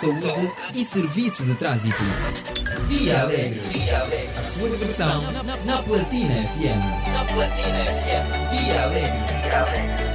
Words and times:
saúde 0.00 0.50
e 0.74 0.84
serviço 0.84 1.44
de 1.44 1.54
trânsito. 1.54 2.02
Via 2.88 3.20
Alegre. 3.20 3.60
A 4.38 4.42
sua 4.42 4.70
diversão 4.70 5.22
na 5.66 5.82
Platina 5.82 6.48
FM. 6.48 7.12
Na 7.12 7.24
Platina 7.26 7.84
FM. 7.84 8.50
Via 8.50 8.82
Alegre. 8.82 9.40
Tout 9.42 10.09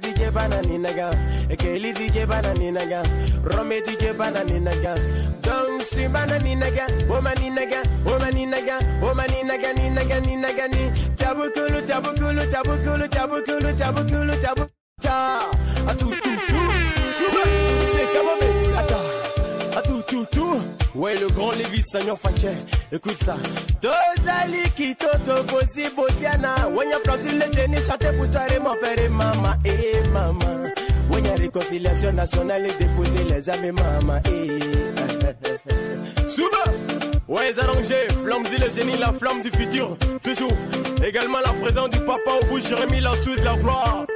DJ 0.00 0.30
banani 0.32 0.78
naga, 0.78 1.10
et 1.50 1.56
Kelly 1.56 1.92
DJ 1.92 2.26
banani 2.26 2.72
naga, 2.72 3.02
Rome 3.44 3.80
DJ 3.82 4.12
banani 4.16 4.60
naga, 4.60 4.94
donc 5.42 5.82
si 5.82 6.06
banani 6.08 6.56
naga, 6.56 6.86
oh 7.10 7.20
mani 7.20 7.50
naga, 7.50 7.82
oh 8.06 8.18
mani 8.18 8.46
naga, 8.46 8.78
oh 9.02 9.14
mani 9.14 9.42
naga 9.44 9.72
ni 9.74 9.90
naga 9.90 10.20
ni 10.20 10.36
naga 10.36 10.68
ni, 10.68 10.90
tabukulu 11.16 11.80
tabukulu 11.86 12.42
tabukulu 12.50 13.08
tabukulu 13.08 13.74
tabukulu 13.76 14.36
tabukulu. 14.40 14.69
Sagnon 21.90 22.16
Faké. 22.16 22.50
Écoute 22.92 23.16
ça. 23.16 23.34
Tozali 23.80 24.62
Kitoto, 24.76 25.42
Bosi, 25.48 25.88
Bosiana. 25.96 26.68
Wanya 26.72 26.98
Flapsi, 27.02 27.34
le 27.34 27.52
génie, 27.52 27.80
chanter 27.80 28.16
pour 28.16 28.30
toi 28.30 28.42
et 28.54 28.60
mon 28.60 28.76
père 28.76 29.04
et 29.04 29.08
maman. 29.08 29.54
Eh, 29.64 30.08
maman. 30.10 30.70
Wanya 31.10 31.34
réconciliation 31.34 32.12
nationale 32.12 32.64
et 32.64 32.84
déposer 32.84 33.24
les 33.24 33.50
et 33.50 33.72
maman. 33.72 34.20
Eh. 34.26 34.60
Souba. 36.28 36.62
Ouais, 37.26 37.52
Zarangé, 37.52 38.06
Flamzy 38.24 38.58
le 38.58 38.70
génie, 38.70 38.96
la 38.96 39.12
flamme 39.12 39.42
du 39.42 39.50
futur. 39.50 39.96
Toujours. 40.22 40.52
Également 41.04 41.38
la 41.44 41.52
présence 41.54 41.90
du 41.90 41.98
papa 41.98 42.30
au 42.40 42.46
bout, 42.46 42.60
Jérémy, 42.60 43.00
la 43.00 43.16
soude, 43.16 43.42
la 43.42 43.56
gloire. 43.56 44.06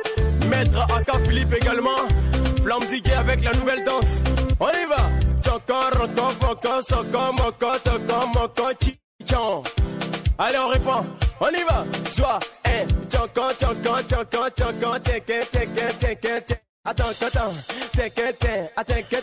Maître 0.48 0.80
Aka 0.96 1.18
Philippe 1.26 1.52
également. 1.52 1.90
Est 2.92 3.12
avec 3.12 3.42
la 3.42 3.52
nouvelle 3.54 3.84
danse. 3.84 4.24
On 4.60 4.68
y 4.68 4.88
va. 4.88 5.23
Tchoko, 5.44 5.90
roko, 5.90 6.30
foko, 6.40 6.80
soko, 6.82 7.32
moko, 7.36 7.78
toko, 7.84 8.26
moko, 8.34 8.72
chichan. 8.80 9.62
Allez, 10.38 10.56
on 10.56 10.68
répond. 10.68 11.06
On 11.38 11.50
y 11.52 11.62
va. 11.64 11.84
Soit, 12.08 12.40
eh, 12.64 12.86
tchoko, 13.10 13.52
tchoko, 13.58 14.00
tchoko, 14.08 14.48
tchoko, 14.56 14.98
teke, 15.00 15.44
teke, 15.52 15.92
teke, 16.00 16.40
teke. 16.46 16.60
Attends, 16.86 17.22
attends, 17.26 17.52
teke, 17.92 18.32
teke, 18.38 18.70
teke, 18.86 19.20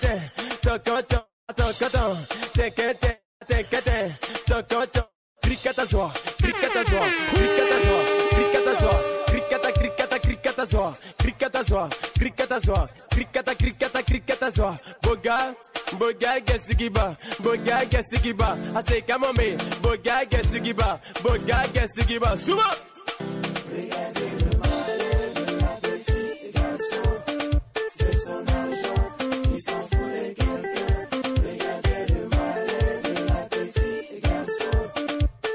toko, 0.61 1.01
toko, 1.01 1.25
attends, 1.49 1.81
attends, 1.81 2.27
teke, 2.53 2.93
teke, 2.99 3.17
teke, 3.47 4.11
toko, 4.45 4.85
toko. 4.93 5.07
Krikata 5.41 5.85
zwa, 5.85 6.11
krikata 6.37 6.83
zwa, 6.83 7.01
krikata 7.33 7.79
zwa, 7.81 7.97
krikata 8.29 8.75
zwa, 8.75 8.93
krikata, 9.25 9.71
krikata, 9.71 10.19
krikata 10.19 10.65
krikata 10.65 10.91
zwa, 11.63 11.89
krikata 12.19 12.59
zwa, 12.59 12.89
krikata, 13.09 13.55
krikata, 13.55 14.03
krikata 14.03 14.49
zwa. 14.49 14.77
Boga, 15.01 15.53
boga 15.99 16.39
gesigiba, 16.39 17.15
boga 17.39 17.85
gesigiba. 17.85 18.57
Boga 19.81 20.25
gesigiba, 20.25 20.99
boga 21.23 21.67
gesigiba. 21.73 22.37
C'est. 22.37 22.53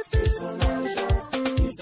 C'est 0.06 0.30
son 0.30 0.60
argent, 0.60 1.30
il 1.58 1.72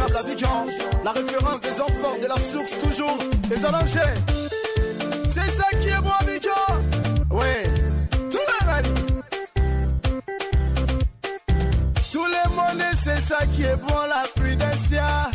à 0.00 0.22
Bigyan. 0.22 0.66
La 1.04 1.12
référence 1.12 1.60
des 1.60 1.70
forts 1.70 2.18
de 2.20 2.26
la 2.26 2.36
source, 2.36 2.72
toujours. 2.82 3.18
Les 3.50 3.64
allongés. 3.64 4.00
C'est 5.28 5.50
ça 5.50 5.68
qui 5.80 5.88
est 5.88 6.00
bon 6.02 6.10
à 6.18 6.24
Bigyan. 6.24 6.50
Ouais. 7.30 7.64
Tout 8.30 8.38
le 8.38 8.66
monde. 8.66 8.98
Tous 12.12 12.26
les 12.26 12.54
monnaies, 12.54 12.96
c'est 12.96 13.20
ça 13.20 13.46
qui 13.46 13.62
est 13.62 13.76
bon, 13.76 13.94
la 14.08 14.24
prudencia. 14.34 15.30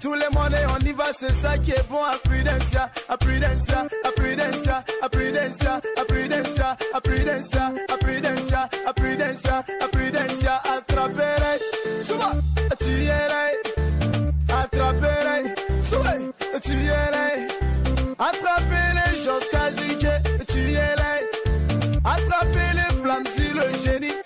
Tous 0.00 0.14
les 0.14 0.28
monnaies, 0.32 0.64
on 0.68 0.84
y 0.84 0.92
va, 0.92 1.12
c'est 1.12 1.34
ça 1.34 1.56
qui 1.58 1.72
est 1.72 1.88
bon, 1.88 2.02
à 2.02 2.16
prudencia, 2.22 2.88
à 3.08 3.16
prudencia, 3.16 3.86
à 4.04 4.12
prudencia, 4.12 4.84
à 5.02 5.08
prudencia, 5.08 5.80
à 5.96 6.04
prudencia, 6.04 6.76
à 6.94 7.00
prudencia, 7.00 7.74
à 7.92 7.96
prudencia, 7.96 8.68
à 8.86 8.92
prudencia, 8.92 9.64
à 9.80 9.88
prudencia, 9.88 10.52
attraperai, 10.54 10.85
souvent, 16.66 16.78
tuerai, 16.82 17.48
attraperai, 18.18 19.10
jusqu'à 19.14 19.70
DJ, 19.76 20.06
tuerai, 20.46 21.16
attraper 22.04 22.70
les 22.74 23.02
flammes 23.02 23.26
si 23.26 23.54
le 23.54 23.62
génie, 23.84 24.16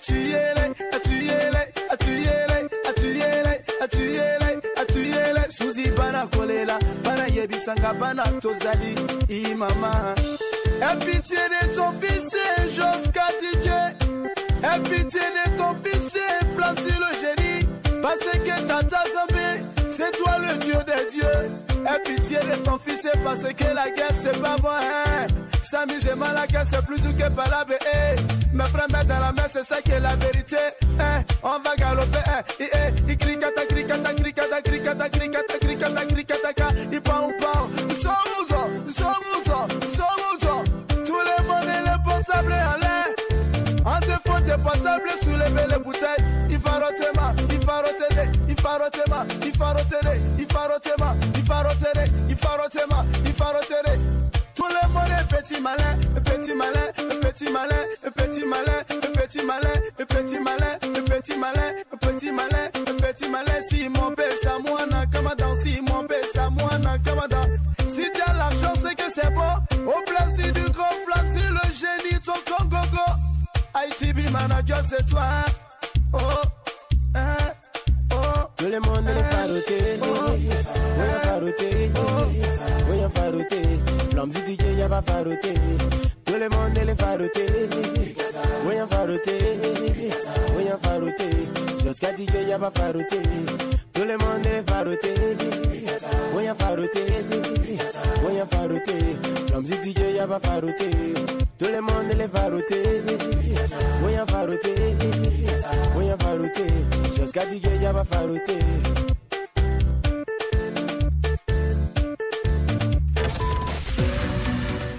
Suzy 5.61 5.91
bana 5.91 6.25
kolela, 6.31 6.79
bana 7.03 7.27
yebisanga, 7.27 7.93
bana 7.99 8.23
tozali, 8.41 8.95
imama. 9.29 10.15
Aie 10.81 10.97
pitié 11.05 11.37
de 11.53 11.75
ton 11.75 11.91
fils, 11.99 12.35
jusqu'à 12.65 13.27
DJ. 13.41 13.67
Aie 14.63 14.79
pitié 14.89 15.21
de 15.37 15.57
ton 15.57 15.75
fils, 15.83 16.17
flamme 16.55 16.75
le 16.77 17.11
génie. 17.21 17.67
Parce 18.01 18.19
que 18.19 18.67
Tata 18.67 19.03
Zambé, 19.13 19.63
c'est 19.91 20.11
toi 20.17 20.37
le 20.39 20.57
Dieu 20.57 20.75
des 20.87 21.11
dieux. 21.11 21.51
Aie 21.85 21.99
pitié 22.03 22.37
de 22.39 22.55
ton 22.63 22.77
fils, 22.79 23.07
parce 23.23 23.43
que 23.43 23.75
la 23.75 23.89
guerre 23.91 24.13
c'est 24.13 24.39
pas 24.41 24.55
bon. 24.57 24.69
Hein. 24.69 25.27
S'amuser 25.63 26.15
mal 26.15 26.33
la 26.33 26.47
guerre 26.47 26.65
c'est 26.65 26.83
plus 26.85 26.99
doux 27.01 27.13
que 27.13 27.29
par 27.29 27.49
la 27.49 27.65
eh. 27.69 28.41
Mes 28.53 28.65
frères 28.65 28.87
mettent 28.91 29.07
dans 29.07 29.19
la 29.19 29.31
main, 29.31 29.47
c'est 29.49 29.63
ça 29.63 29.81
qui 29.81 29.91
est 29.91 29.99
la 29.99 30.15
vérité. 30.17 30.57
Hein. 30.99 31.23
On 31.43 31.59
va 31.59 31.75
galoper. 31.77 32.17
Hein. 32.27 32.41
I, 32.59 32.67
eh, 32.73 33.11
i, 33.11 33.17
cricata, 33.17 33.65
cricata, 33.65 34.13
cricata, 34.13 34.61
cricata, 34.61 35.09
cricata, 35.09 35.57
cricata, 35.59 36.05
cricata, 36.05 36.53
ca. 36.53 36.67
I 36.91 36.99
pao, 36.99 37.29
pao. 37.39 37.69
Nous 37.87 37.95
sommes 37.95 38.45
toi? 38.47 38.67
Nous 38.85 38.91
sommes 38.91 39.43
toi? 39.45 39.67
Nous 39.81 39.87
sommes 39.87 40.25
où, 40.33 40.37
toi? 40.37 40.63
Tous 41.05 41.21
les 41.29 41.47
monnaies, 41.47 41.81
les 41.85 42.03
portables 42.03 42.51
en 42.51 42.77
l'air. 42.81 43.07
En 43.85 43.99
défaut 44.01 44.39
des 44.41 44.61
portables, 44.61 45.09
soulevez 45.23 45.67
les 45.69 45.79
bouteilles. 45.79 46.49
Il 46.49 46.59
va 46.59 46.71
roter, 46.71 47.07
rotema, 47.07 47.33
il 47.49 47.65
va 47.65 47.77
roter, 47.77 48.15
rotema, 48.15 48.31
il 48.49 48.55
va 48.61 48.77
roter, 48.77 49.01
il 49.40 49.40
va 49.61 49.73
rotema, 49.73 51.05
il 53.25 53.33
va 53.33 53.51
roter. 53.51 53.97
Tous 54.55 54.67
les 54.67 54.87
monnaies, 54.93 55.23
petit 55.29 55.61
malin, 55.61 55.97
petit 56.23 56.53
malin, 56.53 56.87
petit 57.21 57.49
malin, 57.51 57.83
petit 58.15 58.45
malin, 58.45 58.83
petit 59.17 59.43
malin, 59.45 59.77
petit 60.09 60.39
malin, 60.39 60.79
petit 61.05 61.37
malin, 61.37 61.71
petit 61.99 62.31
malin, 62.31 62.69
petit 62.97 63.29
malin. 63.29 63.61
Si 63.69 63.89
mon 63.89 64.11
père, 64.11 64.33
c'est 64.41 64.59
moi, 64.69 64.85
na 64.89 65.05
kamada. 65.05 65.45
Si 65.63 65.81
mon 65.81 66.03
père, 66.05 66.17
c'est 66.33 66.49
moi, 66.51 66.77
na 66.79 66.97
kamada. 66.99 67.41
Si 67.87 68.03
tu 68.13 68.21
as 68.25 68.33
l'argent, 68.33 68.73
c'est 68.75 68.95
que 68.95 69.09
c'est 69.13 69.31
bon. 69.33 69.87
Au 69.87 70.01
plaisir 70.05 70.51
du 70.53 70.69
grand 70.71 70.95
flamme, 71.05 71.29
si 71.29 71.43
le 71.49 71.73
génie, 71.73 72.19
ton 72.19 72.33
congogo. 72.45 73.07
ITB 73.75 74.29
manager, 74.31 74.81
c'est 74.85 75.05
toi. 75.05 75.23
hein. 77.15 77.40
Tous 78.71 78.77
les 78.77 78.89
mondes 78.89 79.05
les 79.05 79.23
farotés, 79.23 79.99
ouais 80.97 81.17
farotés, 81.23 81.91
ouais 82.89 83.09
farotés. 83.13 83.69
Flamme 84.11 84.31
si 84.31 84.39
DJ 84.39 84.77
y'a 84.77 84.87
pas 84.87 85.01
faroté. 85.01 85.53
Tous 86.23 86.35
les 86.35 86.47
mondes 86.47 86.79
les 86.85 86.95
farotés, 86.95 87.47
ouais 88.65 88.85
farotés, 88.89 89.39
ouais 90.55 90.73
farotés. 90.81 91.30
Fatigué, 92.01 92.45
y'a 92.47 92.57
pas. 92.57 92.71
Tout 92.71 94.01
le 94.01 94.17
monde 94.17 94.45
est 94.47 94.63
farouté. 94.67 95.13
Ouais, 96.33 96.45
y'a 96.45 96.55
farouté. 96.55 97.05
Ouais, 98.25 98.33
y'a 98.33 98.45
farouté. 98.47 98.93
L'homme 99.53 99.65
fatigué, 99.67 100.13
y'a 100.15 100.25
pas 100.25 100.39
farouté. 100.39 100.89
Tout 101.59 101.67
le 101.71 101.79
monde 101.79 102.11
est 102.19 102.27
farouté. 102.27 102.81
Ouais, 104.03 104.13
y'a 104.13 104.25
farouté. 104.25 104.73
Ouais, 105.95 106.05
y'a 106.07 106.17
farouté. 106.17 106.63
Chose 107.15 107.31
fatigué, 107.31 107.69
y'a 107.79 107.93
pas 107.93 108.03
farouté. 108.03 108.57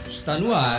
Está 0.08 0.38
no 0.38 0.52
ar. 0.52 0.78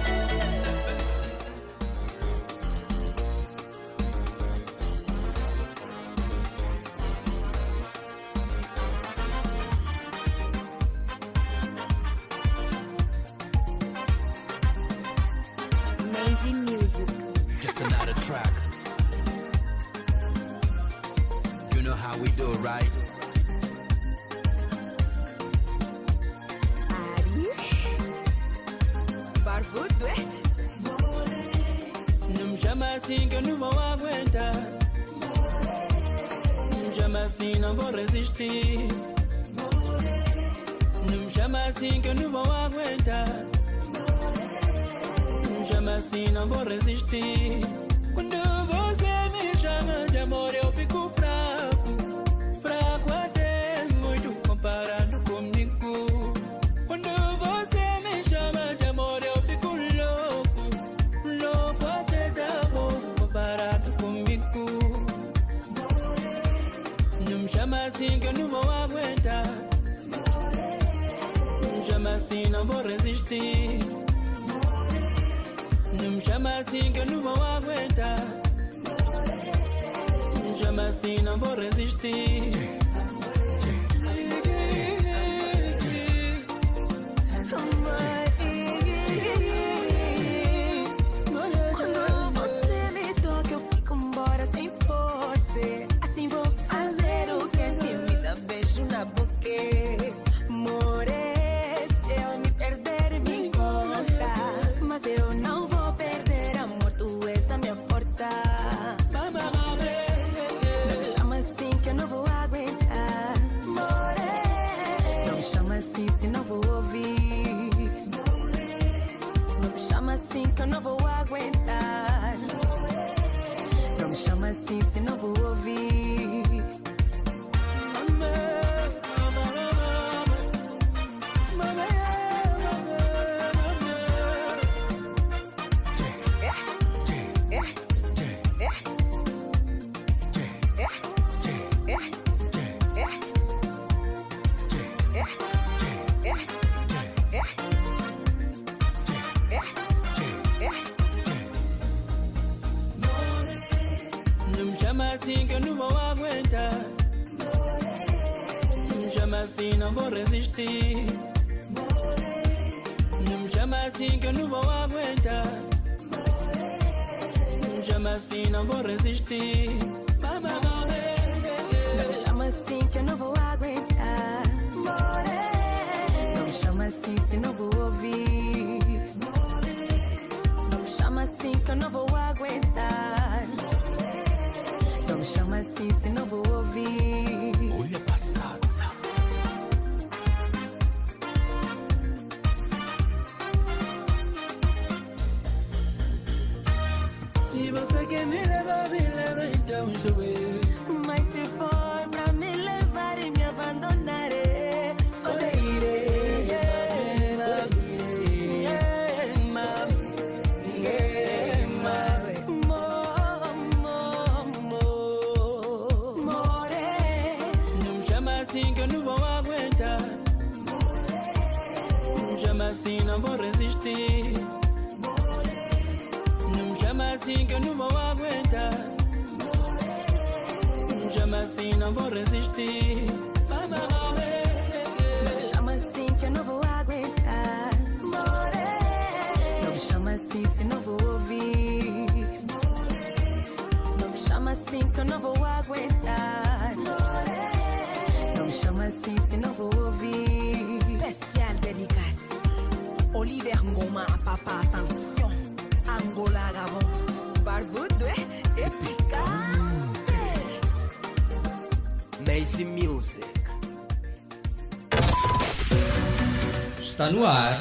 No 267.21 267.27
ar. 267.27 267.59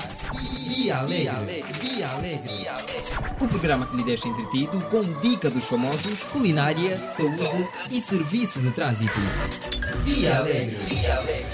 Dia 0.69 0.97
Alegre. 0.99 1.62
Dia 1.81 2.09
Alegre. 2.09 2.67
O 3.40 3.47
programa 3.47 3.87
que 3.87 3.97
lhe 3.97 4.05
deixa 4.05 4.26
entretido 4.26 4.81
com 4.85 5.02
dica 5.21 5.50
dos 5.50 5.67
famosos, 5.69 6.23
culinária, 6.25 6.97
saúde 7.11 7.69
e 7.90 8.00
serviço 8.00 8.59
de 8.61 8.71
trânsito. 8.71 9.21
Dia 10.05 10.38
Alegre. 10.38 10.79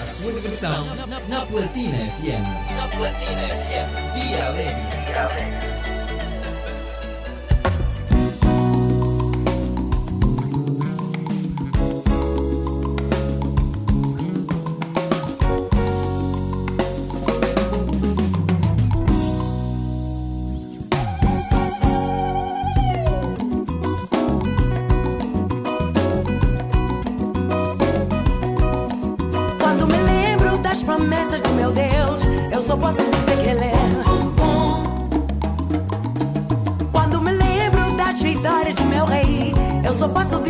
A 0.01 0.05
sua 0.05 0.31
diversão 0.31 0.85
na 1.27 1.45
Platina 1.45 1.97
FM. 1.97 2.75
Na 2.77 2.87
Platina 2.87 3.47
FM. 3.49 4.15
Dia 4.15 4.47
Alegre. 4.47 4.97
Quando 5.13 5.76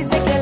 só 0.04 0.10
posso 0.10 0.10
dizer 0.10 0.32
que 0.32 0.37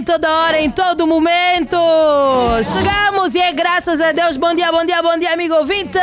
em 0.00 0.02
toda 0.02 0.30
hora, 0.30 0.58
em 0.58 0.70
todo 0.70 1.06
momento. 1.06 1.76
Chegamos 2.64 3.19
e 3.34 3.38
é 3.38 3.52
graças 3.52 4.00
a 4.00 4.12
Deus. 4.12 4.36
Bom 4.36 4.54
dia, 4.54 4.70
bom 4.72 4.84
dia, 4.84 5.02
bom 5.02 5.18
dia, 5.18 5.32
amigo 5.32 5.54
ouvinte. 5.54 5.98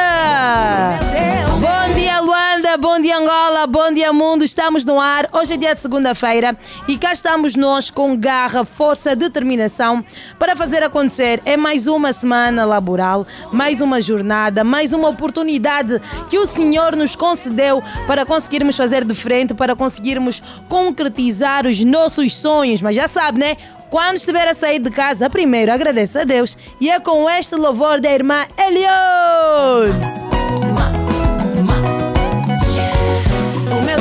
Bom 1.59 1.93
dia, 1.95 2.19
Luanda. 2.21 2.77
Bom 2.77 2.99
dia, 2.99 3.17
Angola. 3.17 3.65
Bom 3.65 3.91
dia, 3.91 4.13
mundo. 4.13 4.43
Estamos 4.43 4.85
no 4.85 4.99
ar. 4.99 5.27
Hoje 5.33 5.53
é 5.53 5.57
dia 5.57 5.73
de 5.73 5.81
segunda-feira 5.81 6.55
e 6.87 6.97
cá 6.97 7.11
estamos 7.11 7.55
nós 7.55 7.89
com 7.89 8.15
garra, 8.15 8.63
força, 8.63 9.15
determinação 9.15 10.05
para 10.37 10.55
fazer 10.55 10.83
acontecer. 10.83 11.41
É 11.45 11.57
mais 11.57 11.87
uma 11.87 12.13
semana 12.13 12.63
laboral, 12.63 13.25
mais 13.51 13.81
uma 13.81 14.01
jornada, 14.01 14.63
mais 14.63 14.93
uma 14.93 15.09
oportunidade 15.09 15.99
que 16.29 16.37
o 16.37 16.45
Senhor 16.45 16.95
nos 16.95 17.15
concedeu 17.15 17.83
para 18.05 18.25
conseguirmos 18.25 18.77
fazer 18.77 19.03
de 19.03 19.15
frente, 19.15 19.53
para 19.53 19.75
conseguirmos 19.75 20.41
concretizar 20.69 21.65
os 21.65 21.83
nossos 21.83 22.35
sonhos. 22.35 22.81
Mas 22.81 22.95
já 22.95 23.07
sabe, 23.07 23.39
né? 23.39 23.57
Quando 23.89 24.17
estiver 24.17 24.45
a 24.47 24.53
sair 24.53 24.79
de 24.79 24.89
casa, 24.89 25.29
primeiro 25.29 25.71
agradeça 25.71 26.21
a 26.21 26.23
Deus. 26.25 26.57
E 26.79 26.89
é 26.89 26.99
com 26.99 27.16
este 27.29 27.55
louvor 27.55 27.99
da 28.01 28.11
irmã 28.11 28.45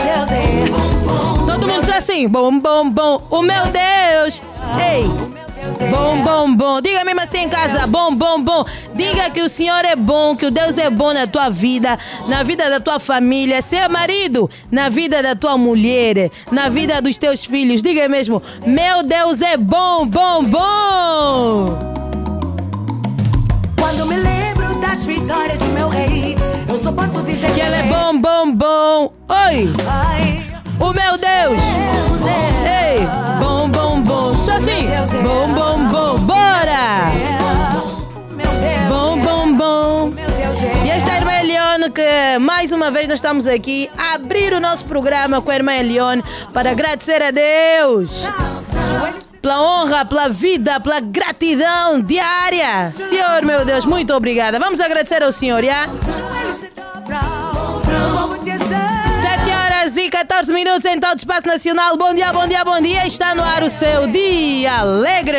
Deus 0.06 0.28
é 0.30 1.46
Todo 1.46 1.66
mundo 1.66 1.87
já 1.87 1.99
assim, 1.99 2.28
bom, 2.28 2.58
bom, 2.58 2.90
bom. 2.90 3.23
O 3.30 3.42
meu 3.42 3.64
Deus. 3.66 4.42
Ei. 4.80 5.04
Bom, 5.90 6.23
bom, 6.23 6.54
bom. 6.54 6.80
Diga 6.80 7.04
mesmo 7.04 7.20
assim 7.20 7.38
em 7.38 7.49
casa, 7.49 7.87
bom, 7.87 8.14
bom, 8.14 8.40
bom. 8.40 8.64
Diga 8.94 9.30
que 9.30 9.42
o 9.42 9.49
Senhor 9.49 9.85
é 9.85 9.96
bom, 9.96 10.37
que 10.37 10.46
o 10.46 10.50
Deus 10.50 10.78
é 10.78 10.88
bom 10.88 11.12
na 11.12 11.26
tua 11.26 11.50
vida, 11.50 11.99
na 12.28 12.42
vida 12.42 12.70
da 12.70 12.80
tua 12.80 12.99
família, 12.99 13.61
se 13.61 13.76
é 13.76 13.88
marido, 13.88 14.49
na 14.70 14.88
vida 14.88 15.23
da 15.23 15.35
tua 15.35 15.58
mulher, 15.58 16.30
na 16.50 16.68
vida 16.68 17.02
dos 17.02 17.18
teus 17.18 17.44
filhos. 17.44 17.82
Diga 17.82 18.08
mesmo, 18.08 18.42
meu 18.64 19.02
Deus 19.02 19.40
é 19.42 19.56
bom, 19.56 20.06
bom, 20.06 20.44
bom. 20.44 22.05
Quando 23.78 24.06
me 24.06 24.16
lembro 24.16 24.75
das 24.80 25.04
vitórias 25.04 25.59
do 25.59 25.66
meu 25.66 25.88
Rei, 25.88 26.37
eu 26.68 26.83
só 26.83 26.92
posso 26.92 27.23
dizer 27.23 27.52
Que 27.52 27.61
ele 27.61 27.75
é 27.76 27.83
bom, 27.85 28.18
bom, 28.21 28.52
bom. 28.52 29.12
Oi. 29.28 29.73
Ai, 29.88 30.47
O 30.80 30.92
meu 30.92 31.16
Deus. 31.18 31.59
Deus 31.59 32.23
é 32.26 32.95
Ei, 32.97 33.06
bom, 33.38 33.68
bom, 33.68 34.00
bom. 34.00 34.35
Só 34.37 34.52
assim. 34.52 34.87
Bom, 35.23 35.49
bom, 35.54 35.85
bom. 35.88 36.18
Bora. 36.18 37.11
Deus. 38.37 38.88
Bom, 38.88 39.18
bom, 39.18 39.52
bom. 39.56 40.12
É 40.18 40.87
E 40.87 40.90
esta 40.90 41.11
é 41.11 41.12
a 41.14 41.16
irmã 41.18 41.33
Elione 41.35 41.90
que 41.90 42.38
mais 42.40 42.73
uma 42.73 42.90
vez 42.90 43.06
nós 43.09 43.18
estamos 43.18 43.47
aqui 43.47 43.90
a 43.97 44.14
abrir 44.14 44.52
o 44.52 44.61
nosso 44.61 44.85
programa 44.85 45.40
com 45.40 45.50
a 45.50 45.54
irmã 45.56 45.75
Elione 45.75 46.23
para 46.52 46.71
agradecer 46.71 47.23
a 47.23 47.30
Deus 47.30 48.25
pela 49.46 49.62
honra, 49.62 50.04
pela 50.04 50.28
vida, 50.28 50.80
pela 50.80 50.98
gratidão 50.98 52.00
diária. 52.00 52.90
Senhor, 52.90 53.44
meu 53.44 53.64
Deus, 53.64 53.84
muito 53.84 54.12
obrigada. 54.12 54.58
Vamos 54.58 54.80
agradecer 54.80 55.22
ao 55.22 55.30
Senhor, 55.30 55.62
já? 55.62 55.86
Como 55.86 56.00
te 58.42 58.50
exaltar. 58.50 59.44
7 59.44 59.50
horas 59.52 59.96
e 59.96 60.10
14 60.10 60.52
minutos 60.52 60.84
em 60.84 60.98
todo 60.98 61.14
o 61.14 61.18
espaço 61.18 61.46
nacional. 61.46 61.96
Bom 61.96 62.12
dia, 62.12 62.32
bom 62.32 62.48
dia, 62.48 62.64
bom 62.64 62.80
dia. 62.80 63.06
Está 63.06 63.36
no 63.36 63.44
ar 63.44 63.62
o 63.62 63.70
seu 63.70 64.08
Dia 64.08 64.80
Alegre. 64.80 65.38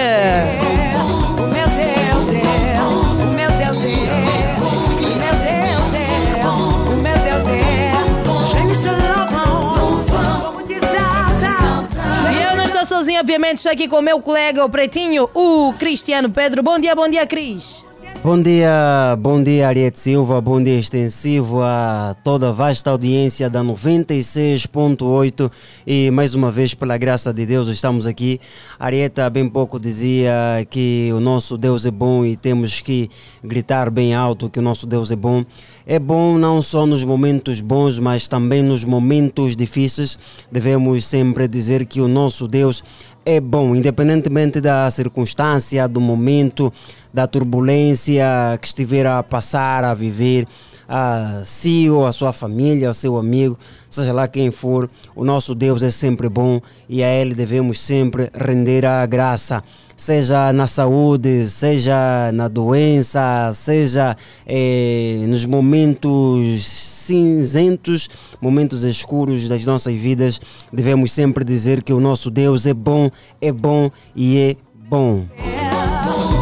Sozinho, 12.98 13.20
obviamente, 13.20 13.58
estou 13.58 13.72
aqui 13.72 13.88
com 13.88 13.98
o 13.98 14.02
meu 14.02 14.20
colega, 14.20 14.66
o 14.66 14.70
pretinho, 14.70 15.30
o 15.36 15.72
Cristiano 15.74 16.32
Pedro. 16.32 16.64
Bom 16.64 16.80
dia, 16.80 16.96
bom 16.96 17.08
dia, 17.08 17.28
Cris. 17.28 17.86
Bom 18.24 18.42
dia, 18.42 19.16
bom 19.20 19.44
dia 19.44 19.68
Ariete 19.68 20.00
Silva, 20.00 20.42
bom 20.42 20.62
dia 20.62 20.78
extensivo 20.78 21.62
a 21.62 22.16
toda 22.24 22.50
a 22.50 22.52
vasta 22.52 22.90
audiência 22.90 23.48
da 23.50 23.64
96.8 23.64 25.52
e 25.86 26.10
mais 26.10 26.34
uma 26.34 26.50
vez 26.50 26.74
pela 26.74 26.98
graça 26.98 27.32
de 27.32 27.46
Deus 27.46 27.68
estamos 27.68 28.08
aqui. 28.08 28.42
Arieta 28.80 29.28
há 29.28 29.30
bem 29.30 29.48
pouco 29.48 29.80
dizia 29.80 30.34
que 30.70 31.12
o 31.14 31.20
nosso 31.20 31.56
Deus 31.58 31.86
é 31.86 31.92
bom 31.92 32.26
e 32.26 32.36
temos 32.36 32.82
que 32.82 33.10
gritar 33.44 33.92
bem 33.92 34.16
alto 34.16 34.50
que 34.50 34.58
o 34.58 34.64
nosso 34.64 34.88
Deus 34.88 35.12
é 35.12 35.16
bom. 35.16 35.46
É 35.90 35.98
bom 35.98 36.38
não 36.38 36.62
só 36.62 36.86
nos 36.86 37.06
momentos 37.06 37.62
bons, 37.62 37.98
mas 37.98 38.28
também 38.28 38.62
nos 38.62 38.84
momentos 38.84 39.56
difíceis. 39.56 40.20
Devemos 40.52 41.06
sempre 41.06 41.48
dizer 41.48 41.86
que 41.86 42.02
o 42.02 42.10
nosso 42.10 42.46
Deus 42.46 42.84
é 43.26 43.40
bom, 43.40 43.74
independentemente 43.74 44.60
da 44.60 44.92
circunstância, 44.92 45.88
do 45.88 46.02
momento, 46.02 46.74
da 47.14 47.26
turbulência 47.26 48.26
que 48.62 48.68
estiver 48.68 49.08
a 49.08 49.24
passar, 49.24 49.86
a 49.86 49.94
viver, 49.94 50.46
a 50.90 51.44
si 51.46 51.90
ou 51.90 52.06
a 52.06 52.12
sua 52.12 52.34
família, 52.34 52.90
ao 52.90 52.94
seu 52.94 53.18
amigo, 53.18 53.58
seja 53.90 54.12
lá 54.12 54.28
quem 54.28 54.52
for, 54.52 54.90
o 55.16 55.24
nosso 55.24 55.56
Deus 55.56 55.84
é 55.84 55.90
sempre 55.90 56.28
bom 56.28 56.60
e 56.90 57.02
a 57.02 57.08
Ele 57.08 57.34
devemos 57.34 57.80
sempre 57.80 58.30
render 58.34 58.86
a 58.86 59.06
graça. 59.06 59.64
Seja 59.98 60.54
na 60.54 60.68
saúde, 60.68 61.50
seja 61.50 62.32
na 62.32 62.48
doença, 62.48 63.52
seja 63.56 64.16
eh, 64.46 65.26
nos 65.28 65.44
momentos 65.44 66.64
cinzentos, 66.68 68.08
momentos 68.40 68.84
escuros 68.84 69.48
das 69.48 69.66
nossas 69.66 69.96
vidas, 69.96 70.40
devemos 70.72 71.12
sempre 71.12 71.44
dizer 71.44 71.82
que 71.82 71.92
o 71.92 72.00
nosso 72.00 72.30
Deus 72.30 72.68
é 72.68 72.76
bom, 72.76 73.10
é 73.42 73.52
bom 73.52 73.90
e 74.16 74.38
é 74.38 74.56
bom. 74.88 75.26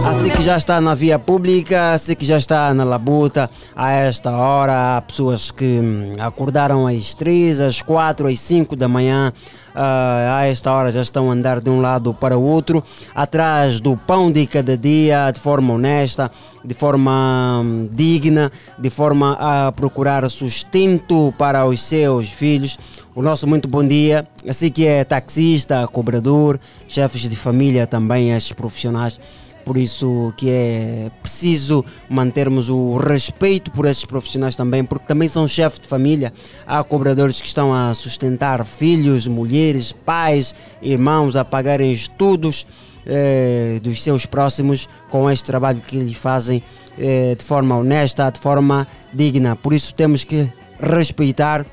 Assim 0.05 0.29
que 0.29 0.43
já 0.43 0.55
está 0.55 0.79
na 0.79 0.93
via 0.93 1.17
pública, 1.17 1.93
assim 1.93 2.13
que 2.13 2.25
já 2.25 2.38
está 2.38 2.71
na 2.74 2.83
labuta, 2.83 3.50
a 3.75 3.91
esta 3.91 4.31
hora 4.31 4.97
há 4.97 5.01
pessoas 5.01 5.50
que 5.50 5.65
hum, 5.65 6.13
acordaram 6.19 6.85
às 6.85 7.15
3, 7.15 7.59
às 7.59 7.81
4, 7.81 8.27
às 8.27 8.39
5 8.39 8.75
da 8.75 8.88
manhã. 8.88 9.33
Ah, 9.75 10.38
a 10.39 10.48
esta 10.48 10.72
hora 10.72 10.91
já 10.91 11.01
estão 11.01 11.29
a 11.29 11.34
andar 11.34 11.60
de 11.60 11.70
um 11.70 11.82
lado 11.82 12.13
para 12.13 12.38
o 12.38 12.41
outro, 12.41 12.84
atrás 13.13 13.79
do 13.79 13.98
pão 13.98 14.32
de 14.32 14.48
cada 14.48 14.77
dia, 14.77 15.29
de 15.32 15.39
forma 15.39 15.74
honesta, 15.74 16.32
de 16.63 16.74
forma 16.74 17.62
hum, 17.63 17.89
digna, 17.91 18.51
de 18.79 18.89
forma 18.89 19.38
a 19.39 19.72
procurar 19.72 20.27
sustento 20.29 21.34
para 21.38 21.65
os 21.65 21.82
seus 21.82 22.29
filhos. 22.29 22.79
O 23.13 23.22
nosso 23.22 23.48
muito 23.48 23.67
bom 23.67 23.86
dia, 23.86 24.25
assim 24.48 24.70
que 24.70 24.86
é 24.86 25.03
taxista, 25.03 25.88
cobrador, 25.88 26.60
chefes 26.88 27.22
de 27.29 27.36
família 27.36 27.86
também, 27.86 28.32
estes 28.32 28.53
profissionais. 28.53 29.20
Por 29.65 29.77
isso 29.77 30.31
que 30.38 30.50
é 30.50 31.12
preciso 31.24 31.84
mantermos 32.07 32.69
o 32.69 32.98
respeito 32.98 33.72
por 33.72 33.86
esses 33.86 34.05
profissionais 34.05 34.55
também, 34.55 34.84
porque 34.84 35.07
também 35.07 35.27
são 35.27 35.48
chefes 35.48 35.79
de 35.79 35.88
família. 35.88 36.31
Há 36.67 36.84
cobradores 36.84 37.41
que 37.41 37.48
estão 37.48 37.74
a 37.74 37.93
sustentar 37.95 38.63
filhos, 38.63 39.27
mulheres, 39.27 39.91
pais, 39.91 40.53
irmãos, 40.84 41.36
a 41.36 41.43
pagarem 41.43 41.91
estudos 41.91 42.67
eh, 43.07 43.79
dos 43.81 44.03
seus 44.03 44.25
próximos 44.25 44.88
com 45.10 45.29
este 45.29 45.45
trabalho 45.45 45.81
que 45.81 45.98
eles 45.98 46.15
fazem 46.15 46.63
eh, 46.98 47.36
de 47.36 47.43
forma 47.43 47.75
honesta, 47.75 48.29
de 48.31 48.39
forma 48.39 48.88
digna. 49.12 49.55
Por 49.55 49.74
isso 49.74 49.95
temos 49.95 50.24
que 50.24 50.48
respeitar 50.79 51.65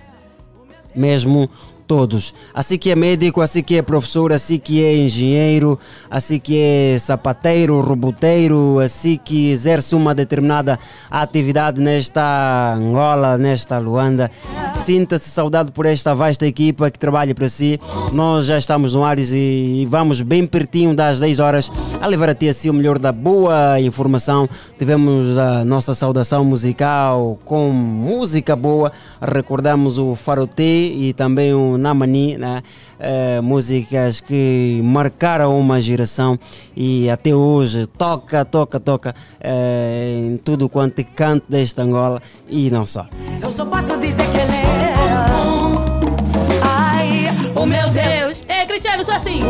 mesmo 0.95 1.51
todos. 1.93 2.35
Assim 2.55 2.79
que 2.79 2.91
é 2.91 2.97
médico, 2.97 3.43
assim 3.43 3.63
que 3.63 3.77
é 3.77 3.83
professor, 3.83 4.33
assim 4.33 4.57
que 4.57 4.83
é 4.83 4.97
engenheiro, 4.97 5.79
assim 6.11 6.39
que 6.39 6.59
é 6.59 6.97
sapateiro, 6.99 7.79
roboteiro, 7.83 8.79
assim 8.79 9.21
que 9.23 9.51
exerce 9.51 9.95
uma 9.95 10.15
determinada 10.15 10.79
atividade 11.11 11.83
nesta 11.83 12.73
Angola, 12.75 13.37
nesta 13.37 13.79
Luanda. 13.79 14.31
Sinta-se 14.79 15.29
saudado 15.29 15.71
por 15.71 15.85
esta 15.85 16.15
vasta 16.15 16.47
equipa 16.47 16.91
que 16.91 16.99
trabalha 16.99 17.35
para 17.35 17.49
si. 17.51 17.79
Nós 18.11 18.47
já 18.47 18.57
estamos 18.57 18.95
no 18.95 19.05
Ares 19.05 19.31
e 19.31 19.87
vamos 19.89 20.23
bem 20.23 20.47
pertinho 20.47 20.97
das 20.97 21.21
10 21.21 21.41
horas 21.41 21.71
a 22.01 22.07
levar 22.07 22.31
a 22.31 22.35
ti 22.35 22.49
assim 22.49 22.71
o 22.71 22.75
melhor 22.75 22.99
da 22.99 23.13
boa 23.13 23.79
informação. 23.81 24.49
Tivemos 24.79 25.37
a 25.37 25.63
nossa 25.63 25.95
saudação 25.95 26.43
musical 26.43 27.39
com 27.45 27.71
música 27.71 28.57
boa. 28.57 28.91
Recordamos 29.21 29.99
o 29.99 30.15
Farote 30.15 30.63
e 30.63 31.13
também 31.13 31.53
o 31.53 31.77
Namani, 31.83 32.39
né? 32.39 32.63
Eh, 32.99 33.41
músicas 33.41 34.21
que 34.21 34.81
marcaram 34.85 35.59
uma 35.59 35.81
geração 35.81 36.39
e 36.77 37.11
até 37.11 37.35
hoje 37.35 37.87
toca, 37.87 38.45
toca, 38.45 38.79
toca 38.79 39.15
eh, 39.41 40.29
em 40.29 40.37
tudo 40.37 40.69
quanto 40.69 41.01
é 41.01 41.05
canto 41.05 41.45
desta 41.49 41.83
Angola 41.83 42.23
e 42.49 42.71
não 42.71 42.87
só. 42.87 43.07
Eu 43.43 43.53
só 43.53 43.67
posso 43.67 43.99
dizer 43.99 44.32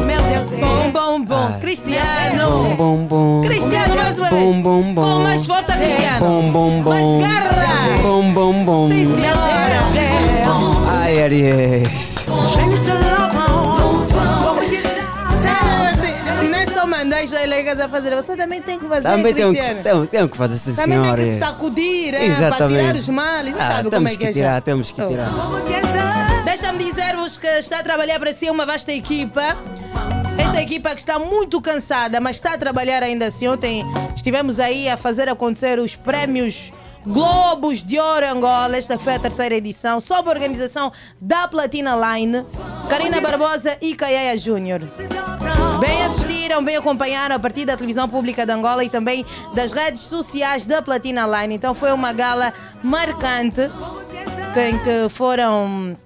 Meu 0.04 0.22
Deus 0.22 0.52
é. 0.52 0.56
Bom, 0.56 0.90
bom, 0.90 1.24
bom! 1.24 1.50
Ai. 1.54 1.60
Cristiano! 1.60 2.50
Bom, 2.50 2.76
bom, 2.76 2.96
bom. 3.06 3.42
Cristiano, 3.46 3.94
mais 3.96 4.18
uma 4.18 4.30
vez! 4.30 4.42
Bom, 4.42 4.62
bom, 4.62 4.94
bom. 4.94 5.02
Com 5.02 5.22
mais 5.22 5.46
força, 5.46 5.72
Cristiano! 5.72 6.18
Bom, 6.20 6.50
bom, 6.50 6.82
bom. 6.82 6.90
Mais 6.90 7.32
garra! 7.32 7.98
Bom, 8.02 8.32
bom, 8.32 8.64
bom. 8.64 8.88
Sim, 8.88 9.06
senhora! 9.14 9.52
Ai, 10.90 11.22
Aries. 11.22 12.16
Não, 12.26 12.42
não 16.48 16.58
é 16.58 16.66
só 16.66 16.86
mandar 16.86 17.22
as 17.22 17.30
legas 17.30 17.80
a 17.80 17.88
fazer, 17.88 18.14
você 18.14 18.36
também 18.36 18.60
tem 18.62 18.78
que 18.78 18.86
fazer, 18.86 19.02
Também 19.02 19.34
que, 19.34 19.42
Cristiano. 19.42 19.82
tenho, 19.82 20.06
tenho 20.06 20.28
que 20.28 20.36
fazer, 20.36 20.56
sim, 20.58 20.74
Também 20.74 21.00
senhora. 21.02 21.22
tem 21.22 21.32
que 21.34 21.38
sacudir, 21.38 22.14
é, 22.14 22.50
para 22.50 22.68
tirar 22.68 22.94
os 22.96 23.08
males. 23.08 23.54
Não 23.54 23.60
Ah, 23.60 23.68
sabe 23.68 23.78
como 23.84 23.90
temos 23.90 24.12
é 24.12 24.12
que 24.12 24.18
que 24.18 24.26
é 24.28 24.32
tirar, 24.32 24.54
já. 24.54 24.60
temos 24.60 24.90
que 24.92 25.02
Oh. 25.02 25.08
tirar. 25.08 26.21
Deixa-me 26.52 26.84
dizer-vos 26.84 27.38
que 27.38 27.46
está 27.46 27.78
a 27.78 27.82
trabalhar 27.82 28.18
para 28.18 28.30
si 28.34 28.50
uma 28.50 28.66
vasta 28.66 28.92
equipa. 28.92 29.56
Esta 30.38 30.60
equipa 30.60 30.90
que 30.90 31.00
está 31.00 31.18
muito 31.18 31.62
cansada, 31.62 32.20
mas 32.20 32.36
está 32.36 32.52
a 32.52 32.58
trabalhar 32.58 33.02
ainda 33.02 33.28
assim. 33.28 33.48
Ontem 33.48 33.82
estivemos 34.14 34.60
aí 34.60 34.86
a 34.86 34.98
fazer 34.98 35.30
acontecer 35.30 35.78
os 35.78 35.96
prémios 35.96 36.70
Globos 37.06 37.82
de 37.82 37.98
Ouro 37.98 38.28
Angola. 38.28 38.76
Esta 38.76 38.98
foi 38.98 39.14
a 39.14 39.18
terceira 39.18 39.54
edição, 39.54 39.98
sob 39.98 40.28
a 40.28 40.30
organização 40.30 40.92
da 41.18 41.48
Platina 41.48 41.96
Line, 41.96 42.44
Karina 42.86 43.18
Barbosa 43.18 43.78
e 43.80 43.94
Caiaia 43.94 44.36
Júnior. 44.36 44.82
Bem 45.80 46.04
assistiram, 46.04 46.62
bem 46.62 46.76
acompanharam 46.76 47.34
a 47.34 47.38
partir 47.38 47.64
da 47.64 47.78
televisão 47.78 48.06
pública 48.06 48.44
de 48.44 48.52
Angola 48.52 48.84
e 48.84 48.90
também 48.90 49.24
das 49.54 49.72
redes 49.72 50.02
sociais 50.02 50.66
da 50.66 50.82
Platina 50.82 51.26
Line. 51.26 51.54
Então 51.54 51.72
foi 51.72 51.92
uma 51.92 52.12
gala 52.12 52.52
marcante 52.82 53.62
em 54.54 54.78
que 54.80 55.08
foram 55.08 55.96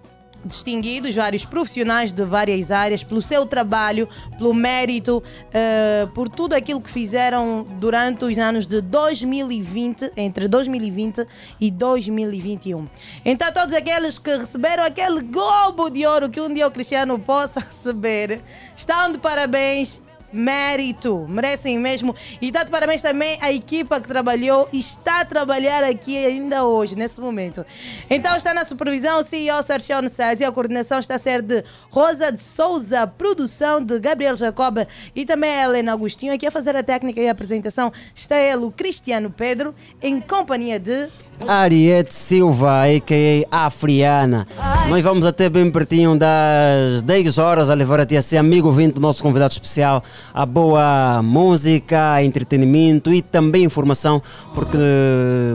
distinguidos 0.47 1.15
vários 1.15 1.45
profissionais 1.45 2.13
de 2.13 2.25
várias 2.25 2.71
áreas 2.71 3.03
pelo 3.03 3.21
seu 3.21 3.45
trabalho, 3.45 4.09
pelo 4.39 4.55
mérito, 4.55 5.23
eh, 5.53 6.09
por 6.15 6.29
tudo 6.29 6.55
aquilo 6.55 6.81
que 6.81 6.91
fizeram 6.91 7.67
durante 7.79 8.25
os 8.25 8.39
anos 8.39 8.67
de 8.67 8.81
2020, 8.81 10.13
entre 10.17 10.49
2020 10.49 11.27
e 11.61 11.71
2021. 11.71 12.87
Então, 13.25 13.53
todos 13.53 13.75
aqueles 13.75 14.19
que 14.19 14.37
receberam 14.37 14.85
aquele 14.85 15.21
globo 15.21 15.91
de 15.91 16.07
ouro 16.07 16.31
que 16.31 16.41
um 16.41 16.53
dia 16.53 16.67
o 16.67 16.71
Cristiano 16.71 17.19
possa 17.19 17.61
receber, 17.61 18.41
estão 18.75 19.13
de 19.13 19.19
parabéns 19.19 20.06
mérito, 20.33 21.27
merecem 21.29 21.79
mesmo. 21.79 22.15
E 22.41 22.51
dá 22.51 22.65
de 22.65 22.71
parabéns 22.71 23.03
também 23.03 23.39
à 23.41 23.53
equipa 23.53 24.01
que 24.01 24.09
trabalhou 24.09 24.69
e 24.73 24.81
está 24.81 25.21
a 25.21 25.25
trabalhar 25.25 25.85
aqui 25.85 26.17
ainda 26.17 26.65
hoje, 26.65 26.97
nesse 26.97 27.21
momento. 27.21 27.65
Então 28.09 28.37
está 28.37 28.53
na 28.53 28.65
supervisão 28.65 29.21
o 29.21 29.23
CEO 29.23 29.63
Sarchione 29.63 30.09
Saz 30.09 30.41
e 30.41 30.45
a 30.45 30.53
coordenação 30.53 30.99
está 30.99 31.15
a 31.15 31.19
ser 31.19 31.43
de 31.43 31.65
Rosa 31.91 32.31
de 32.33 32.43
Souza, 32.43 33.07
produção 33.07 33.83
de 33.83 33.99
Gabriel 33.99 34.37
Jacob 34.37 34.87
e 35.15 35.25
também 35.25 35.51
a 35.51 35.65
Helena 35.65 35.93
Agostinho. 35.93 36.33
Aqui 36.33 36.47
a 36.47 36.51
fazer 36.51 36.77
a 36.77 36.83
técnica 36.83 37.21
e 37.21 37.29
a 37.29 37.33
apresentação 37.33 37.93
está 38.15 38.37
ele, 38.37 38.65
o 38.65 38.71
Cristiano 38.71 39.31
Pedro, 39.31 39.75
em 40.03 40.21
companhia 40.21 40.79
de... 40.79 41.09
Ariete 41.47 42.15
Silva, 42.15 42.85
a.k.a. 42.85 43.67
Afriana. 43.67 44.47
Nós 44.89 45.03
vamos 45.03 45.27
até 45.27 45.49
bem 45.49 45.71
pertinho 45.71 46.17
das 46.17 47.03
10 47.03 47.39
horas 47.39 47.71
a 47.71 47.75
levar 47.75 48.01
a 48.01 48.07
ti 48.07 48.17
assim, 48.17 48.37
amigo 48.37 48.69
ouvinte, 48.69 48.95
do 48.95 49.01
nosso 49.01 49.23
convidado 49.23 49.53
especial, 49.53 50.03
a 50.33 50.47
boa 50.47 51.21
música, 51.23 52.23
entretenimento 52.23 53.13
e 53.13 53.21
também 53.21 53.65
informação, 53.65 54.23
porque 54.55 54.79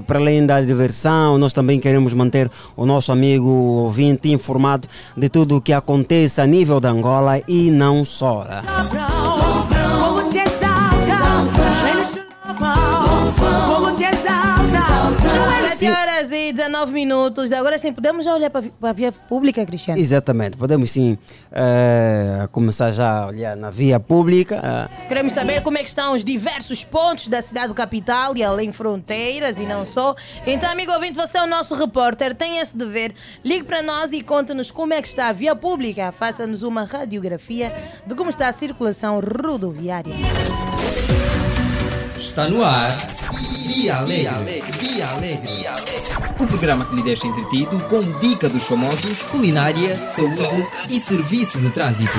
para 0.05 0.19
além 0.19 0.45
da 0.45 0.61
diversão, 0.61 1.37
nós 1.37 1.53
também 1.53 1.79
queremos 1.79 2.13
manter 2.13 2.51
o 2.75 2.85
nosso 2.85 3.11
amigo 3.11 3.47
ouvinte 3.47 4.29
informado 4.29 4.87
de 5.15 5.29
tudo 5.29 5.57
o 5.57 5.61
que 5.61 5.71
acontece 5.71 6.41
a 6.41 6.45
nível 6.45 6.79
da 6.79 6.89
Angola 6.89 7.41
e 7.47 7.71
não 7.71 8.03
só. 8.03 8.45
Sete 15.69 15.89
horas 15.89 16.31
e 16.31 16.51
19 16.53 16.91
minutos. 16.91 17.51
Agora 17.51 17.77
sim, 17.77 17.93
podemos 17.93 18.25
já 18.25 18.33
olhar 18.33 18.49
para 18.49 18.63
a- 18.83 18.93
via 18.93 19.11
pública, 19.11 19.65
Cristiano? 19.65 19.99
Exatamente, 19.99 20.57
podemos 20.57 20.91
sim 20.91 21.17
eh, 21.51 22.47
começar 22.51 22.91
já 22.91 23.23
a 23.23 23.27
olhar 23.27 23.55
na 23.55 23.69
via 23.69 23.99
pública. 23.99 24.89
Queremos 25.07 25.33
saber 25.33 25.61
como 25.61 25.77
é 25.77 25.81
que 25.81 25.87
estão 25.89 26.13
os 26.13 26.23
diversos 26.23 26.83
pontos 26.83 27.27
da 27.27 27.41
cidade 27.41 27.73
capital 27.73 28.35
e 28.35 28.43
além 28.43 28.71
fronteiras 28.71 29.57
e 29.59 29.63
não 29.63 29.85
só. 29.85 30.15
Então, 30.45 30.69
amigo 30.69 30.91
ouvinte, 30.91 31.15
você 31.17 31.37
é 31.37 31.43
o 31.43 31.47
nosso 31.47 31.73
repórter, 31.75 32.35
tem 32.35 32.57
esse 32.59 32.75
dever. 32.75 33.13
Ligue 33.43 33.63
para 33.63 33.81
nós 33.81 34.11
e 34.11 34.21
conte-nos 34.21 34.71
como 34.71 34.93
é 34.93 35.01
que 35.01 35.07
está 35.07 35.27
a 35.29 35.33
via 35.33 35.55
pública. 35.55 36.11
Faça-nos 36.11 36.63
uma 36.63 36.83
radiografia 36.83 37.71
de 38.05 38.13
como 38.15 38.29
está 38.29 38.47
a 38.49 38.53
circulação 38.53 39.19
rodoviária. 39.19 40.13
Está 42.19 42.47
no 42.47 42.63
ar. 42.63 42.95
Dia 43.67 43.97
Alegre. 43.97 44.63
Dia 44.79 45.07
Alegre. 45.09 45.67
O 46.39 46.47
programa 46.47 46.85
que 46.85 46.95
lhe 46.95 47.03
deixa 47.03 47.27
entretido 47.27 47.79
com 47.89 48.01
dica 48.19 48.49
dos 48.49 48.65
famosos, 48.65 49.21
culinária, 49.23 49.95
saúde 50.07 50.67
e 50.89 50.99
serviço 50.99 51.59
de 51.59 51.69
trânsito. 51.69 52.17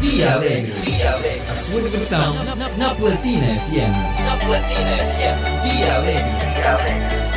Dia 0.00 0.34
Alegre. 0.34 0.72
A 1.50 1.54
sua 1.54 1.82
diversão 1.82 2.34
na 2.76 2.94
Platina 2.94 3.46
FM. 3.46 4.28
Dia 5.64 5.96
Alegre. 5.96 7.27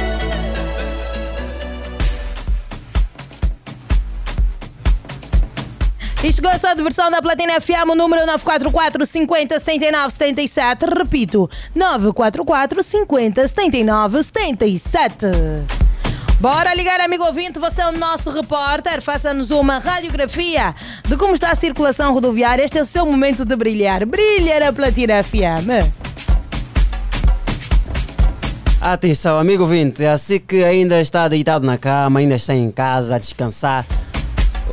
E 6.23 6.31
chegou 6.31 6.51
a 6.51 6.59
sua 6.59 6.75
diversão 6.75 7.09
da 7.09 7.19
Platina 7.19 7.59
FM, 7.59 7.89
o 7.89 7.95
número 7.95 8.27
944 8.27 9.07
50 9.07 9.59
79 9.59 10.11
77. 10.11 10.85
Repito, 10.85 11.49
944 11.73 12.83
50 12.83 13.47
79 13.47 14.23
77. 14.23 15.25
Bora 16.39 16.75
ligar, 16.75 17.01
amigo 17.01 17.23
ouvinte, 17.23 17.57
você 17.57 17.81
é 17.81 17.87
o 17.87 17.91
nosso 17.91 18.29
repórter. 18.29 19.01
Faça-nos 19.01 19.49
uma 19.49 19.79
radiografia 19.79 20.75
de 21.07 21.17
como 21.17 21.33
está 21.33 21.49
a 21.49 21.55
circulação 21.55 22.13
rodoviária. 22.13 22.63
Este 22.63 22.77
é 22.77 22.81
o 22.83 22.85
seu 22.85 23.03
momento 23.03 23.43
de 23.43 23.55
brilhar. 23.55 24.05
Brilha 24.05 24.59
na 24.59 24.71
Platina 24.71 25.23
FM. 25.23 25.89
Atenção, 28.79 29.39
amigo 29.39 29.65
vinte, 29.65 30.05
assim 30.05 30.39
que 30.39 30.63
ainda 30.63 31.01
está 31.01 31.27
deitado 31.27 31.65
na 31.65 31.79
cama, 31.79 32.19
ainda 32.19 32.35
está 32.35 32.53
em 32.53 32.69
casa 32.69 33.15
a 33.15 33.17
descansar 33.17 33.85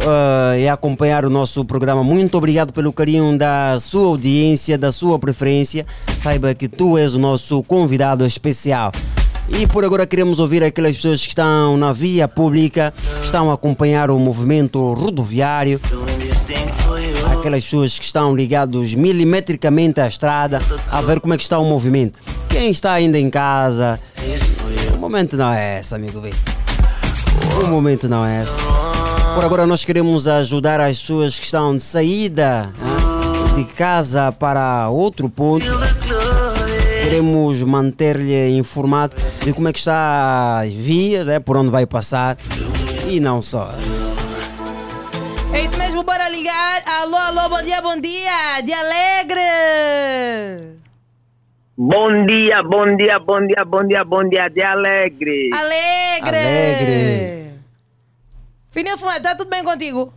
uh, 0.02 0.58
e 0.58 0.68
acompanhar 0.68 1.24
o 1.24 1.30
nosso 1.30 1.64
programa, 1.64 2.02
muito 2.02 2.36
obrigado 2.36 2.72
pelo 2.72 2.92
carinho 2.92 3.36
da 3.36 3.78
sua 3.80 4.06
audiência, 4.08 4.76
da 4.78 4.92
sua 4.92 5.18
preferência. 5.18 5.86
Saiba 6.16 6.54
que 6.54 6.68
tu 6.68 6.98
és 6.98 7.14
o 7.14 7.18
nosso 7.18 7.62
convidado 7.62 8.24
especial. 8.26 8.92
E 9.48 9.66
por 9.66 9.84
agora 9.84 10.06
queremos 10.06 10.38
ouvir 10.38 10.62
aquelas 10.62 10.96
pessoas 10.96 11.22
que 11.22 11.28
estão 11.28 11.76
na 11.76 11.92
via 11.92 12.28
pública, 12.28 12.92
que 13.20 13.24
estão 13.24 13.50
a 13.50 13.54
acompanhar 13.54 14.10
o 14.10 14.18
movimento 14.18 14.92
rodoviário, 14.92 15.80
aquelas 17.38 17.64
pessoas 17.64 17.98
que 17.98 18.04
estão 18.04 18.34
ligados 18.36 18.92
milimetricamente 18.94 20.00
à 20.00 20.06
estrada, 20.06 20.60
a 20.90 21.00
ver 21.00 21.20
como 21.20 21.32
é 21.32 21.36
que 21.36 21.42
está 21.42 21.58
o 21.58 21.64
movimento. 21.64 22.18
Quem 22.48 22.70
está 22.70 22.92
ainda 22.92 23.18
em 23.18 23.30
casa, 23.30 23.98
o 24.94 24.98
momento 24.98 25.36
não 25.36 25.52
é 25.52 25.80
esse, 25.80 25.94
amigo 25.94 26.20
bem. 26.20 26.32
O 27.64 27.66
momento 27.68 28.08
não 28.08 28.24
é 28.24 28.42
esse. 28.42 28.87
Por 29.38 29.44
agora 29.44 29.66
nós 29.68 29.84
queremos 29.84 30.26
ajudar 30.26 30.80
as 30.80 30.98
pessoas 30.98 31.38
que 31.38 31.44
estão 31.44 31.76
de 31.76 31.82
saída 31.84 32.62
né, 32.62 32.72
de 33.54 33.64
casa 33.66 34.32
para 34.32 34.88
outro 34.88 35.30
ponto. 35.30 35.64
Queremos 37.04 37.62
manter-lhe 37.62 38.58
informado 38.58 39.14
de 39.44 39.52
como 39.52 39.68
é 39.68 39.72
que 39.72 39.78
está 39.78 40.62
as 40.64 40.72
vias, 40.72 41.28
né, 41.28 41.38
por 41.38 41.56
onde 41.56 41.70
vai 41.70 41.86
passar 41.86 42.36
e 43.06 43.20
não 43.20 43.40
só. 43.40 43.70
É 45.52 45.60
isso 45.60 45.78
mesmo, 45.78 46.02
bora 46.02 46.28
ligar. 46.28 46.82
Alô, 46.84 47.16
alô, 47.16 47.48
bom 47.48 47.62
dia, 47.62 47.80
bom 47.80 47.96
dia. 47.96 48.60
De 48.64 48.72
Alegre. 48.72 49.38
Bom 51.76 52.26
dia, 52.26 52.60
bom 52.64 52.96
dia, 52.96 53.20
bom 53.20 53.46
dia, 53.46 53.64
bom 53.64 53.86
dia, 53.86 54.04
bom 54.04 54.28
dia 54.28 54.48
de 54.48 54.62
alegre. 54.64 55.50
Alegre. 55.54 56.36
Alegre. 56.36 57.47
Fininho 58.78 58.96
Fumado, 58.96 59.24
tá 59.24 59.34
tudo 59.34 59.50
bem 59.50 59.64
contigo? 59.64 60.14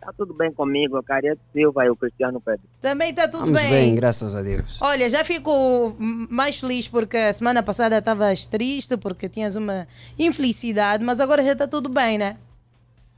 Tá 0.00 0.12
tudo 0.16 0.32
bem 0.34 0.52
comigo, 0.52 0.96
a 0.98 1.02
Carieta 1.02 1.40
Silva 1.52 1.84
e 1.84 1.90
o 1.90 1.96
Cristiano 1.96 2.40
Pedro. 2.40 2.62
Também 2.80 3.12
tá 3.12 3.26
tudo 3.26 3.46
Vamos 3.46 3.60
bem. 3.60 3.70
bem, 3.72 3.94
graças 3.96 4.36
a 4.36 4.42
Deus. 4.42 4.80
Olha, 4.80 5.10
já 5.10 5.24
fico 5.24 5.96
mais 5.98 6.60
feliz 6.60 6.86
porque 6.86 7.16
a 7.16 7.32
semana 7.32 7.60
passada 7.60 7.98
estavas 7.98 8.46
triste 8.46 8.96
porque 8.96 9.28
tinhas 9.28 9.56
uma 9.56 9.88
infelicidade, 10.16 11.02
mas 11.02 11.18
agora 11.18 11.42
já 11.42 11.54
está 11.54 11.66
tudo 11.66 11.88
bem, 11.88 12.18
né? 12.18 12.36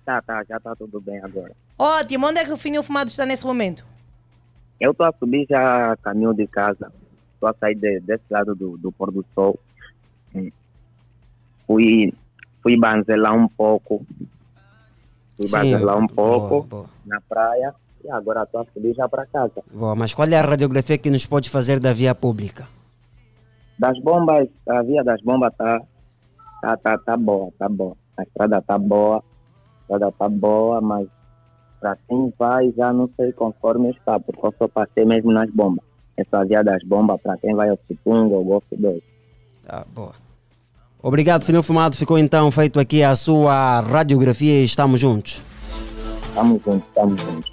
Tá, 0.03 0.23
tá, 0.23 0.43
já 0.49 0.59
tá 0.59 0.75
tudo 0.75 0.99
bem 0.99 1.21
agora. 1.23 1.53
Ótimo, 1.79 2.27
onde 2.27 2.41
é 2.41 2.45
que 2.47 2.53
o 2.53 2.57
Fininho 2.57 2.83
Fumado 2.83 3.11
está 3.11 3.27
nesse 3.27 3.45
momento? 3.45 3.85
Eu 4.81 4.95
tô 4.95 5.05
a 5.05 5.13
subir 5.13 5.47
já 5.47 5.95
caminho 5.99 6.33
de 6.33 6.47
casa. 6.47 6.91
Tô 7.39 7.47
a 7.47 7.53
sair 7.53 7.75
de- 7.75 8.01
desse 8.01 8.25
lado 8.31 8.55
do, 8.55 8.79
do 8.79 8.91
pôr 8.91 9.11
do 9.13 9.23
sol. 9.35 9.61
Hum. 10.35 10.51
Fui, 11.67 12.15
fui 12.63 12.79
banzelar 12.79 13.37
um 13.37 13.47
pouco. 13.47 14.07
Fui 15.37 15.47
Sim, 15.47 15.73
banzelar 15.73 15.99
um 15.99 16.07
boa, 16.07 16.49
pouco 16.49 16.69
boa. 16.69 16.87
na 17.05 17.21
praia. 17.21 17.75
E 18.05 18.11
agora 18.11 18.45
tô 18.47 18.59
a 18.59 18.67
subir 18.67 18.95
já 18.95 19.09
para 19.09 19.25
casa. 19.27 19.63
Boa, 19.73 19.95
mas 19.95 20.13
qual 20.13 20.29
é 20.29 20.37
a 20.37 20.43
radiografia 20.43 20.99
que 20.99 21.11
nos 21.11 21.25
pode 21.27 21.49
fazer 21.49 21.81
da 21.81 21.93
via 21.93 22.15
pública? 22.15 22.69
Das 23.79 23.99
bombas, 24.01 24.49
a 24.69 24.83
via 24.83 25.03
das 25.03 25.21
bombas 25.23 25.53
tá, 25.57 25.81
tá, 26.61 26.77
tá, 26.77 26.99
tá 26.99 27.17
boa, 27.17 27.51
tá 27.59 27.69
boa. 27.69 27.97
A 28.17 28.23
estrada 28.23 28.61
tá 28.63 28.79
boa, 28.79 29.17
a 29.17 29.81
estrada 29.83 30.13
tá 30.13 30.29
boa, 30.29 30.81
mas 30.81 31.09
para 31.81 31.97
quem 32.09 32.33
vai 32.39 32.73
já 32.77 32.93
não 32.93 33.09
sei 33.17 33.33
conforme 33.33 33.91
está, 33.91 34.21
porque 34.21 34.47
eu 34.47 34.55
só 34.59 34.69
passei 34.69 35.05
mesmo 35.05 35.33
nas 35.33 35.51
bombas. 35.51 35.85
Essa 36.17 36.45
via 36.45 36.63
das 36.63 36.83
bombas 36.85 37.21
para 37.21 37.37
quem 37.39 37.55
vai 37.55 37.71
ao 37.71 37.79
Cipunga 37.89 38.35
ou 38.37 38.45
Golfo 38.45 38.77
2. 38.77 39.03
Tá, 39.63 39.85
boa. 39.93 40.13
Obrigado, 41.05 41.45
Fininho 41.45 41.63
Fumado. 41.63 41.95
Ficou 41.99 42.19
então 42.19 42.51
feito 42.51 42.81
aqui 42.81 43.03
a 43.03 43.15
sua 43.15 43.81
radiografia 43.81 44.63
e 44.63 44.65
estamos 44.65 44.99
juntos. 44.99 45.43
Tamo 46.35 46.59
juntos, 46.65 46.89
tamo 46.95 47.15
juntos. 47.19 47.53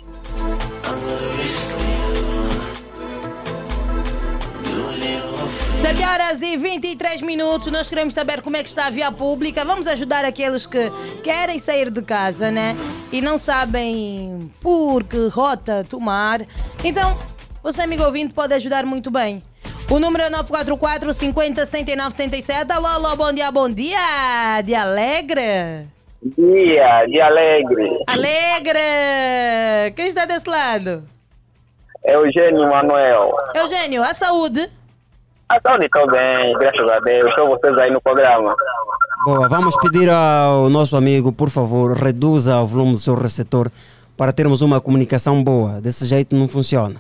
Sete 5.82 6.02
horas 6.02 6.42
e 6.42 6.56
23 6.56 7.22
minutos, 7.24 7.70
nós 7.70 7.90
queremos 7.90 8.14
saber 8.14 8.42
como 8.42 8.56
é 8.56 8.64
que 8.64 8.70
está 8.70 8.86
a 8.86 8.90
via 8.90 9.12
pública. 9.12 9.66
Vamos 9.66 9.86
ajudar 9.86 10.24
aqueles 10.24 10.66
que 10.66 10.90
querem 11.22 11.60
sair 11.60 11.90
de 11.90 12.02
casa, 12.02 12.50
né? 12.50 12.78
E 13.12 13.22
não 13.22 13.38
sabem 13.38 14.50
por 14.62 15.04
que 15.04 15.28
rota 15.28 15.86
tomar. 15.90 16.42
Então, 16.86 17.18
você, 17.62 17.82
amigo 17.82 18.04
ouvinte, 18.04 18.34
pode 18.34 18.54
ajudar 18.54 18.86
muito 18.86 19.12
bem. 19.12 19.44
O 19.92 20.00
número 20.00 20.24
é 20.24 20.30
944 20.30 21.14
50 21.14 21.66
79 21.66 22.12
77. 22.16 22.72
Alô, 22.72 22.88
alô, 22.88 23.14
bom 23.18 23.34
dia, 23.34 23.52
bom 23.52 23.70
dia. 23.70 24.62
De 24.64 24.74
Alegre. 24.74 25.86
Dia, 26.24 27.06
dia 27.08 27.26
alegre. 27.26 27.98
Alegre! 28.08 29.92
Quem 29.94 30.08
está 30.08 30.26
desse 30.26 30.48
lado? 30.48 31.04
Eugênio 32.06 32.70
Manuel. 32.70 33.36
Eugênio, 33.54 34.02
a 34.02 34.14
saúde. 34.14 34.70
A 35.50 35.60
saúde 35.60 35.88
estou 35.88 36.08
bem, 36.08 36.54
graças 36.54 36.90
a 36.90 37.00
Deus. 37.02 37.28
Estou 37.28 37.50
vocês 37.50 37.78
aí 37.78 37.92
no 37.92 38.00
programa. 38.00 38.56
Boa, 39.26 39.50
vamos 39.50 39.76
pedir 39.76 40.10
ao 40.10 40.70
nosso 40.70 40.96
amigo, 40.96 41.34
por 41.34 41.50
favor, 41.50 41.98
reduza 41.98 42.58
o 42.60 42.66
volume 42.66 42.94
do 42.94 43.00
seu 43.00 43.16
receptor 43.16 43.70
para 44.16 44.32
termos 44.32 44.62
uma 44.62 44.80
comunicação 44.80 45.44
boa. 45.44 45.82
Desse 45.82 46.06
jeito 46.06 46.34
não 46.34 46.48
funciona. 46.48 46.96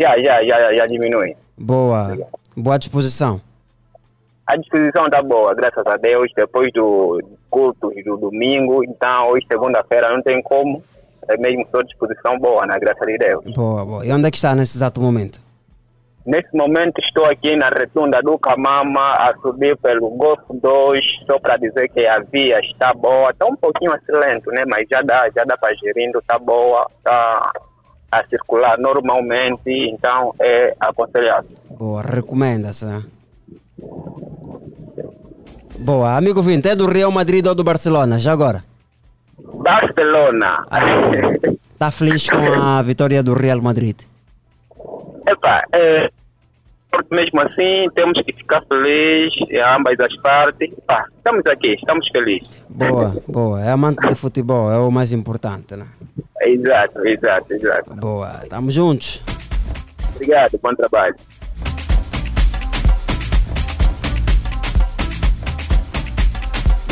Já, 0.00 0.16
já, 0.22 0.42
já, 0.42 0.74
já 0.74 0.86
diminui. 0.86 1.36
Boa, 1.56 2.16
boa 2.56 2.78
disposição. 2.78 3.40
A 4.46 4.56
disposição 4.56 5.06
está 5.06 5.22
boa, 5.22 5.54
graças 5.54 5.86
a 5.86 5.96
Deus. 5.96 6.30
Depois 6.34 6.72
do 6.72 7.20
culto 7.48 7.90
do 8.04 8.16
domingo, 8.16 8.82
então 8.84 9.30
hoje, 9.30 9.46
segunda-feira, 9.50 10.10
não 10.10 10.22
tem 10.22 10.42
como. 10.42 10.82
É 11.28 11.36
mesmo 11.36 11.64
só 11.70 11.80
disposição 11.82 12.36
boa, 12.38 12.66
na 12.66 12.78
graça 12.78 13.06
de 13.06 13.16
Deus. 13.16 13.44
Boa, 13.54 13.84
boa. 13.84 14.04
E 14.04 14.12
onde 14.12 14.26
é 14.26 14.30
que 14.30 14.36
está 14.36 14.54
nesse 14.54 14.76
exato 14.76 15.00
momento? 15.00 15.40
Nesse 16.24 16.54
momento 16.56 17.00
estou 17.00 17.24
aqui 17.26 17.56
na 17.56 17.68
retunda 17.68 18.20
do 18.22 18.38
Camama 18.38 19.14
a 19.14 19.34
subir 19.40 19.76
pelo 19.78 20.08
Golfo 20.10 20.54
2, 20.54 21.00
só 21.26 21.38
para 21.38 21.56
dizer 21.56 21.88
que 21.88 22.06
a 22.06 22.20
via 22.20 22.60
está 22.60 22.92
boa. 22.94 23.30
Está 23.30 23.46
um 23.46 23.56
pouquinho 23.56 23.92
assim 23.92 24.12
lento, 24.12 24.50
né? 24.50 24.62
Mas 24.68 24.86
já 24.90 25.02
dá, 25.02 25.28
já 25.34 25.44
dá 25.44 25.56
para 25.56 25.74
gerindo, 25.76 26.18
está 26.18 26.38
boa, 26.38 26.86
está 26.98 27.52
a 28.12 28.22
circular 28.28 28.78
normalmente, 28.78 29.62
então 29.66 30.34
é 30.38 30.74
aconselhável. 30.78 31.48
Boa, 31.70 32.02
recomenda-se. 32.02 32.84
né? 32.84 33.02
Boa, 35.78 36.16
amigo 36.16 36.42
Vinte, 36.42 36.68
é 36.68 36.76
do 36.76 36.86
Real 36.86 37.10
Madrid 37.10 37.44
ou 37.46 37.54
do 37.54 37.64
Barcelona? 37.64 38.18
Já 38.18 38.32
agora? 38.32 38.62
Barcelona. 39.54 40.66
Está 41.72 41.90
feliz 41.90 42.28
com 42.28 42.36
a 42.36 42.82
vitória 42.82 43.22
do 43.22 43.32
Real 43.32 43.60
Madrid? 43.62 43.96
Epa, 45.26 45.62
é, 45.72 46.10
mesmo 47.10 47.40
assim 47.40 47.88
temos 47.94 48.20
que 48.22 48.32
ficar 48.32 48.62
felizes 48.66 49.34
em 49.50 49.60
ambas 49.60 49.98
as 50.00 50.16
partes. 50.22 50.70
Estamos 51.16 51.46
aqui, 51.46 51.74
estamos 51.74 52.08
felizes. 52.08 52.62
Boa, 52.68 53.14
boa. 53.26 53.60
É 53.62 53.70
amante 53.70 54.06
de 54.06 54.14
futebol, 54.14 54.70
é 54.70 54.78
o 54.78 54.90
mais 54.90 55.12
importante, 55.12 55.76
né? 55.76 55.86
Exato, 56.40 57.06
exato, 57.06 57.52
exato. 57.52 57.94
Boa, 57.94 58.40
estamos 58.42 58.74
juntos. 58.74 59.22
Obrigado, 60.14 60.58
bom 60.62 60.74
trabalho. 60.74 61.14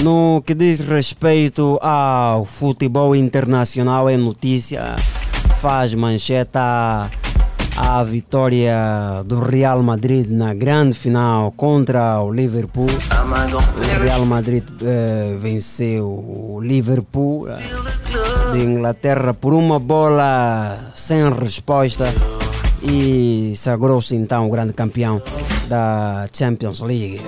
No 0.03 0.43
que 0.47 0.55
diz 0.55 0.81
respeito 0.81 1.79
ao 1.83 2.47
futebol 2.47 3.15
internacional, 3.15 4.09
é 4.09 4.17
notícia, 4.17 4.97
faz 5.61 5.93
mancheta 5.93 7.11
a 7.83 8.03
vitória 8.05 9.23
do 9.25 9.41
Real 9.41 9.83
Madrid 9.83 10.29
na 10.29 10.53
grande 10.53 10.95
final 10.97 11.51
contra 11.53 12.21
o 12.21 12.31
Liverpool. 12.31 12.87
O 12.87 14.03
Real 14.03 14.27
Madrid 14.27 14.65
eh, 14.83 15.37
venceu 15.39 16.07
o 16.07 16.61
Liverpool 16.63 17.49
eh, 17.49 17.59
de 18.53 18.61
Inglaterra 18.61 19.33
por 19.33 19.55
uma 19.55 19.79
bola 19.79 20.91
sem 20.95 21.31
resposta 21.31 22.05
e 22.83 23.55
sagrou-se 23.57 24.15
então 24.15 24.47
o 24.47 24.51
grande 24.51 24.75
campeão 24.75 25.23
da 25.67 26.29
Champions 26.33 26.81
League. 26.81 27.21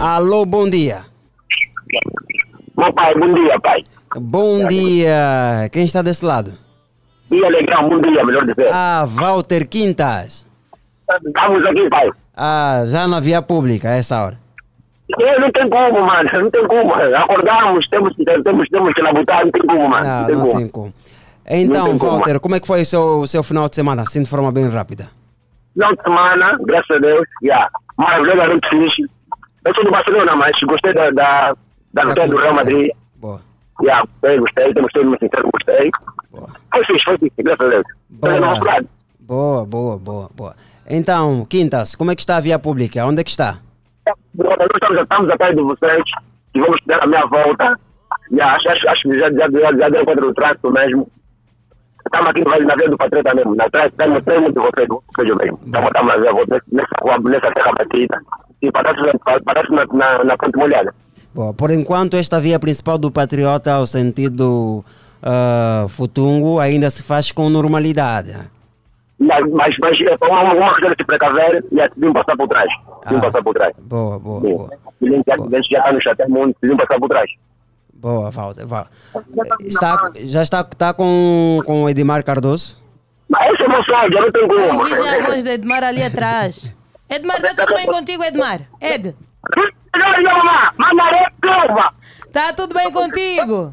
Alô, 0.00 0.46
bom 0.46 0.70
dia. 0.70 1.04
Meu 2.76 2.92
pai, 2.92 3.14
bom 3.14 3.34
dia, 3.34 3.60
pai. 3.60 3.84
Bom 4.16 4.68
dia. 4.68 5.68
Quem 5.72 5.84
está 5.84 6.00
desse 6.00 6.24
lado? 6.24 6.52
Bom 7.32 8.00
dia, 8.00 8.24
melhor 8.24 8.44
dizer. 8.44 8.68
Ah, 8.72 9.04
Walter 9.06 9.66
Quintas. 9.66 10.46
Estamos 11.26 11.64
aqui, 11.64 11.88
pai. 11.88 12.10
Ah, 12.36 12.84
já 12.86 13.08
na 13.08 13.20
via 13.20 13.40
pública 13.40 13.88
a 13.88 13.96
essa 13.96 14.22
hora. 14.22 14.38
É, 15.20 15.38
não 15.38 15.50
tem 15.50 15.68
como, 15.68 16.06
mano, 16.06 16.28
não 16.32 16.50
tem 16.50 16.66
como. 16.66 16.94
Acordamos, 16.94 17.86
temos, 17.88 18.14
temos, 18.16 18.68
temos 18.68 18.94
que 18.94 19.02
labutar, 19.02 19.44
não 19.44 19.50
tem 19.50 19.62
como, 19.62 19.88
mano. 19.88 20.06
Ah, 20.06 20.20
não 20.20 20.26
tem 20.26 20.36
não 20.36 20.46
como. 20.46 20.58
tem 20.58 20.68
como. 20.68 20.94
Então, 21.48 21.84
tem 21.86 21.98
como. 21.98 22.12
Walter, 22.12 22.40
como 22.40 22.54
é 22.54 22.60
que 22.60 22.66
foi 22.66 22.82
o 22.82 22.86
seu, 22.86 23.02
o 23.20 23.26
seu 23.26 23.42
final 23.42 23.68
de 23.68 23.76
semana, 23.76 24.02
assim 24.02 24.22
de 24.22 24.28
forma 24.28 24.52
bem 24.52 24.68
rápida? 24.68 25.10
Final 25.74 25.96
de 25.96 26.02
semana, 26.02 26.52
graças 26.60 26.96
a 26.96 26.98
Deus, 26.98 27.26
yeah, 27.42 27.68
maravilhosamente 27.96 28.68
fixe. 28.68 29.10
Eu 29.64 29.74
sou 29.74 29.84
do 29.84 29.90
Barcelona, 29.90 30.36
mas 30.36 30.52
gostei 30.66 30.92
da, 30.94 31.10
da, 31.10 31.54
da 31.92 32.04
vitória 32.04 32.30
do 32.30 32.36
Real 32.36 32.54
Madrid. 32.54 32.90
Boa. 33.16 33.40
Yeah, 33.82 34.02
gostei, 34.22 34.74
gostei, 34.74 35.04
muito 35.04 35.20
sincero, 35.20 35.50
gostei. 35.52 35.90
Foi 36.72 36.84
fixe, 36.86 37.04
foi 37.04 37.18
fixe, 37.18 37.42
graças 37.42 37.66
a 37.66 37.68
Deus. 37.68 37.84
Lado. 38.64 38.88
Boa, 39.20 39.64
boa, 39.64 39.98
boa, 39.98 40.30
boa. 40.34 40.56
Então, 40.88 41.44
Quintas, 41.44 41.94
como 41.94 42.10
é 42.10 42.14
que 42.14 42.22
está 42.22 42.36
a 42.36 42.40
via 42.40 42.58
pública? 42.58 43.04
Onde 43.06 43.20
é 43.20 43.24
que 43.24 43.30
está? 43.30 43.58
Nós 44.34 44.56
estamos, 44.74 45.00
estamos 45.00 45.30
atrás 45.30 45.54
de 45.54 45.62
vocês 45.62 46.02
e 46.54 46.60
vamos 46.60 46.80
dar 46.86 47.02
a 47.02 47.06
minha 47.06 47.26
volta. 47.26 47.78
Yeah, 48.30 48.56
acho, 48.56 48.68
acho, 48.70 48.88
acho 48.88 49.02
que 49.02 49.18
já, 49.18 49.28
já, 49.30 49.48
já, 49.50 49.78
já 49.78 49.88
deu 49.88 50.04
contra 50.04 50.26
o 50.26 50.34
trânsito 50.34 50.72
mesmo. 50.72 51.08
Estamos 52.04 52.30
aqui 52.30 52.44
na 52.44 52.74
Via 52.74 52.88
do 52.88 52.96
Patreta 52.96 53.34
mesmo. 53.34 53.54
Na 53.54 53.70
trás, 53.70 53.86
estamos 53.86 54.52
de 54.52 54.60
vocês, 54.60 54.88
vejo 55.18 55.36
bem. 55.36 55.52
Estamos, 55.66 55.86
estamos 55.86 56.14
na 56.14 56.20
Via 56.20 56.32
nessa, 56.72 56.94
rua, 57.02 57.18
nessa 57.30 57.52
terra 57.52 57.72
batida. 57.78 58.20
E 58.60 58.70
parece, 58.72 59.18
parece 59.44 59.72
na, 59.72 59.86
na, 59.92 60.24
na 60.24 60.36
ponte 60.36 60.56
molhada. 60.56 60.94
Boa. 61.34 61.54
Por 61.54 61.70
enquanto, 61.70 62.16
esta 62.16 62.40
via 62.40 62.58
principal 62.58 62.98
do 62.98 63.10
Patriota, 63.10 63.72
ao 63.72 63.86
sentido 63.86 64.84
ah, 65.22 65.86
Futungo, 65.88 66.58
ainda 66.58 66.90
se 66.90 67.02
faz 67.02 67.30
com 67.30 67.48
normalidade. 67.48 68.36
Mas, 69.18 69.48
mas, 69.50 69.74
mas 69.80 70.00
é 70.00 70.16
uma, 70.26 70.52
uma 70.54 70.74
questão 70.74 70.90
de 70.98 71.04
precaver 71.04 71.64
e 71.70 71.80
é 71.80 71.88
de 71.88 72.12
passar 72.12 72.36
por 72.36 72.48
trás. 72.48 72.68
De 73.08 73.20
passar 73.20 73.42
por 73.42 73.54
trás. 73.54 73.72
Boa, 73.80 74.18
boa, 74.18 74.40
Sim. 74.40 74.56
boa. 74.56 74.70
Que 74.98 75.30
acidentes 75.32 75.68
já 75.70 75.78
está 75.78 75.92
no 75.92 76.02
chateio 76.02 76.30
muito, 76.30 76.56
de 76.60 76.76
passar 76.76 76.98
por 76.98 77.08
trás. 77.08 77.30
Boa, 77.94 78.30
Walter. 78.32 78.66
Val. 78.66 78.88
Está, 79.60 80.10
já 80.16 80.42
está, 80.42 80.60
está 80.60 80.92
com, 80.92 81.60
com 81.64 81.84
o 81.84 81.88
Edmar 81.88 82.24
Cardoso? 82.24 82.76
Mas 83.28 83.54
esse 83.54 83.62
é 83.62 83.66
o 83.66 83.70
meu 83.70 83.84
sonho, 83.84 84.12
já 84.12 84.20
não 84.20 84.32
tem 84.32 84.42
Eu 84.42 84.48
como. 84.48 84.84
vi 84.84 84.90
já 84.90 85.16
a 85.16 85.20
voz 85.22 85.44
do 85.44 85.50
Edmar 85.50 85.84
ali 85.84 86.02
atrás. 86.02 86.74
Edmar, 87.08 87.36
está 87.36 87.54
tudo 87.64 87.76
bem 87.76 87.86
contigo, 87.86 88.24
Edmar? 88.24 88.60
Ed? 88.80 89.14
Está 92.26 92.52
tudo 92.52 92.74
bem 92.74 92.90
contigo? 92.90 93.72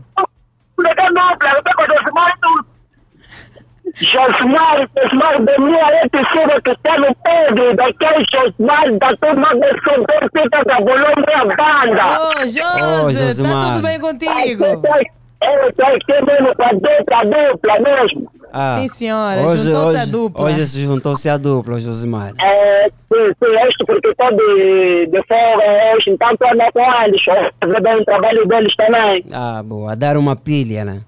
Josmar, 3.95 4.87
Josmar 4.97 5.41
da 5.43 5.57
minha 5.59 5.79
eleição 5.79 6.61
que 6.63 6.71
está 6.71 6.97
no 6.97 7.15
Pedro, 7.15 7.75
daquele 7.75 8.25
Josmar 8.33 8.91
da 8.97 9.09
turma 9.17 9.49
de 9.55 9.69
Sodor 9.83 10.31
Pita 10.31 10.63
da 10.65 10.75
Bolonha 10.77 11.55
Banda. 11.57 12.21
Ô, 12.21 12.31
José, 12.41 12.61
está 12.61 13.43
Josimar. 13.43 13.73
tudo 13.73 13.81
bem 13.81 13.99
contigo? 13.99 14.65
Eu 15.41 15.69
estou 15.69 15.85
aqui 15.85 16.25
mesmo 16.25 16.55
com 16.55 16.63
a 16.63 16.71
dupla, 16.73 17.23
dupla 17.25 17.79
mesmo. 17.79 18.31
Ah, 18.51 18.79
Sim, 18.81 18.87
senhora, 18.87 19.41
juntou-se 19.57 19.71
a 19.71 20.01
hoje, 20.01 20.11
dupla. 20.11 20.45
Hoje 20.45 20.65
se 20.65 20.83
juntou-se 20.83 21.29
a 21.29 21.37
dupla, 21.37 21.79
Josimar. 21.79 22.33
É, 22.41 22.89
sim, 22.89 23.27
sim, 23.27 23.67
este 23.67 23.85
porque 23.85 24.09
estou 24.09 24.31
de, 24.31 25.05
de 25.07 25.23
fora 25.27 25.95
hoje, 25.95 26.09
então 26.09 26.31
estou 26.31 26.47
andando 26.49 26.71
com 26.73 27.03
eles, 27.03 27.21
fazer 27.23 27.81
bem 27.81 27.95
o 27.95 28.05
trabalho 28.05 28.47
deles 28.47 28.75
também. 28.75 29.25
Ah, 29.31 29.61
boa. 29.63 29.95
Dar 29.95 30.17
uma 30.17 30.35
pilha, 30.35 30.83
né? 30.83 31.01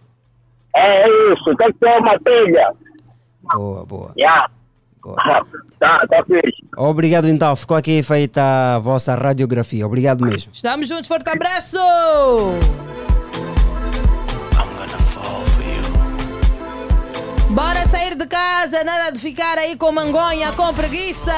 É 0.75 1.07
isso, 1.07 1.55
tem 1.57 1.71
que 1.71 1.79
ter 1.79 1.97
uma 1.99 2.19
telha. 2.19 2.73
Boa, 3.53 3.85
boa. 3.85 4.11
Yeah. 4.17 4.47
boa. 5.01 5.17
Tá, 5.81 5.97
tá 6.07 6.23
fixe. 6.25 6.63
Obrigado, 6.77 7.27
então. 7.27 7.55
Ficou 7.55 7.75
aqui 7.75 8.03
feita 8.03 8.75
a 8.75 8.77
vossa 8.77 9.15
radiografia. 9.15 9.83
Obrigado 9.83 10.23
mesmo. 10.23 10.51
Estamos 10.53 10.87
juntos, 10.87 11.07
forte 11.07 11.27
abraço! 11.27 11.75
Bora 17.53 17.85
sair 17.87 18.15
de 18.15 18.25
casa, 18.27 18.83
nada 18.83 19.11
de 19.11 19.19
ficar 19.19 19.57
aí 19.57 19.75
com 19.75 19.91
mangonha, 19.91 20.51
com 20.53 20.73
preguiça! 20.73 21.31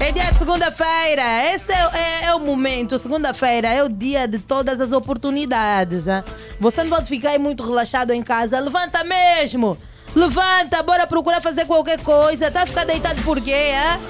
É 0.00 0.12
dia 0.12 0.30
de 0.30 0.38
segunda-feira, 0.38 1.22
esse 1.52 1.72
é, 1.72 1.90
é- 2.22 2.24
é 2.26 2.34
o 2.34 2.38
momento. 2.40 2.98
Segunda-feira 2.98 3.68
é 3.68 3.82
o 3.82 3.88
dia 3.88 4.28
de 4.28 4.38
todas 4.38 4.80
as 4.80 4.92
oportunidades. 4.92 6.06
hein? 6.06 6.22
Você 6.60 6.82
não 6.84 6.90
pode 6.90 7.08
ficar 7.08 7.30
aí 7.30 7.38
muito 7.38 7.64
relaxado 7.64 8.12
em 8.12 8.22
casa. 8.22 8.60
Levanta 8.60 9.02
mesmo! 9.02 9.76
Levanta, 10.14 10.82
bora 10.82 11.06
procurar 11.06 11.40
fazer 11.40 11.66
qualquer 11.66 12.00
coisa. 12.00 12.50
Tá 12.50 12.62
a 12.62 12.66
ficar 12.66 12.84
deitado 12.84 13.20
por 13.22 13.40
quê, 13.40 13.72
hein? 13.72 14.00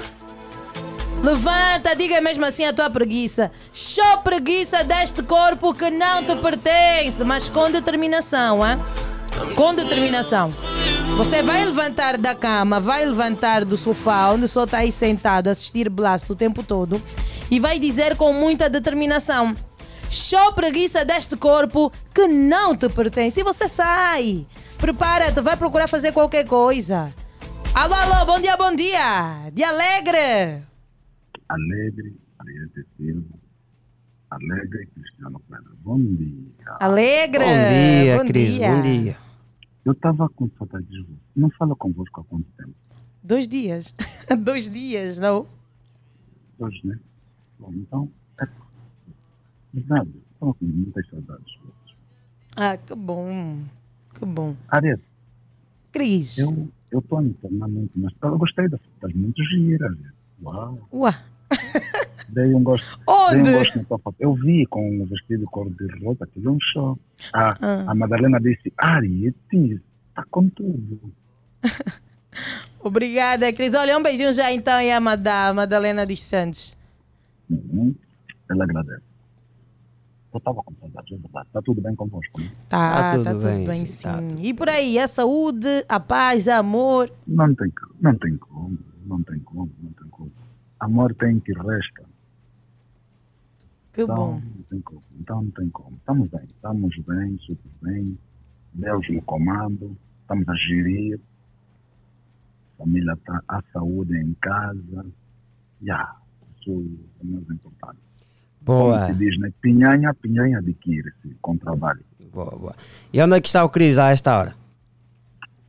Levanta, 1.23 1.95
diga 1.95 2.21
mesmo 2.21 2.45
assim 2.45 2.65
a 2.65 2.71
tua 2.73 2.89
preguiça. 2.89 3.51
Show 3.73 4.19
preguiça 4.19 4.83
deste 4.83 5.21
corpo 5.23 5.73
que 5.73 5.89
não 5.89 6.23
te 6.23 6.35
pertence, 6.35 7.23
mas 7.23 7.49
com 7.49 7.69
determinação, 7.71 8.65
hein? 8.65 8.79
Com 9.55 9.73
determinação. 9.73 10.51
Você 11.17 11.43
vai 11.43 11.65
levantar 11.65 12.17
da 12.17 12.33
cama, 12.33 12.79
vai 12.79 13.05
levantar 13.05 13.65
do 13.65 13.75
sofá, 13.75 14.31
onde 14.31 14.47
só 14.47 14.63
está 14.63 14.79
aí 14.79 14.91
sentado 14.91 15.47
assistir 15.47 15.89
Blast 15.89 16.31
o 16.31 16.35
tempo 16.35 16.63
todo, 16.63 17.01
e 17.51 17.59
vai 17.59 17.79
dizer 17.79 18.15
com 18.15 18.31
muita 18.31 18.69
determinação: 18.69 19.53
Show 20.09 20.53
preguiça 20.53 21.05
deste 21.05 21.35
corpo 21.35 21.91
que 22.13 22.27
não 22.27 22.75
te 22.75 22.89
pertence. 22.89 23.39
E 23.39 23.43
você 23.43 23.67
sai. 23.67 24.45
Prepara-te, 24.77 25.39
vai 25.41 25.55
procurar 25.55 25.87
fazer 25.87 26.11
qualquer 26.11 26.47
coisa. 26.47 27.13
Alô, 27.75 27.93
alô, 27.93 28.25
bom 28.25 28.39
dia, 28.39 28.57
bom 28.57 28.75
dia. 28.75 29.49
De 29.53 29.63
alegre. 29.63 30.63
Alegre, 31.47 32.15
Ariete 32.39 32.85
Silva, 32.95 33.39
Alegre 34.31 34.87
Cristiano 34.93 35.41
Pedro. 35.47 35.77
Bom 35.83 35.99
dia. 35.99 36.48
Alegre. 36.79 37.43
Bom 37.43 37.69
dia, 38.03 38.17
Bom 38.17 38.27
Cris. 38.27 38.53
dia. 38.53 38.71
Bom 38.75 38.81
dia. 38.81 39.17
Eu 39.85 39.93
estava 39.93 40.29
com 40.29 40.49
saudade 40.57 40.85
de 40.85 41.01
você. 41.01 41.13
Não 41.35 41.49
falo 41.51 41.75
convosco 41.75 42.21
há 42.21 42.23
quanto 42.23 42.45
tempo? 42.57 42.73
Dois 43.23 43.47
dias. 43.47 43.95
Dois 44.39 44.69
dias, 44.69 45.19
não? 45.19 45.47
Hoje, 46.59 46.81
né? 46.83 46.99
Bom, 47.57 47.71
então, 47.73 48.11
é 48.41 48.47
verdade. 49.73 50.11
Estava 50.33 50.53
com 50.53 50.65
muitas 50.65 51.07
saudades. 51.09 51.57
Ah, 52.55 52.77
que 52.77 52.95
bom. 52.95 53.63
Que 54.13 54.25
bom. 54.25 54.55
Ariete, 54.69 55.03
Cris. 55.91 56.37
eu 56.39 56.69
eu 56.91 56.99
estou 56.99 57.21
internamente, 57.21 57.91
mas 57.95 58.11
eu 58.21 58.37
gostei 58.37 58.67
das, 58.67 58.79
das 59.01 59.13
muito 59.13 59.41
giras. 59.43 59.95
Uau! 60.41 60.87
Ué. 60.91 61.11
Dei 62.31 62.53
um 62.53 62.63
gosto. 62.63 62.99
Onde? 63.07 63.43
Dei 63.43 63.53
um 63.53 63.57
gosto 63.59 63.77
na 63.89 63.97
foto. 63.97 64.15
Eu 64.19 64.33
vi 64.35 64.65
com 64.67 64.87
um 65.01 65.05
vestido 65.05 65.45
cor 65.47 65.69
de 65.69 65.87
rosa, 66.03 66.27
tive 66.33 66.47
um 66.49 66.57
choque. 66.73 67.01
A, 67.33 67.49
Ah. 67.61 67.91
a 67.91 67.95
Madalena 67.95 68.39
disse, 68.39 68.71
Ariete, 68.77 69.81
está 70.09 70.23
com 70.29 70.47
tudo. 70.49 71.11
Obrigada, 72.81 73.51
Cris. 73.51 73.73
Olha, 73.73 73.97
um 73.97 74.03
beijinho 74.03 74.31
já 74.31 74.51
então 74.51 74.73
aí 74.75 74.91
a 74.91 74.99
Mada- 74.99 75.53
Madalena 75.53 76.05
dos 76.05 76.21
Santos. 76.23 76.77
Uhum. 77.49 77.93
Ela 78.49 78.63
agradece. 78.63 79.01
Eu 80.31 80.37
estava 80.37 80.61
com 80.63 80.73
saudade, 80.79 81.13
é. 81.15 81.41
Está 81.41 81.61
tudo 81.63 81.81
bem 81.81 81.95
convosco, 81.95 82.39
né? 82.39 82.51
Tá, 82.69 82.93
Tá 83.01 83.11
tudo 83.13 83.23
tá 83.23 83.31
tudo 83.31 83.43
bem, 83.43 83.65
bem, 83.65 83.85
sim, 83.85 84.03
tá 84.03 84.19
E 84.39 84.53
por 84.53 84.69
aí, 84.69 84.99
a 84.99 85.07
saúde, 85.07 85.67
a 85.89 85.99
paz, 85.99 86.45
o 86.45 86.51
amor. 86.51 87.11
Não 87.27 87.53
tem, 87.55 87.73
não 87.99 88.15
tem 88.15 88.37
como, 88.37 88.77
não 89.05 89.23
tem 89.23 89.39
como, 89.39 89.71
não 89.81 89.91
tem 89.91 90.07
como. 90.09 90.31
Amor 90.79 91.13
tem 91.15 91.39
que 91.39 91.51
resta. 91.53 92.03
Que 93.93 94.01
então, 94.01 94.15
bom. 94.15 94.33
Não 94.33 94.63
tem 94.69 94.81
como. 94.81 95.03
Então 95.19 95.43
não 95.43 95.51
tem 95.51 95.69
como. 95.69 95.97
Estamos 95.97 96.29
bem, 96.29 96.45
estamos 96.45 96.97
bem, 97.07 97.37
super 97.39 97.71
bem. 97.81 98.17
Deus 98.73 99.09
no 99.09 99.21
comando, 99.23 99.97
estamos 100.21 100.47
a 100.47 100.55
gerir. 100.55 101.19
A 102.75 102.83
família 102.83 103.13
está 103.13 103.41
a 103.47 103.61
saúde 103.73 104.15
em 104.17 104.33
casa. 104.35 105.05
Já, 105.81 106.15
isso 106.59 106.71
é 106.71 107.23
o 107.23 107.27
mais 107.27 107.49
importante. 107.49 107.99
Boa. 108.61 108.99
Como 108.99 109.13
se 109.13 109.15
diz, 109.17 109.39
né? 109.39 109.51
Pinhanha, 109.61 110.13
pinhanha 110.13 110.59
adquire-se 110.59 111.35
com 111.41 111.57
trabalho. 111.57 112.03
Boa, 112.31 112.51
boa. 112.51 112.75
E 113.11 113.21
onde 113.21 113.35
é 113.35 113.41
que 113.41 113.47
está 113.47 113.63
o 113.63 113.69
Cris 113.69 113.97
a 113.97 114.11
esta 114.11 114.37
hora? 114.37 114.55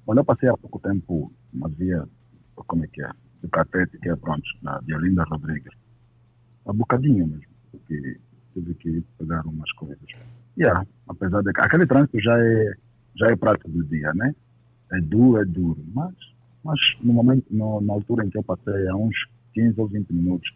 Olha, 0.06 0.20
eu 0.20 0.24
passei 0.24 0.48
há 0.48 0.56
pouco 0.56 0.78
tempo 0.80 1.32
na 1.52 1.68
via, 1.68 2.04
como 2.54 2.84
é 2.84 2.88
que 2.88 3.02
é, 3.02 3.10
do 3.42 3.48
Catete, 3.48 3.98
que 3.98 4.08
é 4.08 4.16
pronto, 4.16 4.42
na 4.62 4.80
de 4.80 4.94
Olinda 4.94 5.24
Rodrigues. 5.24 5.72
Há 6.66 6.72
bocadinho 6.72 7.26
mesmo, 7.26 7.49
porque 7.70 8.18
tive 8.52 8.74
que 8.74 9.04
pegar 9.18 9.46
umas 9.46 9.70
coisas. 9.72 9.98
Yeah, 10.58 10.84
apesar 11.08 11.42
de 11.42 11.52
que 11.52 11.60
aquele 11.60 11.86
trânsito 11.86 12.20
já 12.20 12.38
é, 12.38 12.74
já 13.16 13.26
é 13.28 13.36
prato 13.36 13.68
do 13.68 13.84
dia, 13.84 14.12
né? 14.14 14.34
É 14.92 15.00
duro, 15.00 15.40
é 15.40 15.44
duro, 15.44 15.82
mas, 15.94 16.14
mas 16.64 16.78
no 17.00 17.12
momento, 17.12 17.46
no, 17.50 17.80
na 17.80 17.92
altura 17.92 18.24
em 18.24 18.30
que 18.30 18.38
eu 18.38 18.42
passei, 18.42 18.88
há 18.88 18.96
uns 18.96 19.14
15 19.54 19.80
ou 19.80 19.86
20 19.86 20.10
minutos, 20.10 20.50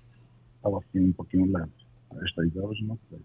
estava 0.56 0.78
assim 0.78 1.08
um 1.08 1.12
pouquinho 1.12 1.52
leve. 1.52 1.70
A 2.10 2.24
estas 2.24 2.56
horas, 2.56 2.78
não 2.82 2.98
sei. 3.08 3.20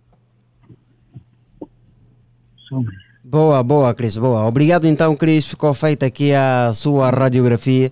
Sobre. 2.68 2.96
Boa, 3.24 3.64
boa, 3.64 3.94
Cris, 3.94 4.18
boa. 4.18 4.46
Obrigado 4.46 4.86
então, 4.86 5.16
Cris. 5.16 5.46
Ficou 5.46 5.74
feita 5.74 6.06
aqui 6.06 6.34
a 6.34 6.72
sua 6.74 7.10
radiografia. 7.10 7.92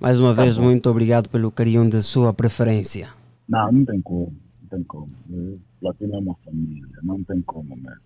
Mais 0.00 0.20
uma 0.20 0.32
vez, 0.32 0.56
muito 0.56 0.88
obrigado 0.88 1.28
pelo 1.28 1.50
carinho 1.50 1.90
da 1.90 2.00
sua 2.02 2.32
preferência. 2.32 3.08
Não, 3.48 3.72
não 3.72 3.84
tem 3.84 4.00
como, 4.00 4.32
não 4.68 4.78
tem 4.78 4.82
como. 4.84 5.10
Platina 5.80 6.16
é 6.16 6.18
uma 6.18 6.34
família, 6.44 6.88
não 7.02 7.22
tem 7.24 7.40
como 7.42 7.76
mesmo. 7.76 8.00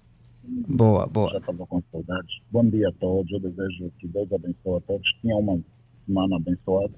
Boa, 0.69 1.07
boa. 1.07 1.31
Já 1.33 1.39
estava 1.39 1.67
com 1.67 1.83
saudades. 1.93 2.41
Bom 2.51 2.69
dia 2.69 2.89
a 2.89 2.93
todos, 2.93 3.31
eu 3.33 3.41
desejo 3.41 3.93
que 3.99 4.09
Deus 4.09 4.33
abençoe 4.33 4.77
a 4.77 4.81
todos. 4.81 5.09
Tinha 5.21 5.37
uma 5.37 5.61
semana 6.07 6.37
abençoada. 6.37 6.93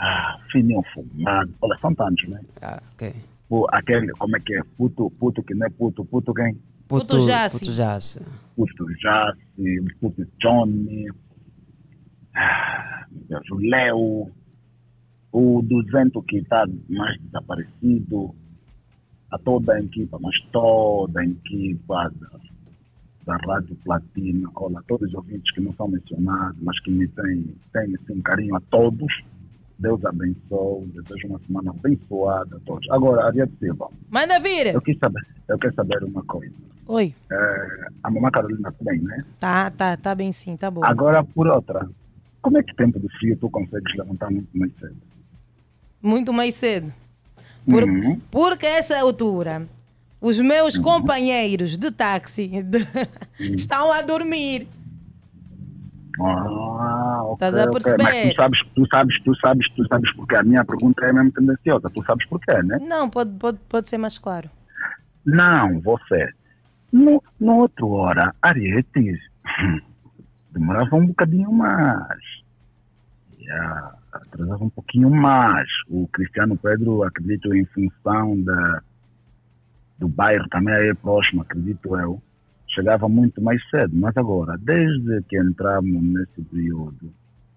ah, 0.00 0.38
fininho 0.50 0.82
fumado. 0.94 1.52
Olha, 1.60 1.78
são 1.78 1.94
tantos, 1.94 2.28
né? 2.28 2.40
Ah, 2.62 2.82
ok. 2.94 3.14
Pô, 3.48 3.66
aquele, 3.72 4.08
como 4.12 4.36
é 4.36 4.40
que 4.40 4.54
é? 4.54 4.62
Puto, 4.76 5.10
puto 5.18 5.42
que 5.42 5.54
não 5.54 5.66
é 5.66 5.70
puto, 5.70 6.04
puto 6.04 6.34
quem? 6.34 6.56
Puto 6.86 7.20
Jace. 7.20 7.58
Puto 7.58 7.72
Jace. 7.72 8.20
Puto 8.56 8.86
Jace, 8.94 9.94
puto 10.00 10.26
Johnny, 10.40 11.06
ah, 12.34 13.06
meu 13.10 13.22
Deus, 13.28 13.50
o 13.50 13.56
Léo, 13.56 14.30
o 15.32 15.62
200 15.62 16.24
que 16.26 16.38
está 16.38 16.66
mais 16.88 17.20
desaparecido, 17.22 18.34
a 19.30 19.38
toda 19.38 19.74
a 19.74 19.80
equipa, 19.80 20.18
mas 20.20 20.34
toda 20.50 21.20
a 21.20 21.24
equipa 21.24 22.10
da, 22.18 22.30
da 23.26 23.36
Rádio 23.46 23.76
Platina, 23.84 24.48
olha, 24.54 24.82
todos 24.88 25.08
os 25.08 25.14
ouvintes 25.14 25.52
que 25.54 25.60
não 25.60 25.72
são 25.74 25.88
mencionados, 25.88 26.58
mas 26.62 26.80
que 26.80 26.90
me 26.90 27.06
têm, 27.08 27.54
têm 27.72 27.94
assim, 27.94 28.14
um 28.14 28.22
carinho 28.22 28.56
a 28.56 28.60
todos. 28.70 29.12
Deus 29.78 30.04
abençoe, 30.04 30.86
desejo 30.86 31.28
uma 31.28 31.38
semana 31.40 31.70
abençoada 31.70 32.56
a 32.56 32.60
todos. 32.60 32.90
Agora, 32.90 33.26
Ariete 33.26 33.52
Silva, 33.60 33.88
Manda 34.10 34.40
vir. 34.40 34.74
eu 34.74 34.80
quis 34.80 34.98
saber, 34.98 35.24
eu 35.48 35.58
quero 35.58 35.74
saber 35.74 36.02
uma 36.02 36.24
coisa. 36.24 36.52
Oi. 36.88 37.14
É, 37.30 37.86
a 38.02 38.10
mamãe 38.10 38.32
Carolina 38.32 38.70
está 38.70 38.84
bem, 38.90 39.00
né? 39.00 39.18
Tá, 39.38 39.70
tá, 39.70 39.96
tá 39.96 40.14
bem 40.16 40.32
sim, 40.32 40.56
tá 40.56 40.68
bom. 40.68 40.80
Agora, 40.84 41.22
por 41.22 41.46
outra, 41.46 41.88
como 42.42 42.58
é 42.58 42.62
que 42.62 42.74
tempo 42.74 42.98
de 42.98 43.08
frio 43.18 43.36
tu 43.36 43.48
consegues 43.50 43.94
levantar 43.96 44.30
muito 44.30 44.48
mais 44.56 44.72
cedo? 44.80 44.96
Muito 46.02 46.32
mais 46.32 46.54
cedo. 46.54 46.92
Por, 47.68 47.82
Uhum. 47.82 48.20
Porque 48.30 48.66
essa 48.66 48.98
altura, 48.98 49.66
os 50.20 50.40
meus 50.40 50.78
companheiros 50.78 51.76
de 51.76 51.90
táxi 51.90 52.50
estão 53.38 53.92
a 53.92 54.02
dormir. 54.02 54.66
Ah, 56.20 57.22
ok, 57.24 57.34
Estás 57.34 57.66
a 57.66 57.70
perceber? 57.70 58.02
Mas 58.02 58.30
tu 58.30 58.36
sabes, 58.36 58.60
tu 58.74 58.86
sabes, 58.88 59.22
tu 59.22 59.36
sabes, 59.36 59.70
tu 59.76 59.86
sabes 59.86 60.12
porque 60.14 60.34
a 60.34 60.42
minha 60.42 60.64
pergunta 60.64 61.04
é 61.04 61.12
mesmo 61.12 61.30
tendenciosa. 61.30 61.90
Tu 61.90 62.02
sabes 62.04 62.26
porquê, 62.26 62.60
né? 62.62 62.78
Não, 62.80 63.08
pode, 63.08 63.30
pode, 63.32 63.58
pode 63.68 63.88
ser 63.88 63.98
mais 63.98 64.18
claro. 64.18 64.50
Não, 65.24 65.80
você. 65.80 66.32
No, 66.90 67.22
no 67.38 67.58
outro 67.58 67.88
hora, 67.90 68.34
Arietes 68.40 69.20
demorava 70.50 70.96
um 70.96 71.06
bocadinho 71.06 71.52
mais. 71.52 72.18
Yeah, 73.38 73.92
atrasava 74.22 74.64
um 74.64 74.70
pouquinho 74.70 75.10
mais. 75.10 75.68
O 75.88 76.06
Cristiano 76.08 76.56
Pedro, 76.56 77.02
acredito, 77.02 77.54
em 77.54 77.64
função 77.66 78.40
da, 78.42 78.82
do 79.98 80.08
bairro 80.08 80.48
também 80.48 80.74
aí 80.74 80.94
próximo, 80.94 81.42
acredito 81.42 81.96
eu, 81.96 82.20
chegava 82.68 83.08
muito 83.08 83.42
mais 83.42 83.60
cedo. 83.70 83.94
Mas 83.96 84.16
agora, 84.16 84.56
desde 84.58 85.22
que 85.22 85.38
entramos 85.38 86.02
nesse 86.02 86.42
período, 86.42 87.12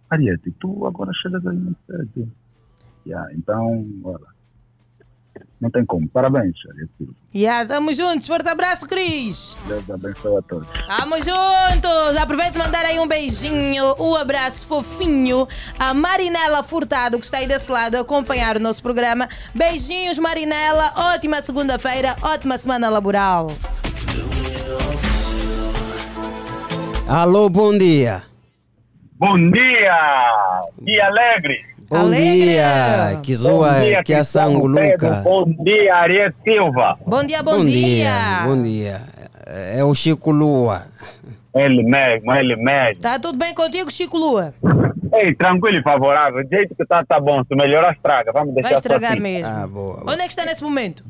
Ariete, 0.10 0.52
tu 0.60 0.86
agora 0.86 1.12
chegas 1.22 1.46
aí 1.46 1.58
muito 1.58 1.80
cedo. 1.86 2.32
Yeah, 3.06 3.34
então, 3.34 3.86
olha, 4.04 4.28
não 5.60 5.70
tem 5.70 5.86
como. 5.86 6.10
Parabéns, 6.10 6.56
Ariete. 6.70 7.16
Yeah, 7.34 7.68
tamo 7.68 7.94
juntos. 7.94 8.28
Forte 8.28 8.50
abraço, 8.50 8.88
Cris. 8.88 9.56
Deus 9.68 9.90
abençoe 9.90 10.38
a 10.38 10.42
todos. 10.42 10.68
Tamo 10.88 11.16
juntos! 11.18 12.18
Aproveito 12.20 12.56
e 12.56 12.58
mandar 12.58 12.84
aí 12.84 13.00
um 13.00 13.08
beijinho, 13.08 13.96
um 14.00 14.16
abraço 14.16 14.68
fofinho 14.68 15.48
a 15.80 15.94
Marinela 15.94 16.64
Furtado, 16.64 17.20
que 17.20 17.26
está 17.26 17.38
aí 17.38 17.48
desse 17.48 17.72
lado 17.72 17.96
a 17.96 18.02
acompanhar 18.02 18.58
o 18.58 18.60
nosso 18.60 18.82
programa. 18.82 19.30
Beijinhos, 19.54 20.18
Marinela. 20.18 20.92
Ótima 21.14 21.42
segunda-feira, 21.42 22.16
ótima 22.22 22.58
semana 22.58 22.90
laboral. 22.90 23.52
Alô, 27.08 27.50
bom 27.50 27.78
dia. 27.78 28.24
Bom 29.14 29.38
dia! 29.52 29.96
Dia 30.82 31.06
alegre! 31.06 31.71
Bom 31.92 31.98
Alegre. 31.98 32.42
dia, 32.46 33.20
que 33.22 33.36
zoa, 33.36 33.74
Bom 33.74 33.80
dia, 33.82 34.04
que 34.04 34.14
é. 34.14 34.24
Sanguluca. 34.24 35.22
Bom 35.26 35.44
dia, 35.62 35.94
Ariete 35.94 36.38
Silva. 36.42 36.98
Bom 37.06 37.22
dia, 37.22 37.44
bom, 37.44 37.66
dia. 37.66 38.44
Bom 38.46 38.62
dia. 38.62 39.02
É 39.46 39.84
o 39.84 39.94
Chico 39.94 40.32
Lua. 40.32 40.84
Ele 41.54 41.84
mesmo, 41.84 42.34
ele 42.34 42.56
mesmo. 42.56 43.02
Tá 43.02 43.20
tudo 43.20 43.38
bem 43.38 43.54
contigo, 43.54 43.92
Chico 43.92 44.18
Lua? 44.18 44.54
Ei, 45.14 45.36
tranquilo 45.36 45.80
e 45.80 45.84
favorável. 45.84 46.42
Do 46.42 46.50
jeito 46.50 46.74
que 46.74 46.86
tá, 46.86 47.04
tá 47.04 47.20
bom. 47.20 47.44
Se 47.44 47.54
melhorar, 47.58 47.92
estraga. 47.92 48.32
Vamos 48.32 48.54
deixar 48.54 48.70
Vai 48.70 48.78
estragar 48.78 49.12
assim. 49.12 49.22
mesmo. 49.22 49.52
Ah, 49.52 49.68
boa. 49.68 50.02
Onde 50.08 50.22
é 50.22 50.28
que 50.28 50.30
está 50.32 50.46
nesse 50.46 50.64
momento? 50.64 51.04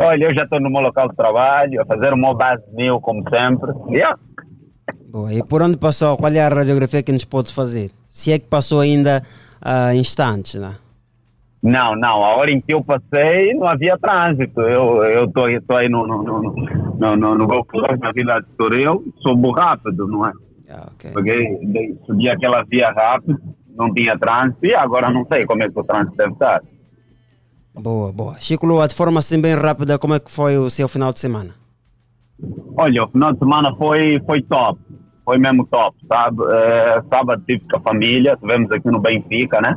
Olha, 0.00 0.24
eu 0.24 0.34
já 0.34 0.44
estou 0.44 0.60
no 0.60 0.70
meu 0.70 0.80
local 0.80 1.10
de 1.10 1.14
trabalho, 1.14 1.82
a 1.82 1.84
fazer 1.84 2.14
o 2.14 2.16
meu 2.16 2.34
base 2.34 2.62
mil, 2.72 3.02
como 3.02 3.22
sempre. 3.28 3.70
Yeah. 3.90 4.18
boa. 5.08 5.30
E 5.30 5.42
por 5.44 5.60
onde 5.60 5.76
passou? 5.76 6.16
Qual 6.16 6.32
é 6.32 6.40
a 6.40 6.48
radiografia 6.48 7.02
que 7.02 7.12
nos 7.12 7.26
pode 7.26 7.52
fazer? 7.52 7.90
Se 8.08 8.32
é 8.32 8.38
que 8.38 8.46
passou 8.46 8.80
ainda 8.80 9.22
ah, 9.60 9.94
instantes, 9.94 10.54
né? 10.60 10.74
Não, 11.62 11.96
não. 11.96 12.24
A 12.24 12.36
hora 12.36 12.50
em 12.50 12.60
que 12.60 12.72
eu 12.72 12.82
passei, 12.82 13.52
não 13.54 13.66
havia 13.66 13.98
trânsito. 13.98 14.60
Eu 14.60 15.02
eu 15.04 15.28
tô, 15.30 15.42
tô 15.66 15.76
aí 15.76 15.88
no, 15.88 16.06
no, 16.06 16.22
no, 16.22 17.16
no, 17.16 17.34
no, 17.36 17.46
Golfo 17.46 17.80
na 18.00 18.12
Vila 18.12 18.40
de 18.40 18.46
Toreu. 18.56 19.04
Subo 19.20 19.50
rápido, 19.50 20.06
não 20.06 20.26
é? 20.26 20.32
Ah, 20.70 20.88
ok. 20.94 21.10
Peguei, 21.12 21.58
dei- 21.66 21.98
subi 22.06 22.28
aquela 22.28 22.62
via 22.62 22.90
rápido, 22.90 23.38
não 23.76 23.92
tinha 23.92 24.16
trânsito. 24.18 24.64
E 24.66 24.74
agora 24.74 25.10
não 25.10 25.26
sei 25.26 25.44
como 25.46 25.62
é 25.62 25.68
que 25.68 25.78
o 25.78 25.84
trânsito 25.84 26.16
deve 26.16 26.32
estar. 26.32 26.62
Boa, 27.74 28.12
boa. 28.12 28.36
Chico 28.40 28.66
Lua, 28.66 28.86
de 28.88 28.94
forma 28.94 29.18
assim 29.18 29.40
bem 29.40 29.54
rápida, 29.54 29.98
como 29.98 30.14
é 30.14 30.20
que 30.20 30.30
foi 30.30 30.56
o 30.58 30.68
seu 30.70 30.88
final 30.88 31.12
de 31.12 31.20
semana? 31.20 31.54
Olha, 32.76 33.04
o 33.04 33.08
final 33.08 33.32
de 33.32 33.38
semana 33.38 33.74
foi, 33.76 34.20
foi 34.24 34.42
top. 34.42 34.78
Foi 35.28 35.36
mesmo 35.36 35.66
top, 35.66 35.94
sabe? 36.10 36.42
Eh, 36.42 37.02
sábado 37.10 37.42
tive 37.46 37.60
com 37.70 37.76
a 37.76 37.80
família, 37.80 38.32
estivemos 38.32 38.70
aqui 38.70 38.88
no 38.90 38.98
Benfica, 38.98 39.60
né? 39.60 39.76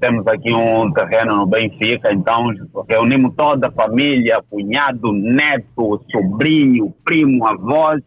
Temos 0.00 0.26
aqui 0.26 0.52
um 0.52 0.92
terreno 0.92 1.36
no 1.36 1.46
Benfica, 1.46 2.12
então 2.12 2.48
reunimos 2.88 3.32
toda 3.36 3.68
a 3.68 3.70
família, 3.70 4.42
cunhado, 4.50 5.12
neto, 5.12 6.04
sobrinho, 6.10 6.92
primo, 7.04 7.46
avós. 7.46 8.02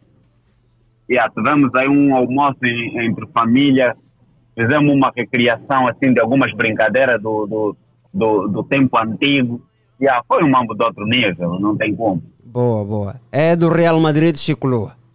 E 1.08 1.16
ah, 1.16 1.30
tivemos 1.34 1.74
aí 1.74 1.88
um 1.88 2.14
almoço 2.14 2.58
entre 2.62 3.26
família, 3.32 3.96
fizemos 4.54 4.94
uma 4.94 5.10
recriação 5.16 5.88
assim 5.88 6.12
de 6.12 6.20
algumas 6.20 6.52
brincadeiras 6.52 7.22
do, 7.22 7.46
do, 7.46 7.76
do, 8.12 8.48
do 8.48 8.62
tempo 8.64 8.98
antigo. 9.02 9.62
E 9.98 10.06
ah, 10.06 10.22
foi 10.28 10.44
um 10.44 10.50
mambo 10.50 10.74
de 10.74 10.84
outro 10.84 11.06
nível, 11.06 11.58
não 11.58 11.74
tem 11.74 11.96
como. 11.96 12.22
Boa, 12.44 12.84
boa. 12.84 13.16
É 13.32 13.56
do 13.56 13.70
Real 13.70 13.98
Madrid, 13.98 14.36
Chico 14.36 14.66
Lua? 14.68 15.05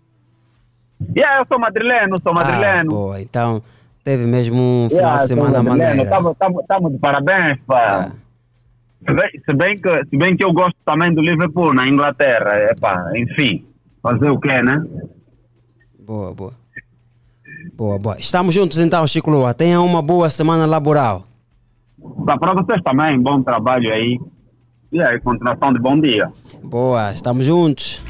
Yeah, 1.16 1.40
eu 1.42 1.46
sou 1.48 1.60
madrileno, 1.60 2.16
sou 2.22 2.32
Ah, 2.32 2.36
madrileno. 2.36 2.90
boa. 2.92 3.22
Então, 3.22 3.62
teve 4.04 4.26
mesmo 4.26 4.58
um 4.62 4.88
final 4.90 5.02
Yeah, 5.04 5.22
de 5.22 5.28
semana 5.28 5.64
maneiro. 5.64 6.02
Estamos 6.04 6.92
de 6.94 6.98
parabéns, 7.00 7.60
pá. 7.68 8.12
Se, 9.08 9.14
bem, 9.14 9.30
se, 9.50 9.56
bem 9.56 9.82
que, 9.82 10.06
se 10.10 10.18
bem 10.18 10.38
que 10.38 10.46
eu 10.46 10.54
gosto 10.54 10.76
também 10.86 11.14
do 11.14 11.22
Liverpool 11.22 11.74
na 11.74 11.88
Inglaterra, 11.88 12.52
é 12.54 12.74
pá, 12.80 13.12
enfim, 13.16 13.66
fazer 14.02 14.30
o 14.30 14.40
quê, 14.40 14.62
né? 14.62 14.84
Boa, 16.00 16.34
boa. 16.34 16.54
Boa, 17.76 17.98
boa. 17.98 18.18
Estamos 18.20 18.54
juntos 18.54 18.80
então, 18.80 19.06
Chico 19.08 19.32
Lua. 19.32 19.54
Tenha 19.54 19.82
uma 19.82 20.02
boa 20.02 20.30
semana 20.30 20.66
laboral. 20.66 21.24
Tá, 22.26 22.38
para 22.38 22.54
vocês 22.54 22.82
também, 22.84 23.20
bom 23.20 23.42
trabalho 23.42 23.92
aí. 23.92 24.20
E 24.92 25.02
aí, 25.02 25.20
continuação 25.22 25.72
de 25.74 25.80
bom 25.80 26.00
dia. 26.00 26.30
Boa, 26.64 27.12
estamos 27.12 27.46
juntos. 27.46 28.04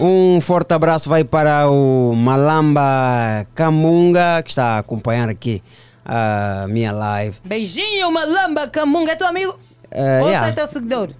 Um 0.00 0.40
forte 0.40 0.72
abraço 0.72 1.08
vai 1.08 1.24
para 1.24 1.68
o 1.68 2.14
Malamba 2.14 3.46
Camunga, 3.54 4.42
que 4.44 4.50
está 4.50 4.76
a 4.76 4.78
acompanhar 4.78 5.28
aqui 5.28 5.60
a 6.04 6.66
minha 6.68 6.92
live. 6.92 7.36
Beijinho, 7.44 8.10
Malamba 8.12 8.68
Camunga. 8.68 9.12
É 9.12 9.16
teu 9.16 9.26
amigo? 9.26 9.58
É, 9.90 10.20
Ou 10.22 10.28
yeah. 10.28 10.48
é 10.48 10.52
teu 10.52 10.66
seguidor? 10.68 11.10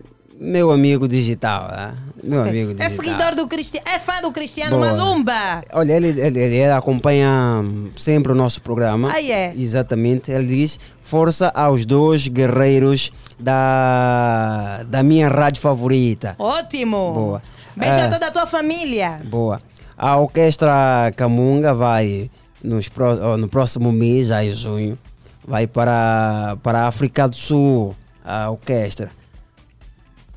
Meu 0.41 0.71
amigo 0.71 1.09
digital, 1.09 1.69
né? 1.69 1.95
meu 2.23 2.43
amigo 2.43 2.71
É 2.73 2.75
digital. 2.75 3.05
seguidor 3.05 3.35
do 3.35 3.49
Cristiano. 3.49 3.87
É 3.89 3.99
fã 3.99 4.21
do 4.23 4.31
Cristiano 4.31 4.77
Boa. 4.77 4.93
Malumba. 4.93 5.63
Olha, 5.73 5.95
ele, 5.95 6.09
ele, 6.21 6.39
ele 6.39 6.71
acompanha 6.71 7.65
sempre 7.97 8.31
o 8.31 8.35
nosso 8.37 8.61
programa. 8.63 9.11
Ah, 9.13 9.21
é? 9.21 9.53
Exatamente. 9.57 10.31
Ele 10.31 10.47
diz: 10.47 10.79
força 11.03 11.49
aos 11.49 11.85
dois 11.85 12.29
guerreiros 12.29 13.11
da, 13.39 14.85
da 14.87 15.03
minha 15.03 15.29
rádio 15.29 15.61
favorita. 15.61 16.37
Ótimo. 16.39 17.13
Boa. 17.13 17.43
Beijo 17.79 17.99
É. 17.99 18.03
a 18.07 18.11
toda 18.11 18.27
a 18.27 18.31
tua 18.31 18.47
família. 18.47 19.21
Boa. 19.25 19.61
A 19.97 20.17
Orquestra 20.17 21.13
Camunga 21.17 21.75
vai, 21.75 22.31
nos, 22.63 22.91
no 23.39 23.49
próximo 23.49 23.93
mês, 23.93 24.27
já 24.27 24.45
em 24.45 24.51
junho, 24.51 24.99
vai 25.47 25.67
para, 25.67 26.57
para 26.63 26.81
a 26.81 26.87
África 26.89 27.27
do 27.29 27.37
Sul, 27.37 27.97
a 28.25 28.51
orquestra. 28.51 29.11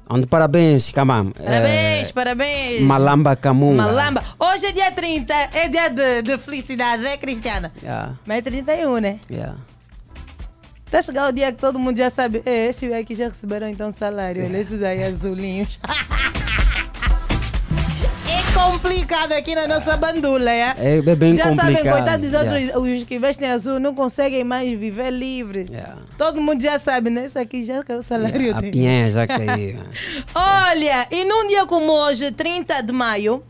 Onde 0.10 0.28
parabéns, 0.28 0.92
Camam. 0.92 1.32
Parabéns, 1.32 2.12
parabéns. 2.12 2.82
Malamba 2.82 3.36
Camunga. 3.36 3.84
Malamba. 3.84 4.22
Hoje 4.38 4.66
é 4.66 4.72
dia 4.74 4.92
30, 4.92 5.34
é 5.54 5.70
dia 5.70 5.90
de, 5.90 6.22
de 6.22 6.38
felicidade, 6.38 7.02
né, 7.02 7.16
Cristiana? 7.16 7.72
Yeah, 7.82 8.16
Mas 8.26 8.40
é 8.40 8.42
31, 8.42 8.98
né? 8.98 9.20
yeah. 9.30 9.56
Tá 10.90 11.02
chegar 11.02 11.30
o 11.30 11.32
dia 11.32 11.50
que 11.54 11.58
todo 11.62 11.80
mundo 11.80 11.98
já 11.98 12.10
sabe. 12.10 12.42
É, 12.46 12.68
esses 12.68 12.92
aqui 12.92 13.16
já 13.16 13.30
receberam 13.30 13.70
então 13.70 13.90
salário. 13.94 14.44
Olha 14.44 14.58
esses 14.58 14.84
aí 14.84 15.02
azulinhos. 15.02 15.80
complicado 18.70 19.32
aqui 19.34 19.56
na 19.56 19.68
nossa 19.68 19.98
bandula, 19.98 20.50
é? 20.52 20.74
É, 20.78 20.98
é 20.98 21.16
bem 21.16 21.36
Já 21.36 21.50
complicado. 21.50 21.74
sabem, 21.74 21.92
coitados 21.92 22.32
dos 22.32 22.40
outros, 22.40 22.60
Yeah. 22.62 22.80
os 22.80 23.04
que 23.04 23.20
vestem 23.20 23.50
azul, 23.52 23.80
não 23.80 23.94
conseguem 23.96 24.44
mais 24.44 24.78
viver 24.78 25.10
livre. 25.12 25.66
Yeah. 25.70 25.98
Todo 26.18 26.42
mundo 26.42 26.62
já 26.62 26.78
sabe, 26.78 27.10
né? 27.10 27.26
Isso 27.26 27.40
aqui 27.40 27.64
já 27.64 27.84
caiu 27.84 28.00
o 28.00 28.04
salário 28.04 28.56
A 28.56 28.60
dele. 28.60 28.72
pinha 28.72 29.10
já 29.10 29.26
caiu. 29.26 29.80
Olha, 30.36 31.08
e 31.12 31.24
num 31.26 31.48
dia 31.48 31.66
como 31.66 31.92
hoje, 31.92 32.32
30 32.32 32.82
de 32.82 32.94
maio. 32.94 33.44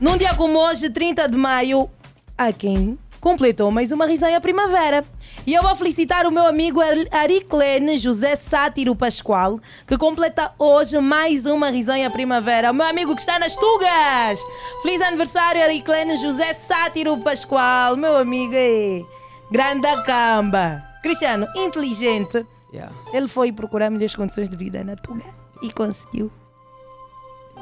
Num 0.00 0.16
dia 0.16 0.34
como 0.34 0.58
hoje, 0.58 0.90
30 0.90 1.28
de 1.28 1.36
maio, 1.36 1.88
há 2.36 2.52
quem 2.52 2.98
completou 3.20 3.70
mais 3.70 3.90
uma 3.92 4.06
risonha 4.06 4.40
primavera. 4.40 5.04
E 5.46 5.52
eu 5.52 5.62
vou 5.62 5.76
felicitar 5.76 6.26
o 6.26 6.30
meu 6.32 6.46
amigo 6.46 6.80
Ar- 6.80 7.20
Ariclene 7.22 7.98
José 7.98 8.34
Sátiro 8.34 8.96
Pascoal, 8.96 9.60
que 9.86 9.98
completa 9.98 10.52
hoje 10.58 10.98
mais 10.98 11.44
uma 11.44 11.68
risonha 11.68 12.10
primavera. 12.10 12.70
O 12.70 12.74
meu 12.74 12.86
amigo 12.86 13.14
que 13.14 13.20
está 13.20 13.38
nas 13.38 13.54
Tugas! 13.54 14.38
Feliz 14.82 15.02
aniversário, 15.02 15.62
Ariclene 15.62 16.16
José 16.16 16.54
Sátiro 16.54 17.18
Pascoal, 17.18 17.94
meu 17.94 18.16
amigo 18.16 18.54
é 18.56 19.02
grande 19.50 19.86
camba. 20.06 20.82
Cristiano, 21.02 21.46
inteligente. 21.56 22.46
Yeah. 22.72 22.90
Ele 23.12 23.28
foi 23.28 23.52
procurar 23.52 23.90
melhores 23.90 24.16
condições 24.16 24.48
de 24.48 24.56
vida 24.56 24.82
na 24.82 24.96
Tuga 24.96 25.24
e 25.62 25.70
conseguiu. 25.70 26.32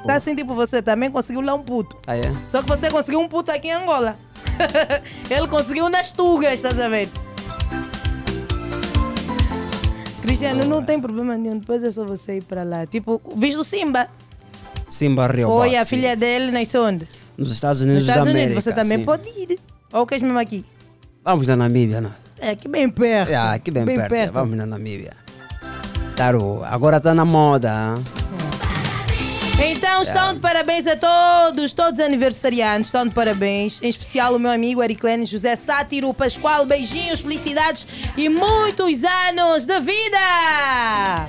Tá 0.06 0.14
assim 0.14 0.36
tipo 0.36 0.54
você 0.54 0.80
também 0.80 1.10
conseguiu 1.10 1.40
lá 1.42 1.54
um 1.54 1.62
puto. 1.62 1.96
Ah, 2.06 2.16
é? 2.16 2.22
Só 2.48 2.62
que 2.62 2.68
você 2.68 2.90
conseguiu 2.90 3.20
um 3.20 3.28
puto 3.28 3.50
aqui 3.50 3.68
em 3.68 3.72
Angola. 3.72 4.16
Ele 5.28 5.48
conseguiu 5.48 5.88
nas 5.88 6.12
Tugas, 6.12 6.52
estás 6.54 6.80
a 6.80 6.88
ver? 6.88 7.08
Cristiano, 10.22 10.64
não 10.64 10.82
tem 10.84 11.00
problema 11.00 11.36
nenhum. 11.36 11.58
Depois 11.58 11.82
é 11.82 11.90
só 11.90 12.04
você 12.04 12.38
ir 12.38 12.44
para 12.44 12.62
lá. 12.62 12.86
Tipo, 12.86 13.20
visto 13.36 13.60
o 13.60 13.64
Simba. 13.64 14.06
Simba 14.88 15.26
Rio 15.26 15.48
Foi 15.48 15.76
a 15.76 15.84
filha 15.84 16.16
dele, 16.16 16.50
nasceu 16.50 16.82
onde? 16.84 17.08
Nos 17.36 17.50
Estados 17.50 17.80
Nos 17.80 17.86
Unidos 17.86 18.02
Estados 18.08 18.26
da 18.26 18.30
Unidos. 18.30 18.46
América. 18.46 18.60
Você 18.60 18.72
também 18.72 18.98
sim. 18.98 19.04
pode 19.04 19.28
ir. 19.28 19.58
Ou 19.92 20.06
queres 20.06 20.22
mesmo 20.22 20.38
aqui? 20.38 20.64
Vamos 21.24 21.46
na 21.48 21.56
Namíbia, 21.56 22.00
não? 22.00 22.12
É, 22.38 22.50
aqui 22.50 22.68
bem 22.68 22.88
perto. 22.90 23.32
Ah, 23.32 23.52
aqui 23.52 23.70
bem, 23.70 23.84
perto. 23.84 24.32
Vamos 24.32 24.56
na 24.56 24.66
Namíbia. 24.66 25.12
Claro, 26.16 26.62
agora 26.64 27.00
tá 27.00 27.14
na 27.14 27.24
moda. 27.24 27.96
hein? 27.96 28.21
Então 29.64 30.02
estão 30.02 30.34
de 30.34 30.40
parabéns 30.40 30.88
a 30.88 30.96
todos, 30.96 31.72
todos 31.72 32.00
os 32.00 32.04
aniversariantes, 32.04 32.88
estão 32.88 33.06
de 33.06 33.14
parabéns. 33.14 33.80
Em 33.80 33.88
especial 33.88 34.34
o 34.34 34.38
meu 34.38 34.50
amigo 34.50 34.82
Ericlene 34.82 35.24
José 35.24 35.54
Sátiro 35.54 36.12
Pascoal. 36.12 36.66
Beijinhos, 36.66 37.20
felicidades 37.20 37.86
e 38.16 38.28
muitos 38.28 39.04
anos 39.04 39.64
de 39.64 39.80
vida! 39.80 41.28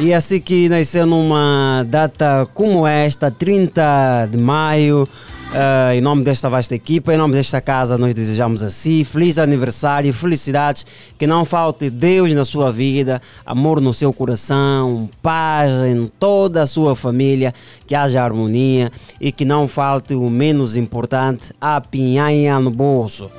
E 0.00 0.14
assim 0.14 0.40
que 0.40 0.68
nasceu 0.68 1.04
numa 1.04 1.84
data 1.88 2.48
como 2.54 2.86
esta, 2.86 3.32
30 3.32 4.28
de 4.30 4.38
maio, 4.38 5.08
eh, 5.54 5.96
em 5.96 6.00
nome 6.00 6.24
desta 6.24 6.48
vasta 6.48 6.74
equipa, 6.74 7.12
em 7.12 7.18
nome 7.18 7.34
desta 7.34 7.60
casa, 7.60 7.98
nós 7.98 8.14
desejamos 8.14 8.62
assim 8.62 9.04
feliz 9.04 9.36
aniversário, 9.36 10.12
felicidades, 10.14 10.86
que 11.18 11.26
não 11.26 11.44
falte 11.44 11.90
Deus 11.90 12.32
na 12.32 12.42
sua 12.42 12.72
vida, 12.72 13.20
amor 13.44 13.78
no 13.78 13.92
seu 13.92 14.12
coração, 14.14 15.10
paz 15.20 15.70
em 15.86 16.06
toda 16.18 16.62
a 16.62 16.66
sua 16.66 16.96
família, 16.96 17.52
que 17.86 17.94
haja 17.94 18.24
harmonia 18.24 18.90
e 19.20 19.30
que 19.30 19.44
não 19.44 19.68
falte 19.68 20.14
o 20.14 20.30
menos 20.30 20.74
importante, 20.74 21.52
a 21.60 21.80
pinhanha 21.82 22.58
no 22.58 22.70
bolso. 22.70 23.30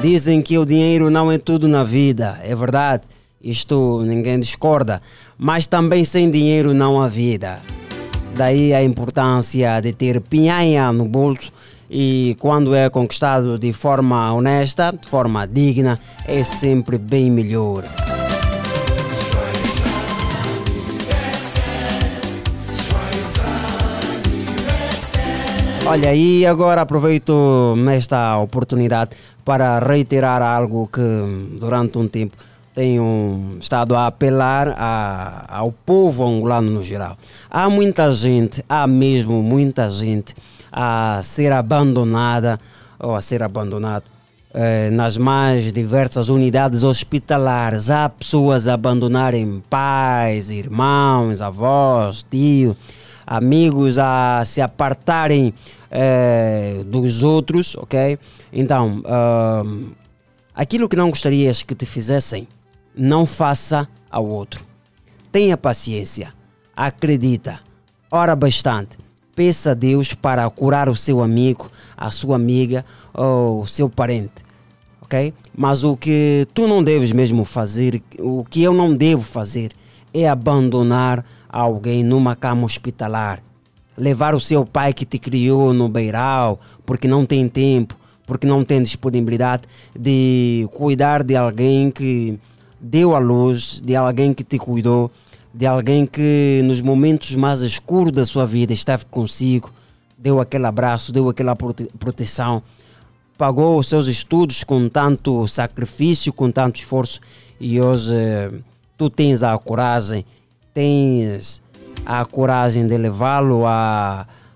Dizem 0.00 0.40
que 0.40 0.56
o 0.56 0.64
dinheiro 0.64 1.10
não 1.10 1.30
é 1.30 1.36
tudo 1.36 1.68
na 1.68 1.84
vida, 1.84 2.40
é 2.42 2.54
verdade. 2.54 3.02
Isto 3.42 4.02
ninguém 4.06 4.40
discorda. 4.40 5.02
Mas 5.36 5.66
também 5.66 6.04
sem 6.04 6.30
dinheiro 6.30 6.72
não 6.72 7.02
há 7.02 7.08
vida. 7.08 7.60
Daí 8.34 8.72
a 8.72 8.82
importância 8.82 9.80
de 9.80 9.92
ter 9.92 10.20
pinhanha 10.20 10.90
no 10.92 11.06
bolso 11.06 11.52
e 11.90 12.34
quando 12.40 12.74
é 12.74 12.88
conquistado 12.88 13.58
de 13.58 13.72
forma 13.72 14.32
honesta, 14.32 14.90
de 14.92 15.06
forma 15.06 15.46
digna, 15.46 15.98
é 16.26 16.42
sempre 16.42 16.96
bem 16.96 17.30
melhor. 17.30 17.84
Olha, 25.84 26.14
e 26.14 26.46
agora 26.46 26.80
aproveito 26.80 27.74
nesta 27.76 28.38
oportunidade 28.38 29.10
para 29.44 29.78
reiterar 29.78 30.40
algo 30.40 30.88
que 30.90 31.02
durante 31.58 31.98
um 31.98 32.08
tempo 32.08 32.36
tenho 32.74 33.56
estado 33.60 33.94
a 33.94 34.06
apelar 34.06 34.68
a- 34.76 35.44
ao 35.48 35.70
povo 35.72 36.24
angolano 36.26 36.70
no 36.70 36.82
geral. 36.82 37.16
Há 37.50 37.68
muita 37.68 38.10
gente, 38.12 38.64
há 38.68 38.86
mesmo 38.86 39.42
muita 39.42 39.90
gente 39.90 40.34
a 40.70 41.20
ser 41.22 41.52
abandonada 41.52 42.58
ou 42.98 43.14
a 43.14 43.20
ser 43.20 43.42
abandonado 43.42 44.04
eh, 44.54 44.90
nas 44.90 45.16
mais 45.16 45.72
diversas 45.72 46.28
unidades 46.28 46.82
hospitalares. 46.82 47.90
Há 47.90 48.08
pessoas 48.08 48.68
a 48.68 48.74
abandonarem 48.74 49.62
pais, 49.70 50.50
irmãos, 50.50 51.40
avós, 51.40 52.22
tio, 52.30 52.76
amigos 53.26 53.98
a 53.98 54.42
se 54.44 54.60
apartarem 54.60 55.54
eh, 55.90 56.82
dos 56.86 57.22
outros, 57.22 57.74
ok? 57.76 58.18
Então, 58.52 59.02
ah, 59.06 59.62
aquilo 60.54 60.86
que 60.88 60.96
não 60.96 61.08
gostarias 61.10 61.62
que 61.62 61.74
te 61.74 61.86
fizessem, 61.86 62.46
não 62.96 63.24
faça 63.26 63.88
ao 64.10 64.28
outro. 64.28 64.64
Tenha 65.30 65.56
paciência, 65.56 66.32
acredita, 66.76 67.60
ora 68.10 68.36
bastante, 68.36 68.98
peça 69.34 69.70
a 69.70 69.74
Deus 69.74 70.12
para 70.12 70.48
curar 70.50 70.88
o 70.88 70.96
seu 70.96 71.22
amigo, 71.22 71.70
a 71.96 72.10
sua 72.10 72.36
amiga 72.36 72.84
ou 73.14 73.62
o 73.62 73.66
seu 73.66 73.88
parente, 73.88 74.44
ok? 75.00 75.32
Mas 75.56 75.84
o 75.84 75.96
que 75.96 76.46
tu 76.52 76.66
não 76.66 76.82
deves 76.82 77.12
mesmo 77.12 77.44
fazer, 77.44 78.02
o 78.18 78.44
que 78.44 78.62
eu 78.62 78.74
não 78.74 78.94
devo 78.94 79.22
fazer, 79.22 79.72
é 80.12 80.28
abandonar 80.28 81.24
alguém 81.48 82.02
numa 82.04 82.36
cama 82.36 82.64
hospitalar. 82.64 83.42
Levar 83.96 84.34
o 84.34 84.40
seu 84.40 84.64
pai 84.64 84.92
que 84.94 85.04
te 85.04 85.18
criou 85.18 85.72
no 85.72 85.88
beiral 85.88 86.58
porque 86.84 87.06
não 87.06 87.26
tem 87.26 87.46
tempo, 87.48 87.96
porque 88.26 88.46
não 88.46 88.64
tem 88.64 88.82
disponibilidade 88.82 89.64
de 89.98 90.66
cuidar 90.72 91.22
de 91.22 91.36
alguém 91.36 91.90
que 91.90 92.38
deu 92.82 93.14
a 93.14 93.18
luz, 93.20 93.80
de 93.80 93.94
alguém 93.94 94.34
que 94.34 94.42
te 94.42 94.58
cuidou, 94.58 95.10
de 95.54 95.66
alguém 95.66 96.04
que 96.04 96.60
nos 96.64 96.80
momentos 96.80 97.34
mais 97.36 97.60
escuros 97.60 98.10
da 98.12 98.26
sua 98.26 98.44
vida 98.44 98.72
esteve 98.72 99.04
consigo, 99.06 99.70
deu 100.18 100.40
aquele 100.40 100.66
abraço, 100.66 101.12
deu 101.12 101.28
aquela 101.28 101.54
prote- 101.54 101.88
proteção, 101.98 102.62
pagou 103.38 103.78
os 103.78 103.86
seus 103.86 104.08
estudos 104.08 104.64
com 104.64 104.88
tanto 104.88 105.46
sacrifício, 105.46 106.32
com 106.32 106.50
tanto 106.50 106.80
esforço 106.80 107.20
e 107.60 107.80
hoje 107.80 108.14
eh, 108.14 108.50
tu 108.98 109.08
tens 109.08 109.42
a 109.42 109.56
coragem, 109.58 110.24
tens 110.74 111.62
a 112.04 112.24
coragem 112.24 112.86
de 112.86 112.96
levá-lo 112.98 113.62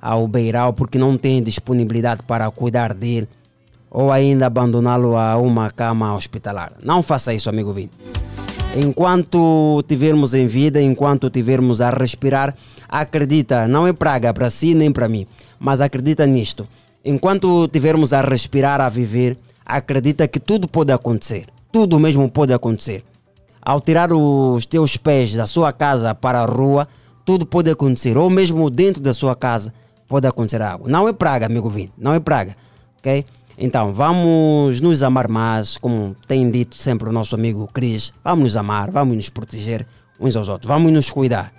ao 0.01 0.27
beiral 0.27 0.73
porque 0.73 0.99
não 0.99 1.17
tem 1.17 1.43
disponibilidade 1.43 2.23
para 2.23 2.51
cuidar 2.51 2.93
dele 2.93 3.29
ou 3.97 4.13
ainda 4.13 4.45
abandoná-lo 4.45 5.17
a 5.17 5.39
uma 5.39 5.71
cama 5.71 6.15
hospitalar. 6.15 6.73
Não 6.83 7.03
faça 7.03 7.33
isso, 7.33 7.49
amigo 7.49 7.73
Vini. 7.73 7.91
Enquanto 8.77 9.83
tivermos 9.89 10.35
em 10.35 10.47
vida, 10.47 10.83
enquanto 10.83 11.31
tivermos 11.31 11.81
a 11.81 11.89
respirar, 11.89 12.55
acredita, 12.87 13.67
não 13.67 13.87
é 13.87 13.95
praga 13.95 14.35
para 14.35 14.51
si 14.51 14.75
nem 14.75 14.93
para 14.93 15.09
mim, 15.09 15.27
mas 15.59 15.81
acredita 15.81 16.27
nisto. 16.27 16.69
Enquanto 17.03 17.67
tivermos 17.69 18.13
a 18.13 18.21
respirar, 18.21 18.83
a 18.83 18.91
viver, 18.91 19.39
acredita 19.65 20.29
que 20.29 20.39
tudo 20.39 20.69
pode 20.69 20.93
acontecer. 20.93 21.47
Tudo 21.73 21.99
mesmo 21.99 22.31
pode 22.31 22.53
acontecer. 22.53 23.03
Ao 23.63 23.81
tirar 23.81 24.13
os 24.13 24.67
teus 24.67 24.99
pés 24.99 25.33
da 25.33 25.47
sua 25.47 25.73
casa 25.73 26.15
para 26.15 26.43
a 26.43 26.45
rua, 26.45 26.87
tudo 27.25 27.47
pode 27.47 27.71
acontecer. 27.71 28.19
Ou 28.19 28.29
mesmo 28.29 28.69
dentro 28.69 29.03
da 29.03 29.15
sua 29.15 29.35
casa 29.35 29.73
pode 30.07 30.27
acontecer 30.27 30.61
algo. 30.61 30.87
Não 30.87 31.09
é 31.09 31.15
praga, 31.15 31.47
amigo 31.47 31.71
Vini, 31.71 31.91
não 31.97 32.13
é 32.13 32.21
praga. 32.21 32.55
Ok? 32.99 33.25
Então, 33.59 33.93
vamos 33.93 34.81
nos 34.83 35.03
amar 35.03 35.29
mais, 35.29 35.79
como 35.79 36.15
tem 36.27 36.51
dito 36.51 36.77
sempre 36.77 37.09
o 37.09 37.13
nosso 37.13 37.35
amigo 37.35 37.69
Cris. 37.73 38.13
Vamos 38.23 38.45
nos 38.45 38.57
amar, 38.57 38.91
vamos 38.91 39.17
nos 39.17 39.31
proteger 39.31 39.87
uns 40.21 40.37
aos 40.37 40.49
outros, 40.49 40.69
vamos 40.69 40.93
nos 40.93 41.11
cuidar. 41.11 41.53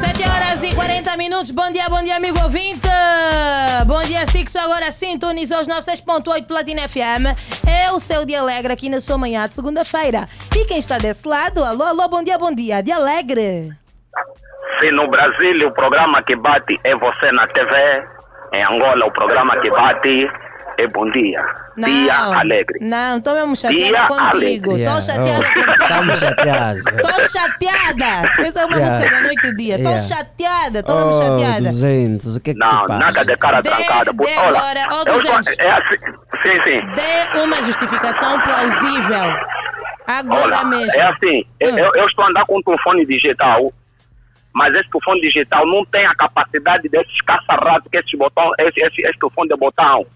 Sete 0.00 0.22
horas 0.26 0.62
e 0.62 0.74
40 0.74 1.16
minutos. 1.18 1.50
Bom 1.50 1.70
dia, 1.70 1.86
bom 1.90 2.02
dia, 2.02 2.16
amigo 2.16 2.42
ouvinte. 2.42 2.88
Bom 3.86 4.00
dia, 4.02 4.26
Sixo. 4.26 4.58
Agora 4.58 4.90
sintonizou 4.90 5.60
os 5.60 5.68
96.8 5.68 6.46
Platina 6.46 6.88
FM. 6.88 7.68
É 7.68 7.92
o 7.92 8.00
seu 8.00 8.24
dia 8.24 8.40
alegre 8.40 8.72
aqui 8.72 8.88
na 8.88 9.02
sua 9.02 9.18
manhã 9.18 9.46
de 9.46 9.54
segunda-feira. 9.54 10.26
E 10.56 10.64
quem 10.64 10.78
está 10.78 10.96
desse 10.96 11.28
lado? 11.28 11.62
Alô, 11.62 11.84
alô, 11.84 12.08
bom 12.08 12.22
dia, 12.22 12.38
bom 12.38 12.52
dia. 12.52 12.82
Dia 12.82 12.96
alegre. 12.96 13.83
Se 14.80 14.90
no 14.90 15.08
Brasil 15.08 15.66
o 15.68 15.72
programa 15.72 16.22
que 16.22 16.34
bate 16.36 16.78
é 16.84 16.94
você 16.96 17.30
na 17.32 17.46
TV, 17.48 18.02
em 18.52 18.62
Angola 18.64 19.06
o 19.06 19.10
programa 19.12 19.56
que 19.60 19.70
bate 19.70 20.28
é 20.76 20.86
bom 20.88 21.08
dia. 21.10 21.40
Não, 21.76 21.88
Dia 21.88 22.16
alegre. 22.18 22.78
Não, 22.80 23.18
estou 23.18 23.34
mesmo 23.34 23.56
chateada 23.56 23.84
Dia 23.84 24.02
contigo. 24.06 24.76
Estou 24.76 24.76
Yeah, 24.76 25.00
chateada 25.00 25.40
oh, 25.40 25.54
contigo. 25.54 25.70
Estamos 25.82 26.18
chateados. 26.18 26.86
Estou 26.86 27.28
chateada. 27.28 28.32
Essa 28.48 28.60
é 28.60 28.64
uma 28.66 28.76
Yeah. 28.76 28.96
música 28.98 29.10
da 29.16 29.20
noite 29.22 29.46
e 29.46 29.56
dia. 29.56 29.74
Estou 29.76 29.92
Yeah. 29.92 30.14
chateada. 30.14 30.78
Estou 30.80 30.96
mesmo 30.96 31.10
Oh, 31.10 31.22
chateada. 31.38 31.60
200, 31.68 32.36
o 32.36 32.40
que 32.40 32.50
é 32.50 32.54
que 32.54 32.60
se 32.64 32.72
Não, 32.72 32.86
passa? 32.86 32.98
nada 32.98 33.24
de 33.24 33.36
cara 33.36 33.60
Dê- 33.60 33.70
trancada. 33.70 34.14
Por, 34.14 34.26
dê 34.26 34.36
olha, 34.38 34.58
agora, 34.58 34.80
eu 34.80 34.98
estou, 34.98 35.14
200. 35.14 35.58
é 35.58 35.70
assim, 35.70 35.96
sim, 36.42 36.62
sim. 36.64 36.86
Dê 36.94 37.40
uma 37.40 37.62
justificação 37.62 38.40
plausível. 38.40 39.36
Agora 40.06 40.56
Olha, 40.58 40.64
mesmo. 40.64 41.00
é 41.00 41.02
assim, 41.02 41.44
eu, 41.60 41.70
eu- 41.78 41.90
eu 41.94 42.06
estou 42.06 42.24
andando 42.26 42.46
com 42.46 42.58
um 42.58 42.62
telefone 42.62 43.06
digital, 43.06 43.72
mas 44.54 44.74
esse 44.76 44.88
telefone 44.88 45.20
digital 45.20 45.66
não 45.66 45.84
tem 45.86 46.06
a 46.06 46.14
capacidade 46.14 46.88
desses 46.88 47.20
caça-rato, 47.22 47.90
que 47.90 47.98
esses 47.98 48.18
botão, 48.18 48.52
esse, 48.58 48.80
esse, 48.80 49.02
esse 49.02 49.18
telefone 49.18 49.48
de 49.48 49.56
botão. 49.56 50.06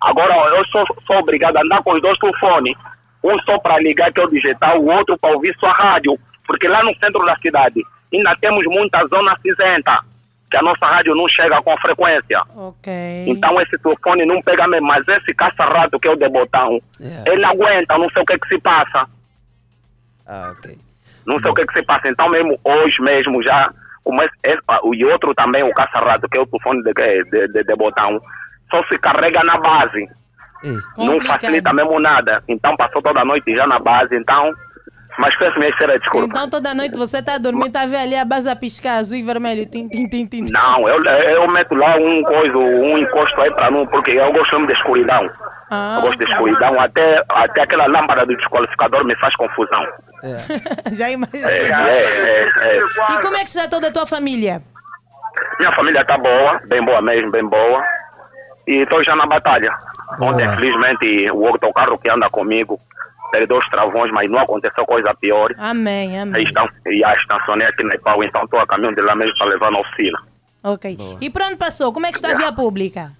Agora, 0.00 0.34
eu 0.56 0.66
sou, 0.68 0.84
sou 1.06 1.18
obrigado 1.18 1.56
a 1.56 1.62
andar 1.62 1.82
com 1.82 1.92
os 1.94 2.02
dois 2.02 2.18
telefones, 2.18 2.76
um 3.22 3.38
só 3.40 3.58
para 3.58 3.78
ligar, 3.78 4.12
que 4.12 4.20
é 4.20 4.24
o 4.24 4.30
digital, 4.30 4.78
o 4.78 4.90
outro 4.92 5.16
para 5.16 5.34
ouvir 5.34 5.56
sua 5.58 5.72
rádio, 5.72 6.18
porque 6.46 6.68
lá 6.68 6.82
no 6.82 6.94
centro 6.96 7.24
da 7.24 7.36
cidade 7.36 7.82
ainda 8.12 8.36
temos 8.40 8.64
muita 8.66 9.06
zona 9.06 9.36
cinzenta, 9.40 10.00
que 10.50 10.56
a 10.56 10.62
nossa 10.62 10.86
rádio 10.86 11.14
não 11.14 11.28
chega 11.28 11.60
com 11.62 11.76
frequência. 11.78 12.40
Ok. 12.54 12.92
Então 13.26 13.60
esse 13.60 13.76
telefone 13.78 14.24
não 14.26 14.40
pega 14.42 14.66
mesmo, 14.68 14.86
mas 14.86 15.06
esse 15.08 15.34
caça-rato 15.34 15.98
que 15.98 16.08
é 16.08 16.10
o 16.10 16.16
de 16.16 16.28
botão, 16.28 16.80
Yeah. 17.00 17.32
ele 17.32 17.44
aguenta, 17.44 17.98
não 17.98 18.08
sei 18.10 18.22
o 18.22 18.26
que 18.26 18.38
que 18.38 18.48
se 18.48 18.58
passa. 18.60 19.08
Ah, 20.26 20.52
ok. 20.56 20.76
Não 21.26 21.38
sei 21.40 21.50
o 21.50 21.54
que 21.54 21.66
que 21.66 21.74
se 21.74 21.82
passa. 21.84 22.08
Então 22.08 22.28
mesmo 22.28 22.58
hoje 22.64 23.00
mesmo 23.02 23.42
já, 23.42 23.70
esse, 24.22 24.30
esse- 24.44 24.62
ah, 24.68 24.80
e 24.94 25.04
outro 25.04 25.34
também, 25.34 25.62
o 25.62 25.74
caça-rato, 25.74 26.28
que 26.28 26.38
é 26.38 26.40
o 26.40 26.46
telefone 26.46 26.82
de, 26.82 26.92
de, 26.92 27.48
de, 27.48 27.64
de 27.64 27.76
botão, 27.76 28.20
só 28.70 28.82
se 28.88 28.96
carrega 28.98 29.42
na 29.44 29.56
base. 29.58 30.08
Não 30.64 30.80
Complicado. 31.14 31.26
facilita 31.40 31.72
mesmo 31.72 32.00
nada. 32.00 32.38
Então 32.48 32.76
passou 32.76 33.00
toda 33.02 33.20
a 33.20 33.24
noite 33.24 33.54
já 33.54 33.66
na 33.66 33.78
base, 33.78 34.16
então... 34.16 34.52
Mas 35.18 35.34
peço 35.36 35.58
minha 35.58 35.74
séria 35.78 35.98
desculpa. 35.98 36.26
Então 36.26 36.50
toda 36.50 36.74
noite 36.74 36.96
você 36.96 37.18
está 37.18 37.34
a 37.34 37.38
dormir, 37.38 37.68
está 37.68 37.82
a 37.82 37.86
ver 37.86 37.96
ali 37.96 38.16
a 38.16 38.24
base 38.24 38.48
a 38.48 38.54
piscar, 38.56 38.96
azul 38.96 39.16
e 39.16 39.22
vermelho. 39.22 39.64
Tim, 39.66 39.88
tim, 39.88 40.06
tim, 40.08 40.26
tim. 40.26 40.46
Não, 40.50 40.86
eu, 40.88 41.02
eu 41.02 41.48
meto 41.48 41.74
lá 41.74 41.96
um 41.96 42.22
coisa, 42.22 42.56
um 42.58 42.98
encosto 42.98 43.40
aí 43.40 43.50
para 43.54 43.70
não, 43.70 43.86
porque 43.86 44.10
eu 44.12 44.30
gosto 44.32 44.52
mesmo 44.52 44.66
de 44.66 44.72
escuridão. 44.74 45.30
Ah, 45.70 45.94
Eu 45.96 46.02
gosto 46.02 46.18
de 46.18 46.30
escuridão, 46.30 46.78
até, 46.80 47.24
até 47.28 47.62
aquela 47.62 47.86
lâmpada 47.86 48.24
do 48.26 48.36
desqualificador 48.36 49.04
me 49.04 49.16
faz 49.16 49.34
confusão. 49.36 49.84
Já 50.92 51.10
imagino. 51.10 51.48
É, 51.48 51.58
é, 51.58 52.42
é, 52.42 52.78
é. 52.78 52.78
E 52.78 53.20
como 53.20 53.36
é 53.36 53.40
que 53.40 53.48
está 53.48 53.68
toda 53.68 53.88
a 53.88 53.92
tua 53.92 54.06
família? 54.06 54.62
Minha 55.58 55.72
família 55.72 56.04
tá 56.04 56.16
boa, 56.18 56.60
bem 56.66 56.84
boa 56.84 57.00
mesmo, 57.02 57.30
bem 57.30 57.44
boa. 57.44 57.82
E 58.66 58.82
estou 58.82 59.02
já 59.02 59.16
na 59.16 59.26
batalha. 59.26 59.72
Ontem, 60.20 60.48
felizmente, 60.54 61.30
o 61.30 61.40
outro 61.40 61.72
carro 61.72 61.98
que 61.98 62.10
anda 62.10 62.28
comigo 62.30 62.80
perdeu 63.30 63.58
os 63.58 63.66
travões, 63.68 64.10
mas 64.12 64.30
não 64.30 64.38
aconteceu 64.40 64.84
coisa 64.86 65.14
pior. 65.14 65.48
Amém, 65.58 66.18
amém. 66.18 66.42
estão, 66.42 66.68
e 66.86 67.04
a 67.04 67.12
estacionei 67.14 67.66
aqui 67.66 67.84
na 67.84 67.94
Ipau, 67.94 68.22
então 68.22 68.44
estou 68.44 68.60
a 68.60 68.66
caminho 68.66 68.94
de 68.94 69.02
lá 69.02 69.14
mesmo 69.14 69.36
para 69.38 69.48
levar 69.48 69.70
na 69.70 69.80
oficina. 69.80 70.18
Ok. 70.64 70.96
E 71.20 71.30
para 71.30 71.46
onde 71.46 71.56
passou? 71.56 71.92
Como 71.92 72.06
é 72.06 72.10
que 72.10 72.16
está 72.16 72.32
a 72.32 72.34
via 72.34 72.52
pública? 72.52 73.12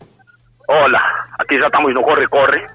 Olha, 0.68 1.00
aqui 1.38 1.60
já 1.60 1.66
estamos 1.66 1.94
no 1.94 2.02
corre-corre. 2.02 2.66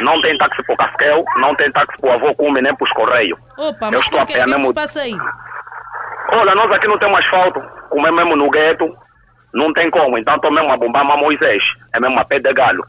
Não 0.00 0.20
tem 0.22 0.36
táxi 0.38 0.62
para 0.62 0.74
o 0.74 0.76
Casquel, 0.78 1.24
não 1.38 1.54
tem 1.54 1.70
táxi 1.70 2.00
para 2.00 2.10
o 2.10 2.12
Avô 2.14 2.34
Cume, 2.34 2.62
nem 2.62 2.74
para 2.74 2.84
os 2.84 2.92
Correios. 2.92 3.38
Opa, 3.58 3.86
Eu 3.88 3.92
mas 3.92 4.04
estou 4.04 4.20
a 4.20 4.22
por 4.22 4.26
que? 4.28 4.32
pé 4.32 4.38
que 4.38 4.44
que 4.44 4.50
mesmo. 4.50 4.66
se 4.68 4.72
passa 4.74 5.00
aí? 5.00 5.14
Olha, 6.32 6.54
nós 6.54 6.72
aqui 6.72 6.88
não 6.88 6.98
temos 6.98 7.18
asfalto, 7.18 7.60
como 7.90 8.06
é 8.06 8.10
mesmo 8.10 8.34
no 8.36 8.48
gueto, 8.48 8.96
não 9.52 9.72
tem 9.74 9.90
como. 9.90 10.18
Então 10.18 10.34
estou 10.36 10.50
mesmo 10.50 10.72
a 10.72 10.76
bombar 10.76 11.02
uma 11.04 11.16
Moisés, 11.16 11.62
é 11.94 12.00
mesmo 12.00 12.18
a 12.18 12.24
pé 12.24 12.38
de 12.38 12.52
galho. 12.54 12.82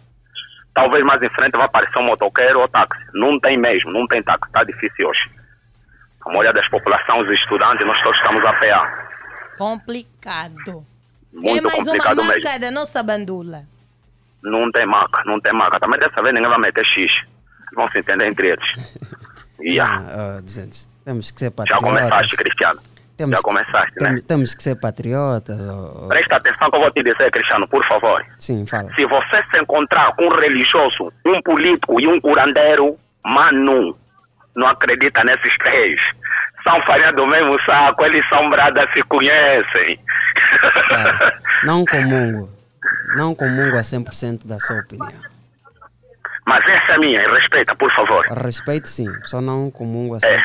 Talvez 0.73 1.03
mais 1.03 1.21
em 1.21 1.29
frente 1.29 1.55
vai 1.55 1.65
aparecer 1.65 1.99
um 1.99 2.05
motoqueiro 2.07 2.59
ou 2.59 2.67
táxi. 2.67 2.99
Não 3.13 3.39
tem 3.39 3.57
mesmo, 3.57 3.91
não 3.91 4.07
tem 4.07 4.23
táxi, 4.23 4.45
está 4.47 4.63
difícil 4.63 5.07
hoje. 5.07 5.21
A 6.25 6.29
maioria 6.29 6.53
das 6.53 6.67
populações, 6.69 7.27
os 7.27 7.33
estudantes, 7.33 7.85
nós 7.85 7.99
todos 8.01 8.17
estamos 8.17 8.43
a 8.45 8.53
pé. 8.53 8.71
Complicado. 9.57 10.85
Muito 11.31 11.57
é 11.57 11.61
mais 11.61 11.79
uma 11.79 11.85
complicado 11.85 12.15
mesmo. 12.17 12.31
marca 12.31 12.59
da 12.59 12.71
nossa 12.71 13.03
bandula. 13.03 13.65
Não 14.41 14.71
tem 14.71 14.85
maca, 14.85 15.23
não 15.25 15.39
tem 15.39 15.53
maca. 15.53 15.79
Também 15.79 15.99
dessa 15.99 16.21
vez 16.21 16.33
ninguém 16.33 16.49
vai 16.49 16.59
meter 16.59 16.85
X. 16.85 17.13
Vão 17.75 17.87
se 17.89 17.99
entender 17.99 18.27
entre 18.27 18.49
eles. 18.49 18.97
Yeah. 19.63 20.03
Ah, 20.09 20.35
oh, 20.39 20.41
200. 20.41 20.89
Temos 21.05 21.31
que 21.31 21.39
ser 21.39 21.53
Já 21.69 21.77
começaste, 21.77 22.35
Cristiano. 22.35 22.81
Temos 23.15 23.31
Já 23.31 23.37
que- 23.37 23.43
começaste, 23.43 23.93
né? 24.01 24.19
Temos, 24.27 24.53
que 24.55 24.63
ser 24.63 24.75
patriotas. 24.75 25.59
oh. 25.69 26.07
Presta 26.07 26.37
atenção 26.37 26.69
que 26.71 26.77
eu 26.77 26.81
vou 26.81 26.91
te 26.91 27.03
dizer, 27.03 27.29
Cristiano, 27.31 27.67
por 27.67 27.85
favor. 27.87 28.25
Sim, 28.39 28.65
fala. 28.65 28.89
Se 28.95 29.05
você 29.05 29.43
se 29.53 29.61
encontrar 29.61 30.13
com 30.15 30.25
um 30.25 30.35
religioso, 30.39 31.13
um 31.25 31.41
político 31.43 32.01
e 32.01 32.07
um 32.07 32.19
curandeiro, 32.19 32.97
mano, 33.23 33.95
não 34.55 34.67
acredita 34.67 35.23
nesses 35.23 35.55
três. 35.59 36.01
São 36.67 36.81
farinha 36.87 37.11
do 37.13 37.27
mesmo 37.27 37.55
saco, 37.65 38.03
eles 38.05 38.27
são 38.29 38.49
bradas, 38.49 38.89
se 38.93 39.03
conhecem. 39.03 39.99
Não 41.63 41.85
comungo. 41.85 42.49
Não 43.15 43.35
comungo 43.35 43.77
a 43.77 43.81
100% 43.81 44.47
da 44.47 44.57
sua 44.59 44.79
opinião. 44.79 45.11
Mas 46.47 46.63
essa 46.67 46.93
é 46.93 46.97
minha, 46.97 47.21
respeita, 47.31 47.75
por 47.75 47.91
favor. 47.93 48.25
Respeito 48.43 48.87
sim, 48.89 49.07
só 49.23 49.39
não 49.39 49.69
comungo 49.71 50.15
a 50.15 50.19
É. 50.25 50.37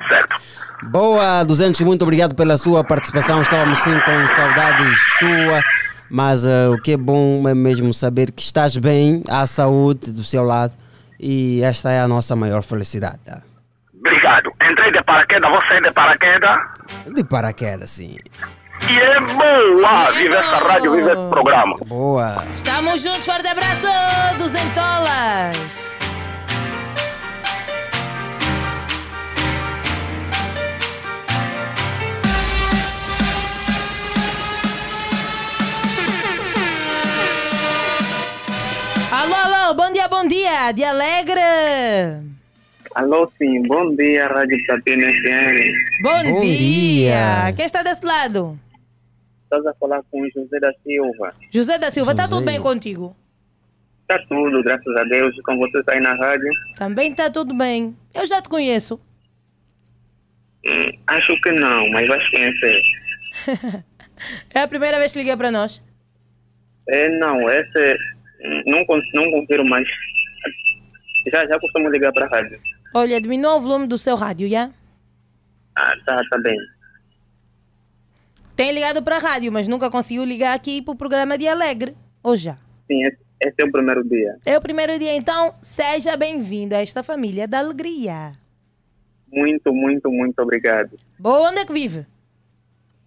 100%. 0.00 0.08
Certo. 0.08 0.36
Boa, 0.84 1.42
200, 1.44 1.80
muito 1.82 2.02
obrigado 2.02 2.34
pela 2.34 2.56
sua 2.56 2.84
participação. 2.84 3.40
Estávamos 3.40 3.78
sim 3.78 3.98
com 4.00 4.28
saudades 4.28 4.98
sua, 5.18 5.60
mas 6.10 6.46
eh, 6.46 6.68
o 6.68 6.80
que 6.80 6.92
é 6.92 6.96
bom 6.96 7.48
é 7.48 7.54
mesmo 7.54 7.92
saber 7.94 8.30
que 8.30 8.42
estás 8.42 8.76
bem, 8.76 9.22
há 9.28 9.46
saúde 9.46 10.12
do 10.12 10.22
seu 10.22 10.44
lado 10.44 10.74
e 11.18 11.62
esta 11.62 11.90
é 11.90 12.00
a 12.00 12.06
nossa 12.06 12.36
maior 12.36 12.62
felicidade. 12.62 13.18
tá? 13.24 13.40
Obrigado. 13.98 14.52
Entrei 14.70 14.92
de 14.92 15.02
paraquedas, 15.02 15.50
vou 15.50 15.60
sair 15.66 15.82
de 15.82 15.90
paraquedas. 15.92 16.56
De 17.14 17.24
paraquedas, 17.24 17.90
sim. 17.90 18.18
E 18.88 18.98
é 18.98 19.18
boa! 19.20 20.12
Vive 20.12 20.34
essa 20.34 20.58
rádio, 20.58 20.92
vive 20.92 21.10
esse 21.10 21.28
programa. 21.30 21.74
Boa. 21.86 22.44
Estamos 22.54 23.02
juntos, 23.02 23.24
forte 23.24 23.48
abraço, 23.48 23.86
duzentolas. 24.38 25.56
Alô, 25.56 25.95
alô, 39.66 39.74
bom 39.74 39.92
dia, 39.92 40.06
bom 40.06 40.28
dia, 40.28 40.70
de 40.70 40.84
Alegre. 40.84 41.40
Alô, 42.94 43.30
sim, 43.36 43.62
bom 43.62 43.96
dia, 43.96 44.28
Rádio 44.28 44.56
Platina 44.64 45.08
FM. 45.08 46.02
Bom, 46.02 46.32
Bom 46.34 46.40
dia. 46.40 46.56
dia. 46.56 47.52
Quem 47.56 47.66
está 47.66 47.82
desse 47.82 48.04
lado? 48.04 48.58
Estás 49.42 49.66
a 49.66 49.74
falar 49.74 50.02
com 50.10 50.22
o 50.22 50.30
José 50.30 50.60
da 50.60 50.72
Silva. 50.84 51.34
José 51.52 51.78
da 51.78 51.90
Silva, 51.90 52.12
está 52.12 52.28
tudo 52.28 52.44
bem 52.44 52.60
contigo? 52.60 53.16
Está 54.02 54.18
tudo, 54.28 54.62
graças 54.62 54.96
a 54.96 55.02
Deus, 55.02 55.34
com 55.44 55.58
você 55.58 55.78
está 55.78 55.94
aí 55.94 56.00
na 56.00 56.14
rádio. 56.14 56.48
Também 56.76 57.10
está 57.10 57.28
tudo 57.28 57.52
bem. 57.52 57.96
Eu 58.14 58.24
já 58.24 58.40
te 58.40 58.48
conheço. 58.48 59.00
Hum, 60.64 60.98
acho 61.08 61.40
que 61.40 61.50
não, 61.50 61.90
mas 61.90 62.06
vais 62.06 62.30
conhecer. 62.30 62.82
É 64.54 64.60
a 64.60 64.68
primeira 64.68 64.98
vez 64.98 65.12
que 65.12 65.18
liguei 65.18 65.36
para 65.36 65.50
nós. 65.50 65.82
É, 66.88 67.06
não, 67.18 67.50
esse 67.50 67.78
hum, 67.78 68.15
não, 68.64 68.84
não 69.14 69.30
confiro 69.30 69.64
mais. 69.64 69.86
Já, 71.32 71.46
já 71.46 71.58
costumo 71.58 71.88
ligar 71.88 72.12
para 72.12 72.26
a 72.26 72.28
rádio. 72.28 72.60
Olha, 72.94 73.20
diminuiu 73.20 73.56
o 73.56 73.60
volume 73.60 73.86
do 73.86 73.98
seu 73.98 74.14
rádio, 74.16 74.48
já? 74.48 74.70
Ah, 75.76 75.92
tá, 76.04 76.20
tá 76.30 76.38
bem. 76.38 76.56
Tem 78.54 78.72
ligado 78.72 79.02
para 79.02 79.16
a 79.16 79.18
rádio, 79.18 79.52
mas 79.52 79.68
nunca 79.68 79.90
conseguiu 79.90 80.24
ligar 80.24 80.54
aqui 80.54 80.80
para 80.80 80.92
o 80.92 80.96
programa 80.96 81.36
de 81.36 81.46
Alegre. 81.46 81.94
Ou 82.22 82.36
já? 82.36 82.56
Sim, 82.86 83.02
esse, 83.02 83.18
esse 83.42 83.54
é 83.58 83.64
o 83.64 83.70
primeiro 83.70 84.02
dia. 84.08 84.38
É 84.46 84.56
o 84.56 84.60
primeiro 84.60 84.98
dia, 84.98 85.14
então 85.14 85.54
seja 85.60 86.16
bem-vindo 86.16 86.74
a 86.74 86.80
esta 86.80 87.02
família 87.02 87.46
da 87.46 87.58
alegria. 87.58 88.32
Muito, 89.30 89.74
muito, 89.74 90.10
muito 90.10 90.40
obrigado. 90.40 90.96
Boa, 91.18 91.50
onde 91.50 91.58
é 91.58 91.66
que 91.66 91.72
vive? 91.72 92.06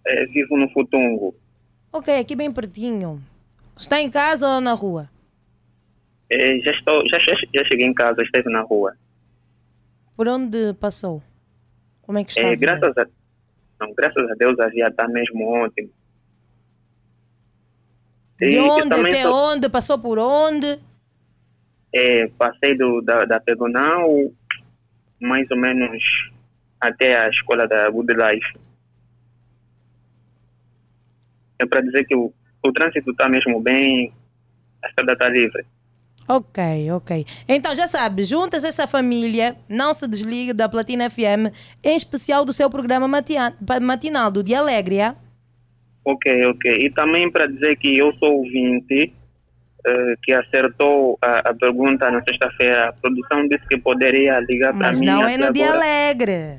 É, 0.06 0.26
vivo 0.26 0.56
no 0.56 0.70
Futungo. 0.70 1.34
Ok, 1.92 2.16
aqui 2.16 2.36
bem 2.36 2.52
pertinho. 2.52 3.20
Está 3.76 4.00
em 4.00 4.08
casa 4.08 4.46
ou 4.46 4.60
na 4.60 4.74
rua? 4.74 5.10
É, 6.30 6.58
já, 6.60 6.70
estou, 6.70 7.02
já, 7.10 7.18
já, 7.18 7.64
cheguei 7.64 7.86
em 7.86 7.94
casa, 7.94 8.22
esteve 8.22 8.48
na 8.48 8.60
rua. 8.60 8.94
Por 10.16 10.28
onde 10.28 10.74
passou? 10.74 11.22
Como 12.02 12.18
é 12.18 12.24
que 12.24 12.30
está? 12.30 12.42
É, 12.42 12.54
graças, 12.54 12.96
a, 12.96 13.06
não, 13.80 13.92
graças 13.94 14.30
a 14.30 14.34
Deus 14.34 14.58
a 14.60 14.68
via 14.68 14.86
está 14.86 15.08
mesmo 15.08 15.44
ótimo. 15.48 15.90
De 18.38 18.50
E 18.50 18.58
onde 18.60 18.94
até 18.94 19.28
onde? 19.28 19.68
Passou 19.68 19.98
por 19.98 20.18
onde? 20.18 20.78
É, 21.92 22.28
passei 22.28 22.76
do, 22.76 23.00
da, 23.00 23.24
da 23.24 23.40
Pegonal 23.40 24.08
mais 25.20 25.50
ou 25.50 25.56
menos 25.56 26.02
até 26.80 27.20
a 27.20 27.28
escola 27.28 27.68
da 27.68 27.90
Good 27.90 28.14
Life. 28.14 28.58
É 31.58 31.66
para 31.66 31.82
dizer 31.82 32.06
que 32.06 32.14
o, 32.16 32.32
o 32.64 32.72
trânsito 32.72 33.10
está 33.10 33.28
mesmo 33.28 33.60
bem, 33.60 34.12
a 34.82 34.88
estrada 34.88 35.12
está 35.12 35.28
livre. 35.28 35.66
Ok, 36.32 36.92
ok. 36.92 37.26
Então 37.48 37.74
já 37.74 37.88
sabe, 37.88 38.22
juntas 38.22 38.62
essa 38.62 38.86
família, 38.86 39.56
não 39.68 39.92
se 39.92 40.06
desligue 40.06 40.52
da 40.52 40.68
Platina 40.68 41.10
FM, 41.10 41.50
em 41.82 41.96
especial 41.96 42.44
do 42.44 42.52
seu 42.52 42.70
programa 42.70 43.08
matia- 43.08 43.52
matinal, 43.82 44.30
do 44.30 44.42
Dia 44.44 44.60
Alegre, 44.60 44.98
é? 44.98 45.14
Ok, 46.04 46.46
ok. 46.46 46.86
E 46.86 46.90
também 46.92 47.28
para 47.30 47.46
dizer 47.46 47.74
que 47.76 47.96
eu 47.98 48.12
sou 48.18 48.38
ouvinte 48.38 49.12
eh, 49.86 50.14
que 50.22 50.32
acertou 50.32 51.18
a, 51.20 51.50
a 51.50 51.54
pergunta 51.54 52.08
na 52.10 52.22
sexta-feira. 52.22 52.90
A 52.90 52.92
produção 52.92 53.48
disse 53.48 53.66
que 53.66 53.76
poderia 53.78 54.38
ligar 54.40 54.72
para 54.72 54.88
Mas 54.88 55.00
mim. 55.00 55.06
não 55.06 55.26
é 55.26 55.36
no 55.36 55.52
Dia 55.52 55.64
agora. 55.70 55.78
Alegre. 55.84 56.58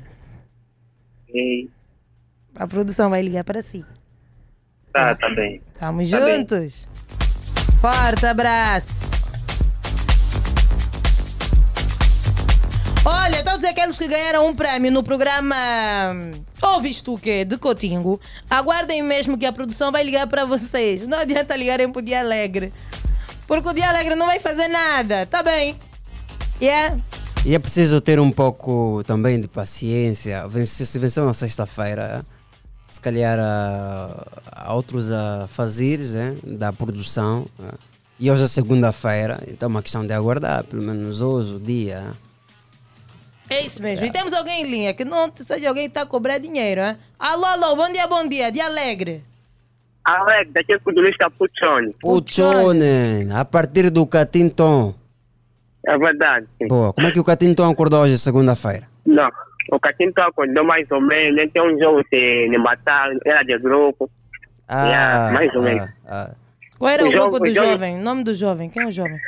E, 1.34 1.68
A 2.54 2.66
produção 2.66 3.08
vai 3.08 3.22
ligar 3.22 3.42
para 3.44 3.62
si. 3.62 3.84
tá, 4.92 5.14
tá 5.14 5.30
bem. 5.30 5.62
Estamos 5.74 6.10
Tá 6.10 6.20
bem. 6.20 6.36
juntos. 6.40 6.88
Forte 7.80 8.26
abraço. 8.26 9.11
Olha, 13.04 13.42
todos 13.42 13.64
aqueles 13.64 13.98
que 13.98 14.06
ganharam 14.06 14.46
um 14.46 14.54
prémio 14.54 14.92
no 14.92 15.02
programa 15.02 15.56
Ouves 16.62 17.02
tu 17.02 17.18
quê? 17.18 17.44
De 17.44 17.58
Cotingo, 17.58 18.20
aguardem 18.48 19.02
mesmo 19.02 19.36
que 19.36 19.44
a 19.44 19.52
produção 19.52 19.90
vai 19.90 20.04
ligar 20.04 20.28
para 20.28 20.44
vocês. 20.44 21.04
Não 21.08 21.18
adianta 21.18 21.56
ligarem 21.56 21.90
pro 21.90 22.00
Dia 22.00 22.20
Alegre. 22.20 22.72
Porque 23.48 23.68
o 23.68 23.72
Dia 23.72 23.88
Alegre 23.88 24.14
não 24.14 24.26
vai 24.26 24.38
fazer 24.38 24.68
nada, 24.68 25.26
tá 25.26 25.42
bem? 25.42 25.76
Yeah? 26.60 26.96
E 27.44 27.56
é 27.56 27.58
preciso 27.58 28.00
ter 28.00 28.20
um 28.20 28.30
pouco 28.30 29.02
também 29.04 29.40
de 29.40 29.48
paciência. 29.48 30.44
Se 30.64 30.96
venceu 31.00 31.26
na 31.26 31.32
sexta-feira, 31.32 32.24
se 32.86 33.00
calhar 33.00 33.36
há, 33.36 34.26
há 34.52 34.74
outros 34.74 35.10
a 35.10 35.48
fazer 35.48 35.98
né, 35.98 36.36
da 36.44 36.72
produção. 36.72 37.46
E 38.20 38.30
hoje 38.30 38.44
é 38.44 38.46
segunda-feira, 38.46 39.42
então 39.48 39.66
é 39.66 39.70
uma 39.70 39.82
questão 39.82 40.06
de 40.06 40.12
aguardar, 40.12 40.62
pelo 40.62 40.82
menos 40.82 41.20
hoje, 41.20 41.54
o 41.54 41.58
dia. 41.58 42.12
É 43.52 43.60
isso 43.66 43.82
mesmo. 43.82 44.04
E 44.06 44.10
temos 44.10 44.32
alguém 44.32 44.62
em 44.62 44.70
linha, 44.70 44.94
que 44.94 45.04
não 45.04 45.30
seja 45.34 45.68
alguém 45.68 45.84
que 45.84 45.90
está 45.90 46.02
a 46.02 46.06
cobrar 46.06 46.38
dinheiro, 46.38 46.80
hein? 46.80 46.96
Alô, 47.18 47.44
alô, 47.44 47.76
bom 47.76 47.90
dia, 47.92 48.06
bom 48.06 48.26
dia, 48.26 48.50
Dia 48.50 48.66
Alegre. 48.66 49.22
Alex, 50.04 50.50
daqui 50.52 50.72
é 50.72 50.76
o 50.84 50.90
Luís 50.90 51.16
Capuchone. 51.16 51.94
Puchone, 52.00 53.30
a 53.32 53.44
partir 53.44 53.90
do 53.90 54.06
Catinton. 54.06 54.94
É 55.86 55.98
verdade. 55.98 56.46
sim. 56.58 56.66
Boa, 56.66 56.92
como 56.92 57.06
é 57.06 57.10
que 57.12 57.20
o 57.20 57.24
Catinton 57.24 57.70
acordou 57.70 58.00
hoje, 58.02 58.16
segunda-feira? 58.18 58.86
Não, 59.04 59.28
o 59.70 59.78
Catinto 59.78 60.20
acordou 60.22 60.64
mais 60.64 60.90
ou 60.90 61.00
menos. 61.00 61.38
Ele 61.40 61.48
tem 61.48 61.62
um 61.62 61.78
jogo 61.80 62.02
de, 62.10 62.48
de 62.48 62.58
matar, 62.58 63.08
era 63.24 63.42
de 63.44 63.58
grupo. 63.58 64.10
Ah, 64.66 64.86
Yeah, 64.86 65.32
mais 65.32 65.54
ou 65.54 65.62
menos. 65.62 65.88
ah, 66.06 66.30
Qual 66.78 66.90
era 66.90 67.04
o, 67.04 67.08
O 67.08 67.12
jogo- 67.12 67.30
grupo 67.32 67.44
do 67.44 67.50
o 67.50 67.54
jogo- 67.54 67.66
jovem? 67.68 67.96
Nome 67.98 68.24
do 68.24 68.34
jovem? 68.34 68.70
Quem 68.70 68.82
é 68.82 68.86
o 68.86 68.90
jovem? 68.90 69.18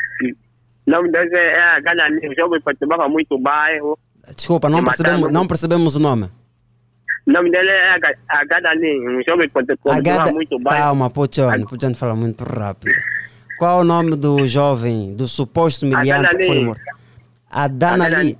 O 0.87 0.91
nome 0.91 1.11
deles 1.13 1.33
é, 1.33 1.77
é 1.77 1.81
Ganani. 1.83 2.29
O 2.29 2.35
jogo 2.35 2.61
perturbava 2.63 3.09
muito 3.09 3.35
o 3.35 3.39
bairro. 3.39 3.99
Desculpa, 4.35 4.69
não 4.69 4.83
percebemos, 4.83 5.33
não 5.33 5.47
percebemos 5.47 5.97
o 5.97 6.01
nome. 6.01 6.31
O 7.27 7.33
nome 7.33 7.51
dele 7.51 7.71
é 7.71 7.99
Ganani. 8.47 9.09
Um 9.09 9.23
jogo 9.27 9.49
perturbava 9.51 9.99
Agada... 9.99 10.33
muito 10.33 10.57
o 10.57 10.61
bairro. 10.61 10.85
Calma, 10.85 11.11
Puchone, 11.11 11.67
Puchone 11.67 11.95
fala 11.95 12.15
muito 12.15 12.45
rápido. 12.45 12.95
Qual 13.59 13.79
é 13.79 13.81
o 13.81 13.85
nome 13.85 14.17
do 14.17 14.47
jovem, 14.47 15.15
do 15.15 15.27
suposto 15.27 15.87
miliante 15.87 16.37
que 16.37 16.47
foi 16.47 16.65
morto? 16.65 16.83
Adanali. 17.51 18.37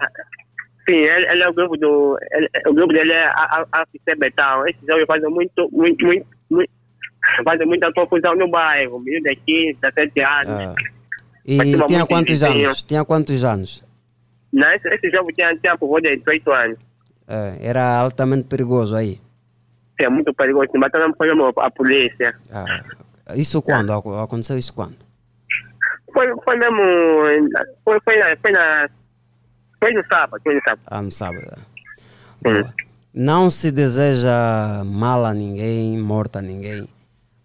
Sim, 0.89 0.97
ele, 0.97 1.27
ele 1.31 1.43
é 1.43 1.49
o 1.49 1.55
grupo 1.55 1.77
do. 1.79 2.19
ele- 2.31 2.51
o 2.69 2.75
grupo 2.75 2.93
dele 2.93 3.13
é 3.13 3.27
AFC 3.27 4.17
Betal. 4.19 4.67
Esse 4.69 4.81
jogo 4.87 5.07
faz 5.07 5.23
muito, 5.23 5.69
muito, 5.73 6.05
muito, 6.05 6.27
muito 6.51 6.71
faz 7.43 7.59
muita 7.67 7.93
confusão 7.93 8.35
no 8.35 8.49
bairro. 8.49 9.01
Menino 9.01 9.25
de 9.25 9.37
15, 9.37 9.79
17 9.81 10.21
anos. 10.21 10.47
Ah. 10.49 10.75
E 11.47 11.59
tinha 11.87 12.07
quantos 12.07 12.43
anos? 12.43 12.83
Tinha 12.83 13.05
quantos 13.05 13.45
anos? 13.45 13.84
Não, 14.55 14.71
esse, 14.73 14.89
esse 14.89 15.11
jogo 15.11 15.33
tinha, 15.33 15.55
tinha 15.59 15.77
por 15.77 15.89
volta 15.89 16.09
de 16.09 16.17
18 16.19 16.53
anos. 16.53 16.79
É, 17.27 17.57
era 17.61 17.99
altamente 17.99 18.45
perigoso 18.49 18.95
aí. 18.95 19.21
É 19.99 20.09
muito 20.09 20.33
perigoso. 20.35 20.69
Mas 20.77 20.93
também 20.93 21.13
foi 21.17 21.29
a 21.59 21.71
polícia. 21.71 22.35
Ah, 22.53 22.83
isso 23.35 23.61
quando? 23.63 23.93
Ac- 23.93 24.07
Aconteceu 24.23 24.57
isso 24.59 24.73
quando? 24.73 24.97
Foi, 26.13 26.27
foi 26.45 26.57
mesmo. 26.57 26.83
Foi, 27.85 27.99
foi, 28.05 28.17
na, 28.17 28.37
foi, 28.37 28.53
na, 28.53 28.89
foi 29.81 29.93
no 29.93 30.05
sábado. 30.07 30.41
Foi 30.43 30.55
no 30.55 30.61
sábado. 30.63 30.83
Ah, 30.87 31.03
no 31.03 31.11
sábado. 31.11 31.59
Boa. 32.43 32.75
Não 33.13 33.49
se 33.51 33.71
deseja 33.71 34.83
mal 34.85 35.25
a 35.25 35.33
ninguém, 35.33 35.97
morta 35.99 36.41
a 36.41 36.43
ninguém, 36.43 36.89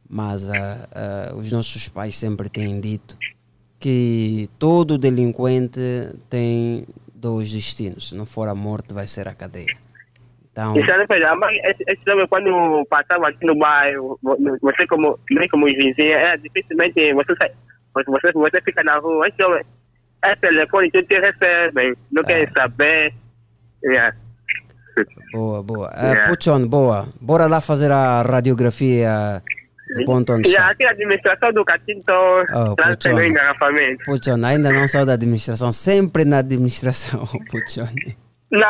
mas 0.10 0.50
ah, 0.50 0.88
ah, 0.92 1.34
os 1.36 1.52
nossos 1.52 1.88
pais 1.88 2.18
sempre 2.18 2.50
têm 2.50 2.80
dito 2.82 3.16
que 3.80 4.50
todo 4.60 4.98
delinquente 4.98 5.80
tem 6.30 6.86
dois 7.14 7.52
destinos. 7.52 8.10
Se 8.10 8.16
não 8.16 8.26
for 8.26 8.48
a 8.48 8.56
morte, 8.56 8.94
vai 8.94 9.08
ser 9.08 9.28
a 9.28 9.34
cadeia. 9.34 9.76
Então, 10.52 10.76
Isso 10.78 10.92
é 10.92 11.04
esse, 11.92 12.02
jogo 12.08 12.28
quando 12.28 12.86
passava 12.90 13.30
aqui 13.30 13.46
no 13.46 13.56
bairro, 13.56 14.20
vo- 14.22 14.38
você 14.62 14.86
como, 14.88 15.18
nem 15.32 15.48
como 15.48 15.66
vizinho, 15.68 16.14
é 16.14 16.36
dificilmente 16.38 17.14
você 17.14 17.36
sai, 17.40 17.52
você, 17.94 18.32
você, 18.34 18.62
fica 18.62 18.84
na 18.84 18.98
rua, 18.98 19.28
esse 19.28 19.38
jogo, 19.40 19.64
é 20.24 20.36
telefone, 20.36 20.92
tu 20.92 21.02
te 21.04 21.18
recebem, 21.20 21.96
não 22.12 22.24
querem 22.24 22.48
saber. 22.52 23.14
Yeah. 23.84 24.16
boa, 25.32 25.64
boa. 25.64 25.90
Ah, 25.94 26.12
Yeah. 26.12 26.30
Puchon, 26.36 26.68
boa. 26.68 27.08
Bora 27.22 27.48
lá 27.48 27.62
fazer 27.62 27.92
a 27.92 28.22
radiografia 28.24 29.42
onde 30.08 30.50
está. 30.50 30.70
aqui 30.70 30.86
a 30.86 30.92
administração 30.92 31.52
do 31.54 31.66
Catinto 31.66 32.12
Oh, 32.54 32.76
traz 32.76 32.98
o 33.06 33.22
engarrafamento. 33.22 34.04
Puchon, 34.06 34.46
ainda 34.46 34.72
não 34.72 34.88
saiu 34.88 35.06
da 35.06 35.14
administração, 35.14 35.72
sempre 35.72 36.26
na 36.26 36.40
administração, 36.40 37.26
Puchon. 37.50 37.88
Não, 38.52 38.68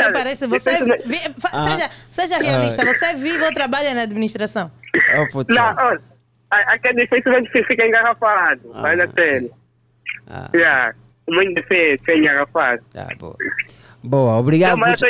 é- 0.00 0.10
parece, 0.12 0.46
você. 0.46 0.72
isso- 0.72 1.08
vi- 1.08 1.34
fa- 1.38 1.50
Ah. 1.52 1.68
seja, 1.70 1.90
seja 2.10 2.38
realista, 2.38 2.82
Ah. 2.82 2.86
você 2.86 3.14
vive 3.14 3.42
ou 3.44 3.52
trabalha 3.54 3.94
na 3.94 4.02
administração? 4.02 4.70
Oh. 5.34 5.44
Não, 5.48 5.62
a- 5.64 5.98
aqui 6.50 6.88
é 6.88 6.92
difícil 6.92 7.22
que 7.50 7.64
fica 7.64 7.86
engarrafado, 7.86 8.60
mas 8.74 8.98
é 8.98 9.08
sério. 9.08 9.50
Ah. 10.28 10.50
Yeah. 10.54 10.94
Muito 11.28 11.54
difícil 11.62 12.18
engarrafado. 12.18 12.82
Ah, 12.94 13.08
boa. 13.18 13.36
Boa, 14.04 14.36
obrigado. 14.38 14.72
Abraços. 14.82 15.02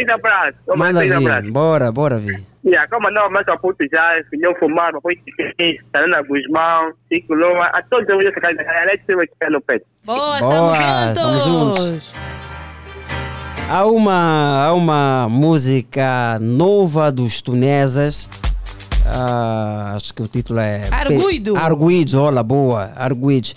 eu 0.67 0.77
mando 0.77 0.95
Manda 0.95 0.99
três 1.01 1.13
abraços. 1.13 1.45
vir, 1.45 1.51
bora, 1.53 1.93
bora 1.93 2.19
vir. 2.19 2.43
Yeah, 2.65 2.89
como 2.89 3.11
não, 3.11 3.29
mas 3.31 3.47
a 3.49 3.57
puto 3.57 3.85
já, 3.93 4.23
filhão 4.31 4.55
fumar, 4.61 4.93
depois 4.93 5.19
Tarana 5.91 6.23
Guzmão, 6.23 6.93
Cico 7.09 7.35
Loma, 7.35 7.65
a 7.65 7.83
todos 7.83 8.07
os 8.15 8.21
dias 8.21 8.33
que 8.35 8.47
a 8.47 8.51
gente 8.51 9.03
se 9.05 9.17
vai 9.17 9.27
no 9.51 9.61
peito. 9.63 9.85
Boa, 10.05 10.39
Boa, 10.39 11.09
estamos 11.09 11.45
juntos. 11.45 11.85
juntos. 11.85 12.13
Há 13.69 13.87
uma, 13.87 14.67
há 14.67 14.73
uma 14.75 15.29
música 15.29 16.39
nova 16.41 17.11
dos 17.11 17.41
tunesas. 17.41 18.29
ah, 19.07 19.93
acho 19.97 20.13
que 20.15 20.23
o 20.23 20.29
título 20.29 20.61
é. 20.61 20.83
Arguido. 20.91 21.57
Arguidos, 21.57 22.15
olha, 22.15 22.43
boa. 22.43 22.93
Arguidos. 22.95 23.57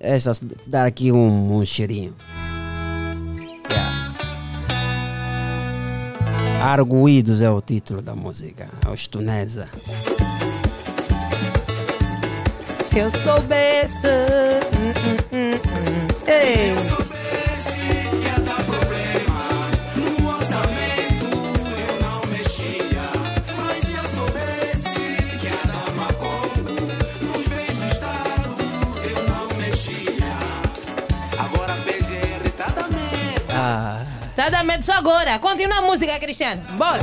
Essa 0.00 0.32
dá 0.66 0.84
aqui 0.84 1.10
um, 1.10 1.56
um 1.56 1.64
cheirinho. 1.64 2.14
Arguidos 6.62 7.40
é 7.40 7.50
o 7.50 7.60
título 7.60 8.02
da 8.02 8.14
música. 8.14 8.68
Os 8.92 9.06
tunesa. 9.06 9.68
Se 12.84 12.98
eu 12.98 13.10
soubesse. 13.10 14.08
hum. 15.32 15.58
Ei. 16.26 17.15
Tá 34.36 34.50
dando 34.50 34.66
medo 34.66 34.84
só 34.84 34.92
agora. 34.92 35.38
Continua 35.38 35.78
a 35.78 35.82
música, 35.82 36.18
Cristiano. 36.20 36.62
Bora. 36.76 37.02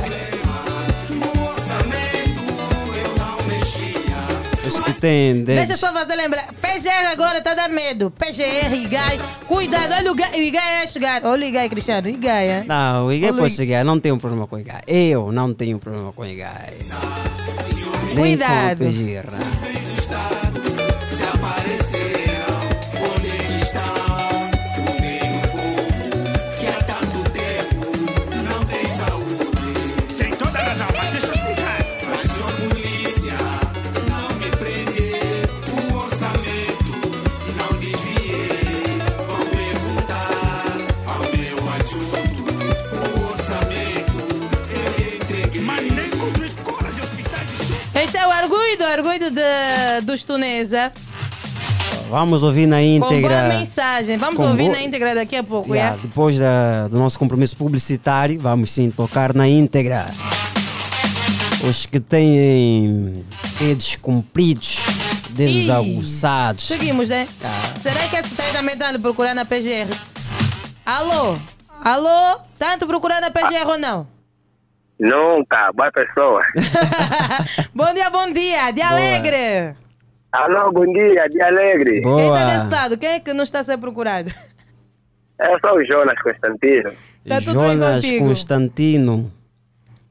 dedos. 5.44 5.54
Deixa 5.54 5.72
eu 5.74 5.76
só 5.76 5.92
fazer 5.92 6.14
lembrar. 6.14 6.52
PGR 6.54 7.06
agora 7.12 7.42
tá 7.42 7.54
dando 7.54 7.74
medo. 7.74 8.10
PGR, 8.10 8.74
Igai. 8.74 9.20
Cuidado, 9.46 9.92
olha 9.92 10.10
o 10.10 10.14
Igai. 10.14 10.30
O 10.30 10.42
Igai 10.42 10.82
é 10.82 10.86
chegar. 10.86 11.24
Olha 11.24 11.44
o 11.44 11.48
Igai, 11.48 11.68
Cristiano. 11.68 12.08
Igai, 12.08 12.48
é? 12.48 12.64
Não, 12.64 13.06
o 13.06 13.12
Igai 13.12 13.30
Olha 13.30 13.40
pode 13.42 13.54
chegar, 13.54 13.84
não 13.84 14.00
tenho 14.00 14.18
problema 14.18 14.46
com 14.46 14.56
o 14.56 14.60
Igai. 14.60 14.82
Eu 14.86 15.30
não 15.30 15.52
tenho 15.52 15.78
problema 15.78 16.12
com 16.12 16.22
o 16.22 16.26
Igai. 16.26 16.74
Nem 18.06 18.16
Cuidado. 18.16 18.78
com 18.78 18.84
o 18.84 18.86
Pejirra. 18.86 19.73
Pedido 49.02 49.30
de, 49.30 50.00
dos 50.04 50.22
Tunesa. 50.24 50.92
Vamos 52.10 52.42
ouvir 52.42 52.66
na 52.66 52.76
Com 52.76 52.82
íntegra. 52.82 53.28
boa 53.42 53.58
mensagem. 53.58 54.16
Vamos 54.18 54.36
Com 54.36 54.48
ouvir 54.50 54.64
boa- 54.64 54.76
na 54.76 54.82
íntegra 54.82 55.14
daqui 55.14 55.36
a 55.36 55.42
pouco, 55.42 55.74
Yeah, 55.74 55.96
é? 55.96 56.00
depois 56.02 56.38
da- 56.38 56.86
do 56.88 56.98
nosso 56.98 57.18
compromisso 57.18 57.56
publicitário, 57.56 58.38
vamos 58.38 58.70
sim 58.70 58.90
tocar 58.90 59.34
na 59.34 59.48
íntegra. 59.48 60.06
Os 61.68 61.86
que 61.86 61.98
têm 61.98 63.24
dedos 63.58 63.96
compridos, 63.96 64.76
dedos 65.30 65.64
Ih, 65.66 65.70
aguçados. 65.70 66.64
Seguimos, 66.64 67.08
né? 67.08 67.26
Ah. 67.42 67.78
Será 67.80 68.00
que 68.08 68.16
esse 68.16 68.34
tá 68.34 68.42
aí 68.44 68.52
também 68.52 68.76
tá 68.76 68.92
procurando 69.00 69.38
a 69.38 69.44
PGR? 69.46 69.88
Alô? 70.84 71.36
Alô? 71.82 72.38
Tanto 72.58 72.86
procurando 72.86 73.24
a 73.24 73.30
PGR 73.30 73.66
ou 73.66 73.78
não? 73.78 74.06
Nunca, 74.98 75.72
boa 75.72 75.90
pessoa. 75.90 76.42
Bom 77.74 77.92
dia, 77.92 78.10
bom 78.10 78.32
dia. 78.32 78.70
De 78.70 78.80
alegre. 78.80 79.74
Alô, 80.30 80.72
bom 80.72 80.84
dia, 80.92 81.28
dia 81.28 81.46
alegre. 81.46 82.00
Quem 82.00 82.32
tá 82.32 82.44
desse 82.44 82.66
lado? 82.68 82.98
Quem 82.98 83.10
é 83.10 83.20
que 83.20 83.32
não 83.32 83.44
está 83.44 83.60
a 83.60 83.64
ser 83.64 83.78
procurado? 83.78 84.30
Eu 85.38 85.58
sou 85.60 85.78
o 85.78 85.84
Jonas 85.84 86.20
Constantino. 86.22 86.90
Tá 87.26 87.40
tudo 87.40 87.60
bem 87.60 87.78
Jonas? 87.78 88.04
Constantino. 88.18 89.32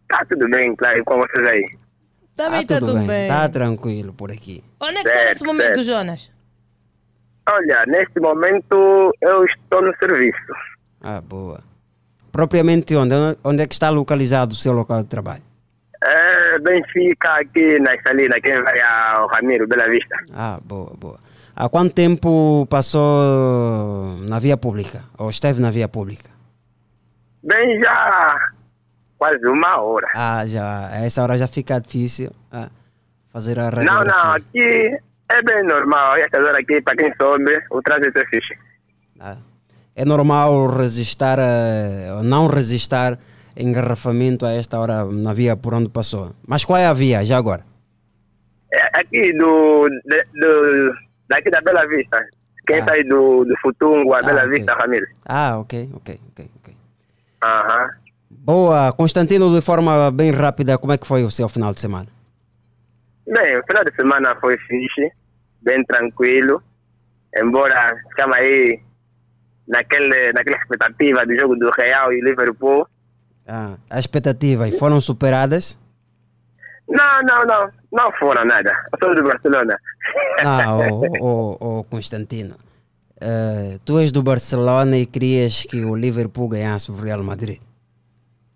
Tá 0.08 0.26
tudo 0.30 0.50
bem, 0.50 0.76
claro, 0.76 1.00
e 1.00 1.04
com 1.04 1.18
vocês 1.18 1.48
aí? 1.48 1.66
Também 2.36 2.66
tá, 2.66 2.80
tudo, 2.80 3.00
bem. 3.06 3.28
Tá 3.28 3.48
tranquilo 3.50 4.14
por 4.14 4.32
aqui. 4.32 4.64
Onde 4.80 4.98
é 4.98 5.04
que 5.04 5.10
está 5.10 5.26
nesse 5.26 5.44
momento, 5.44 5.76
certo. 5.76 5.84
Jonas? 5.84 6.32
Olha, 7.50 7.84
neste 7.88 8.20
momento 8.20 9.14
eu 9.22 9.46
estou 9.46 9.82
no 9.82 9.96
serviço. 9.98 10.54
Ah, 11.02 11.22
boa. 11.22 11.62
Propriamente 12.34 12.96
onde? 12.96 13.14
Onde 13.44 13.62
é 13.62 13.68
que 13.68 13.76
está 13.76 13.92
localizado 13.92 14.54
o 14.54 14.56
seu 14.56 14.74
local 14.74 15.04
de 15.04 15.08
trabalho? 15.08 15.44
É, 16.04 16.58
Benfica 16.58 17.30
aqui 17.36 17.80
na 17.80 17.92
Salina, 18.02 18.42
quem 18.42 18.60
vai 18.64 18.82
ao 18.82 19.28
Ramiro, 19.28 19.68
Bela 19.68 19.88
Vista. 19.88 20.16
Ah, 20.34 20.58
boa, 20.66 20.92
boa. 20.98 21.20
Há 21.56 21.70
quanto 21.70 21.94
tempo 21.94 22.66
passou 22.68 24.18
na 24.28 24.40
via 24.40 24.58
pública? 24.58 25.04
Ou 25.16 25.30
esteve 25.30 25.62
na 25.62 25.70
via 25.70 25.88
pública? 25.88 26.32
Bem, 27.44 27.80
já 27.80 28.50
quase 29.20 29.46
uma 29.46 29.80
hora. 29.80 30.08
Ah, 30.16 30.44
já. 30.48 30.88
A 30.90 31.06
essa 31.06 31.22
hora 31.22 31.38
já 31.38 31.48
fica 31.48 31.80
difícil 31.80 32.32
ah, 32.52 32.70
fazer 33.32 33.60
a 33.60 33.70
Não, 33.70 33.70
radiografia. 33.70 34.12
não, 34.12 34.32
aqui 34.32 34.98
é 35.30 35.42
bem 35.44 35.64
normal. 35.66 36.16
Estas 36.16 36.44
horas 36.44 36.58
aqui, 36.58 36.82
para 36.82 36.96
quem 36.96 37.14
soube, 37.16 37.62
o 37.70 37.80
trânsito 37.84 38.18
é 38.18 38.26
fixe. 38.26 38.58
É 39.96 40.04
normal 40.06 40.68
resistar, 40.68 41.40
ou 42.18 42.24
não 42.24 42.48
resistar 42.48 43.20
engarrafamento 43.56 44.46
a 44.46 44.52
esta 44.52 44.80
hora 44.80 45.06
na 45.06 45.34
via 45.34 45.56
por 45.56 45.74
onde 45.74 45.90
passou. 45.90 46.32
Mas 46.48 46.66
qual 46.66 46.80
é 46.80 46.86
a 46.88 46.94
via, 46.94 47.24
já 47.24 47.38
agora? 47.38 47.64
É 48.72 49.00
aqui 49.00 49.32
do, 49.34 49.88
do 49.88 50.94
daqui 51.30 51.50
da 51.52 51.62
Bela 51.62 51.86
Vista. 51.88 52.26
Quem 52.66 52.84
sai 52.84 53.04
do, 53.04 53.44
do 53.46 53.56
Futungo, 53.62 54.14
a 54.14 54.22
Bela 54.22 54.42
ok. 54.46 54.52
Vista, 54.52 54.74
Ramiro. 54.74 55.06
Ah, 55.26 55.60
ok, 55.60 55.90
ok, 55.96 56.20
ok. 56.32 56.50
ok. 56.60 56.74
Aham. 57.44 57.90
Boa. 58.30 58.92
Constantino, 58.94 59.54
de 59.54 59.62
forma 59.62 60.10
bem 60.12 60.32
rápida, 60.32 60.78
como 60.78 60.94
é 60.94 60.98
que 60.98 61.06
foi 61.06 61.24
o 61.24 61.30
seu 61.30 61.48
final 61.48 61.74
de 61.74 61.82
semana? 61.82 62.08
Bem, 63.28 63.58
o 63.58 63.64
final 63.64 63.84
de 63.84 63.96
semana 63.96 64.36
foi 64.42 64.58
fixe, 64.58 65.12
bem 65.62 65.84
tranquilo. 65.86 66.62
Embora 67.36 67.96
estamos 68.10 68.38
aí 68.38 68.82
naquele, 69.68 70.34
naquela 70.34 70.58
expectativa 70.58 71.26
do 71.26 71.38
jogo 71.38 71.56
do 71.56 71.70
Real 71.72 72.12
e 72.14 72.22
Liverpool. 72.22 72.88
Ah, 73.48 73.76
as 73.90 74.00
expectativas 74.00 74.78
foram 74.78 75.00
superadas? 75.02 75.78
Não, 76.88 77.22
não, 77.24 77.44
não. 77.46 77.72
Não 77.92 78.12
foram 78.14 78.44
nada. 78.46 78.72
Eu 78.92 79.00
sou 79.08 79.16
do 79.16 79.24
Barcelona. 79.24 79.78
Não, 80.44 80.90
ô, 81.22 81.58
ô, 81.60 81.80
ô, 81.80 81.84
Constantino. 81.86 82.56
eh, 83.22 83.78
tu 83.86 84.00
és 84.00 84.12
do 84.12 84.22
Barcelona 84.24 84.98
e 84.98 85.06
querias 85.06 85.64
que 85.70 85.84
o 85.86 85.96
Liverpool 85.96 86.50
ganhasse 86.50 86.92
o 86.92 86.96
Real 86.96 87.24
Madrid. 87.24 87.60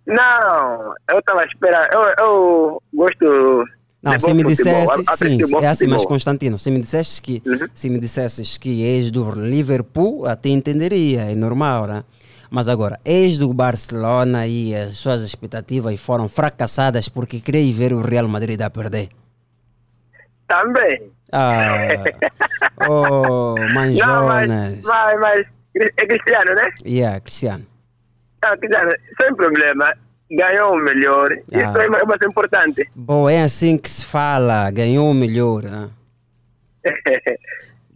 Não, 0.06 0.94
eu 1.12 1.20
estava 1.20 1.44
esperando. 1.46 1.88
Eu, 1.94 2.14
eu 2.26 2.84
gosto 2.94 3.66
Não, 4.12 4.20
se 4.20 4.34
me 4.34 4.44
dissesse, 4.44 5.04
sim, 5.16 5.40
é 5.62 5.68
assim, 5.68 5.88
mas. 5.88 6.06
Constantino, 6.06 6.58
se 6.58 6.72
me 6.72 6.80
dissesses 6.80 7.20
que, 7.20 7.42
se 7.74 7.90
me 7.90 8.00
dissesses 8.00 8.58
que 8.58 8.86
és 8.86 9.12
do 9.12 9.32
Liverpool, 9.32 10.26
até 10.26 10.50
entenderia, 10.50 11.32
é 11.32 11.36
normal, 11.36 11.88
né? 11.88 12.02
Mas 12.50 12.70
agora, 12.70 13.00
és 13.04 13.38
do 13.38 13.54
Barcelona 13.54 14.48
e 14.48 14.74
as 14.74 14.98
suas 14.98 15.22
expectativas 15.22 16.00
foram 16.00 16.30
fracassadas 16.30 17.10
porque 17.10 17.42
queria 17.42 17.74
ver 17.74 17.92
o 17.92 18.02
Real 18.02 18.28
Madrid 18.28 18.62
a 18.62 18.70
perder. 18.70 19.10
Também. 20.48 21.12
Ah, 21.34 21.90
oh, 22.88 23.56
Não, 23.58 23.66
mas, 23.74 23.98
Manjonas. 23.98 24.80
mas, 24.84 25.20
mas 25.20 25.46
é 25.76 26.06
Cristiano, 26.06 26.56
né? 26.56 26.70
Yeah, 26.86 27.20
Cristiano. 27.20 27.66
Não, 28.42 28.58
Cristiano, 28.58 28.92
sem 29.22 29.36
problema. 29.36 29.94
Ganhou 30.30 30.74
o 30.74 30.78
melhor. 30.78 31.32
Ah. 31.54 31.58
Isso 31.58 31.78
é 31.78 31.88
mais 31.88 32.22
importante. 32.22 32.88
Boa, 32.96 33.32
é 33.32 33.44
assim 33.44 33.78
que 33.78 33.90
se 33.90 34.06
fala, 34.06 34.70
ganhou 34.72 35.10
o 35.10 35.14
melhor, 35.14 35.64
né? 35.64 35.90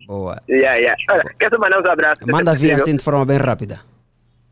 Boa. 0.07 0.41
yeah, 0.49 0.75
yeah. 0.75 0.95
Olha, 1.09 1.23
quero 1.39 1.59
mandar 1.59 1.79
uns 1.79 1.89
abraços. 1.89 2.25
Manda 2.27 2.53
vir 2.53 2.73
assim 2.73 2.95
de 2.95 3.03
forma 3.03 3.25
bem 3.25 3.37
rápida. 3.37 3.79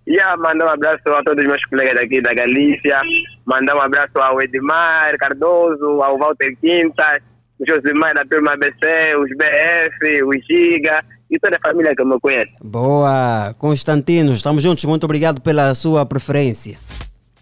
Yeah, 0.08 0.36
mandar 0.38 0.66
um 0.66 0.70
abraço 0.70 1.08
a 1.08 1.24
todos 1.24 1.44
os 1.44 1.48
meus 1.48 1.62
colegas 1.66 2.02
aqui 2.02 2.22
da 2.22 2.34
Galícia. 2.34 3.00
Mandar 3.46 3.76
um 3.76 3.82
abraço 3.82 4.18
ao 4.18 4.42
Edmar 4.42 5.18
Cardoso, 5.18 6.02
ao 6.02 6.18
Walter 6.18 6.56
Quintas, 6.60 7.22
o 7.60 7.66
Josimar 7.68 8.16
da 8.16 8.24
turma 8.26 8.54
ABC, 8.54 9.16
os 9.18 9.30
BF, 9.38 10.24
o 10.24 10.32
Giga 10.34 11.04
e 11.30 11.38
toda 11.38 11.58
a 11.58 11.60
família 11.60 11.94
que 11.96 12.04
me 12.04 12.20
conhece. 12.20 12.54
Boa, 12.64 13.54
Constantino, 13.60 14.32
estamos 14.32 14.64
juntos, 14.64 14.84
muito 14.86 15.04
obrigado 15.04 15.42
pela 15.42 15.76
sua 15.76 16.06
preferência. 16.06 16.78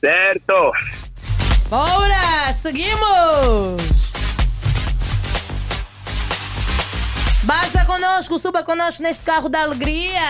Certo? 0.07 0.71
Bora, 1.67 2.53
seguimos! 2.53 3.81
Basta 7.43 7.83
conosco, 7.83 8.39
suba 8.39 8.63
conosco 8.63 9.03
neste 9.03 9.25
carro 9.25 9.49
da 9.49 9.63
alegria. 9.63 10.21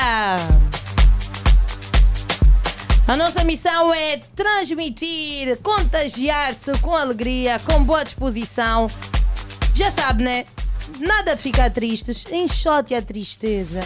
A 3.08 3.16
nossa 3.16 3.44
missão 3.44 3.94
é 3.94 4.18
transmitir, 4.36 5.60
contagiar-te 5.62 6.76
com 6.82 6.96
alegria, 6.96 7.60
com 7.60 7.84
boa 7.84 8.04
disposição. 8.04 8.88
Já 9.76 9.92
sabe, 9.92 10.24
né? 10.24 10.46
Nada 11.02 11.36
de 11.36 11.42
ficar 11.44 11.70
tristes, 11.70 12.26
enxote 12.32 12.96
a 12.96 13.02
tristeza. 13.04 13.82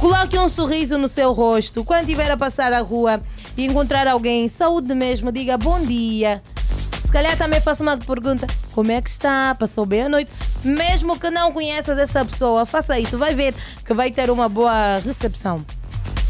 Coloque 0.00 0.38
um 0.38 0.48
sorriso 0.48 0.96
no 0.96 1.08
seu 1.08 1.30
rosto. 1.30 1.84
Quando 1.84 2.00
estiver 2.00 2.30
a 2.30 2.36
passar 2.36 2.72
a 2.72 2.80
rua 2.80 3.20
e 3.54 3.66
encontrar 3.66 4.08
alguém, 4.08 4.48
saúde 4.48 4.94
mesmo, 4.94 5.30
diga 5.30 5.58
bom 5.58 5.78
dia. 5.78 6.42
Se 7.04 7.12
calhar 7.12 7.36
também 7.36 7.60
faça 7.60 7.82
uma 7.82 7.98
pergunta: 7.98 8.46
como 8.72 8.90
é 8.90 9.02
que 9.02 9.10
está? 9.10 9.54
Passou 9.54 9.84
bem 9.84 10.04
a 10.04 10.08
noite? 10.08 10.32
Mesmo 10.64 11.20
que 11.20 11.28
não 11.28 11.52
conheças 11.52 11.98
essa 11.98 12.24
pessoa, 12.24 12.64
faça 12.64 12.98
isso. 12.98 13.18
Vai 13.18 13.34
ver 13.34 13.54
que 13.84 13.92
vai 13.92 14.10
ter 14.10 14.30
uma 14.30 14.48
boa 14.48 14.96
recepção. 15.04 15.62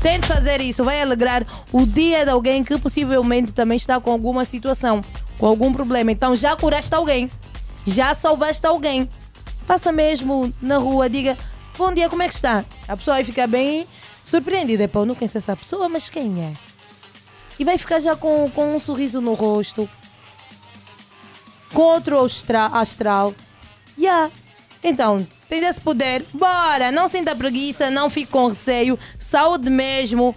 Tente 0.03 0.27
fazer 0.27 0.61
isso, 0.61 0.83
vai 0.83 1.01
alegrar 1.01 1.47
o 1.71 1.87
dia 1.87 2.25
de 2.25 2.31
alguém 2.33 2.65
que 2.65 2.77
possivelmente 2.77 3.53
também 3.53 3.77
está 3.77 4.01
com 4.01 4.11
alguma 4.11 4.45
situação, 4.45 5.01
com 5.39 5.47
algum 5.47 5.73
problema. 5.73 6.11
Então 6.11 6.35
já 6.35 6.57
curaste 6.57 6.93
alguém, 6.93 7.31
já 7.87 8.15
salvaste 8.15 8.67
alguém. 8.67 9.09
Passa 9.65 9.93
mesmo 9.93 10.53
na 10.61 10.79
rua, 10.79 11.09
diga 11.09 11.37
bom 11.77 11.93
dia, 11.93 12.09
como 12.09 12.23
é 12.23 12.29
que 12.29 12.35
está? 12.35 12.65
A 12.89 12.97
pessoa 12.97 13.17
vai 13.17 13.25
ficar 13.25 13.47
bem 13.47 13.87
surpreendida. 14.25 14.87
Pô, 14.89 15.05
não 15.05 15.15
conheço 15.15 15.39
essa 15.39 15.57
pessoa, 15.57 15.89
mas 15.89 16.09
quem 16.09 16.43
é? 16.45 16.53
E 17.59 17.65
vai 17.65 17.77
ficar 17.79 18.01
já 18.01 18.17
com, 18.17 18.51
com 18.55 18.75
um 18.77 18.81
sorriso 18.81 19.21
no 19.21 19.35
rosto, 19.35 19.89
com 21.73 21.83
outro 21.83 22.23
astra- 22.25 22.67
astral. 22.67 23.35
Yeah. 23.99 24.31
Então, 24.83 25.27
tem 25.49 25.63
esse 25.65 25.81
poder. 25.81 26.25
Bora! 26.33 26.91
Não 26.91 27.07
sinta 27.07 27.37
preguiça, 27.37 27.91
não 27.91 28.09
fique 28.09 28.33
com 28.33 28.49
receio. 28.49 28.99
Saúde 29.19 29.69
mesmo. 29.69 30.35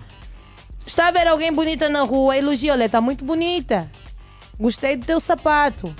Está 0.85 1.07
a 1.07 1.11
ver 1.11 1.27
alguém 1.27 1.51
bonita 1.51 1.87
na 1.87 2.01
rua, 2.01 2.37
elogie. 2.37 2.71
Olha, 2.71 2.85
está 2.85 2.99
muito 2.99 3.23
bonita. 3.23 3.89
Gostei 4.59 4.97
do 4.97 5.05
teu 5.05 5.19
sapato. 5.21 5.95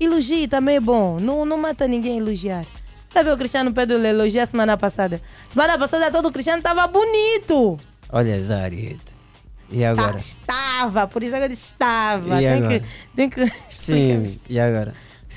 Elogie 0.00 0.48
também 0.48 0.76
é 0.76 0.80
bom. 0.80 1.18
Não, 1.20 1.44
não 1.44 1.58
mata 1.58 1.86
ninguém 1.86 2.16
elogiar. 2.18 2.64
A 3.14 3.22
ver 3.22 3.32
o 3.32 3.36
Cristiano 3.36 3.72
Pedro 3.72 3.96
lhe 3.96 4.08
elogiar 4.08 4.44
semana 4.46 4.76
passada? 4.76 5.20
Semana 5.48 5.78
passada 5.78 6.10
todo 6.10 6.26
o 6.28 6.32
Cristiano 6.32 6.58
estava 6.58 6.84
bonito. 6.88 7.78
Olha, 8.10 8.42
Zariet. 8.42 9.00
E 9.70 9.84
agora? 9.84 10.18
Estava, 10.18 11.06
por 11.06 11.22
isso 11.22 11.36
disse 11.48 11.72
estava. 11.72 12.42
E 12.42 12.44
Tem 12.44 12.52
agora? 12.56 12.80
que, 12.80 12.86
tem 13.14 13.30
que 13.30 13.52
Sim, 13.68 14.38
e 14.48 14.58
agora? 14.58 14.94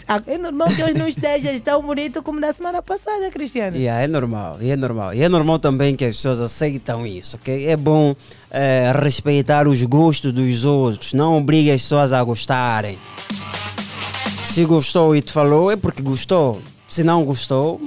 Ah, 0.08 0.22
É 0.28 0.38
normal 0.38 0.68
que 0.70 0.84
hoje 0.84 0.98
não 0.98 1.08
esteja 1.08 1.60
tão 1.60 1.82
bonito 1.82 2.22
como 2.22 2.40
na 2.40 2.52
semana 2.54 2.82
passada, 2.82 3.30
Cristiano. 3.30 3.78
Yeah, 3.78 4.04
é 4.04 4.08
normal, 4.08 4.58
é 4.62 4.76
normal. 4.76 5.14
E 5.14 5.24
é 5.24 5.30
normal 5.30 5.60
também 5.60 5.96
que 5.96 6.06
as 6.06 6.16
pessoas 6.18 6.40
aceitam 6.40 7.06
isso, 7.06 7.38
ok? 7.38 7.68
É 7.68 7.78
bom 7.78 8.16
eh, 8.52 8.92
respeitar 8.96 9.68
os 9.68 9.82
gostos 9.84 10.34
dos 10.34 10.66
outros, 10.66 11.14
não 11.14 11.38
obrigue 11.38 11.72
as 11.72 11.82
pessoas 11.82 12.14
a 12.14 12.24
gostarem. 12.24 12.98
Se 14.40 14.66
gostou 14.66 15.16
e 15.16 15.22
te 15.22 15.32
falou, 15.32 15.72
é 15.72 15.76
porque 15.76 16.02
gostou. 16.02 16.60
Se 16.90 17.04
não 17.04 17.24
gostou, 17.24 17.82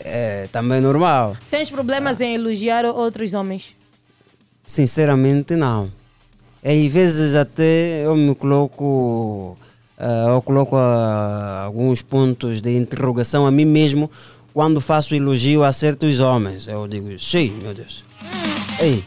é 0.00 0.48
também 0.52 0.80
normal. 0.80 1.36
Tens 1.50 1.70
problemas 1.70 2.20
em 2.20 2.34
elogiar 2.34 2.84
outros 2.84 3.34
homens? 3.34 3.76
Sinceramente, 4.66 5.56
não. 5.56 5.90
Em 6.62 6.88
vezes 6.88 7.34
até 7.34 8.04
eu 8.04 8.16
me 8.16 8.34
coloco, 8.34 9.56
ah, 9.96 10.26
eu 10.28 10.42
coloco 10.42 10.76
ah, 10.76 11.62
alguns 11.64 12.02
pontos 12.02 12.60
de 12.60 12.76
interrogação 12.76 13.46
a 13.46 13.50
mim 13.50 13.64
mesmo 13.64 14.10
quando 14.52 14.80
faço 14.80 15.14
elogio 15.14 15.62
a 15.62 15.72
certos 15.72 16.20
homens. 16.20 16.66
Eu 16.66 16.86
digo, 16.86 17.18
sim, 17.18 17.52
meu 17.62 17.72
Deus. 17.74 18.04
Ei, 18.80 19.04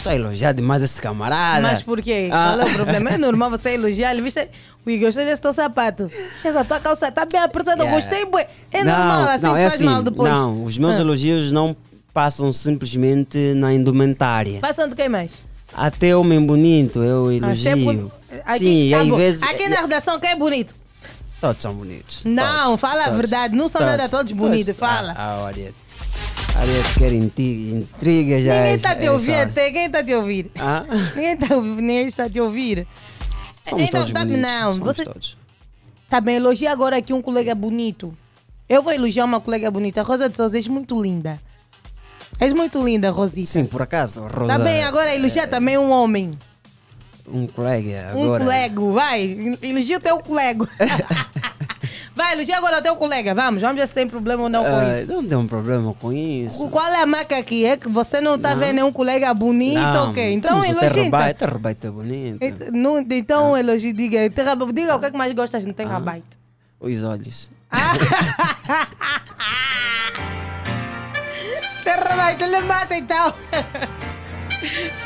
estou 0.00 0.12
a 0.12 0.14
elogiar 0.16 0.52
demais 0.52 0.82
esse 0.82 1.00
camarada. 1.00 1.60
Mas 1.62 1.82
por 1.82 2.00
quê? 2.02 2.28
Ah. 2.32 2.54
Qual 2.56 2.60
é 2.68 2.70
o 2.70 2.74
problema? 2.74 3.10
É 3.10 3.18
normal 3.18 3.50
você 3.50 3.70
elogiar. 3.74 4.10
Ele 4.12 4.22
viste, 4.22 4.48
ui, 4.86 4.98
gostei 4.98 5.24
desse 5.24 5.40
teu 5.40 5.52
sapato. 5.52 6.10
Essa 6.34 6.64
tua 6.64 6.80
calça 6.80 7.08
está 7.08 7.24
bem 7.24 7.40
apertada, 7.40 7.82
Yeah. 7.84 7.94
gostei, 7.96 8.24
bué. 8.26 8.48
É 8.72 8.82
normal, 8.84 9.28
assim 9.28 9.46
não, 9.46 9.56
é 9.56 9.60
faz 9.62 9.74
assim, 9.74 9.84
mal 9.84 10.02
depois. 10.02 10.32
Não, 10.32 10.64
os 10.64 10.76
meus 10.78 10.96
Ah. 10.96 11.00
elogios 11.00 11.52
não 11.52 11.76
passam 12.12 12.52
simplesmente 12.52 13.38
na 13.54 13.72
indumentária. 13.72 14.58
Passam 14.60 14.88
de 14.88 14.94
quem 14.96 15.08
mais? 15.08 15.40
Até 15.72 16.16
homem 16.16 16.44
bonito 16.44 17.00
eu 17.02 17.28
Ah, 17.28 17.32
é 17.32 17.36
elogio. 17.36 17.76
bu- 17.76 18.12
Aqui, 18.44 18.58
Sim, 18.64 18.90
tá 18.90 19.00
às 19.02 19.08
vezes. 19.08 19.42
Aqui 19.42 19.68
na 19.68 19.80
redação 19.82 20.18
quem 20.18 20.30
é 20.30 20.36
bonito? 20.36 20.74
Todos 21.40 21.62
são 21.62 21.72
bonitos. 21.74 22.22
Não, 22.24 22.64
Todos, 22.66 22.80
fala 22.80 23.00
a 23.00 23.04
todos, 23.04 23.18
verdade. 23.18 23.54
Não 23.56 23.66
são 23.68 23.80
nada 23.80 24.08
todos 24.08 24.30
bonitos, 24.32 24.76
fala. 24.76 25.14
Ah, 25.16 25.46
ah, 25.48 25.52
Ariete 26.56 26.98
quer 26.98 27.12
intriga 27.12 28.42
já. 28.42 28.54
Ninguém 28.54 28.72
é- 28.72 28.74
está 28.74 28.90
a 28.90 28.96
te 28.96 29.06
é 29.06 29.10
ouvir 29.10 29.34
até. 29.34 29.70
Quem 29.70 29.86
está 29.86 29.98
a 30.00 30.04
te 30.04 30.14
ouvir? 30.14 30.50
Ah? 30.58 30.84
Ninguém 31.14 31.32
está 31.32 31.56
ninguém 31.60 32.06
está 32.06 32.28
te 32.30 32.40
ouvir. 32.40 32.86
Somos 33.62 33.90
todos 33.90 34.12
tá- 34.12 34.20
bonitos, 34.20 34.40
não, 34.42 34.74
somos 34.74 34.96
você 34.96 35.04
todos. 35.04 35.36
tá 36.08 36.20
bem, 36.20 36.36
elogia 36.36 36.72
agora 36.72 36.96
aqui 36.96 37.12
um 37.12 37.22
colega 37.22 37.54
bonito. 37.54 38.16
Eu 38.68 38.82
vou 38.82 38.92
elogiar 38.92 39.24
uma 39.24 39.40
colega 39.40 39.70
bonita. 39.70 40.02
Rosa 40.02 40.28
de 40.28 40.36
Souza, 40.36 40.56
és 40.58 40.66
muito 40.68 41.00
linda. 41.00 41.40
És 42.38 42.52
muito 42.52 42.82
linda, 42.82 43.10
Rosita. 43.10 43.46
Sim, 43.48 43.66
por 43.66 43.82
acaso, 43.82 44.20
Rosa. 44.22 44.46
Tá 44.46 44.58
bem, 44.58 44.82
agora 44.84 45.14
elogia 45.14 45.46
também 45.48 45.76
um 45.76 45.90
homem. 45.90 46.30
Um 47.26 47.46
colega 47.46 48.12
Um 48.14 48.24
agora. 48.24 48.44
colego, 48.44 48.92
vai. 48.92 49.56
Elogia 49.62 49.98
o 49.98 50.00
teu 50.00 50.18
colego. 50.20 50.68
vai, 52.22 52.32
elogia 52.34 52.56
agora 52.58 52.78
o 52.78 52.82
teu 52.82 52.96
colega. 52.96 53.34
Vamos, 53.34 53.60
vamos 53.62 53.76
ver 53.76 53.86
se 53.88 53.94
tem 53.94 54.06
problema 54.08 54.42
ou 54.44 54.48
não 54.48 54.64
com 54.64 54.70
Ah, 54.76 55.00
isso. 55.02 55.12
não 55.12 55.24
tem 55.26 55.38
um 55.38 55.46
problema 55.46 55.94
com 56.00 56.12
isso. 56.12 56.68
Qual 56.68 56.86
é 56.86 57.02
a 57.02 57.06
marca 57.06 57.36
aqui? 57.38 57.64
É 57.64 57.76
que 57.76 57.88
você 57.88 58.20
não 58.20 58.38
tá 58.38 58.50
Não. 58.50 58.56
vendo 58.58 58.74
nenhum 58.74 58.92
colega 58.92 59.32
bonito, 59.32 59.78
não, 59.80 60.10
ok? 60.10 60.32
Então 60.34 60.60
temos 60.60 60.76
o 60.76 60.78
elogia. 60.78 61.02
então. 61.04 61.10
Terrabyte, 61.18 61.38
Terrabyte 61.38 61.86
é 61.86 61.90
bonito. 61.90 62.42
Ent- 62.42 62.70
não- 62.72 62.98
Então 63.10 63.56
elogie, 63.56 63.92
diga. 63.92 64.28
Terra- 64.30 64.56
Diga 64.72 64.96
o 64.96 65.00
que 65.00 65.06
é 65.06 65.10
que 65.10 65.16
mais 65.16 65.32
gostas 65.32 65.64
no 65.64 65.72
Terabyte. 65.72 66.24
Os 66.78 67.02
olhos. 67.04 67.50
Terabyte, 71.84 72.42
ele 72.42 72.60
mata 72.60 72.96
então. 72.96 73.32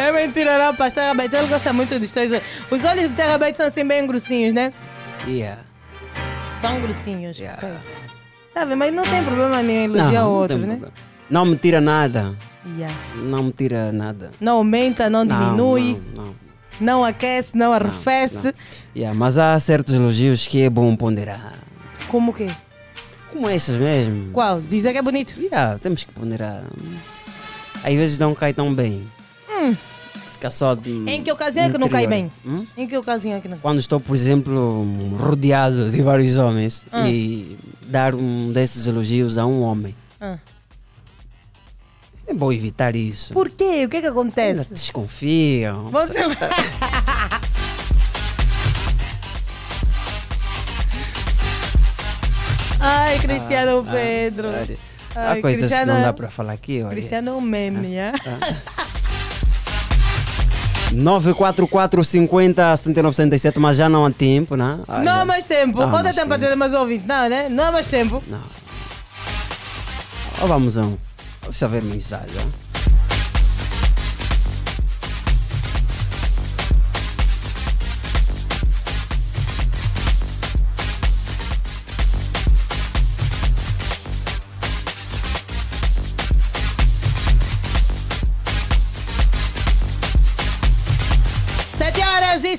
É 0.01 0.11
mentira, 0.11 0.59
não, 0.59 0.75
pastor 0.75 1.05
Terabyte. 1.05 1.37
Ele 1.37 1.47
gosta 1.47 1.73
muito 1.73 1.97
dos 2.01 2.11
teus 2.11 2.33
olhos. 2.33 2.43
Os 2.73 2.83
olhos 2.85 3.09
do 3.09 3.15
Terabyte 3.15 3.57
são 3.57 3.67
assim 3.67 3.87
bem 3.87 4.05
grossinhos, 4.05 4.53
né? 4.53 4.73
Yeah. 5.29 5.61
São 6.65 6.81
grossinhos. 6.81 7.39
ok. 7.39 7.69
Tá 8.55 8.65
vendo? 8.65 8.79
Mas 8.79 8.95
não 8.95 9.03
tem 9.03 9.23
problema 9.23 9.63
nenhum 9.63 9.85
elogiar 9.97 10.23
não, 10.23 10.31
o 10.31 10.35
outro, 10.35 10.57
né? 10.57 10.67
problema. 10.67 10.93
Não 11.29 11.45
me 11.45 11.57
tira 11.57 11.79
nada. 11.79 12.35
Yeah. 12.67 12.95
Não 13.17 13.43
me 13.43 13.53
tira 13.53 13.93
nada. 13.93 14.31
Não 14.41 14.55
aumenta, 14.57 15.11
não 15.11 15.27
Não, 15.27 15.45
diminui, 15.45 16.01
Não, 16.15 16.25
não. 16.25 16.35
não, 16.81 17.05
aquece, 17.05 17.55
não 17.55 17.71
arrefece. 17.71 18.55
Yeah, 18.97 19.15
mas 19.15 19.37
há 19.37 19.59
certos 19.61 19.93
elogios 19.93 20.47
que 20.47 20.63
é 20.63 20.71
bom 20.71 20.97
ponderar. 20.97 21.53
Como 22.09 22.31
o 22.31 22.35
quê? 22.35 22.47
Como 23.31 23.51
esses 23.51 23.77
mesmo. 23.77 24.31
Qual? 24.33 24.59
Dizer 24.63 24.93
que 24.93 24.99
é 24.99 25.03
bonito? 25.03 25.39
Yeah, 25.39 25.79
temos 25.79 26.05
que 26.05 26.13
ponderar. 26.13 26.63
Às 27.83 27.93
vezes 27.93 28.19
não 28.19 28.35
cai 28.35 28.55
tão 28.55 28.73
bem. 28.73 29.07
Hum. 29.51 29.77
Só 30.51 30.75
de. 30.75 30.91
Em 31.09 31.23
que 31.23 31.31
ocasião 31.33 31.65
é 31.67 31.71
que 31.71 31.79
não 31.79 31.89
cai 31.89 32.07
bem? 32.07 32.31
Hum? 32.47 32.67
Em 32.77 32.87
que 32.87 32.97
ocasião 32.97 33.37
é 33.37 33.41
que 33.41 33.49
não? 33.49 33.59
Quando 33.59 33.79
estou, 33.81 33.99
por 34.01 34.15
exemplo, 34.17 34.85
rodeado 35.19 35.91
de 35.91 36.03
vários 36.03 36.37
homens 36.39 36.85
Ah. 36.93 37.09
e 37.09 37.57
dar 37.87 38.15
um 38.15 38.53
desses 38.53 38.87
elogios 38.87 39.37
a 39.39 39.47
um 39.47 39.63
homem. 39.63 39.95
Ah. 40.21 40.39
É 42.27 42.33
bom 42.33 42.51
evitar 42.53 42.97
isso. 42.97 43.35
Por 43.35 43.51
quê? 43.51 43.85
O 43.85 43.89
que 43.89 43.99
é 43.99 44.01
que 44.01 44.07
acontece? 44.07 44.73
Desconfiam. 44.73 45.85
Você... 45.91 46.21
Ai, 52.81 53.19
Cristiano 53.19 53.85
Ah, 53.89 53.93
Pedro. 53.93 54.49
ah, 54.51 54.67
Ai, 55.17 55.39
Há 55.39 55.41
coisas 55.41 55.63
que 55.63 55.69
Cristiano- 55.69 55.95
não 55.95 56.03
dá 56.03 56.13
para 56.13 56.29
falar 56.31 56.53
aqui. 56.53 56.83
Olha. 56.83 56.91
Cristiano 56.91 57.31
é 57.31 57.33
um 57.35 57.41
meme, 57.41 57.95
é? 57.97 58.13
944 60.95 62.05
50 62.05 62.77
79 62.77 63.17
77, 63.17 63.59
mas 63.59 63.77
já 63.77 63.89
não 63.89 64.07
há 64.07 64.11
tempo, 64.11 64.57
né? 64.57 64.79
Ah, 64.87 65.01
Não 65.01 65.13
há 65.21 65.25
mais 65.25 65.47
tempo. 65.47 65.81
Não 65.81 65.91
Quanto 65.91 66.15
tempo 66.15 66.29
para 66.29 66.39
ter 66.39 66.55
mais 66.57 66.73
ouvinte? 66.75 67.07
Não, 67.07 67.29
né? 67.29 67.49
Não 67.49 67.65
há 67.65 67.73
mais 67.73 67.87
tempo. 67.87 68.23
Ou 70.41 70.49
vamos 70.49 70.77
a 70.79 70.83
um. 70.83 70.97
Deixa 71.43 71.65
eu 71.65 71.69
ver 71.69 71.83
mensagem. 71.83 72.41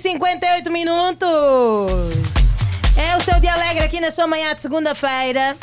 58 0.05 0.71
minutos. 0.71 1.29
É 2.95 3.17
o 3.17 3.21
seu 3.21 3.39
dia 3.39 3.53
alegre 3.53 3.83
aqui 3.83 3.99
na 3.99 4.11
sua 4.11 4.27
manhã 4.27 4.53
de 4.53 4.61
segunda-feira. 4.61 5.57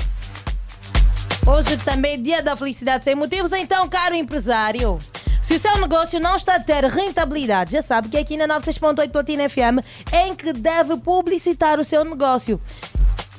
Hoje 1.47 1.77
também 1.77 2.15
é 2.15 2.17
dia 2.17 2.43
da 2.43 2.57
felicidade 2.57 3.05
sem 3.05 3.15
motivos, 3.15 3.53
então, 3.53 3.89
caro 3.89 4.17
empresário. 4.17 4.99
Se 5.41 5.55
o 5.55 5.61
seu 5.61 5.81
negócio 5.81 6.19
não 6.19 6.35
está 6.35 6.57
a 6.57 6.61
ter 6.61 6.85
rentabilidade, 6.87 7.71
já 7.71 7.83
sabe 7.83 8.09
que 8.09 8.17
é 8.17 8.21
aqui 8.21 8.37
na 8.37 8.49
96.8 8.59 9.11
Platina 9.13 9.49
FM 9.49 9.79
em 10.13 10.35
que 10.35 10.53
deve 10.53 10.97
publicitar 10.97 11.79
o 11.79 11.85
seu 11.85 12.05
negócio. 12.05 12.61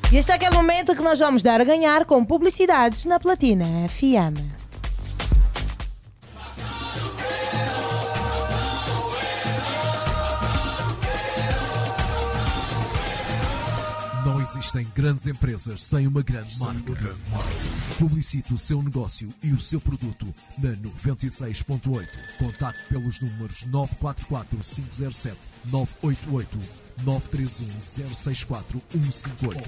E 0.10 0.16
este 0.16 0.32
é 0.32 0.36
aquele 0.36 0.56
momento 0.56 0.96
que 0.96 1.02
nós 1.02 1.20
vamos 1.20 1.44
dar 1.44 1.60
a 1.60 1.66
ganhar 1.66 2.06
com 2.06 2.24
publicidades 2.24 3.04
na 3.04 3.20
Platina 3.20 3.66
FM. 3.90 4.63
Existem 14.44 14.86
grandes 14.94 15.26
empresas 15.26 15.84
sem 15.84 16.06
uma 16.06 16.22
grande 16.22 16.60
marca. 16.60 17.16
Publicite 17.98 18.54
o 18.54 18.60
seu 18.60 18.82
negócio 18.84 19.34
e 19.42 19.52
o 19.52 19.62
seu 19.62 19.80
produto 19.80 20.34
na 20.58 20.72
96.8. 20.72 22.08
Contacte 22.38 22.90
pelos 22.90 23.22
números 23.22 23.64
944 23.66 24.58
507 24.58 25.38
988 25.66 26.60
931 27.04 27.80
064 27.80 28.82
158 28.92 29.60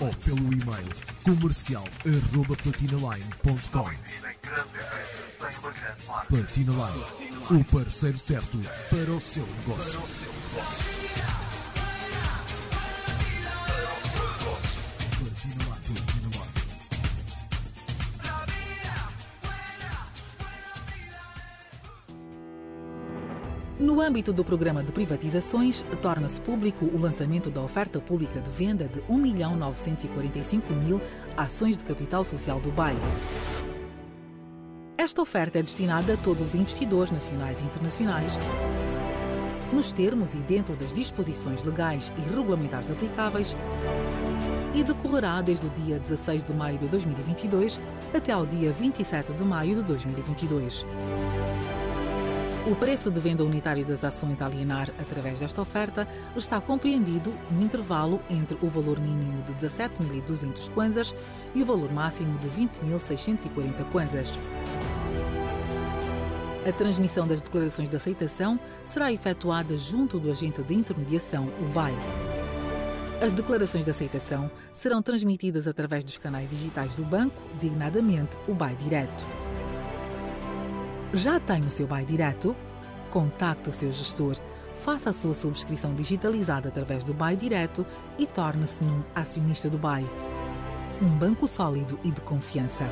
ou 0.00 0.14
pelo 0.16 0.52
e-mail 0.52 0.88
comercial 1.24 1.84
arroba 2.04 2.56
platinaline.com 2.56 3.90
Platina 6.28 6.72
Line, 6.72 7.60
o 7.60 7.64
parceiro 7.64 8.18
certo 8.18 8.58
para 8.90 9.10
o 9.10 9.20
seu 9.20 9.46
negócio. 9.46 10.99
No 23.80 23.98
âmbito 23.98 24.30
do 24.30 24.44
programa 24.44 24.84
de 24.84 24.92
privatizações, 24.92 25.82
torna-se 26.02 26.38
público 26.42 26.84
o 26.84 26.98
lançamento 26.98 27.50
da 27.50 27.62
oferta 27.62 27.98
pública 27.98 28.38
de 28.38 28.50
venda 28.50 28.86
de 28.86 29.00
1.945.000 29.10 31.00
ações 31.34 31.78
de 31.78 31.84
capital 31.84 32.22
social 32.22 32.60
do 32.60 32.70
BAE. 32.70 32.94
Esta 34.98 35.22
oferta 35.22 35.60
é 35.60 35.62
destinada 35.62 36.12
a 36.12 36.16
todos 36.18 36.48
os 36.48 36.54
investidores 36.54 37.10
nacionais 37.10 37.60
e 37.60 37.64
internacionais, 37.64 38.38
nos 39.72 39.92
termos 39.92 40.34
e 40.34 40.38
dentro 40.40 40.76
das 40.76 40.92
disposições 40.92 41.64
legais 41.64 42.12
e 42.18 42.20
regulamentares 42.36 42.90
aplicáveis, 42.90 43.56
e 44.74 44.84
decorrerá 44.84 45.40
desde 45.40 45.66
o 45.66 45.70
dia 45.70 45.98
16 45.98 46.42
de 46.42 46.52
maio 46.52 46.76
de 46.76 46.86
2022 46.86 47.80
até 48.12 48.32
ao 48.32 48.44
dia 48.44 48.72
27 48.72 49.32
de 49.32 49.42
maio 49.42 49.76
de 49.76 49.82
2022. 49.84 50.84
O 52.66 52.76
preço 52.76 53.10
de 53.10 53.18
venda 53.18 53.42
unitário 53.42 53.86
das 53.86 54.04
ações 54.04 54.42
a 54.42 54.46
alienar 54.46 54.90
através 55.00 55.40
desta 55.40 55.62
oferta 55.62 56.06
está 56.36 56.60
compreendido 56.60 57.32
no 57.50 57.62
intervalo 57.62 58.20
entre 58.28 58.56
o 58.60 58.68
valor 58.68 59.00
mínimo 59.00 59.42
de 59.44 59.54
17.200 59.54 60.70
kwanzas 60.70 61.14
e 61.54 61.62
o 61.62 61.66
valor 61.66 61.90
máximo 61.90 62.38
de 62.38 62.48
20.640 62.48 63.84
kwanzas. 63.90 64.38
A 66.68 66.72
transmissão 66.72 67.26
das 67.26 67.40
declarações 67.40 67.88
de 67.88 67.96
aceitação 67.96 68.60
será 68.84 69.10
efetuada 69.10 69.76
junto 69.78 70.20
do 70.20 70.30
agente 70.30 70.62
de 70.62 70.74
intermediação, 70.74 71.48
o 71.60 71.64
BAI. 71.72 71.94
As 73.22 73.32
declarações 73.32 73.86
de 73.86 73.90
aceitação 73.90 74.50
serão 74.70 75.02
transmitidas 75.02 75.66
através 75.66 76.04
dos 76.04 76.18
canais 76.18 76.48
digitais 76.48 76.94
do 76.94 77.04
banco, 77.04 77.40
designadamente 77.54 78.36
o 78.46 78.52
BAI 78.52 78.76
Direto. 78.76 79.49
Já 81.12 81.40
tem 81.40 81.60
o 81.62 81.70
seu 81.70 81.88
BAI 81.88 82.04
Direto? 82.04 82.54
Contacte 83.10 83.68
o 83.68 83.72
seu 83.72 83.90
gestor, 83.90 84.36
faça 84.74 85.10
a 85.10 85.12
sua 85.12 85.34
subscrição 85.34 85.92
digitalizada 85.92 86.68
através 86.68 87.02
do 87.02 87.12
BAI 87.12 87.36
Direto 87.36 87.84
e 88.16 88.26
torne-se 88.26 88.84
num 88.84 89.02
acionista 89.12 89.68
do 89.68 89.76
BAI. 89.76 90.06
Um 91.02 91.08
banco 91.08 91.48
sólido 91.48 91.98
e 92.04 92.12
de 92.12 92.20
confiança. 92.20 92.84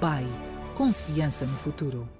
BAI. 0.00 0.26
Confiança 0.74 1.46
no 1.46 1.56
futuro. 1.56 2.19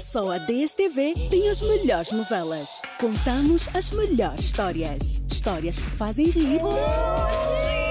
Só 0.00 0.30
a 0.30 0.38
DSTV 0.38 1.14
tem 1.30 1.48
as 1.48 1.62
melhores 1.62 2.12
novelas. 2.12 2.82
Contamos 3.00 3.68
as 3.72 3.90
melhores 3.90 4.44
histórias. 4.44 5.22
Histórias 5.30 5.80
que 5.80 5.90
fazem 5.90 6.26
rir. 6.26 6.60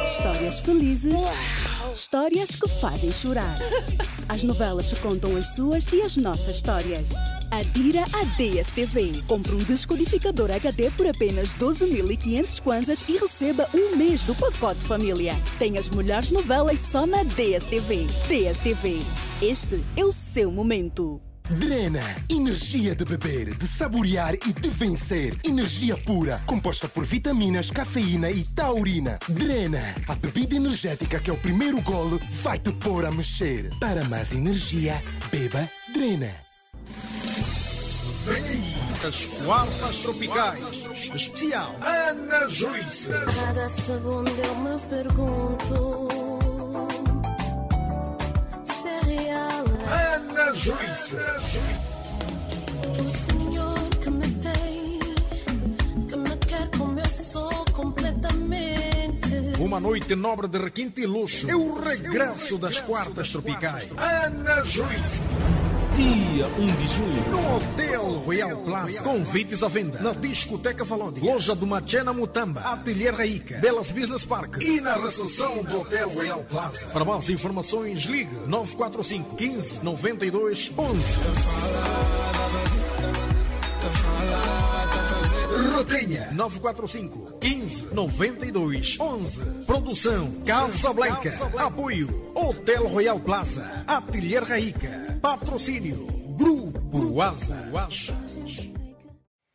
Histórias 0.05 0.59
felizes. 0.59 1.21
Histórias 1.93 2.51
que 2.51 2.69
fazem 2.79 3.11
chorar. 3.11 3.57
As 4.29 4.43
novelas 4.43 4.93
contam 4.99 5.35
as 5.35 5.55
suas 5.55 5.85
e 5.91 6.01
as 6.01 6.15
nossas 6.15 6.57
histórias. 6.57 7.11
Adira 7.49 8.03
a 8.13 8.23
DSTV. 8.37 9.23
Compre 9.27 9.53
um 9.53 9.57
descodificador 9.57 10.51
HD 10.51 10.89
por 10.91 11.07
apenas 11.07 11.53
12.500 11.55 12.61
kwanzas 12.61 13.03
e 13.09 13.17
receba 13.17 13.67
um 13.73 13.95
mês 13.97 14.25
do 14.25 14.35
pacote 14.35 14.81
família. 14.81 15.35
Tem 15.59 15.77
as 15.77 15.89
melhores 15.89 16.31
novelas 16.31 16.79
só 16.79 17.05
na 17.05 17.23
DSTV. 17.23 18.07
DSTV. 18.27 18.99
Este 19.41 19.83
é 19.97 20.05
o 20.05 20.11
seu 20.11 20.51
momento. 20.51 21.21
Drena, 21.51 22.01
energia 22.29 22.95
de 22.95 23.03
beber, 23.03 23.53
de 23.53 23.67
saborear 23.67 24.35
e 24.35 24.53
de 24.53 24.69
vencer. 24.69 25.35
Energia 25.43 25.97
pura, 25.97 26.41
composta 26.45 26.87
por 26.87 27.05
vitaminas, 27.05 27.69
cafeína 27.69 28.31
e 28.31 28.45
taurina. 28.45 29.19
Drena, 29.27 29.81
a 30.07 30.15
bebida 30.15 30.55
energética 30.55 31.19
que 31.19 31.29
é 31.29 31.33
o 31.33 31.37
primeiro 31.37 31.81
golo 31.81 32.19
vai 32.41 32.57
te 32.57 32.71
pôr 32.71 33.05
a 33.05 33.11
mexer. 33.11 33.69
Para 33.79 34.05
mais 34.05 34.31
energia, 34.31 35.03
beba 35.29 35.69
Drena. 35.93 36.33
Vem 38.25 38.43
aí, 38.43 38.75
as 39.05 39.25
quartas 39.43 39.97
tropicais. 39.97 40.87
Especial 41.13 41.75
Ana 41.81 42.47
Joyce. 42.47 43.09
Cada 43.09 43.67
segundo 43.69 44.29
eu 44.29 44.55
me 44.55 44.79
pergunto 44.87 46.30
Ana 50.51 50.59
Joyce. 50.59 51.15
O 52.99 53.31
Senhor 53.31 53.89
que 54.01 54.09
me 54.09 54.27
tem, 54.43 54.99
que 56.09 56.15
me 56.17 56.37
quer 56.45 56.69
como 56.77 56.99
eu 56.99 57.09
sou 57.09 57.65
completamente. 57.71 59.61
Uma 59.61 59.79
noite 59.79 60.13
nobre 60.13 60.49
de 60.49 60.57
requinte 60.57 61.01
e 61.01 61.05
luxo. 61.05 61.49
É 61.49 61.55
o 61.55 61.79
regresso 61.79 62.57
das 62.57 62.81
quartas 62.81 63.29
tropicais. 63.29 63.87
Ana 63.97 64.61
Joyce. 64.65 65.21
Dia 65.95 66.47
1 66.47 66.75
de 66.75 66.87
junho, 66.87 67.29
no 67.29 67.55
Hotel 67.55 68.03
Royal 68.19 68.57
Plaza. 68.63 69.03
Convites 69.03 69.61
à 69.61 69.67
venda. 69.67 69.99
Na 69.99 70.13
discoteca 70.13 70.83
Valodi. 70.85 71.19
Loja 71.19 71.53
do 71.53 71.67
Machena 71.67 72.13
Mutamba. 72.13 72.61
Ateliê 72.61 73.09
Raíca. 73.09 73.57
Belas 73.57 73.91
Business 73.91 74.25
Park. 74.25 74.61
E 74.61 74.79
na 74.79 74.95
recepção 74.95 75.63
do 75.63 75.81
Hotel 75.81 76.09
Royal 76.09 76.43
Plaza. 76.45 76.87
Para 76.87 77.03
mais 77.03 77.29
informações, 77.29 78.03
ligue 78.05 78.33
945 78.47 79.35
15 79.35 79.83
92 79.83 80.71
11. 80.77 81.01
Retenha 85.77 86.29
945 86.31 87.37
15 87.39 87.87
92 87.93 88.97
11. 88.99 89.43
Produção 89.65 90.31
Casa 90.45 90.93
Blanca. 90.93 91.33
Apoio 91.57 92.07
Hotel 92.35 92.87
Royal 92.87 93.19
Plaza. 93.19 93.83
Ateliê 93.87 94.39
Raíca. 94.39 95.00
Patrocínio 95.21 96.07
Grupo 96.35 97.21
Asa. 97.21 97.69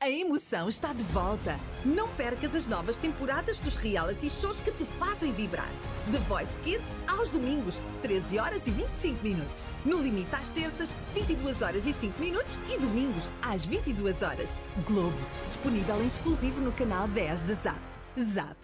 A 0.00 0.08
emoção 0.08 0.68
está 0.68 0.92
de 0.92 1.02
volta. 1.02 1.58
Não 1.84 2.08
percas 2.10 2.54
as 2.54 2.68
novas 2.68 2.96
temporadas 2.98 3.58
dos 3.58 3.74
reality 3.74 4.30
shows 4.30 4.60
que 4.60 4.70
te 4.70 4.84
fazem 4.96 5.32
vibrar. 5.32 5.68
The 6.12 6.18
Voice 6.28 6.60
Kids 6.60 6.96
aos 7.08 7.32
domingos, 7.32 7.82
13 8.00 8.38
horas 8.38 8.68
e 8.68 8.70
25 8.70 9.20
minutos. 9.24 9.64
No 9.84 10.00
Limite 10.00 10.36
às 10.36 10.50
terças, 10.50 10.94
22 11.12 11.60
horas 11.60 11.84
e 11.84 11.92
5 11.92 12.20
minutos 12.20 12.56
e 12.72 12.78
domingos 12.78 13.32
às 13.42 13.66
22 13.66 14.22
horas. 14.22 14.56
Globo, 14.86 15.18
disponível 15.48 16.00
em 16.00 16.06
exclusivo 16.06 16.60
no 16.60 16.70
canal 16.70 17.08
10 17.08 17.42
da 17.42 17.54
Zap. 17.54 17.85
Zap, 18.18 18.56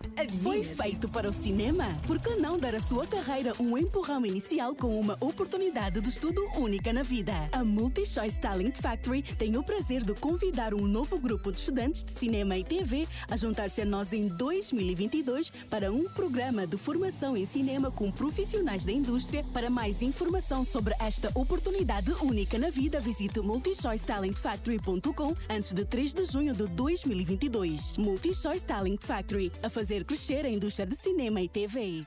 Foi 0.42 0.64
feito 0.64 1.08
para 1.08 1.28
o 1.28 1.32
cinema? 1.32 1.84
Por 2.06 2.18
que 2.18 2.36
não 2.36 2.58
dar 2.58 2.74
à 2.74 2.80
sua 2.80 3.06
carreira 3.06 3.52
um 3.60 3.76
empurrão 3.76 4.24
inicial 4.24 4.74
com 4.74 4.98
uma 4.98 5.18
oportunidade 5.20 6.00
de 6.00 6.08
estudo 6.08 6.40
única 6.56 6.90
na 6.90 7.02
vida? 7.02 7.34
A 7.52 7.62
MultiChoice 7.62 8.40
Talent 8.40 8.78
Factory 8.80 9.22
tem 9.22 9.58
o 9.58 9.62
prazer 9.62 10.04
de 10.04 10.14
convidar 10.14 10.72
um 10.72 10.86
novo 10.86 11.18
grupo 11.18 11.52
de 11.52 11.58
estudantes 11.58 12.02
de 12.02 12.18
cinema 12.18 12.56
e 12.56 12.64
TV 12.64 13.06
a 13.30 13.36
juntar-se 13.36 13.82
a 13.82 13.84
nós 13.84 14.14
em 14.14 14.28
2022 14.28 15.50
para 15.68 15.92
um 15.92 16.04
programa 16.04 16.66
de 16.66 16.78
formação 16.78 17.36
em 17.36 17.46
cinema 17.46 17.90
com 17.90 18.10
profissionais 18.10 18.86
da 18.86 18.92
indústria. 18.92 19.44
Para 19.52 19.68
mais 19.68 20.00
informação 20.00 20.64
sobre 20.64 20.94
esta 20.98 21.30
oportunidade 21.34 22.10
única 22.22 22.58
na 22.58 22.70
vida, 22.70 23.00
visite 23.00 23.40
multichoicetalentfactory.com 23.40 25.36
antes 25.50 25.74
de 25.74 25.84
3 25.84 26.14
de 26.14 26.24
junho 26.24 26.54
de 26.54 26.66
2022. 26.68 27.98
MultiChoice 27.98 28.64
Talent 28.64 29.02
Factory 29.04 29.41
a 29.62 29.70
fazer 29.70 30.04
crescer 30.04 30.44
a 30.44 30.48
indústria 30.48 30.86
de 30.86 30.94
cinema 30.94 31.40
e 31.40 31.48
TV. 31.48 32.06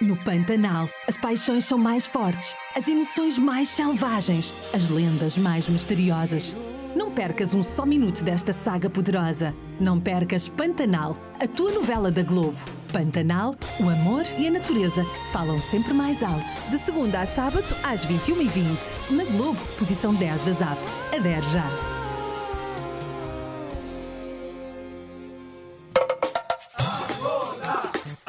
No 0.00 0.16
Pantanal, 0.16 0.88
as 1.08 1.16
paixões 1.16 1.64
são 1.64 1.76
mais 1.76 2.06
fortes, 2.06 2.54
as 2.76 2.86
emoções 2.86 3.36
mais 3.36 3.68
selvagens, 3.68 4.52
as 4.72 4.88
lendas 4.88 5.36
mais 5.36 5.68
misteriosas. 5.68 6.54
Não 6.94 7.10
percas 7.10 7.52
um 7.52 7.62
só 7.62 7.84
minuto 7.84 8.22
desta 8.22 8.52
saga 8.52 8.88
poderosa. 8.88 9.54
Não 9.80 10.00
percas 10.00 10.48
Pantanal, 10.48 11.16
a 11.40 11.46
tua 11.46 11.72
novela 11.72 12.10
da 12.10 12.22
Globo. 12.22 12.56
Pantanal, 12.92 13.54
o 13.80 13.88
amor 13.88 14.24
e 14.38 14.46
a 14.46 14.50
natureza 14.50 15.04
falam 15.32 15.60
sempre 15.60 15.92
mais 15.92 16.22
alto. 16.22 16.46
De 16.70 16.78
segunda 16.78 17.20
a 17.20 17.26
sábado, 17.26 17.74
às 17.82 18.06
21h20. 18.06 19.10
Na 19.10 19.24
Globo, 19.24 19.60
posição 19.78 20.14
10 20.14 20.42
da 20.42 20.52
ZAP. 20.52 20.78
Adere 21.14 21.46
já. 21.52 21.97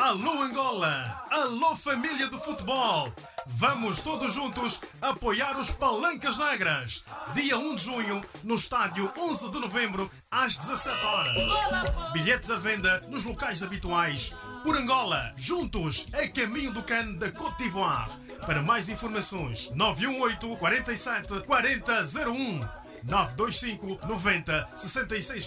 Alô 0.10 0.42
Angola! 0.42 1.24
Alô 1.30 1.76
família 1.76 2.28
do 2.28 2.40
futebol! 2.40 3.14
Vamos 3.46 4.02
todos 4.02 4.34
juntos 4.34 4.82
apoiar 5.00 5.56
os 5.56 5.70
Palancas 5.70 6.36
Negras. 6.36 7.06
Dia 7.36 7.60
1 7.60 7.76
de 7.76 7.84
junho, 7.84 8.26
no 8.44 8.56
estádio 8.56 9.14
11 9.16 9.52
de 9.52 9.60
novembro, 9.60 10.10
às 10.32 10.56
17 10.56 11.06
horas. 11.06 12.12
Bilhetes 12.12 12.50
à 12.50 12.56
venda 12.56 13.02
nos 13.08 13.24
locais 13.24 13.62
habituais. 13.62 14.36
Por 14.64 14.76
Angola, 14.76 15.32
juntos, 15.38 16.08
a 16.12 16.28
caminho 16.28 16.74
do 16.74 16.82
CAN 16.82 17.14
da 17.14 17.32
Côte 17.32 17.62
d'Ivoire. 17.62 18.10
Para 18.48 18.64
mais 18.64 18.90
informações, 18.90 19.70
918 19.76 20.58
47 20.58 21.42
4001. 21.46 22.68
925 23.04 24.08
90 24.08 24.70
66 24.76 25.46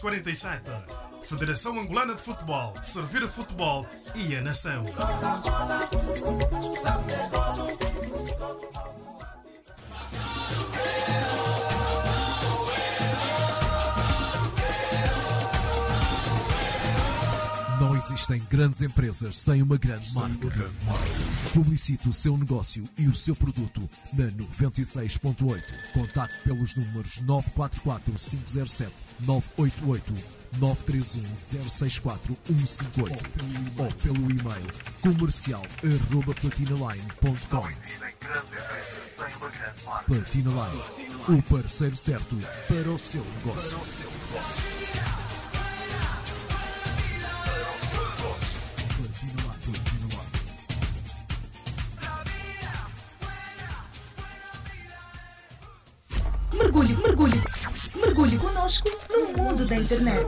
Federação 1.23 1.79
Angolana 1.79 2.15
de 2.15 2.21
Futebol, 2.21 2.75
servir 2.83 3.23
o 3.23 3.29
futebol 3.29 3.87
e 4.15 4.37
a 4.37 4.43
nação. 4.43 4.85
Não 17.81 17.97
existem 17.97 18.43
grandes 18.51 18.83
empresas 18.83 19.39
sem 19.39 19.63
uma 19.63 19.77
grande 19.77 20.13
marca. 20.15 20.71
Publicite 21.55 22.09
o 22.09 22.13
seu 22.13 22.37
negócio 22.37 22.89
e 22.99 23.07
o 23.07 23.17
seu 23.17 23.35
produto 23.35 23.89
na 24.13 24.27
96.8. 24.27 25.63
Contacte 25.93 26.43
pelos 26.45 26.77
números 26.77 27.21
944 27.21 28.13
507 28.13 28.93
988 29.21 30.42
931 30.59 31.69
064 31.69 32.37
158 32.47 33.23
ou 33.79 33.93
pelo 33.95 34.31
e-mail 34.31 34.67
comercial 35.01 35.63
arroba 35.83 36.35
platinaline.com 36.35 37.69
Platinaline, 40.07 40.83
o 41.29 41.43
parceiro 41.43 41.97
certo 41.97 42.37
para 42.69 42.91
o 42.91 42.99
seu 42.99 43.25
negócio. 43.25 43.79
Mergulhe, 56.53 56.95
mergulhe, 56.97 57.41
mergulhe 57.97 58.39
conosco 58.39 58.89
no 59.11 59.33
mundo 59.37 59.67
da 59.67 59.75
internet. 59.77 60.27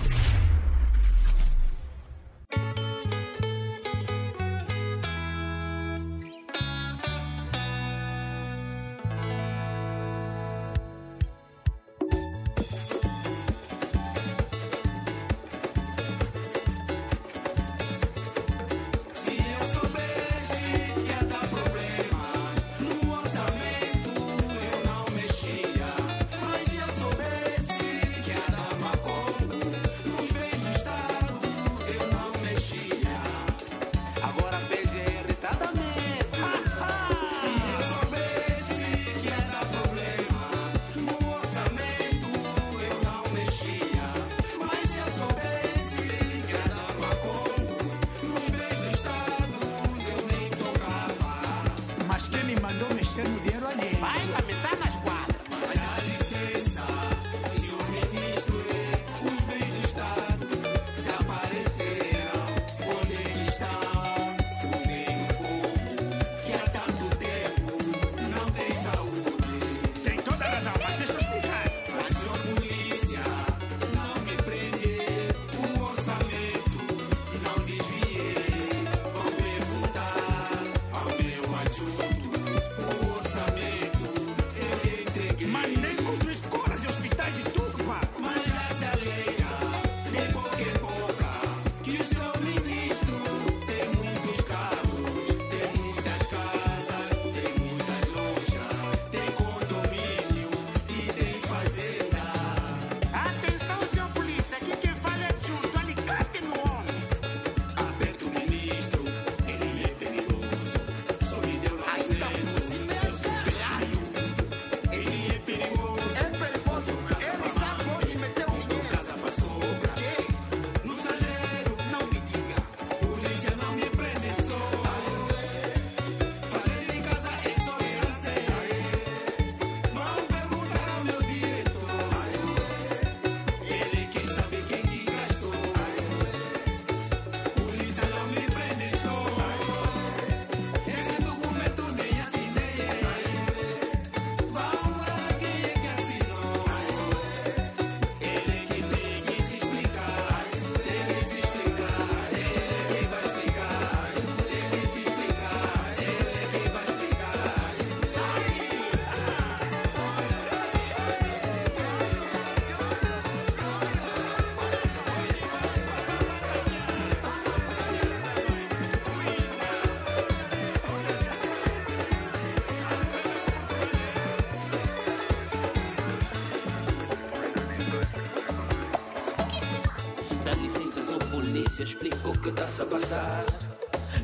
o 182.25 182.33
que 182.39 182.49
estás 182.51 182.81
a 182.81 182.87
passar. 182.87 183.45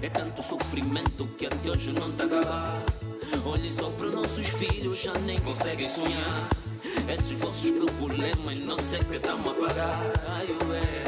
É 0.00 0.08
tanto 0.08 0.42
sofrimento 0.42 1.26
que 1.36 1.46
até 1.46 1.70
hoje 1.70 1.92
não 1.92 2.12
tá 2.12 2.24
acabar. 2.24 2.82
Olhe 3.44 3.70
só 3.70 3.90
para 3.90 4.10
nossos 4.10 4.46
filhos, 4.46 4.98
já 5.02 5.12
nem 5.20 5.38
conseguem 5.40 5.88
sonhar. 5.88 6.48
Esses 7.10 7.38
vossos 7.38 7.70
problemas 7.98 8.60
não 8.60 8.76
sei 8.76 9.00
que 9.00 9.16
estão 9.16 9.40
a 9.40 9.54
pagar. 9.54 10.02
Ai, 10.28 10.48
ué. 10.68 11.07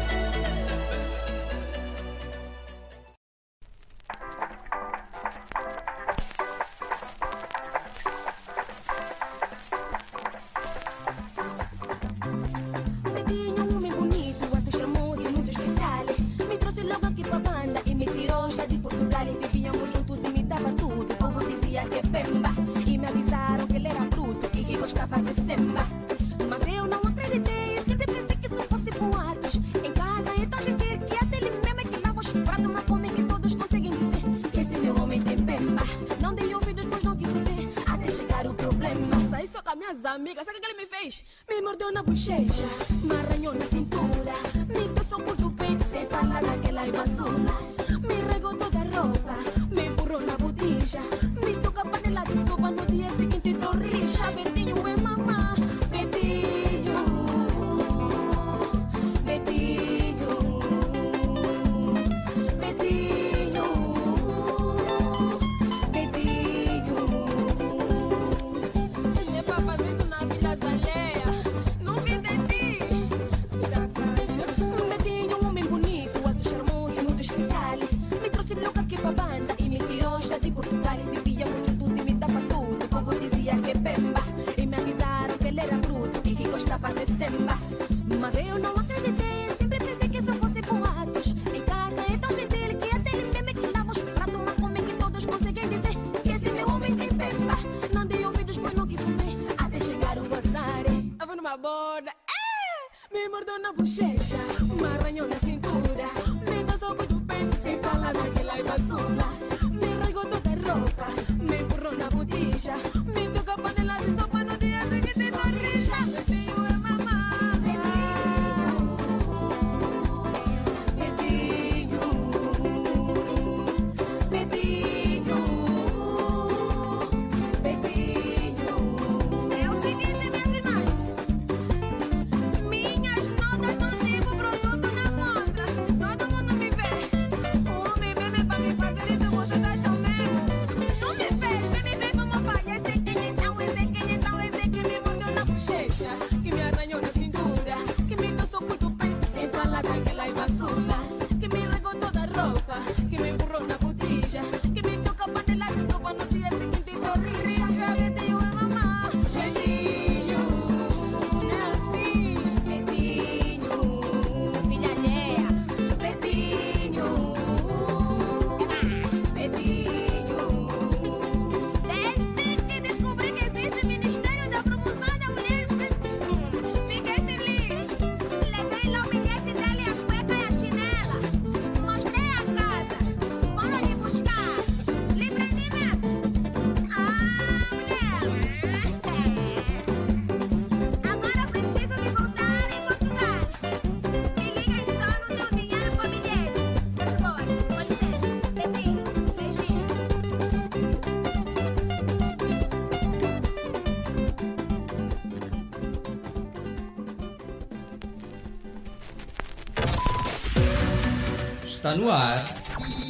Está 211.91 211.95
no 211.95 212.09
ar. 212.09 212.45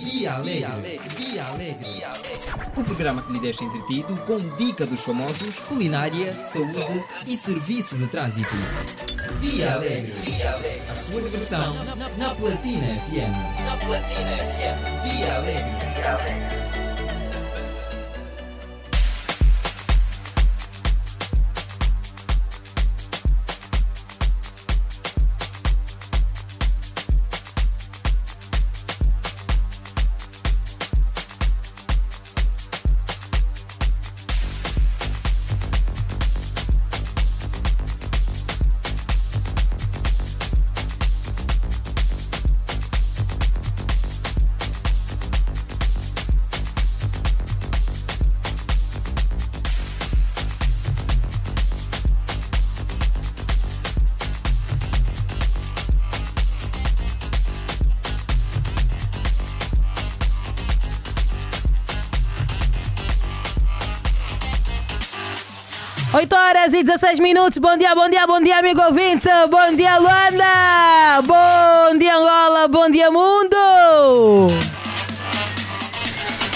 Via 0.04 0.34
Alegre. 0.34 1.00
Via 1.16 1.46
Alegre. 1.46 1.94
Via 1.94 2.08
Alegre. 2.10 2.40
O 2.76 2.84
programa 2.84 3.22
que 3.22 3.34
lhe 3.34 3.40
deixa 3.40 3.64
entretido 3.64 4.16
com 4.26 4.40
dica 4.58 4.86
dos 4.88 5.04
famosos, 5.04 5.60
culinária, 5.60 6.34
saúde 6.46 7.04
e 7.28 7.38
serviço 7.38 7.96
de 7.96 8.08
trânsito. 8.08 8.50
Via 9.40 9.74
Alegre. 9.74 10.14
Via 10.26 10.54
Alegre. 10.54 10.82
A 10.90 10.96
sua 10.96 11.22
diversão 11.22 11.76
na 12.18 12.34
Platina 12.34 13.00
FM. 13.02 13.66
Na 13.66 13.78
Platina 13.78 14.38
FM. 14.38 15.04
Via 15.04 15.36
Alegre. 15.36 15.91
Horas 66.72 66.74
e 66.74 66.84
16 66.84 67.20
minutos. 67.20 67.58
Bom 67.58 67.76
dia, 67.78 67.94
bom 67.94 68.10
dia, 68.10 68.26
bom 68.26 68.42
dia, 68.42 68.60
amigo 68.60 68.82
ouvinte. 68.82 69.28
Bom 69.50 69.76
dia, 69.76 70.00
Luanda. 70.00 71.22
Bom 71.24 71.98
dia, 71.98 72.16
Angola. 72.16 72.68
Bom 72.68 72.90
dia, 72.90 73.12
mundo. 73.12 73.58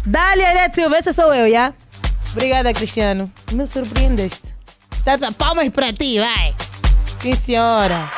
Dali, 0.07 0.45
Arete 0.45 0.75
Silva, 0.75 0.99
essa 0.99 1.15
sou 1.15 1.35
eu, 1.35 1.51
já? 1.51 1.73
Obrigada, 2.33 2.75
Cristiano. 2.75 3.33
Me 3.53 3.67
surpreendeste. 3.67 4.55
Palmas 5.39 5.71
para 5.71 5.91
ti, 5.93 6.19
vai. 6.19 6.55
Sim, 7.21 7.33
senhora. 7.33 8.11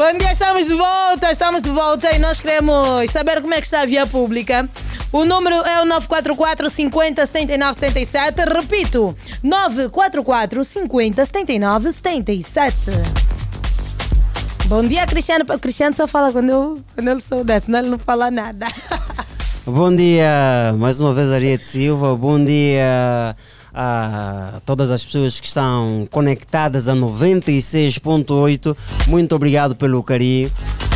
Bom 0.00 0.16
dia, 0.16 0.32
estamos 0.32 0.66
de 0.66 0.72
volta, 0.72 1.30
estamos 1.30 1.60
de 1.60 1.70
volta 1.70 2.16
e 2.16 2.18
nós 2.18 2.40
queremos 2.40 3.10
saber 3.10 3.42
como 3.42 3.52
é 3.52 3.58
que 3.58 3.66
está 3.66 3.82
a 3.82 3.84
via 3.84 4.06
pública. 4.06 4.66
O 5.12 5.26
número 5.26 5.56
é 5.56 5.82
o 5.82 5.84
944 5.84 6.70
50 6.70 7.26
79 7.26 7.78
77. 7.78 8.34
Repito, 8.50 9.14
944 9.42 10.64
50 10.64 11.22
79 11.26 11.92
77. 11.92 12.74
Bom 14.68 14.80
dia, 14.80 15.06
Cristiano. 15.06 15.44
O 15.46 15.58
Cristiano 15.58 15.94
só 15.94 16.06
fala 16.08 16.32
quando, 16.32 16.48
eu, 16.48 16.80
quando 16.94 17.08
ele 17.08 17.20
souber, 17.20 17.60
senão 17.60 17.80
ele 17.80 17.90
não 17.90 17.98
fala 17.98 18.30
nada. 18.30 18.68
Bom 19.66 19.94
dia, 19.94 20.74
mais 20.78 20.98
uma 20.98 21.12
vez 21.12 21.30
Ariete 21.30 21.66
Silva. 21.66 22.16
Bom 22.16 22.42
dia 22.42 23.36
a 23.74 24.60
todas 24.64 24.90
as 24.90 25.04
pessoas 25.04 25.38
que 25.40 25.46
estão 25.46 26.06
conectadas 26.10 26.88
a 26.88 26.94
96.8. 26.94 28.76
Muito 29.06 29.34
obrigado 29.34 29.74
pelo 29.74 30.02
carinho. 30.02 30.50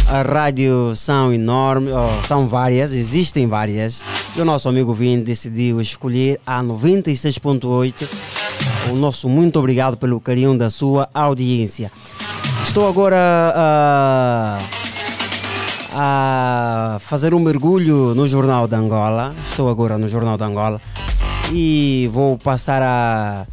As 0.08 0.26
rádios 0.26 1.00
são 1.00 1.32
enormes, 1.32 1.92
oh, 1.92 2.22
são 2.26 2.46
várias, 2.46 2.92
existem 2.92 3.46
várias. 3.46 4.02
E 4.36 4.40
o 4.40 4.44
nosso 4.44 4.68
amigo 4.68 4.92
Vini 4.92 5.22
decidiu 5.22 5.80
escolher 5.80 6.40
a 6.46 6.62
96.8. 6.62 8.08
O 8.90 8.96
nosso 8.96 9.28
muito 9.28 9.58
obrigado 9.58 9.96
pelo 9.96 10.20
carinho 10.20 10.56
da 10.58 10.68
sua 10.68 11.08
audiência. 11.14 11.90
Estou 12.66 12.86
agora 12.88 13.16
a, 13.56 14.58
a 15.94 16.98
fazer 17.00 17.32
um 17.32 17.38
mergulho 17.38 18.14
no 18.14 18.26
Jornal 18.26 18.68
da 18.68 18.76
Angola. 18.76 19.34
Estou 19.48 19.70
agora 19.70 19.96
no 19.96 20.06
Jornal 20.06 20.36
da 20.36 20.44
Angola 20.44 20.80
e 21.52 22.08
vou 22.12 22.38
passar 22.38 22.82
a, 22.82 23.46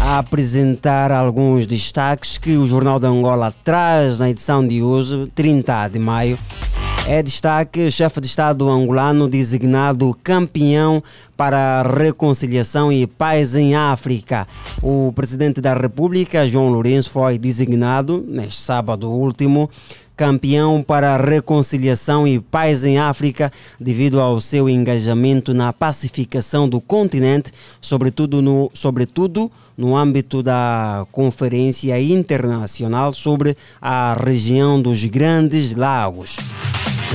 a 0.00 0.18
apresentar 0.18 1.12
alguns 1.12 1.66
destaques 1.66 2.38
que 2.38 2.56
o 2.56 2.66
Jornal 2.66 2.98
da 2.98 3.08
Angola 3.08 3.54
traz 3.64 4.18
na 4.18 4.30
edição 4.30 4.66
de 4.66 4.82
hoje, 4.82 5.30
30 5.34 5.88
de 5.88 5.98
maio. 5.98 6.38
É 7.08 7.22
destaque 7.22 7.88
chefe 7.88 8.20
de 8.20 8.26
Estado 8.26 8.68
angolano 8.68 9.28
designado 9.28 10.16
campeão 10.24 11.00
para 11.36 11.82
reconciliação 11.82 12.90
e 12.90 13.06
paz 13.06 13.54
em 13.54 13.76
África. 13.76 14.44
O 14.82 15.12
presidente 15.14 15.60
da 15.60 15.72
República, 15.72 16.48
João 16.48 16.68
Lourenço, 16.68 17.10
foi 17.10 17.38
designado 17.38 18.24
neste 18.26 18.60
sábado 18.60 19.08
último 19.08 19.70
campeão 20.16 20.82
para 20.82 21.14
a 21.14 21.16
reconciliação 21.16 22.26
e 22.26 22.40
paz 22.40 22.84
em 22.84 22.98
África 22.98 23.52
devido 23.78 24.20
ao 24.20 24.40
seu 24.40 24.68
engajamento 24.68 25.52
na 25.52 25.72
pacificação 25.72 26.68
do 26.68 26.80
continente, 26.80 27.52
sobretudo 27.80 28.40
no, 28.40 28.70
sobretudo 28.72 29.50
no 29.76 29.96
âmbito 29.96 30.42
da 30.42 31.06
Conferência 31.12 32.00
Internacional 32.00 33.12
sobre 33.12 33.56
a 33.80 34.16
região 34.18 34.80
dos 34.80 35.04
Grandes 35.04 35.74
Lagos. 35.74 36.36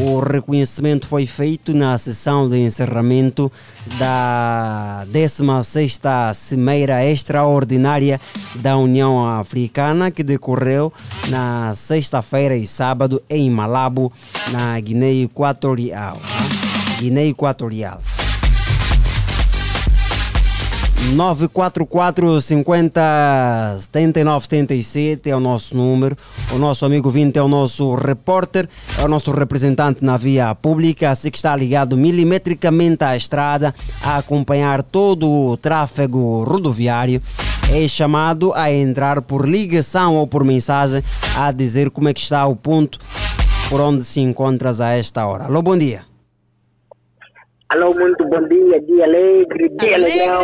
O 0.03 0.19
reconhecimento 0.19 1.05
foi 1.05 1.27
feito 1.27 1.75
na 1.75 1.95
sessão 1.95 2.49
de 2.49 2.57
encerramento 2.57 3.51
da 3.99 5.05
16ª 5.11 6.33
Cimeira 6.33 7.05
Extraordinária 7.05 8.19
da 8.55 8.75
União 8.77 9.23
Africana, 9.23 10.09
que 10.09 10.23
decorreu 10.23 10.91
na 11.29 11.75
sexta-feira 11.75 12.57
e 12.57 12.65
sábado 12.65 13.21
em 13.29 13.47
Malabo, 13.51 14.11
na 14.51 14.79
Guiné 14.79 15.13
Equatorial. 15.13 16.19
Guiné 16.99 17.27
Equatorial. 17.27 18.01
944 21.09 22.39
50 22.39 23.77
79 23.79 24.45
77 24.45 25.29
é 25.29 25.35
o 25.35 25.39
nosso 25.39 25.75
número. 25.75 26.15
O 26.51 26.57
nosso 26.57 26.85
amigo 26.85 27.09
Vinte 27.09 27.37
é 27.37 27.41
o 27.41 27.47
nosso 27.47 27.95
repórter, 27.95 28.69
é 28.97 29.03
o 29.03 29.07
nosso 29.07 29.31
representante 29.31 30.05
na 30.05 30.15
via 30.15 30.53
pública, 30.55 31.09
assim 31.09 31.29
que 31.31 31.37
está 31.37 31.55
ligado 31.55 31.97
milimetricamente 31.97 33.03
à 33.03 33.17
estrada 33.17 33.73
a 34.03 34.17
acompanhar 34.17 34.83
todo 34.83 35.29
o 35.29 35.57
tráfego 35.57 36.43
rodoviário. 36.43 37.21
É 37.71 37.87
chamado 37.87 38.53
a 38.53 38.71
entrar 38.71 39.21
por 39.21 39.47
ligação 39.47 40.15
ou 40.15 40.27
por 40.27 40.43
mensagem 40.43 41.03
a 41.37 41.51
dizer 41.51 41.89
como 41.89 42.09
é 42.09 42.13
que 42.13 42.21
está 42.21 42.45
o 42.45 42.55
ponto 42.55 42.99
por 43.69 43.79
onde 43.79 44.03
se 44.03 44.19
encontras 44.19 44.81
a 44.81 44.91
esta 44.91 45.25
hora. 45.25 45.45
Alô, 45.45 45.61
bom 45.61 45.77
dia. 45.77 46.10
Alô, 47.71 47.93
muito 47.93 48.25
bom 48.27 48.45
dia, 48.49 48.81
dia 48.81 49.05
alegre, 49.05 49.69
dia 49.79 49.97
legal. 49.97 50.41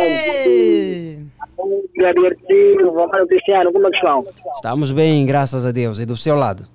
Bom 1.56 1.82
dia, 1.94 2.14
divertido, 2.14 2.92
vamos 2.92 3.28
Cristiano, 3.28 3.70
como 3.70 3.86
é 3.86 3.90
que 3.90 3.96
estão? 3.96 4.24
Estamos 4.54 4.92
bem, 4.92 5.26
graças 5.26 5.66
a 5.66 5.70
Deus. 5.72 5.98
E 6.00 6.06
do 6.06 6.16
seu 6.16 6.36
lado? 6.36 6.66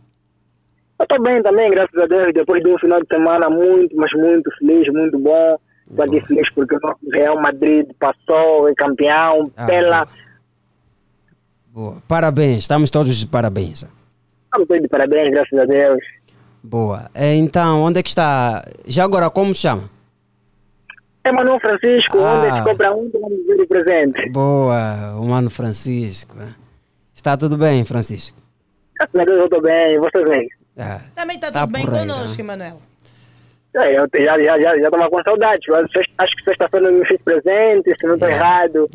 Eu 0.99 1.03
estou 1.03 1.19
bem 1.23 1.41
também, 1.41 1.71
graças 1.71 1.97
a 1.99 2.05
Deus. 2.05 2.31
Depois 2.35 2.61
de 2.61 2.69
um 2.69 2.77
final 2.77 3.01
de 3.01 3.07
semana 3.11 3.49
muito, 3.49 3.95
mas 3.95 4.11
muito 4.13 4.47
feliz, 4.59 4.87
muito 4.93 5.17
bom. 5.17 5.57
Estou 5.89 6.05
aqui 6.05 6.21
feliz 6.27 6.47
porque 6.53 6.75
o 6.75 6.79
nosso 6.81 6.99
Real 7.11 7.41
Madrid 7.41 7.87
passou, 7.99 8.69
é 8.69 8.75
campeão 8.75 9.45
Ah, 9.57 9.65
pela. 9.65 10.07
Boa. 11.69 11.97
Parabéns, 12.07 12.59
estamos 12.59 12.91
todos 12.91 13.15
de 13.17 13.25
parabéns. 13.25 13.87
Estamos 14.45 14.67
todos 14.67 14.83
de 14.83 14.87
parabéns, 14.87 15.31
graças 15.31 15.57
a 15.59 15.65
Deus. 15.65 15.99
Boa. 16.61 17.09
É, 17.15 17.33
Então, 17.35 17.81
onde 17.81 17.99
é 17.99 18.03
que 18.03 18.09
está? 18.09 18.63
Já 18.85 19.03
agora, 19.03 19.31
como 19.31 19.55
chama? 19.55 19.89
É 21.23 21.31
Manuel 21.31 21.59
Francisco, 21.59 22.17
Ah. 22.19 22.33
onde 22.33 22.57
se 22.57 22.63
compra 22.63 22.91
um, 22.93 23.09
vamos 23.13 23.45
ver 23.47 23.61
o 23.61 23.67
presente. 23.67 24.29
Boa, 24.29 25.13
o 25.15 25.25
mano 25.25 25.49
Francisco. 25.49 26.35
né? 26.35 26.53
Está 27.15 27.37
tudo 27.37 27.57
bem, 27.57 27.85
Francisco? 27.85 28.37
Eu 29.13 29.45
estou 29.45 29.61
bem, 29.61 29.97
vocês 29.99 30.27
bem. 30.29 30.49
Ah, 30.77 30.99
Também 31.15 31.35
está 31.37 31.51
Tá 31.51 31.61
tudo 31.61 31.71
bem 31.73 31.83
aí, 31.87 31.87
conosco, 32.07 32.41
Emanuel. 32.41 32.81
É, 33.75 33.97
eu 33.97 34.05
já 34.15 34.37
já 34.39 34.57
já 34.61 34.77
já 34.77 34.85
estava 34.85 35.09
com 35.09 35.23
saudades. 35.23 35.65
sexta- 35.93 36.13
Acho 36.23 36.35
que 36.35 36.43
sexta-feira 36.43 36.91
não 36.91 36.99
me 36.99 37.05
fiz 37.07 37.19
presente, 37.23 37.91
se 37.99 38.05
não 38.05 38.13
estou 38.15 38.29
errado. 38.29 38.87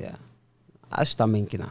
acho 0.91 1.17
também 1.17 1.45
que 1.45 1.59
não. 1.59 1.71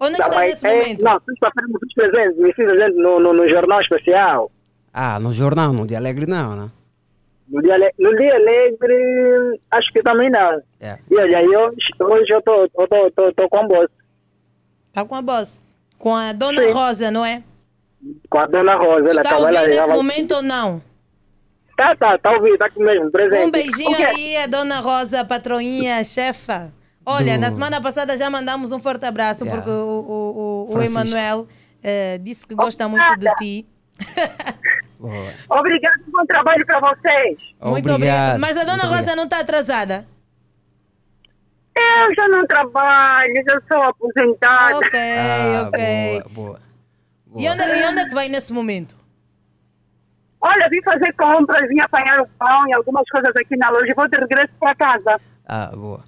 Onde 0.00 0.14
é 0.14 0.16
que 0.16 0.22
Tá, 0.22 0.28
está 0.28 0.40
nesse 0.40 0.66
é, 0.66 0.78
momento? 0.82 1.04
Não, 1.04 1.20
sexta-feira 1.20 1.68
me 1.68 1.78
fiz 1.80 1.94
presente, 1.94 2.40
me 2.40 2.52
fiz 2.54 2.64
presente 2.66 2.96
no, 2.96 3.20
no, 3.20 3.32
no 3.32 3.48
jornal 3.48 3.80
especial. 3.80 4.50
Ah, 4.92 5.18
no 5.20 5.32
jornal, 5.32 5.72
no 5.72 5.86
Dia 5.86 5.98
Alegre 5.98 6.26
não, 6.26 6.56
né? 6.56 6.70
No 7.50 7.62
dia, 7.62 7.74
ale- 7.74 7.92
no 7.98 8.14
dia 8.16 8.34
alegre, 8.34 9.60
acho 9.70 9.92
que 9.92 10.02
também 10.02 10.28
não. 10.30 10.60
É. 10.80 10.98
E 11.10 11.16
olha, 11.16 11.42
eu, 11.42 11.70
hoje 12.06 12.26
eu 12.32 12.42
tô, 12.42 12.62
eu 12.62 12.88
tô, 12.88 13.10
tô, 13.10 13.32
tô 13.32 13.48
com 13.48 13.56
a 13.58 13.62
bolsa, 13.66 13.90
Está 14.88 15.04
com 15.04 15.14
a 15.14 15.22
boss. 15.22 15.62
Com 15.98 16.14
a 16.14 16.32
Dona 16.32 16.62
Sim. 16.62 16.70
Rosa, 16.72 17.10
não 17.10 17.24
é? 17.24 17.42
com 18.30 18.38
a 18.38 18.46
dona 18.46 18.76
Rosa. 18.76 19.00
Ela 19.00 19.08
Está 19.10 19.22
tava 19.24 19.38
lá, 19.40 19.48
ouvindo 19.60 19.66
nesse 19.68 19.78
ela- 19.80 19.94
momento 19.94 20.32
ou 20.36 20.42
não? 20.42 20.82
Tá, 21.76 21.94
tá, 21.96 22.18
tá 22.18 22.32
ouvindo, 22.32 22.58
tá 22.58 22.66
aqui 22.66 22.78
mesmo, 22.80 23.10
presente. 23.10 23.46
Um 23.46 23.50
beijinho 23.50 24.06
aí, 24.06 24.36
a 24.36 24.46
Dona 24.46 24.80
Rosa, 24.80 25.24
patroinha, 25.24 26.02
chefa. 26.04 26.72
Olha, 27.06 27.34
Do- 27.36 27.40
na 27.40 27.50
semana 27.50 27.80
passada 27.80 28.16
já 28.16 28.28
mandamos 28.28 28.72
um 28.72 28.78
forte 28.80 29.04
abraço, 29.06 29.44
Yeah. 29.44 29.62
porque 29.62 29.70
o, 29.76 29.84
o, 30.68 30.68
o, 30.72 30.76
o. 30.76 30.82
Emanuel 30.82 31.46
eh, 31.82 32.18
disse 32.18 32.46
que 32.46 32.54
gosta 32.54 32.86
muito 32.88 33.16
de 33.18 33.34
ti. 33.36 33.66
Boa. 34.98 35.32
Obrigado, 35.50 36.00
bom 36.08 36.24
trabalho 36.26 36.66
para 36.66 36.80
vocês. 36.80 37.38
Muito 37.62 37.92
obrigado. 37.92 38.38
Mas 38.40 38.56
a 38.56 38.64
Dona 38.64 38.84
muito 38.84 38.94
Rosa 38.96 39.14
não 39.16 39.24
está 39.24 39.40
atrasada? 39.40 40.06
Eu 41.76 42.14
já 42.14 42.28
não 42.28 42.44
trabalho, 42.46 43.32
já 43.48 43.60
sou 43.70 43.82
aposentada. 43.84 44.76
Ok, 44.78 44.98
Ah, 45.00 45.68
ok. 45.68 46.22
boa, 46.28 46.28
boa. 46.28 46.60
E 47.36 47.48
onde, 47.48 47.62
e 47.62 47.86
onde 47.86 48.00
é 48.00 48.08
que 48.08 48.14
vai 48.14 48.28
nesse 48.28 48.52
momento? 48.52 48.96
Olha, 50.40 50.68
vim 50.68 50.80
fazer 50.82 51.12
compras, 51.14 51.68
vim 51.68 51.80
apanhar 51.80 52.20
o 52.20 52.26
pão 52.38 52.66
e 52.68 52.72
algumas 52.74 53.04
coisas 53.10 53.30
aqui 53.36 53.56
na 53.56 53.70
loja 53.70 53.86
e 53.90 53.94
vou 53.94 54.08
de 54.08 54.16
regresso 54.18 54.52
para 54.58 54.74
casa. 54.74 55.20
Ah, 55.46 55.70
boa. 55.74 56.02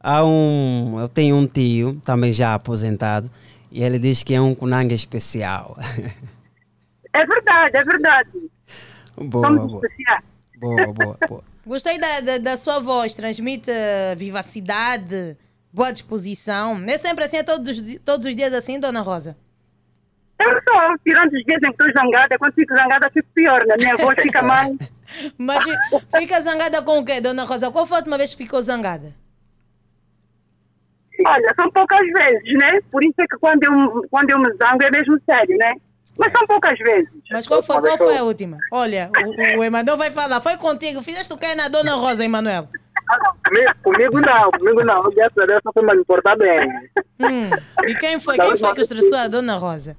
Há 0.00 0.24
um, 0.24 0.98
eu 1.00 1.08
tenho 1.08 1.36
um 1.36 1.46
tio, 1.46 1.96
também 2.04 2.30
já 2.32 2.54
aposentado, 2.54 3.30
e 3.72 3.82
ele 3.82 3.98
diz 3.98 4.22
que 4.22 4.34
é 4.34 4.40
um 4.40 4.54
cunanga 4.54 4.94
especial. 4.94 5.76
É 7.20 7.26
verdade, 7.26 7.76
é 7.76 7.84
verdade. 7.84 8.30
boa, 9.16 9.46
Somos 9.46 9.66
boa. 9.72 9.86
especiais. 9.86 10.24
Boa, 10.58 10.92
boa, 10.92 11.18
boa. 11.28 11.44
Gostei 11.66 11.98
da, 11.98 12.20
da, 12.20 12.38
da 12.38 12.56
sua 12.56 12.78
voz, 12.78 13.14
transmite 13.14 13.70
eh, 13.70 14.14
vivacidade, 14.16 15.36
boa 15.72 15.92
disposição. 15.92 16.76
É 16.86 16.96
sempre 16.98 17.24
assim, 17.24 17.38
é 17.38 17.42
todos, 17.42 17.80
todos 18.04 18.26
os 18.26 18.34
dias 18.34 18.52
assim, 18.52 18.78
Dona 18.78 19.00
Rosa? 19.00 19.36
Eu 20.38 20.50
sou, 20.50 20.98
tirando 21.04 21.32
os 21.32 21.42
dias 21.44 21.58
em 21.62 21.72
que 21.72 21.82
estou 21.82 21.90
zangada, 21.92 22.38
quando 22.38 22.52
fico 22.54 22.74
zangada 22.76 23.10
fico 23.10 23.28
pior, 23.34 23.64
né? 23.66 23.74
Minha 23.78 23.96
voz 23.96 24.16
fica 24.20 24.42
mais... 24.44 24.76
Mas 25.38 25.64
fi- 25.64 26.18
fica 26.18 26.40
zangada 26.42 26.82
com 26.82 26.98
o 26.98 27.04
quê, 27.04 27.20
Dona 27.20 27.44
Rosa? 27.44 27.70
Qual 27.70 27.86
foi 27.86 27.96
a 27.96 28.00
última 28.00 28.18
vez 28.18 28.32
que 28.34 28.44
ficou 28.44 28.60
zangada? 28.60 29.14
Olha, 31.26 31.54
são 31.56 31.70
poucas 31.70 32.06
vezes, 32.12 32.52
né? 32.58 32.78
Por 32.92 33.02
isso 33.02 33.14
é 33.18 33.26
que 33.26 33.38
quando 33.38 33.62
eu, 33.62 34.06
quando 34.10 34.30
eu 34.30 34.38
me 34.38 34.52
zango 34.58 34.84
é 34.84 34.90
mesmo 34.90 35.18
sério, 35.28 35.56
né? 35.56 35.72
Mas 36.18 36.32
são 36.32 36.46
poucas 36.46 36.78
vezes. 36.78 37.08
Mas 37.30 37.46
qual 37.46 37.62
foi, 37.62 37.80
qual 37.80 37.98
foi 37.98 38.16
a 38.16 38.22
última? 38.24 38.58
Olha, 38.72 39.10
o, 39.56 39.60
o 39.60 39.64
Emanuel 39.64 39.96
vai 39.96 40.10
falar. 40.10 40.40
Foi 40.40 40.56
contigo. 40.56 41.02
Fizeste 41.02 41.32
o 41.32 41.36
que 41.36 41.54
na 41.54 41.68
Dona 41.68 41.94
Rosa, 41.94 42.24
Emanuel? 42.24 42.68
Comigo, 43.46 43.72
comigo 43.82 44.20
não, 44.20 44.50
comigo 44.50 44.84
não. 44.84 45.02
Graças 45.10 45.38
a 45.38 45.46
Deus 45.46 45.60
só 45.62 45.72
foi 45.72 45.82
me 45.96 46.04
portar 46.04 46.36
bem. 46.36 46.68
Hum, 47.20 47.50
E 47.86 47.94
quem 47.96 48.18
foi? 48.18 48.36
Quem 48.36 48.56
foi 48.56 48.74
que 48.74 48.80
estressou 48.80 49.18
a 49.18 49.28
Dona 49.28 49.56
Rosa? 49.56 49.96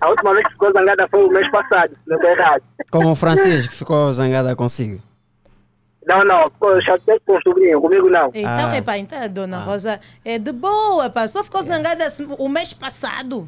A 0.00 0.08
última 0.08 0.32
vez 0.32 0.46
que 0.46 0.52
ficou 0.52 0.72
zangada 0.72 1.08
foi 1.10 1.24
o 1.24 1.28
mês 1.28 1.50
passado, 1.50 1.96
na 2.06 2.16
verdade. 2.18 2.62
Como 2.90 3.10
o 3.10 3.16
Francisco 3.16 3.72
ficou 3.74 4.12
zangada 4.12 4.54
consigo. 4.54 5.02
Não, 6.06 6.24
não, 6.24 6.44
chateado 6.80 7.20
com 7.26 7.36
o 7.36 7.42
sobrinho, 7.42 7.80
comigo 7.82 8.08
não. 8.08 8.30
Então, 8.32 8.70
Ah. 8.70 8.76
epá, 8.78 8.96
então 8.96 9.22
a 9.22 9.26
Dona 9.26 9.58
Rosa 9.58 10.00
é 10.24 10.38
de 10.38 10.52
boa, 10.52 11.10
pá. 11.10 11.28
Só 11.28 11.44
ficou 11.44 11.62
zangada 11.62 12.06
assim 12.06 12.26
o 12.38 12.48
mês 12.48 12.72
passado. 12.72 13.46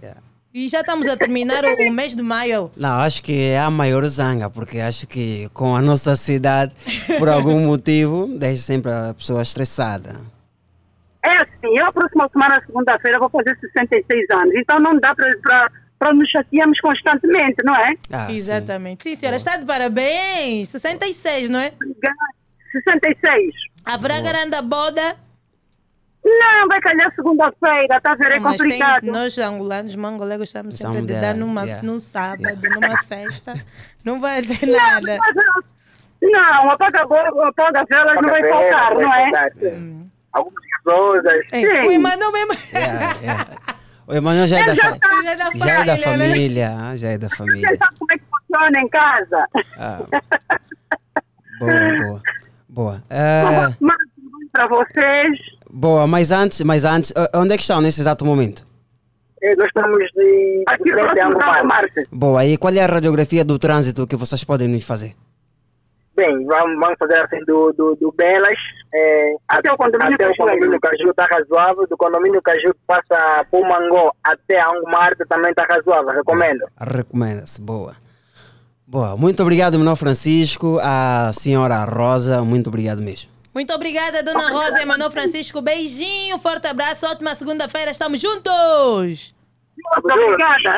E 0.52 0.68
já 0.68 0.80
estamos 0.80 1.06
a 1.06 1.16
terminar 1.16 1.64
o, 1.64 1.88
o 1.88 1.90
mês 1.94 2.14
de 2.14 2.22
maio. 2.22 2.70
Não, 2.76 2.98
acho 2.98 3.22
que 3.22 3.50
é 3.50 3.58
a 3.60 3.70
maior 3.70 4.06
zanga, 4.08 4.50
porque 4.50 4.78
acho 4.80 5.06
que 5.06 5.48
com 5.54 5.76
a 5.76 5.80
nossa 5.80 6.16
cidade, 6.16 6.72
por 7.18 7.28
algum 7.28 7.60
motivo, 7.66 8.26
deixa 8.36 8.62
sempre 8.62 8.90
a 8.90 9.14
pessoa 9.14 9.42
estressada. 9.42 10.20
É 11.24 11.36
assim, 11.36 11.78
eu 11.78 11.84
a 11.86 11.92
próxima 11.92 12.28
semana, 12.32 12.62
segunda-feira, 12.66 13.18
vou 13.18 13.28
fazer 13.30 13.56
66 13.60 14.26
anos. 14.32 14.54
Então 14.56 14.80
não 14.80 14.98
dá 14.98 15.14
para 15.14 16.14
nos 16.14 16.28
chatearmos 16.30 16.80
constantemente, 16.80 17.62
não 17.62 17.76
é? 17.76 17.94
Ah, 18.10 18.32
Exatamente. 18.32 19.04
Sim, 19.04 19.14
senhora, 19.14 19.36
está 19.36 19.56
de 19.56 19.66
parabéns. 19.66 20.70
66, 20.70 21.50
não 21.50 21.60
é? 21.60 21.72
66. 22.72 23.54
Haverá 23.84 24.20
grande 24.20 24.60
boda? 24.62 25.16
Não, 26.22 26.68
vai 26.68 26.80
calhar 26.80 27.12
segunda-feira, 27.14 27.96
está 27.96 28.12
a 28.12 28.14
ver? 28.14 28.32
É 28.32 28.38
Mas 28.38 28.56
tem- 28.56 28.70
complicado. 28.70 29.04
nós 29.06 29.38
angolanos, 29.38 29.96
mangolegos, 29.96 30.48
estamos 30.48 30.76
sempre 30.76 31.02
de- 31.02 31.18
dar 31.20 31.34
numa, 31.34 31.62
yeah. 31.64 31.82
num 31.82 31.98
sábado, 31.98 32.60
numa 32.68 32.96
sexta. 33.02 33.54
Não 34.04 34.20
vai 34.20 34.42
ter 34.42 34.66
nada. 34.66 35.18
Não, 36.22 36.70
apaga, 36.70 37.00
a 37.00 37.48
apaga 37.48 37.84
velas 37.90 38.16
não 38.20 38.28
vai 38.28 38.48
faltar, 38.48 38.94
não 38.94 39.14
é? 39.14 39.30
Algumas 40.32 40.64
pessoas. 40.84 41.22
Ei, 41.52 41.64
o 41.88 41.90
Emanuel 41.92 42.32
mesmo. 42.32 42.52
O 44.06 44.12
Emanuel 44.14 44.46
já 44.46 44.58
é 44.60 44.64
da, 44.64 44.76
fa- 44.76 44.90
Já 44.90 45.30
é 45.30 45.36
da 45.36 45.50
já 45.54 45.72
é 45.72 45.84
da 45.84 45.96
família, 45.96 46.16
né? 46.16 46.26
família, 46.28 46.76
ah, 46.78 46.96
já 46.96 47.08
é 47.10 47.18
da 47.18 47.30
família. 47.30 47.68
Você 47.68 47.76
sabe 47.76 47.94
como 47.98 48.12
é 48.12 48.18
que 48.18 48.24
funciona 48.30 48.80
em 48.80 48.88
casa? 48.88 49.46
Ah, 49.78 50.00
boa, 51.58 51.72
boa. 51.98 52.22
Boa. 52.68 53.02
Ah, 53.10 53.72
Mas 53.80 53.96
para 54.52 54.66
vocês, 54.66 55.38
boa, 55.72 56.06
mas 56.06 56.32
antes, 56.32 56.60
mas 56.62 56.84
antes, 56.84 57.12
onde 57.34 57.54
é 57.54 57.56
que 57.56 57.62
estão 57.62 57.80
nesse 57.80 58.00
exato 58.00 58.24
momento? 58.24 58.66
Eh, 59.42 59.54
Nós 59.56 59.66
estamos 59.68 59.98
de 60.14 60.64
aqui. 60.68 61.64
Marte. 61.64 62.00
Boa, 62.12 62.44
e 62.44 62.56
qual 62.56 62.74
é 62.74 62.80
a 62.80 62.86
radiografia 62.86 63.44
do 63.44 63.58
trânsito 63.58 64.06
que 64.06 64.16
vocês 64.16 64.44
podem 64.44 64.68
nos 64.68 64.84
fazer? 64.84 65.14
Bem, 66.14 66.44
vamos, 66.44 66.78
vamos 66.78 66.96
fazer 66.98 67.18
assim 67.20 67.42
do, 67.46 67.72
do, 67.72 67.96
do 67.96 68.12
Belas 68.12 68.58
eh, 68.94 69.34
até 69.48 69.72
o 69.72 69.76
condomínio, 69.76 70.14
até 70.14 70.28
o 70.28 70.36
condomínio 70.36 70.80
Caju 70.80 71.10
está 71.10 71.26
razoável. 71.26 71.86
Do 71.86 71.96
condomínio 71.96 72.42
Caju 72.42 72.74
que 72.74 72.80
passa 72.86 73.46
por 73.50 73.62
Mangó 73.66 74.12
até 74.22 74.60
a 74.60 74.68
Angomarte 74.68 75.24
também 75.28 75.50
está 75.50 75.64
razoável, 75.64 76.10
recomendo. 76.10 76.66
Recomenda-se, 76.78 77.60
boa. 77.60 77.94
Boa, 78.86 79.16
muito 79.16 79.40
obrigado, 79.40 79.78
menor 79.78 79.94
Francisco, 79.94 80.78
a 80.82 81.30
senhora 81.32 81.84
Rosa, 81.84 82.42
muito 82.42 82.66
obrigado 82.66 83.00
mesmo. 83.00 83.30
Muito 83.52 83.72
obrigada, 83.72 84.22
Dona 84.22 84.48
Rosa 84.50 84.80
Emanuel 84.80 85.10
Francisco. 85.10 85.60
Beijinho, 85.60 86.38
forte 86.38 86.66
abraço. 86.68 87.06
Ótima 87.06 87.34
segunda-feira, 87.34 87.90
estamos 87.90 88.20
juntos. 88.20 89.34
Muito 89.76 90.14
obrigada. 90.14 90.76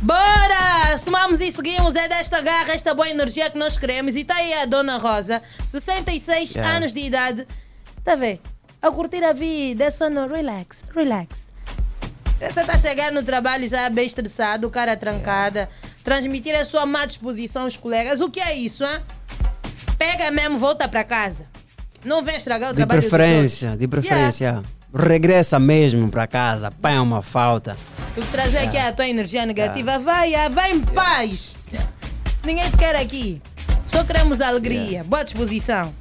Bora! 0.00 0.98
Somamos 0.98 1.40
e 1.40 1.50
seguimos. 1.50 1.94
É 1.96 2.08
desta 2.08 2.40
garra, 2.40 2.72
esta 2.74 2.94
boa 2.94 3.08
energia 3.08 3.50
que 3.50 3.58
nós 3.58 3.78
queremos. 3.78 4.14
E 4.16 4.20
está 4.20 4.36
aí 4.36 4.52
a 4.54 4.64
Dona 4.66 4.96
Rosa, 4.96 5.42
66 5.66 6.54
Yeah. 6.54 6.76
anos 6.76 6.92
de 6.92 7.00
idade. 7.00 7.46
Está 7.98 8.12
a 8.12 8.16
ver? 8.16 8.40
A 8.80 8.90
curtir 8.90 9.22
a 9.24 9.32
vida, 9.32 9.84
é 9.84 9.90
só 9.90 10.10
no 10.10 10.26
relax, 10.26 10.84
relax. 10.94 11.52
Você 12.40 12.60
está 12.60 12.76
chegando 12.76 13.14
no 13.14 13.22
trabalho 13.22 13.68
já 13.68 13.88
bem 13.88 14.04
estressado, 14.06 14.68
cara 14.70 14.96
trancada. 14.96 15.70
Transmitir 16.02 16.56
a 16.56 16.64
sua 16.64 16.84
má 16.84 17.06
disposição 17.06 17.62
aos 17.62 17.76
colegas. 17.76 18.20
O 18.20 18.28
que 18.28 18.40
é 18.40 18.52
isso, 18.56 18.84
hein? 18.84 19.00
Pega 20.02 20.32
mesmo, 20.32 20.58
volta 20.58 20.88
para 20.88 21.04
casa. 21.04 21.46
Não 22.04 22.24
vem 22.24 22.34
estragar 22.36 22.70
o 22.70 22.72
De 22.72 22.78
trabalho 22.78 23.00
preferência, 23.02 23.68
outros. 23.68 23.78
de 23.78 23.86
preferência. 23.86 24.62
Regressa 24.92 25.60
mesmo 25.60 26.10
para 26.10 26.26
casa, 26.26 26.72
põe 26.72 26.98
uma 26.98 27.22
falta. 27.22 27.76
Eu 28.16 28.24
trazer 28.24 28.58
aqui 28.58 28.76
a 28.76 28.92
tua 28.92 29.06
energia 29.06 29.46
negativa. 29.46 30.00
Vai, 30.00 30.34
ah, 30.34 30.48
vai 30.48 30.72
em 30.72 30.80
paz. 30.80 31.54
Ninguém 32.44 32.68
te 32.68 32.78
quer 32.78 32.96
aqui. 32.96 33.40
Só 33.86 34.02
queremos 34.02 34.40
alegria, 34.40 35.04
boa 35.04 35.22
disposição. 35.22 35.94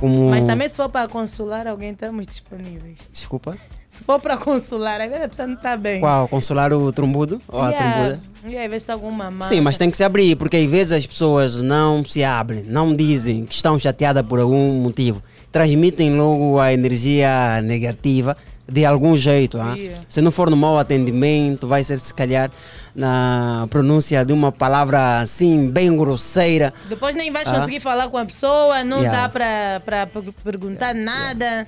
Como... 0.00 0.28
Mas 0.28 0.44
também 0.44 0.68
se 0.68 0.74
for 0.74 0.88
para 0.88 1.06
consolar 1.06 1.68
alguém, 1.68 1.92
estamos 1.92 2.26
disponíveis. 2.26 2.98
Desculpa. 3.12 3.56
Se 3.92 4.02
for 4.04 4.18
para 4.18 4.38
consolar, 4.38 5.00
às 5.02 5.08
vezes 5.10 5.24
a 5.24 5.28
pessoa 5.28 5.46
não 5.48 5.54
está 5.54 5.76
bem. 5.76 6.00
Qual? 6.00 6.26
Consolar 6.26 6.72
o 6.72 6.90
trombudo? 6.92 7.40
Ou 7.48 7.60
a 7.60 7.68
Yeah. 7.70 7.92
trombuda? 7.92 8.20
E 8.48 8.56
aí, 8.56 8.80
se 8.80 8.86
tem 8.86 8.92
alguma 8.94 9.30
marca. 9.30 9.54
Sim, 9.54 9.60
mas 9.60 9.76
tem 9.76 9.90
que 9.90 9.96
se 9.98 10.02
abrir, 10.02 10.34
porque 10.36 10.56
às 10.56 10.68
vezes 10.70 10.92
as 10.94 11.06
pessoas 11.06 11.62
não 11.62 12.02
se 12.04 12.24
abrem, 12.24 12.62
não 12.66 12.96
dizem 12.96 13.44
que 13.44 13.54
estão 13.54 13.78
chateadas 13.78 14.24
por 14.26 14.40
algum 14.40 14.72
motivo. 14.80 15.22
Transmitem 15.52 16.16
logo 16.16 16.58
a 16.58 16.72
energia 16.72 17.60
negativa 17.62 18.34
de 18.66 18.86
algum 18.86 19.14
jeito. 19.16 19.60
ah. 19.60 19.74
Yeah. 19.76 20.02
Se 20.08 20.22
não 20.22 20.30
for 20.30 20.48
no 20.48 20.56
mau 20.56 20.78
atendimento, 20.78 21.66
vai 21.68 21.84
ser 21.84 21.98
se 21.98 22.14
calhar 22.14 22.50
na 22.96 23.66
pronúncia 23.70 24.24
de 24.24 24.32
uma 24.32 24.50
palavra 24.50 25.20
assim, 25.20 25.68
bem 25.70 25.94
grosseira. 25.94 26.72
Depois 26.88 27.14
nem 27.14 27.30
vais 27.30 27.46
Ah. 27.46 27.54
conseguir 27.56 27.80
falar 27.80 28.08
com 28.08 28.16
a 28.16 28.24
pessoa, 28.24 28.82
não 28.84 29.00
Yeah. 29.00 29.22
dá 29.22 29.28
para 29.28 29.82
para 29.84 30.06
per- 30.06 30.32
perguntar 30.42 30.94
nada. 30.94 31.66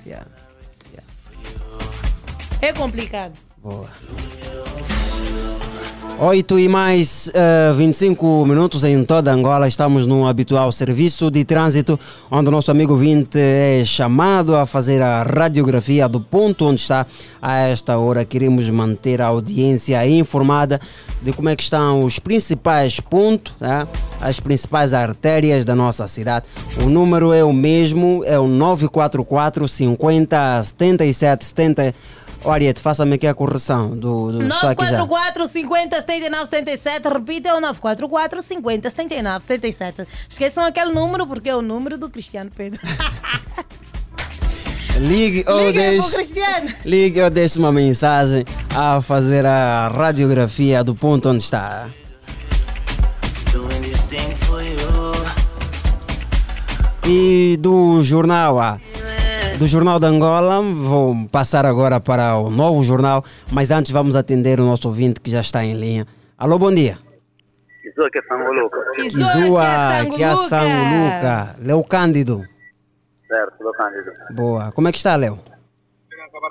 É 2.65 2.73
complicado. 2.73 3.33
Boa. 3.61 3.85
8 6.17 6.59
e 6.59 6.67
mais 6.67 7.29
eh, 7.31 7.71
25 7.75 8.43
minutos 8.43 8.83
em 8.83 9.03
toda 9.05 9.31
Angola. 9.31 9.67
Estamos 9.67 10.07
no 10.07 10.27
habitual 10.27 10.71
serviço 10.71 11.29
de 11.29 11.43
trânsito, 11.45 11.99
onde 12.31 12.47
o 12.47 12.51
nosso 12.51 12.71
amigo 12.71 12.95
Vinte 12.95 13.37
é 13.37 13.83
chamado 13.85 14.55
a 14.55 14.65
fazer 14.65 14.99
a 14.99 15.21
radiografia 15.21 16.09
do 16.09 16.19
ponto 16.19 16.65
onde 16.65 16.81
está. 16.81 17.05
A 17.39 17.57
esta 17.57 17.99
hora, 17.99 18.25
queremos 18.25 18.67
manter 18.71 19.21
a 19.21 19.27
audiência 19.27 20.07
informada 20.07 20.81
de 21.21 21.31
como 21.33 21.49
é 21.49 21.55
que 21.55 21.61
estão 21.61 22.03
os 22.03 22.17
principais 22.17 22.99
pontos, 22.99 23.53
né? 23.59 23.87
as 24.19 24.39
principais 24.39 24.91
artérias 24.91 25.65
da 25.65 25.75
nossa 25.75 26.07
cidade. 26.07 26.47
O 26.83 26.89
número 26.89 27.31
é 27.31 27.43
o 27.43 27.53
mesmo, 27.53 28.23
é 28.25 28.39
o 28.39 28.47
944 28.47 29.67
50 29.67 30.63
77 30.63 31.45
70. 31.45 31.95
Ariete, 32.51 32.81
faça-me 32.81 33.15
aqui 33.15 33.27
a 33.27 33.33
correção 33.33 33.89
do, 33.89 34.31
do 34.31 34.43
estou 34.43 34.69
aqui 34.69 34.85
já. 34.85 34.97
944 34.97 35.47
50 35.47 35.95
79 36.01 36.45
77. 36.45 37.07
Repita, 37.09 37.49
é 37.49 37.53
o 37.53 37.61
944 37.61 38.41
50 38.41 38.89
79 38.89 39.43
77. 39.43 40.07
Esqueçam 40.29 40.65
aquele 40.65 40.91
número 40.91 41.25
porque 41.27 41.49
é 41.49 41.55
o 41.55 41.61
número 41.61 41.97
do 41.97 42.09
Cristiano 42.09 42.51
Pedro. 42.55 42.79
Ligue 44.97 45.43
ou 45.45 45.73
deixe, 45.73 46.33
ligue 46.85 47.21
ou 47.21 47.29
deixe 47.29 47.59
uma 47.59 47.71
mensagem 47.71 48.45
a 48.73 49.01
fazer 49.01 49.45
a 49.45 49.89
radiografia 49.89 50.85
do 50.85 50.95
ponto 50.95 51.27
onde 51.27 51.43
está. 51.43 51.89
E 57.05 57.57
do 57.59 58.01
jornal 58.01 58.59
A. 58.59 58.79
do 59.57 59.67
Jornal 59.67 59.99
de 59.99 60.05
Angola. 60.05 60.61
Vou 60.61 61.15
passar 61.31 61.65
agora 61.65 61.99
para 61.99 62.37
o 62.37 62.49
novo 62.49 62.83
jornal, 62.83 63.23
mas 63.51 63.71
antes 63.71 63.91
vamos 63.91 64.15
atender 64.15 64.59
o 64.59 64.65
nosso 64.65 64.87
ouvinte 64.87 65.19
que 65.19 65.29
já 65.29 65.39
está 65.39 65.63
em 65.63 65.73
linha. 65.73 66.05
Alô, 66.37 66.59
bom 66.59 66.73
dia. 66.73 66.97
Kizua 67.81 68.09
que 68.11 68.19
é 68.19 68.21
Sangoluca. 68.23 68.91
Kizua, 68.95 69.63
que 70.15 70.23
é 70.23 70.35
Sanguluca. 70.35 71.55
Leo 71.59 71.83
Cândido. 71.83 72.43
Certo, 73.27 73.63
do 73.63 73.71
Cândido. 73.71 74.11
Boa. 74.31 74.71
Como 74.73 74.87
é 74.87 74.91
que 74.91 74.97
está, 74.97 75.15
Leo? 75.15 75.39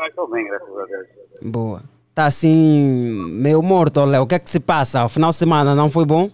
Estou 0.09 0.31
bem, 0.31 0.47
graças 0.47 0.69
a 0.69 0.85
Deus. 0.87 1.07
Boa. 1.43 1.83
Tá 2.15 2.27
assim, 2.27 3.29
meio 3.33 3.61
morto, 3.63 4.05
Léo. 4.05 4.23
O 4.23 4.27
que 4.27 4.35
é 4.35 4.39
que 4.39 4.51
se 4.51 4.61
passa? 4.61 5.05
O 5.05 5.09
final 5.09 5.31
de 5.31 5.37
semana 5.37 5.75
não 5.75 5.91
foi 5.91 6.05
bom? 6.05 6.31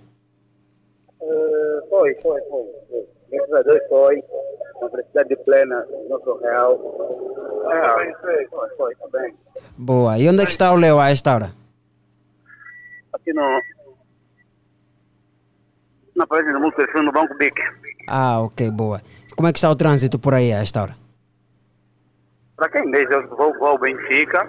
Foi, 1.88 2.14
foi, 2.22 2.40
foi. 2.42 2.64
foi. 2.88 3.06
Graças 3.30 3.54
a 3.54 3.62
Deus 3.62 3.80
foi. 3.88 4.22
Na 4.90 4.96
felicidade 4.98 5.36
plena, 5.44 5.86
nosso 6.08 6.38
real. 6.40 6.72
É, 7.70 7.92
foi, 7.92 8.14
foi, 8.46 8.46
foi, 8.76 8.94
foi, 8.96 9.20
bem. 9.20 9.34
Boa. 9.78 10.18
E 10.18 10.28
onde 10.28 10.42
é 10.42 10.44
que 10.44 10.50
está 10.50 10.72
o 10.72 10.76
Léo 10.76 10.98
a 10.98 11.10
esta 11.10 11.34
hora? 11.34 11.50
Aqui 13.12 13.32
no. 13.32 13.60
Na 16.16 16.26
página 16.26 16.52
do 16.52 16.60
Multifundo 16.60 17.04
no 17.04 17.12
Banco 17.12 17.36
BIC. 17.38 17.54
Ah, 18.08 18.40
ok, 18.40 18.70
boa. 18.70 19.00
Como 19.36 19.48
é 19.48 19.52
que 19.52 19.58
está 19.58 19.70
o 19.70 19.76
trânsito 19.76 20.18
por 20.18 20.34
aí 20.34 20.52
a 20.52 20.58
esta 20.60 20.82
hora? 20.82 20.96
Para 22.56 22.68
quem 22.70 22.90
desde 22.90 23.14
eu 23.14 23.26
vou, 23.28 23.56
vou 23.58 23.68
ao 23.68 23.78
Benfica, 23.78 24.46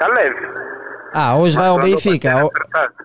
tá 0.00 0.08
leve. 0.08 0.66
Ah, 1.12 1.36
hoje 1.36 1.56
vai 1.56 1.68
ao 1.68 1.78
Benfica. 1.78 2.30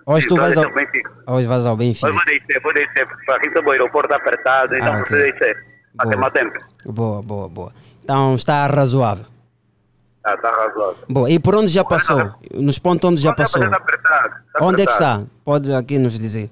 Hoje 0.04 0.26
tu 0.26 0.36
vais 0.36 0.56
ao, 0.56 0.64
descendo 0.64 0.74
Benfica. 0.86 1.12
hoje 1.28 1.46
vais 1.46 1.66
ao 1.66 1.76
Benfica. 1.76 2.12
Mas 2.12 2.14
vou 2.16 2.24
descer, 2.24 2.60
vou 2.62 2.72
descer, 2.74 3.06
para 3.24 3.36
aqui 3.36 3.50
também 3.50 3.68
o 3.68 3.72
aeroporto 3.72 4.12
está 4.12 4.16
apertado, 4.16 4.74
então 4.74 4.88
Ah, 4.88 4.92
vou 4.96 5.02
ok. 5.02 5.32
descer. 5.32 5.71
Até 5.98 6.16
mais 6.16 6.32
tempo. 6.32 6.58
Boa, 6.84 7.22
boa, 7.22 7.48
boa. 7.48 7.72
Então 8.02 8.34
está 8.34 8.66
razoável. 8.66 9.26
Ah, 10.24 10.34
está 10.34 10.50
razoável. 10.50 11.04
Boa. 11.08 11.30
E 11.30 11.38
por 11.38 11.54
onde 11.54 11.68
já 11.68 11.84
passou? 11.84 12.34
Nos 12.54 12.78
pontos 12.78 13.08
onde 13.10 13.20
já 13.20 13.32
passou? 13.32 13.62
Está 13.62 13.76
apertado. 13.76 14.34
tá 14.52 14.64
Onde 14.64 14.82
é 14.82 14.86
que 14.86 14.92
está? 14.92 15.22
Pode 15.44 15.72
aqui 15.74 15.98
nos 15.98 16.18
dizer. 16.18 16.50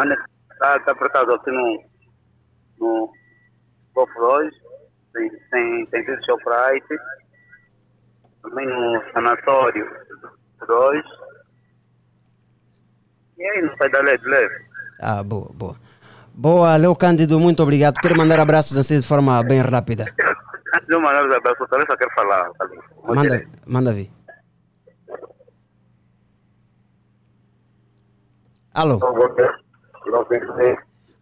Onde 0.00 0.14
está, 0.52 0.76
está 0.76 0.92
apertado 0.92 1.34
aqui 1.34 1.50
no, 1.50 1.82
no 2.78 3.12
Golf 3.94 4.10
2, 4.14 4.54
tem, 5.14 5.30
tem, 5.50 5.86
tem 5.86 6.04
tudo 6.04 6.24
Shoprite, 6.26 6.96
também 8.42 8.66
no 8.66 9.02
Sanatório 9.12 9.90
2, 10.66 11.04
e 13.38 13.44
aí 13.44 13.62
não 13.62 13.76
sai 13.76 13.90
da 13.90 14.00
leve, 14.00 14.28
leve. 14.28 14.64
Ah, 15.00 15.22
boa, 15.22 15.50
boa. 15.54 15.76
Boa, 16.38 16.76
Leo 16.76 16.94
Cândido, 16.94 17.40
muito 17.40 17.62
obrigado. 17.62 17.94
Quero 17.94 18.14
mandar 18.14 18.38
abraços 18.38 18.76
assim 18.76 19.00
de 19.00 19.06
forma 19.06 19.42
bem 19.42 19.58
rápida. 19.62 20.04
Antes 20.74 20.86
de 20.86 20.94
eu 20.94 21.00
mandar 21.00 21.26
os 21.26 21.34
abraços, 21.34 21.66
eu 21.72 21.86
só 21.86 21.96
quero 21.96 22.10
falar. 22.14 22.50
Manda, 23.08 23.46
manda 23.66 23.92
vir. 23.94 24.10
Alô? 28.74 29.00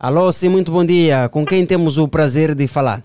Alô, 0.01 0.33
sim, 0.33 0.49
muito 0.49 0.73
bom 0.73 0.85
dia. 0.85 1.29
Com 1.29 1.47
quem 1.47 1.65
temos 1.65 1.97
o 1.97 2.09
prazer 2.09 2.53
de 2.53 2.67
falar? 2.67 3.01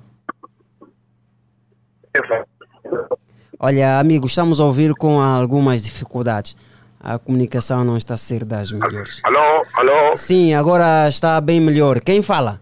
Olha, 3.60 4.00
amigo, 4.00 4.26
estamos 4.26 4.60
a 4.60 4.66
ouvir 4.66 4.96
com 4.96 5.22
algumas 5.22 5.84
dificuldades. 5.84 6.58
A 7.00 7.18
comunicação 7.18 7.84
não 7.86 7.96
está 7.96 8.16
a 8.16 8.18
ser 8.18 8.44
das 8.44 8.72
melhores. 8.72 9.22
Alô, 9.24 9.66
alô, 9.74 10.18
Sim, 10.18 10.54
agora 10.54 11.08
está 11.08 11.40
bem 11.40 11.62
melhor. 11.62 12.02
Quem 12.02 12.22
fala? 12.22 12.60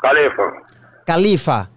Califa. 0.00 0.62
Califa. 1.04 1.70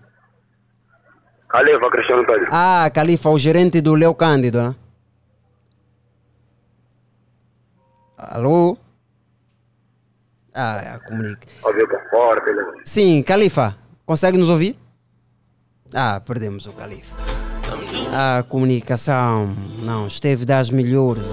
Califa, 1.50 1.90
Cristiano 1.92 2.22
Antônio. 2.22 2.48
Ah, 2.50 2.90
Califa, 2.94 3.30
o 3.30 3.38
gerente 3.38 3.82
do 3.82 3.94
Leo 3.94 4.16
Cândido, 4.16 4.62
né? 4.62 4.76
Alô? 8.18 8.78
Ah, 10.54 11.00
comunica. 11.06 11.48
Ouviu 11.64 11.88
que 11.88 11.96
é 11.96 12.54
né? 12.54 12.64
Sim, 12.86 13.24
Califa, 13.24 13.76
consegue 14.06 14.38
nos 14.38 14.48
ouvir? 14.48 14.78
Ah, 15.94 16.22
perdemos 16.26 16.66
o 16.68 16.72
Califa. 16.72 17.16
A 18.12 18.44
comunicação 18.44 19.56
não 19.84 20.06
esteve 20.06 20.46
das 20.46 20.70
melhores. 20.70 21.24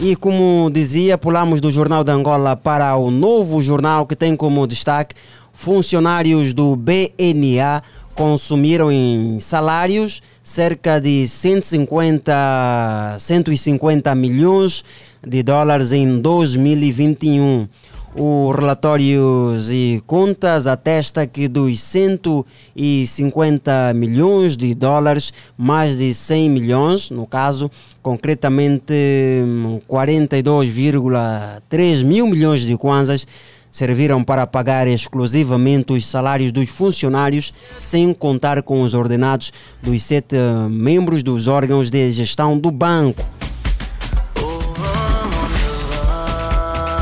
E 0.00 0.14
como 0.14 0.68
dizia, 0.70 1.16
pulamos 1.16 1.60
do 1.60 1.70
Jornal 1.70 2.04
da 2.04 2.12
Angola 2.12 2.54
para 2.54 2.94
o 2.96 3.10
novo 3.10 3.62
jornal 3.62 4.06
que 4.06 4.14
tem 4.14 4.36
como 4.36 4.66
destaque 4.66 5.14
funcionários 5.52 6.52
do 6.52 6.76
BNA 6.76 7.82
consumiram 8.14 8.90
em 8.92 9.40
salários 9.40 10.22
cerca 10.42 11.00
de 11.00 11.26
150, 11.26 13.16
150 13.18 14.14
milhões 14.14 14.84
de 15.26 15.42
dólares 15.42 15.92
em 15.92 16.20
2021. 16.20 17.68
O 18.14 18.50
relatórios 18.50 19.70
e 19.70 20.02
contas 20.06 20.66
atesta 20.66 21.26
que 21.26 21.48
dos 21.48 21.80
150 21.80 23.94
milhões 23.94 24.54
de 24.54 24.74
dólares, 24.74 25.32
mais 25.56 25.96
de 25.96 26.12
100 26.12 26.50
milhões, 26.50 27.10
no 27.10 27.26
caso, 27.26 27.70
concretamente 28.02 28.92
hum, 28.92 29.80
42,3 29.88 32.04
mil 32.04 32.26
milhões 32.26 32.60
de 32.60 32.76
kwanzas, 32.76 33.26
serviram 33.70 34.22
para 34.22 34.46
pagar 34.46 34.86
exclusivamente 34.86 35.94
os 35.94 36.04
salários 36.04 36.52
dos 36.52 36.68
funcionários, 36.68 37.54
sem 37.80 38.12
contar 38.12 38.62
com 38.62 38.82
os 38.82 38.92
ordenados 38.92 39.54
dos 39.82 40.02
sete 40.02 40.36
eh, 40.36 40.68
membros 40.68 41.22
dos 41.22 41.48
órgãos 41.48 41.88
de 41.88 42.12
gestão 42.12 42.58
do 42.58 42.70
banco. 42.70 43.26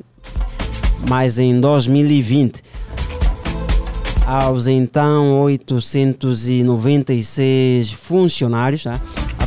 mas 1.09 1.37
em 1.39 1.59
2020. 1.59 2.63
Aos 4.25 4.65
então 4.65 5.41
896 5.41 7.91
funcionários, 7.91 8.83
tá? 8.83 8.99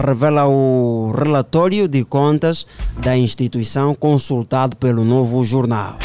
revela 0.04 0.46
o 0.46 1.10
relatório 1.10 1.88
de 1.88 2.04
contas 2.04 2.66
da 2.96 3.16
instituição 3.16 3.94
consultado 3.94 4.76
pelo 4.76 5.04
novo 5.04 5.44
jornal. 5.44 5.98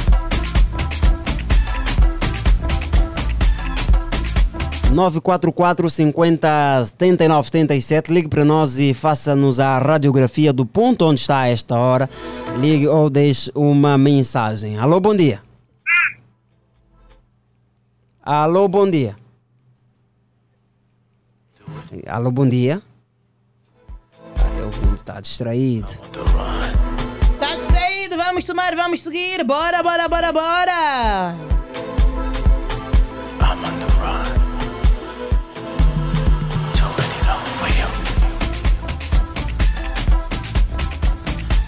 944 4.94 5.90
50 5.90 6.86
79 6.86 7.48
77. 7.48 8.14
Ligue 8.14 8.28
para 8.28 8.46
nós 8.46 8.78
e 8.78 8.94
faça-nos 8.94 9.60
a 9.60 9.78
radiografia 9.78 10.54
do 10.54 10.66
ponto 10.66 11.06
onde 11.06 11.20
está 11.20 11.40
a 11.40 11.48
esta 11.48 11.76
hora. 11.76 12.10
Ligue 12.60 12.88
ou 12.88 13.10
deixe 13.10 13.52
uma 13.56 13.98
mensagem. 13.98 14.78
Alô, 14.78 15.00
bom 15.00 15.16
dia. 15.16 15.42
Alô, 18.22 18.68
bom 18.68 18.90
dia. 18.90 19.16
Alô, 22.08 22.32
bom 22.32 22.48
dia. 22.48 22.82
Está 24.96 25.20
distraído. 25.20 25.92
Tá 27.40 27.56
distraído? 27.56 28.16
Vamos 28.16 28.46
tomar, 28.46 28.76
vamos 28.76 29.02
seguir. 29.02 29.44
Bora, 29.44 29.84
bora, 29.84 30.08
bora, 30.08 30.32
bora. 30.32 31.53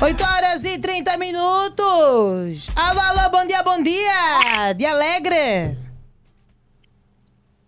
Oito 0.01 0.23
horas 0.23 0.65
e 0.65 0.77
30 0.77 1.17
minutos. 1.17 2.67
Alô, 2.75 2.99
alô, 2.99 3.29
bom 3.31 3.45
dia, 3.45 3.63
bom 3.63 3.81
dia. 3.81 4.73
De 4.73 4.85
Alegre. 4.85 5.77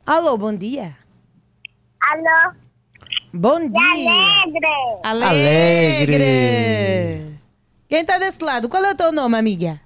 Alô, 0.05 0.37
bom 0.37 0.53
dia. 0.53 0.97
Alô? 2.01 2.53
Bom 3.33 3.67
dia. 3.69 3.81
Alegre. 3.81 4.67
Alegre. 5.03 6.15
Alegre. 6.15 7.39
Quem 7.87 8.03
tá 8.03 8.17
desse 8.19 8.43
lado? 8.43 8.67
Qual 8.67 8.83
é 8.83 8.91
o 8.91 8.97
teu 8.97 9.11
nome, 9.11 9.37
amiga? 9.37 9.79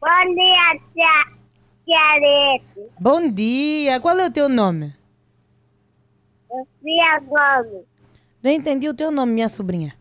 Bom 0.00 0.34
dia, 0.34 0.80
tia, 0.92 1.24
tia. 1.86 2.60
Bom 2.98 3.30
dia. 3.30 4.00
Qual 4.00 4.18
é 4.18 4.26
o 4.26 4.32
teu 4.32 4.48
nome? 4.48 4.92
Sofia 6.48 7.18
Gomes. 7.20 7.86
Não 8.42 8.50
entendi 8.50 8.88
o 8.88 8.94
teu 8.94 9.12
nome, 9.12 9.32
minha 9.32 9.48
sobrinha. 9.48 9.94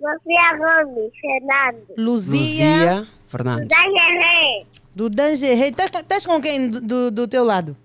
Sofia 0.00 0.56
Gomes, 0.56 1.12
Fernando. 1.20 1.86
Luzia. 1.98 2.70
Luzia 2.70 3.08
Fernandes. 3.26 3.68
Da 3.68 3.82
Gerê. 3.82 4.66
Do 4.94 5.10
Dangerei. 5.10 5.68
Estás 5.70 6.26
com 6.26 6.40
quem 6.40 6.70
do- 6.70 7.10
do, 7.10 7.28
teu 7.28 7.44
lado? 7.44 7.76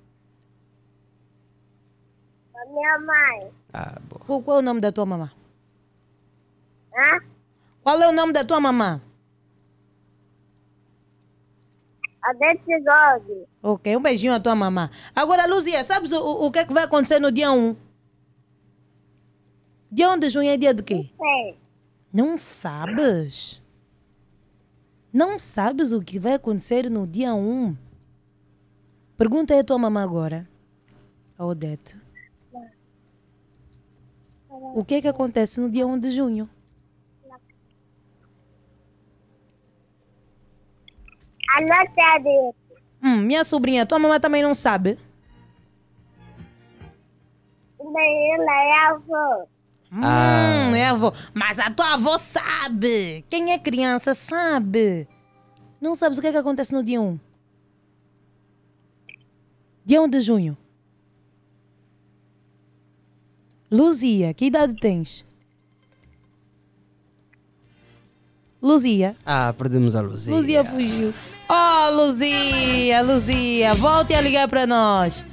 Com 2.54 2.74
minha 2.74 3.00
mãe. 3.00 3.52
Ah, 3.74 4.00
boa. 4.10 4.22
Qual, 4.26 4.42
qual 4.42 4.58
é 4.58 4.60
o 4.60 4.64
nome 4.64 4.80
da 4.80 4.92
tua 4.92 5.06
mamã? 5.06 5.30
Hã? 6.96 7.20
Qual 7.84 8.02
é 8.02 8.08
o 8.08 8.14
nome 8.14 8.32
da 8.32 8.46
tua 8.46 8.60
mamã? 8.60 9.02
Odete 12.28 12.64
Gomes. 12.66 13.46
Ok, 13.62 13.96
um 13.98 14.02
beijinho 14.02 14.34
à 14.34 14.40
tua 14.40 14.56
mamã. 14.56 14.90
Agora, 15.16 15.46
Luzia, 15.46 15.84
sabes 15.84 16.12
o, 16.12 16.46
o 16.46 16.52
que 16.52 16.60
é 16.60 16.66
que 16.66 16.74
vai 16.74 16.86
acontecer 16.86 17.20
no 17.20 17.32
dia 17.32 17.52
1? 17.52 17.76
Dia 19.92 20.10
1 20.12 20.18
de 20.20 20.30
junho 20.30 20.50
é 20.50 20.58
dia 20.58 20.74
de 20.74 20.82
quê? 20.82 21.10
Sei. 21.18 21.65
Não 22.16 22.38
sabes? 22.38 23.62
Não 25.12 25.38
sabes 25.38 25.92
o 25.92 26.02
que 26.02 26.18
vai 26.18 26.36
acontecer 26.36 26.90
no 26.90 27.06
dia 27.06 27.34
1? 27.34 27.76
Pergunta 29.18 29.54
aí 29.54 29.60
à 29.60 29.64
tua 29.66 29.78
mamã 29.78 30.02
agora, 30.02 30.48
a 31.38 31.46
Odete. 31.46 32.00
O 34.50 34.86
que 34.86 34.96
é 34.96 35.02
que 35.02 35.10
acontece 35.10 35.60
no 35.60 35.70
dia 35.70 35.86
1 35.86 36.00
de 36.00 36.12
junho? 36.12 36.50
Lete. 41.60 42.56
Hum, 43.04 43.18
minha 43.24 43.44
sobrinha, 43.44 43.86
tua 43.86 44.00
mamãe 44.00 44.22
também 44.22 44.42
não 44.42 44.54
sabe? 44.54 44.98
Nem 47.78 48.34
ela 48.36 48.64
é 48.64 48.88
avó. 48.88 49.55
Hum, 49.96 50.76
é 50.76 50.86
a 50.86 50.92
avó. 50.92 51.14
Mas 51.34 51.58
a 51.58 51.72
tua 51.72 51.94
avó 51.94 52.18
sabe. 52.18 53.24
Quem 53.30 53.54
é 53.54 53.60
criança 53.60 54.14
sabe. 54.14 55.08
Não 55.80 55.96
sabes 55.96 56.18
o 56.18 56.22
que 56.22 56.28
é 56.28 56.32
que 56.32 56.38
acontece 56.38 56.74
no 56.74 56.84
dia 56.84 57.00
1? 57.00 57.20
Dia 59.86 60.02
1 60.02 60.10
de 60.10 60.20
junho. 60.20 60.58
Luzia, 63.72 64.34
que 64.34 64.46
idade 64.46 64.76
tens? 64.76 65.26
Luzia. 68.62 69.16
Ah, 69.26 69.54
perdemos 69.58 69.96
a 69.96 70.02
Luzia. 70.02 70.34
Luzia 70.34 70.66
fugiu. 70.66 71.14
Oh, 71.48 71.90
Luzia, 71.92 73.02
Luzia, 73.04 73.74
volte 73.76 74.14
a 74.14 74.22
ligar 74.22 74.48
para 74.48 74.66
nós. 74.66 75.24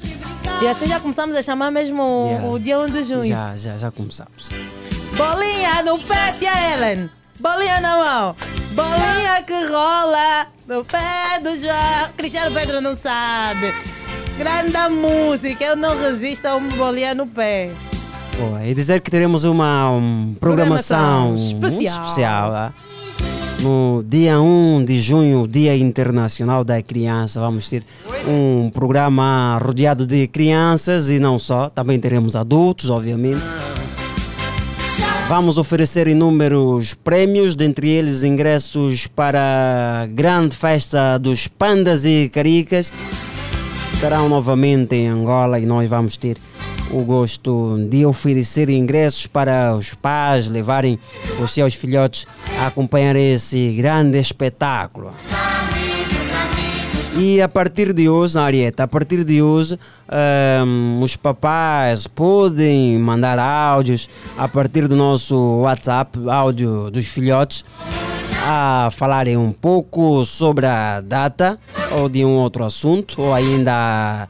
E 0.61 0.67
assim 0.69 0.87
já 0.87 1.01
começamos 1.01 1.37
a 1.37 1.43
chamar 1.43 1.71
mesmo 1.71 2.03
o- 2.03 2.27
Yeah. 2.29 2.49
o 2.49 2.59
dia 2.59 2.79
1 2.79 2.91
de 2.91 3.03
junho. 3.05 3.25
Já, 3.25 3.57
já, 3.57 3.79
já 3.79 3.91
começamos. 3.91 4.49
Bolinha 5.17 5.83
no 5.83 5.99
pé, 6.01 6.33
tia 6.39 6.53
Ellen. 6.75 7.11
Bolinha 7.41 7.81
na 7.81 7.97
mão. 7.97 8.37
Bolinha 8.73 9.43
que 9.47 9.53
rola 9.67 10.47
no 10.69 10.85
pé 10.85 11.41
do 11.43 11.57
João. 11.61 12.11
Cristiano 12.17 12.55
Pedro 12.55 12.81
não 12.81 12.97
sabe. 12.97 13.73
Grande 14.39 14.77
música, 14.95 15.65
eu 15.65 15.77
não 15.77 15.99
resisto 16.01 16.47
a 16.47 16.55
uma 16.57 16.71
bolinha 16.77 17.15
no 17.15 17.27
pé. 17.27 17.71
Boa, 18.39 18.65
e 18.65 18.73
dizer 18.75 19.01
que 19.01 19.11
teremos 19.11 19.45
uma 19.45 19.91
um, 19.91 20.35
programação, 20.41 21.35
Programação 21.37 21.59
muito 21.61 21.67
especial. 21.83 22.03
especial 22.07 22.51
lá. 22.51 22.73
No 23.63 24.03
dia 24.05 24.41
1 24.41 24.85
de 24.85 25.01
junho, 25.01 25.47
Dia 25.47 25.77
Internacional 25.77 26.65
da 26.65 26.83
Criança, 26.83 27.39
vamos 27.39 27.69
ter 27.69 27.85
um 28.27 28.69
programa 28.71 29.57
rodeado 29.63 30.05
de 30.05 30.27
crianças 30.27 31.09
e 31.09 31.21
não 31.21 31.39
só, 31.39 31.71
também 31.71 32.01
teremos 32.01 32.35
adultos, 32.35 32.91
obviamente. 32.91 33.41
Vamos 35.29 35.59
oferecer 35.59 36.09
inúmeros 36.09 36.93
prémios, 36.95 37.55
dentre 37.55 37.89
eles 37.89 38.25
ingressos 38.25 39.07
para 39.07 40.03
a 40.03 40.07
grande 40.07 40.57
festa 40.57 41.17
dos 41.17 41.47
pandas 41.47 42.05
e 42.05 42.29
caricas. 42.29 42.93
Estarão 43.93 44.29
novamente 44.29 44.97
em 44.97 45.07
Angola 45.07 45.61
e 45.61 45.67
nós 45.67 45.89
vamos 45.89 46.17
ter 46.17 46.37
o 46.93 47.03
gosto 47.03 47.77
de 47.89 48.05
oferecer 48.05 48.69
ingressos 48.69 49.27
para 49.27 49.75
os 49.75 49.95
pais 49.95 50.47
levarem 50.47 50.99
os 51.43 51.51
seus 51.51 51.75
filhotes 51.75 52.27
a 52.61 52.67
acompanhar 52.67 53.17
esse 53.17 53.73
grande 53.77 54.19
espetáculo. 54.19 55.13
E 57.15 57.43
a 57.43 57.49
partir 57.49 57.93
de 57.93 58.09
hoje, 58.09 58.39
Arieta, 58.39 58.85
a 58.85 58.89
partir 58.89 59.23
de 59.23 59.43
hoje, 59.43 59.79
ahm, 60.09 60.99
os 61.03 61.15
papás 61.15 62.07
podem 62.07 62.99
mandar 62.99 63.39
áudios 63.39 64.09
a 64.37 64.49
partir 64.49 64.89
do 64.89 64.97
nosso 64.97 65.61
WhatsApp, 65.61 66.19
áudio 66.27 66.91
dos 66.91 67.07
filhotes, 67.07 67.67
a 68.47 68.89
falarem 68.93 69.37
um 69.37 69.53
pouco 69.53 70.25
sobre 70.25 70.65
a 70.65 71.03
data 71.03 71.59
ou 71.91 72.09
de 72.09 72.25
um 72.25 72.31
outro 72.31 72.65
assunto, 72.65 73.21
ou 73.21 73.35
ainda 73.35 74.27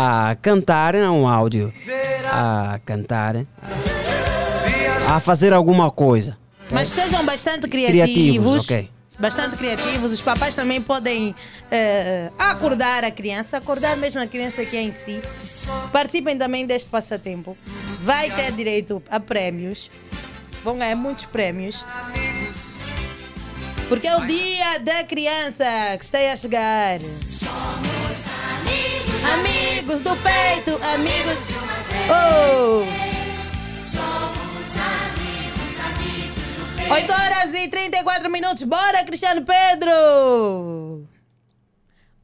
a 0.00 0.36
cantar 0.40 0.94
um 0.94 1.26
áudio, 1.26 1.72
a 2.30 2.78
cantar, 2.84 3.34
a 5.08 5.18
fazer 5.18 5.52
alguma 5.52 5.90
coisa. 5.90 6.38
Mas 6.70 6.88
sejam 6.90 7.24
bastante 7.24 7.66
Criativos, 7.66 8.04
criativos. 8.04 8.64
ok. 8.64 8.90
Bastante 9.18 9.56
criativos. 9.56 10.12
Os 10.12 10.22
papais 10.22 10.54
também 10.54 10.80
podem 10.80 11.34
eh, 11.68 12.30
acordar 12.38 13.02
a 13.02 13.10
criança, 13.10 13.56
acordar 13.56 13.96
mesmo 13.96 14.20
a 14.20 14.26
criança 14.28 14.64
que 14.64 14.76
é 14.76 14.82
em 14.82 14.92
si. 14.92 15.20
Participem 15.90 16.38
também 16.38 16.64
deste 16.64 16.88
passatempo. 16.88 17.58
Vai 18.00 18.30
ter 18.30 18.52
direito 18.52 19.02
a 19.10 19.18
prémios. 19.18 19.90
Vão 20.62 20.78
ganhar 20.78 20.94
muitos 20.94 21.24
prémios. 21.24 21.84
Porque 23.88 24.06
é 24.06 24.16
o 24.16 24.24
dia 24.24 24.78
da 24.78 25.02
criança 25.02 25.64
que 25.98 26.04
está 26.04 26.18
a 26.18 26.36
chegar. 26.36 27.00
Amigos 27.00 28.97
do 30.08 30.16
peito, 30.16 30.78
amigos. 30.82 31.38
Oh! 32.08 32.84
8 36.90 37.12
horas 37.12 37.54
e 37.54 37.68
34 37.68 38.30
minutos. 38.30 38.62
Bora, 38.62 39.04
Cristiano 39.04 39.44
Pedro! 39.44 41.06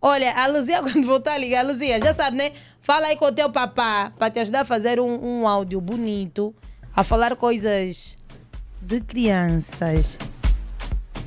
Olha, 0.01 0.33
a 0.33 0.47
Luzia, 0.47 0.81
quando 0.83 1.07
voltar 1.07 1.35
a 1.35 1.39
ligar, 1.39 1.65
Luzia, 1.65 2.01
já 2.01 2.15
sabe, 2.15 2.39
né? 2.39 2.53
Fala 2.81 3.09
aí 3.09 3.17
com 3.17 3.27
o 3.27 3.33
teu 3.33 3.51
papá 3.51 4.13
para 4.19 4.31
te 4.31 4.41
ajudar 4.41 4.61
a 4.61 4.65
fazer 4.65 4.99
um, 4.99 5.43
um 5.43 5.49
áudio 5.49 5.81
bonito, 5.81 6.55
a 6.95 7.05
falar 7.05 7.37
coisas 7.37 8.17
de 8.81 9.01
crianças. 9.03 10.17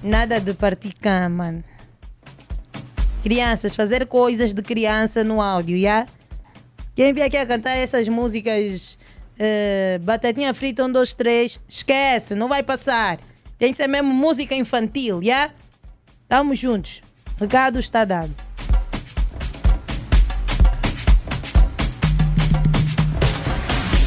Nada 0.01 0.39
de 0.39 0.53
partir 0.53 0.93
cama. 0.93 1.63
Crianças, 3.27 3.75
fazer 3.75 4.05
coisas 4.05 4.53
de 4.53 4.61
criança 4.61 5.21
no 5.21 5.41
áudio, 5.41 5.77
já? 5.77 6.07
Quem 6.95 7.11
vier 7.11 7.27
aqui 7.27 7.35
a 7.35 7.45
cantar 7.45 7.75
essas 7.75 8.07
músicas, 8.07 8.97
eh, 9.37 9.99
batatinha 10.01 10.53
frita, 10.53 10.85
um, 10.85 10.89
dois, 10.89 11.13
três, 11.13 11.59
esquece, 11.67 12.35
não 12.35 12.47
vai 12.47 12.63
passar. 12.63 13.19
Tem 13.59 13.69
que 13.69 13.75
ser 13.75 13.87
mesmo 13.87 14.13
música 14.13 14.55
infantil, 14.55 15.21
já? 15.21 15.51
Estamos 16.23 16.57
juntos. 16.57 17.01
Recado 17.37 17.79
está 17.79 18.05
dado. 18.05 18.33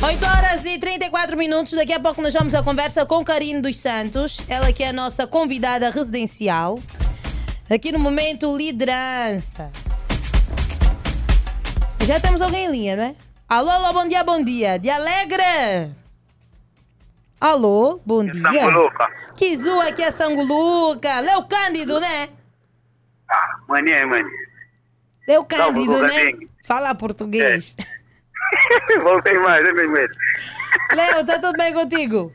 Oito 0.03 0.25
horas 0.25 0.65
e 0.65 0.79
34 0.79 1.37
minutos. 1.37 1.75
Daqui 1.75 1.93
a 1.93 2.01
pouco 2.01 2.23
nós 2.23 2.33
vamos 2.33 2.55
à 2.55 2.63
conversa 2.63 3.05
com 3.05 3.23
Karine 3.23 3.61
dos 3.61 3.77
Santos. 3.77 4.41
Ela 4.49 4.73
que 4.73 4.83
é 4.83 4.89
a 4.89 4.93
nossa 4.95 5.27
convidada 5.27 5.91
residencial. 5.91 6.79
Aqui 7.71 7.93
no 7.93 8.01
momento, 8.01 8.57
liderança. 8.57 9.71
Já 12.05 12.19
temos 12.19 12.43
alguém 12.43 12.67
em 12.67 12.71
linha, 12.73 12.97
não 12.97 13.05
é? 13.05 13.15
Alô, 13.49 13.71
alô, 13.71 13.93
bom 13.93 14.09
dia, 14.09 14.25
bom 14.25 14.43
dia. 14.43 14.77
De 14.77 14.91
Alegre? 14.91 15.95
Alô, 17.41 18.01
bom 18.05 18.25
dia. 18.25 18.43
Sanguluca. 18.43 19.09
Kizu 19.37 19.81
aqui 19.83 20.03
é 20.03 20.11
Sanguluca. 20.11 21.21
Leo 21.21 21.45
Cândido, 21.45 22.01
né? 22.01 22.31
Mania, 23.69 24.05
mãe. 24.05 24.23
Leo 25.29 25.45
Cândido, 25.45 25.93
Sanguluca, 25.93 26.09
né? 26.09 26.33
Fala 26.67 26.93
português. 26.97 27.77
Voltei 29.01 29.39
mais, 29.39 29.63
tenho 29.63 29.93
medo. 29.93 30.13
Leo, 30.93 31.25
tá 31.25 31.39
tudo 31.39 31.57
bem 31.57 31.73
contigo? 31.73 32.33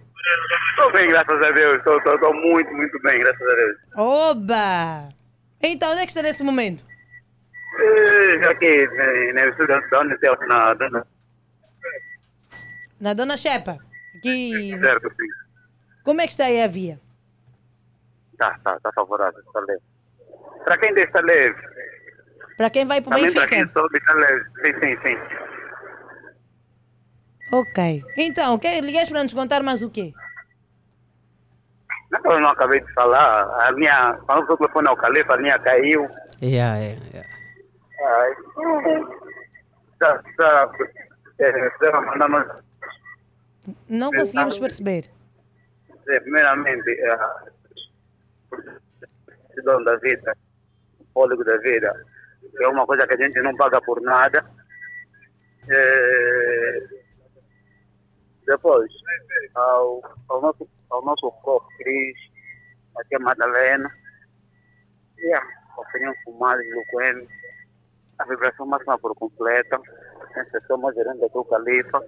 Estou 0.69 0.93
bem, 0.93 1.09
graças 1.09 1.45
a 1.45 1.51
Deus. 1.51 1.75
Estou 1.75 2.33
muito, 2.33 2.71
muito 2.71 3.01
bem, 3.01 3.19
graças 3.19 3.41
a 3.41 3.55
Deus. 3.55 3.77
Oba! 3.97 5.24
Então, 5.67 5.91
onde 5.91 6.01
é 6.01 6.05
que 6.05 6.11
está 6.11 6.21
nesse 6.21 6.43
momento? 6.43 6.85
Eh, 7.79 8.47
Aqui, 8.47 8.65
eh, 8.65 9.33
na 9.33 9.45
da 9.89 9.99
Unicef, 10.01 10.47
na 10.47 10.73
dona. 10.73 11.07
Na 12.99 13.13
Dona 13.13 13.35
Shepa. 13.35 13.77
Aqui. 14.17 14.77
Certo, 14.79 15.09
sim. 15.09 15.27
Como 16.03 16.21
é 16.21 16.25
que 16.25 16.31
está 16.31 16.45
aí 16.45 16.61
a 16.61 16.67
via? 16.67 16.99
Tá, 18.37 18.59
tá, 18.63 18.79
tá 18.79 18.91
favorável, 18.93 19.41
tá 19.51 19.59
leve. 19.61 19.81
Para 20.63 20.77
quem 20.77 20.93
está 20.93 21.21
leve? 21.21 21.61
Para 22.57 22.69
quem 22.69 22.85
vai 22.85 23.01
para 23.01 23.09
o 23.09 23.15
Também 23.15 23.33
para 23.33 23.41
Benfica? 23.47 23.65
quem 23.65 23.73
sobe 23.73 23.97
está 23.97 24.13
leve. 24.13 24.45
Sim, 24.63 24.73
sim, 24.81 24.97
sim. 25.07 25.17
Ok. 27.51 28.03
Então, 28.17 28.57
que, 28.59 28.81
ligaste 28.81 29.11
para 29.11 29.23
nos 29.23 29.33
contar 29.33 29.63
mais 29.63 29.81
o 29.81 29.89
quê? 29.89 30.13
Não, 32.11 32.31
eu 32.31 32.39
não 32.39 32.49
acabei 32.49 32.79
de 32.81 32.93
falar. 32.93 33.43
A 33.67 33.71
minha, 33.73 34.13
quando 34.25 34.49
o 34.49 34.57
telefone 34.57 34.87
ao 34.87 34.95
calefa, 34.97 35.33
a 35.33 35.37
minha 35.37 35.59
caiu. 35.59 36.07
Yeah, 36.41 36.77
yeah, 36.77 37.01
yeah. 37.13 37.29
Ai. 38.01 38.35
Tá, 39.99 40.23
tá. 40.37 40.71
É, 41.39 41.67
Estava 41.67 42.01
mandando, 42.01 42.63
Não 43.89 44.11
conseguimos 44.11 44.57
perceber. 44.59 45.09
é, 46.07 46.19
primeiramente, 46.19 46.89
a 47.03 47.43
decisão 49.49 49.83
da 49.83 49.95
vida, 49.97 50.37
o 50.99 51.05
fôlego 51.13 51.43
da 51.43 51.57
vida, 51.57 52.05
é 52.61 52.67
uma 52.67 52.85
coisa 52.85 53.07
que 53.07 53.15
a 53.15 53.17
gente 53.25 53.41
não 53.41 53.55
paga 53.55 53.81
por 53.81 53.99
nada. 54.01 54.45
É, 55.67 56.83
depois, 58.45 58.91
ao, 59.55 60.01
ao 60.29 60.41
nosso, 60.41 60.69
ao 60.89 61.03
nosso 61.03 61.31
prof. 61.43 61.65
Cris, 61.77 62.15
aqui 62.97 63.15
a 63.15 63.19
Madalena, 63.19 63.91
yeah, 65.19 65.45
opinião 65.77 66.13
fumada 66.23 66.61
de 66.61 66.73
Luquene, 66.73 67.27
a 68.19 68.25
vibração 68.25 68.65
máxima 68.65 68.97
por 68.99 69.13
completa, 69.15 69.79
exceção 70.37 70.77
mais 70.77 70.95
gerente 70.95 71.23
aqui 71.23 71.37
o 71.37 71.45
Califa, 71.45 72.03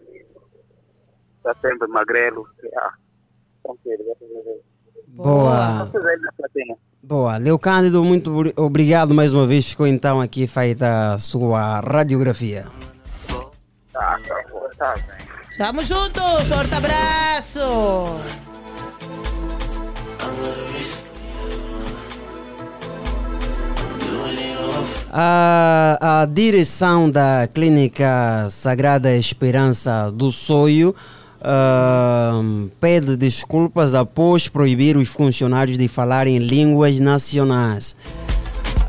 está 1.37 1.53
sempre 1.55 1.87
magrelo, 1.87 2.47
yeah. 2.63 2.93
a 3.65 3.73
Deus. 3.83 4.61
Boa. 5.07 5.89
Boa. 7.03 7.37
Leo 7.37 7.57
Cândido, 7.57 8.03
muito 8.03 8.31
obri- 8.31 8.53
obrigado 8.57 9.13
mais 9.15 9.33
uma 9.33 9.45
vez. 9.45 9.69
Ficou 9.69 9.87
então 9.87 10.19
aqui 10.21 10.45
feita 10.47 11.13
a 11.13 11.17
sua 11.17 11.79
radiografia. 11.79 12.65
Tá, 13.93 14.19
tá, 14.27 14.43
tá. 14.77 14.95
Estamos 15.49 15.87
juntos, 15.87 16.43
forte 16.47 16.73
abraço! 16.75 18.56
A, 25.19 26.21
a 26.21 26.25
direção 26.25 27.09
da 27.09 27.47
Clínica 27.51 28.47
Sagrada 28.51 29.15
Esperança 29.15 30.11
do 30.11 30.31
Soio 30.31 30.93
ah, 31.41 32.41
pede 32.79 33.15
desculpas 33.15 33.95
após 33.95 34.47
proibir 34.47 34.97
os 34.97 35.07
funcionários 35.07 35.77
de 35.77 35.87
falar 35.87 36.27
em 36.27 36.37
línguas 36.37 36.99
nacionais. 36.99 37.95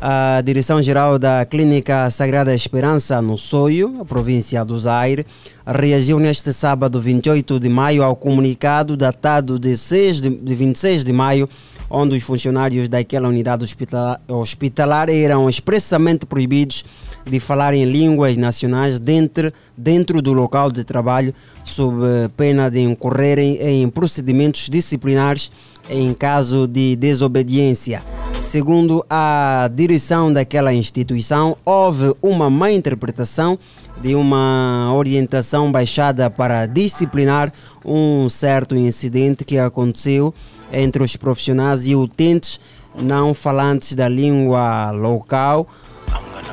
A 0.01 0.39
direção-geral 0.39 1.19
da 1.19 1.43
Clínica 1.43 2.09
Sagrada 2.09 2.55
Esperança 2.55 3.21
no 3.21 3.37
Soio, 3.37 4.05
província 4.07 4.63
do 4.63 4.79
Zaire, 4.79 5.25
reagiu 5.67 6.17
neste 6.19 6.53
sábado 6.53 7.01
28 7.01 7.59
de 7.59 7.67
maio 7.67 8.01
ao 8.01 8.15
comunicado 8.15 8.95
datado 8.95 9.59
de, 9.59 9.75
6 9.75 10.21
de, 10.21 10.29
de 10.29 10.55
26 10.55 11.03
de 11.03 11.11
maio, 11.11 11.49
onde 11.89 12.15
os 12.15 12.23
funcionários 12.23 12.87
daquela 12.87 13.27
unidade 13.27 13.65
hospitalar, 13.65 14.21
hospitalar 14.25 15.09
eram 15.09 15.49
expressamente 15.49 16.25
proibidos 16.25 16.85
de 17.25 17.37
falar 17.37 17.73
em 17.73 17.83
línguas 17.83 18.37
nacionais 18.37 18.99
dentro, 18.99 19.51
dentro 19.75 20.21
do 20.21 20.31
local 20.31 20.71
de 20.71 20.85
trabalho, 20.85 21.33
sob 21.65 21.97
pena 22.37 22.69
de 22.69 22.79
incorrerem 22.79 23.57
em 23.61 23.89
procedimentos 23.89 24.69
disciplinares 24.69 25.51
em 25.89 26.13
caso 26.13 26.67
de 26.67 26.95
desobediência. 26.95 28.03
Segundo 28.41 29.05
a 29.09 29.69
direção 29.73 30.31
daquela 30.31 30.73
instituição, 30.73 31.57
houve 31.65 32.15
uma 32.21 32.49
má 32.49 32.71
interpretação 32.71 33.59
de 34.01 34.15
uma 34.15 34.91
orientação 34.93 35.71
baixada 35.71 36.29
para 36.29 36.65
disciplinar 36.65 37.51
um 37.85 38.29
certo 38.29 38.75
incidente 38.75 39.43
que 39.43 39.57
aconteceu 39.57 40.33
entre 40.71 41.03
os 41.03 41.15
profissionais 41.15 41.85
e 41.85 41.95
utentes 41.95 42.59
não 42.99 43.33
falantes 43.33 43.93
da 43.93 44.07
língua 44.07 44.91
local 44.91 45.67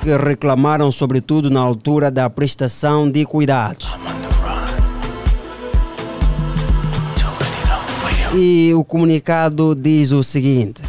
que 0.02 0.14
reclamaram 0.16 0.90
sobretudo 0.90 1.50
na 1.50 1.60
altura 1.60 2.10
da 2.10 2.28
prestação 2.28 3.10
de 3.10 3.24
cuidados. 3.24 3.96
E 8.34 8.72
o 8.74 8.84
comunicado 8.84 9.74
diz 9.74 10.10
o 10.10 10.22
seguinte: 10.22 10.82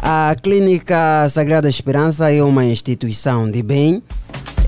a 0.00 0.34
Clínica 0.40 1.28
Sagrada 1.28 1.68
Esperança 1.68 2.30
é 2.30 2.42
uma 2.42 2.64
instituição 2.64 3.50
de 3.50 3.62
bem 3.62 4.02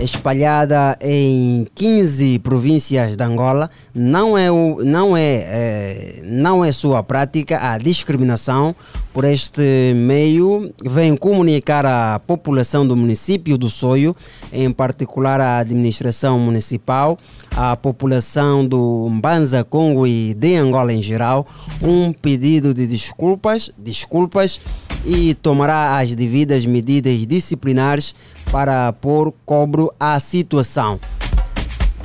espalhada 0.00 0.96
em 1.00 1.66
15 1.74 2.38
províncias 2.38 3.16
de 3.16 3.22
Angola. 3.24 3.70
Não 3.94 4.38
é, 4.38 4.50
o, 4.50 4.82
não 4.84 5.16
é, 5.16 5.34
eh, 5.36 6.22
não 6.24 6.64
é 6.64 6.70
sua 6.72 7.02
prática 7.02 7.72
a 7.72 7.78
discriminação. 7.78 8.74
Por 9.12 9.24
este 9.24 9.92
meio, 9.96 10.72
vem 10.84 11.16
comunicar 11.16 11.84
à 11.84 12.20
população 12.20 12.86
do 12.86 12.94
município 12.94 13.58
do 13.58 13.68
Soio, 13.68 14.14
em 14.52 14.70
particular 14.70 15.40
à 15.40 15.58
administração 15.58 16.38
municipal, 16.38 17.18
à 17.56 17.74
população 17.74 18.64
do 18.64 19.08
Mbanza 19.10 19.64
Congo 19.64 20.06
e 20.06 20.34
de 20.34 20.54
Angola 20.54 20.92
em 20.92 21.02
geral, 21.02 21.46
um 21.82 22.12
pedido 22.12 22.72
de 22.72 22.86
desculpas, 22.86 23.72
desculpas 23.76 24.60
e 25.04 25.34
tomará 25.34 25.98
as 25.98 26.14
devidas 26.14 26.66
medidas 26.66 27.26
disciplinares 27.26 28.14
para 28.50 28.92
pôr 28.92 29.32
cobro 29.44 29.92
à 29.98 30.18
situação. 30.20 30.98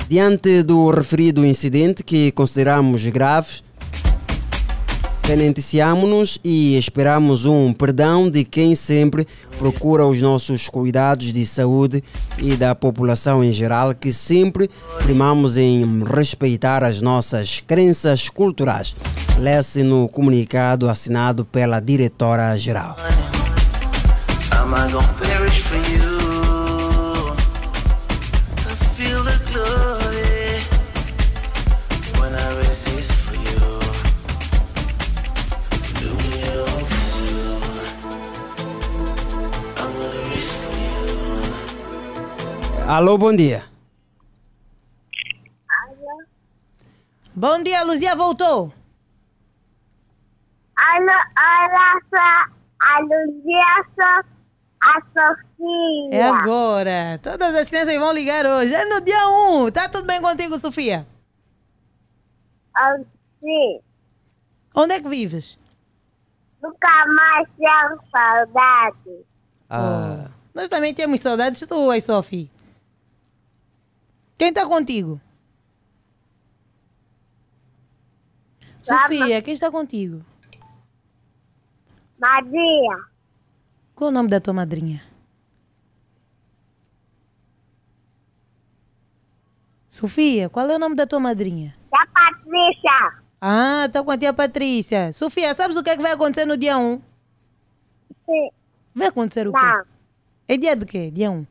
Diante 0.08 0.62
do 0.62 0.90
referido 0.90 1.44
incidente 1.44 2.02
que 2.02 2.30
consideramos 2.32 3.04
grave, 3.06 3.62
penitenciamos-nos 5.26 6.38
e 6.44 6.76
esperamos 6.76 7.46
um 7.46 7.72
perdão 7.72 8.30
de 8.30 8.44
quem 8.44 8.74
sempre 8.74 9.26
procura 9.58 10.06
os 10.06 10.20
nossos 10.20 10.68
cuidados 10.68 11.32
de 11.32 11.46
saúde 11.46 12.04
e 12.36 12.54
da 12.54 12.74
população 12.74 13.42
em 13.42 13.50
geral, 13.50 13.94
que 13.94 14.12
sempre 14.12 14.70
primamos 15.02 15.56
em 15.56 16.04
respeitar 16.04 16.84
as 16.84 17.00
nossas 17.00 17.60
crenças 17.66 18.28
culturais. 18.28 18.94
Lê-se 19.38 19.82
no 19.82 20.08
comunicado 20.08 20.90
assinado 20.90 21.44
pela 21.46 21.80
diretora-geral. 21.80 22.96
Alô, 42.86 43.16
bom 43.16 43.34
dia. 43.34 43.64
Bom 47.34 47.62
dia, 47.62 47.82
Luzia 47.82 48.14
voltou. 48.14 48.72
Alô, 50.76 51.12
olha 51.38 52.00
só, 52.10 52.52
a 52.82 53.00
Luzia, 53.00 53.84
só 53.94 54.20
a 54.84 55.00
Sofia. 55.00 56.10
É 56.12 56.22
agora. 56.22 57.18
Todas 57.22 57.54
as 57.54 57.68
crianças 57.68 57.98
vão 57.98 58.12
ligar 58.12 58.44
hoje. 58.46 58.74
É 58.74 58.84
no 58.84 59.00
dia 59.00 59.28
1. 59.28 59.70
Tá 59.72 59.88
tudo 59.88 60.06
bem 60.06 60.20
contigo, 60.20 60.58
Sofia? 60.58 61.06
Sim, 63.40 63.80
Onde 64.74 64.94
é 64.94 65.00
que 65.00 65.08
vives? 65.08 65.58
nunca 66.62 67.04
mais 67.06 67.46
tenho 67.58 68.00
saudade. 68.10 69.24
Ah, 69.68 70.28
Nós 70.54 70.68
também 70.68 70.94
temos 70.94 71.20
saudades 71.20 71.60
tuas, 71.66 72.02
Sofia. 72.04 72.48
Quem 74.36 74.52
tá 74.52 74.66
contigo? 74.66 75.20
Sofia, 78.82 79.40
quem 79.40 79.54
está 79.54 79.70
contigo? 79.70 80.22
Maria, 82.18 82.96
Qual 83.94 84.08
o 84.10 84.12
nome 84.12 84.28
da 84.28 84.40
tua 84.40 84.52
madrinha? 84.54 85.02
Sofia, 89.88 90.48
qual 90.48 90.68
é 90.68 90.76
o 90.76 90.78
nome 90.78 90.96
da 90.96 91.06
tua 91.06 91.20
madrinha? 91.20 91.74
da 91.90 92.04
Patrícia. 92.06 93.22
Ah, 93.40 93.88
tá 93.92 94.02
com 94.02 94.10
a 94.10 94.18
tia 94.18 94.32
Patrícia. 94.32 95.12
Sofia, 95.12 95.54
sabes 95.54 95.76
o 95.76 95.82
que 95.82 95.90
é 95.90 95.96
que 95.96 96.02
vai 96.02 96.12
acontecer 96.12 96.44
no 96.44 96.56
dia 96.56 96.76
1? 96.76 97.00
Sim. 98.26 98.50
Vai 98.94 99.08
acontecer 99.08 99.46
o 99.46 99.52
quê? 99.52 99.60
Não. 99.60 99.84
É 100.48 100.56
dia 100.56 100.74
de 100.74 100.84
quê? 100.86 101.10
Dia 101.10 101.30
1. 101.30 101.46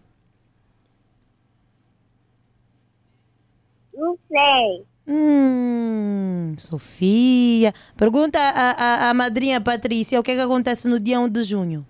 Não 4.03 4.17
sei. 4.27 4.85
Hum, 5.07 6.55
Sofia. 6.57 7.73
Pergunta 7.95 8.37
à, 8.37 8.71
à, 8.71 9.09
à 9.09 9.13
madrinha 9.13 9.61
Patrícia 9.61 10.19
o 10.19 10.23
que 10.23 10.31
é 10.31 10.35
que 10.35 10.41
acontece 10.41 10.89
no 10.89 10.99
dia 10.99 11.21
1 11.21 11.29
de 11.29 11.43
junho. 11.43 11.87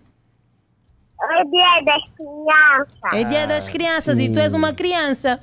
É 1.19 1.43
dia 1.45 1.81
das 1.81 2.03
crianças. 2.15 3.13
É 3.13 3.23
dia 3.23 3.47
das 3.47 3.67
crianças 3.67 4.19
e 4.19 4.29
tu 4.29 4.37
és 4.37 4.53
uma 4.53 4.73
criança. 4.73 5.39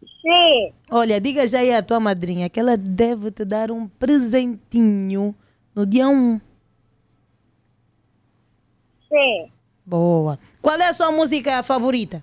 Sim. 0.00 0.72
Olha, 0.90 1.20
diga 1.20 1.46
já 1.46 1.58
aí 1.58 1.74
à 1.74 1.82
tua 1.82 2.00
madrinha 2.00 2.48
que 2.48 2.58
ela 2.58 2.78
deve 2.78 3.30
te 3.30 3.44
dar 3.44 3.70
um 3.70 3.86
presentinho 3.86 5.34
no 5.74 5.84
dia 5.84 6.08
1. 6.08 6.40
Sim. 9.08 9.50
Boa. 9.84 10.38
Qual 10.62 10.78
é 10.80 10.88
a 10.88 10.94
sua 10.94 11.12
música 11.12 11.62
favorita? 11.62 12.22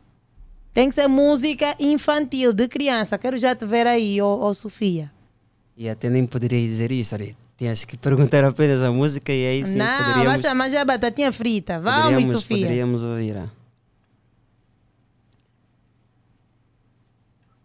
Tem 0.75 0.89
que 0.89 0.95
ser 0.95 1.07
música 1.07 1.73
infantil, 1.79 2.51
de 2.51 2.67
criança. 2.67 3.17
Quero 3.17 3.37
já 3.37 3.55
te 3.55 3.65
ver 3.65 3.87
aí, 3.87 4.21
ô, 4.21 4.27
ô 4.43 4.53
Sofia. 4.53 5.09
E 5.77 5.87
até 5.87 6.09
nem 6.09 6.25
poderia 6.25 6.59
dizer 6.59 6.91
isso, 6.91 7.15
ali. 7.15 7.33
Tinhas 7.57 7.85
que 7.85 7.95
perguntar 7.95 8.43
apenas 8.43 8.83
a 8.83 8.91
música 8.91 9.31
e 9.31 9.47
aí 9.47 9.65
sim 9.65 9.77
Não, 9.77 9.85
vai 9.85 10.07
poderíamos, 10.11 10.41
chamar 10.41 10.69
já 10.69 10.83
batatinha 10.83 11.31
frita. 11.31 11.79
Vamos, 11.79 12.03
poderíamos, 12.03 12.41
Sofia. 12.41 12.57
poderíamos 12.57 13.01
ouvir. 13.03 13.37
ah. 13.37 13.49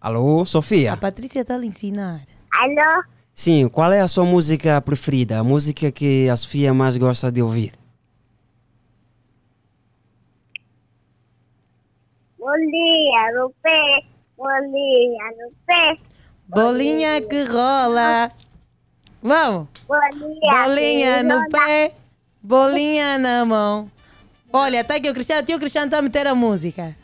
Alô, 0.00 0.44
Sofia? 0.44 0.92
A 0.92 0.96
Patrícia 0.96 1.40
está 1.40 1.56
a 1.56 1.58
lhe 1.58 1.66
ensinar. 1.66 2.20
Alô? 2.52 3.02
Sim, 3.34 3.66
qual 3.68 3.90
é 3.90 4.00
a 4.00 4.06
sua 4.06 4.24
música 4.24 4.80
preferida? 4.80 5.40
A 5.40 5.44
música 5.44 5.90
que 5.90 6.28
a 6.28 6.36
Sofia 6.36 6.72
mais 6.72 6.96
gosta 6.96 7.32
de 7.32 7.42
ouvir? 7.42 7.72
Bolinha 12.60 13.32
no 13.32 13.54
pé. 13.62 14.00
Bolinha 14.36 15.24
no 15.38 15.52
pé. 15.66 15.98
Bolinha 16.46 17.20
que 17.22 17.44
rola. 17.44 18.30
Vamos. 19.22 19.68
Bolinha, 19.86 20.52
Bolinha 20.64 21.22
no 21.22 21.34
rola. 21.36 21.48
pé, 21.50 21.92
bolinha 22.42 23.18
na 23.18 23.44
mão. 23.44 23.90
Olha, 24.52 24.84
tá 24.84 24.96
aqui 24.96 25.08
o 25.08 25.14
Cristiano, 25.14 25.46
tio 25.46 25.58
Cristiano 25.58 25.86
está 25.86 25.98
a 25.98 26.02
meter 26.02 26.26
a 26.26 26.34
música. 26.34 26.96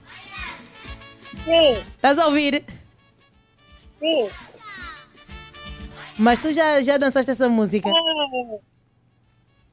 Sim. 1.45 1.73
Estás 1.95 2.19
a 2.19 2.27
ouvir? 2.27 2.65
Sim. 3.99 4.29
Mas 6.19 6.39
tu 6.41 6.53
já, 6.53 6.83
já 6.83 6.97
dançaste 6.97 7.31
essa 7.31 7.49
música? 7.49 7.89
Sim. 7.89 8.59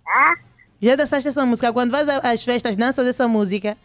Ah? 0.08 0.36
Já 0.82 0.96
dançaste 0.96 1.30
essa 1.30 1.46
música? 1.46 1.72
Quando 1.74 1.92
vais 1.92 2.08
às 2.10 2.44
festas, 2.44 2.76
danças 2.76 3.08
essa 3.08 3.28
música? 3.28 3.78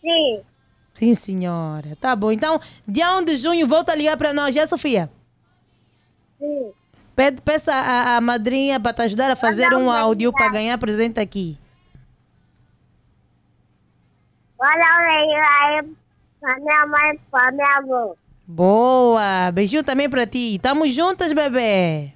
Sim. 0.00 0.42
Sim, 0.94 1.14
senhora. 1.14 1.96
Tá 2.00 2.14
bom. 2.14 2.30
Então, 2.30 2.60
dia 2.86 3.16
1 3.16 3.24
de 3.24 3.36
junho, 3.36 3.66
volta 3.66 3.92
a 3.92 3.94
ligar 3.94 4.16
para 4.16 4.32
nós, 4.32 4.54
já, 4.54 4.66
Sofia? 4.66 5.10
Sim. 6.38 6.72
Pede, 7.14 7.42
peça 7.42 7.72
à, 7.72 8.16
à 8.16 8.20
madrinha 8.20 8.80
para 8.80 8.92
te 8.92 9.02
ajudar 9.02 9.30
a 9.30 9.36
fazer 9.36 9.72
um 9.74 9.90
áudio 9.90 10.32
para 10.32 10.48
ganhar 10.48 10.78
presente 10.78 11.20
aqui. 11.20 11.58
Olha 14.58 14.84
aí 14.84 15.88
pra 16.40 16.56
minha 16.58 16.86
mãe, 16.86 17.20
pra 17.30 17.52
minha 17.52 17.76
avó. 17.78 18.14
Boa! 18.46 19.50
Beijinho 19.52 19.84
também 19.84 20.08
para 20.08 20.26
ti. 20.26 20.58
Tamo 20.62 20.88
juntas, 20.88 21.32
bebê. 21.32 22.12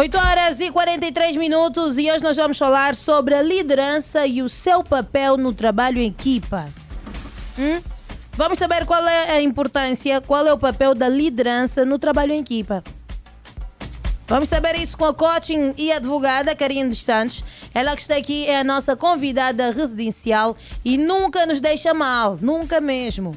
8 0.00 0.16
horas 0.16 0.60
e 0.60 0.70
43 0.70 1.34
minutos 1.34 1.98
e 1.98 2.08
hoje 2.08 2.22
nós 2.22 2.36
vamos 2.36 2.56
falar 2.56 2.94
sobre 2.94 3.34
a 3.34 3.42
liderança 3.42 4.24
e 4.28 4.40
o 4.40 4.48
seu 4.48 4.84
papel 4.84 5.36
no 5.36 5.52
trabalho 5.52 5.98
em 5.98 6.06
equipa. 6.06 6.66
Hum? 7.58 7.82
Vamos 8.34 8.60
saber 8.60 8.86
qual 8.86 9.04
é 9.08 9.32
a 9.32 9.42
importância, 9.42 10.20
qual 10.20 10.46
é 10.46 10.52
o 10.52 10.58
papel 10.58 10.94
da 10.94 11.08
liderança 11.08 11.84
no 11.84 11.98
trabalho 11.98 12.32
em 12.32 12.38
equipa. 12.42 12.84
Vamos 14.28 14.48
saber 14.48 14.76
isso 14.76 14.96
com 14.96 15.04
a 15.04 15.12
coaching 15.12 15.74
e 15.76 15.90
a 15.90 15.96
advogada 15.96 16.54
Karine 16.54 16.90
dos 16.90 17.02
Santos. 17.02 17.42
Ela 17.74 17.96
que 17.96 18.02
está 18.02 18.14
aqui 18.14 18.46
é 18.46 18.60
a 18.60 18.62
nossa 18.62 18.94
convidada 18.94 19.72
residencial 19.72 20.56
e 20.84 20.96
nunca 20.96 21.44
nos 21.44 21.60
deixa 21.60 21.92
mal, 21.92 22.38
nunca 22.40 22.80
mesmo. 22.80 23.32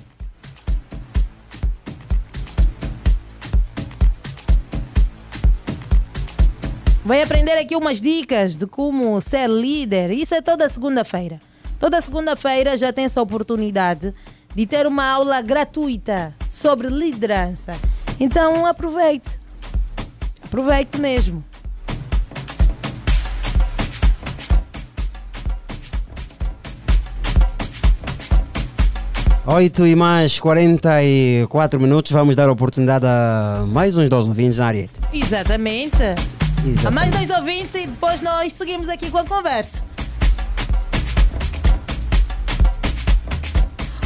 Vai 7.03 7.23
aprender 7.23 7.53
aqui 7.53 7.75
umas 7.75 7.99
dicas 7.99 8.55
de 8.55 8.67
como 8.67 9.19
ser 9.19 9.49
líder. 9.49 10.11
Isso 10.11 10.35
é 10.35 10.41
toda 10.41 10.69
segunda-feira. 10.69 11.41
Toda 11.79 11.99
segunda-feira 11.99 12.77
já 12.77 12.93
tem 12.93 13.05
essa 13.05 13.19
oportunidade 13.19 14.13
de 14.53 14.67
ter 14.67 14.85
uma 14.85 15.05
aula 15.05 15.41
gratuita 15.41 16.31
sobre 16.47 16.89
liderança. 16.89 17.75
Então 18.19 18.67
aproveite. 18.67 19.39
Aproveite 20.43 20.99
mesmo. 20.99 21.43
Oito 29.47 29.87
e 29.87 29.95
mais 29.95 30.39
44 30.39 31.81
minutos, 31.81 32.11
vamos 32.11 32.35
dar 32.35 32.47
oportunidade 32.47 33.07
a 33.07 33.65
mais 33.67 33.97
uns 33.97 34.07
dois 34.07 34.27
ouvintes 34.27 34.59
na 34.59 34.67
área. 34.67 34.89
Exatamente. 35.11 35.97
A 36.85 36.91
mais 36.91 37.11
dois 37.11 37.27
ouvintes 37.31 37.73
e 37.73 37.87
depois 37.87 38.21
nós 38.21 38.53
seguimos 38.53 38.87
aqui 38.87 39.09
com 39.09 39.17
a 39.17 39.25
conversa. 39.25 39.79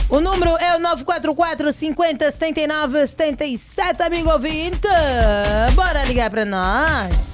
O 0.07 0.21
número 0.21 0.55
é 0.57 0.77
o 0.77 0.79
944 0.79 1.73
50 1.73 2.31
79 2.31 3.07
77, 3.07 4.03
amigo 4.03 4.29
ouvinte. 4.29 4.87
Bora 5.73 6.03
ligar 6.05 6.29
para 6.29 6.45
nós. 6.45 7.33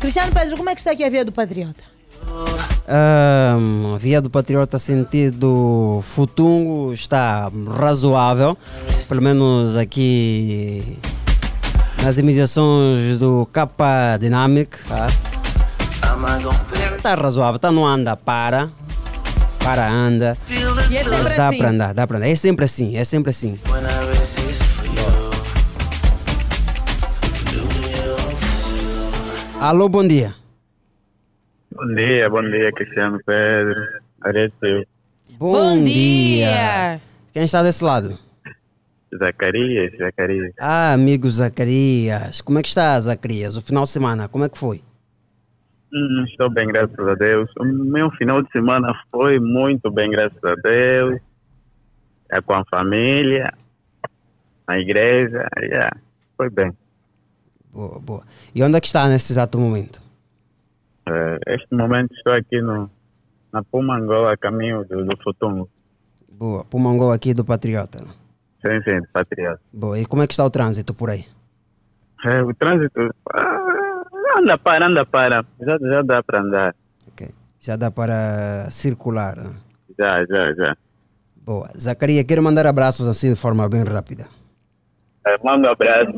Cristiano 0.00 0.32
Pedro, 0.34 0.56
como 0.58 0.68
é 0.68 0.74
que 0.74 0.80
está 0.80 0.90
aqui 0.90 1.04
a 1.04 1.08
via 1.08 1.24
do 1.24 1.32
Patriota? 1.32 1.82
A 2.92 3.56
via 3.98 4.20
do 4.20 4.28
Patriota 4.28 4.76
sentido 4.76 6.00
Futungo 6.02 6.92
está 6.92 7.48
razoável, 7.78 8.58
pelo 9.08 9.22
menos 9.22 9.76
aqui 9.76 10.98
nas 12.02 12.18
imediações 12.18 13.20
do 13.20 13.46
Capa 13.52 14.16
Dynamic. 14.18 14.76
Tá? 14.88 15.06
Está 16.96 17.14
razoável, 17.14 17.56
está 17.56 17.70
no 17.70 17.86
anda, 17.86 18.16
para, 18.16 18.70
para, 19.62 19.88
anda. 19.88 20.36
E 20.90 20.96
é 20.96 21.04
sempre 21.04 21.36
dá 21.36 21.48
assim. 21.48 21.58
para 21.58 21.70
andar, 21.70 21.94
dá 21.94 22.06
para 22.08 22.16
andar. 22.16 22.28
É 22.28 22.34
sempre 22.34 22.64
assim, 22.64 22.96
é 22.96 23.04
sempre 23.04 23.30
assim. 23.30 23.56
Alô, 29.60 29.88
bom 29.88 30.04
dia. 30.04 30.34
Bom 31.80 31.94
dia, 31.94 32.28
bom 32.28 32.42
dia, 32.42 32.70
Cristiano 32.72 33.18
Pedro. 33.24 33.74
Arete, 34.20 34.86
Bom, 35.38 35.52
Bom 35.52 35.82
dia. 35.82 36.46
dia. 36.46 37.00
Quem 37.32 37.44
está 37.44 37.62
desse 37.62 37.82
lado? 37.82 38.18
Zacarias, 39.16 39.96
Zacarias. 39.96 40.52
Ah, 40.60 40.92
amigo 40.92 41.30
Zacarias. 41.30 42.42
Como 42.42 42.58
é 42.58 42.62
que 42.62 42.68
está, 42.68 43.00
Zacarias? 43.00 43.56
O 43.56 43.62
final 43.62 43.84
de 43.84 43.88
semana, 43.88 44.28
como 44.28 44.44
é 44.44 44.50
que 44.50 44.58
foi? 44.58 44.82
Hum, 45.90 46.26
estou 46.28 46.50
bem, 46.50 46.68
graças 46.68 46.98
a 46.98 47.14
Deus. 47.14 47.50
O 47.58 47.64
meu 47.64 48.10
final 48.10 48.42
de 48.42 48.50
semana 48.52 48.92
foi 49.10 49.40
muito 49.40 49.90
bem, 49.90 50.10
graças 50.10 50.44
a 50.44 50.54
Deus. 50.56 51.18
É 52.30 52.42
com 52.42 52.52
a 52.52 52.64
família, 52.66 53.54
na 54.68 54.78
igreja, 54.78 55.48
yeah, 55.62 55.96
foi 56.36 56.50
bem. 56.50 56.76
Boa, 57.72 57.98
boa. 57.98 58.22
E 58.54 58.62
onde 58.62 58.76
é 58.76 58.80
que 58.82 58.86
está 58.86 59.08
nesse 59.08 59.32
exato 59.32 59.58
momento? 59.58 60.09
Eh, 61.10 61.38
este 61.54 61.74
momento 61.74 62.14
estou 62.14 62.32
aqui 62.32 62.60
no, 62.60 62.88
na 63.52 63.62
Pumangoa, 63.64 64.32
a 64.32 64.36
caminho 64.36 64.84
do, 64.84 65.04
do 65.04 65.16
Futungo. 65.22 65.68
Boa. 66.30 66.64
Pumangol 66.64 67.12
aqui 67.12 67.34
do 67.34 67.44
Patriota. 67.44 67.98
Sim, 68.62 68.80
sim, 68.86 69.00
patriota. 69.12 69.60
Boa. 69.72 69.98
E 69.98 70.06
como 70.06 70.22
é 70.22 70.26
que 70.26 70.32
está 70.32 70.44
o 70.44 70.50
trânsito 70.50 70.94
por 70.94 71.10
aí? 71.10 71.24
Eh, 72.24 72.42
o 72.42 72.54
trânsito, 72.54 73.00
ah, 73.34 74.02
anda 74.38 74.56
para, 74.56 74.86
anda 74.86 75.04
para. 75.04 75.44
Já, 75.60 75.78
já 75.78 76.02
dá 76.02 76.22
para 76.22 76.40
andar. 76.40 76.74
Já 77.62 77.76
dá 77.76 77.90
para 77.90 78.70
circular. 78.70 79.36
né? 79.36 79.50
Já, 79.98 80.24
já, 80.24 80.54
já. 80.54 80.76
Boa. 81.36 81.68
Zacarias, 81.78 82.24
quero 82.24 82.42
mandar 82.42 82.66
abraços 82.66 83.06
assim 83.06 83.28
de 83.28 83.36
forma 83.36 83.68
bem 83.68 83.82
rápida. 83.84 84.26
Eh, 85.26 85.34
Mando 85.44 85.68
abraços 85.68 86.14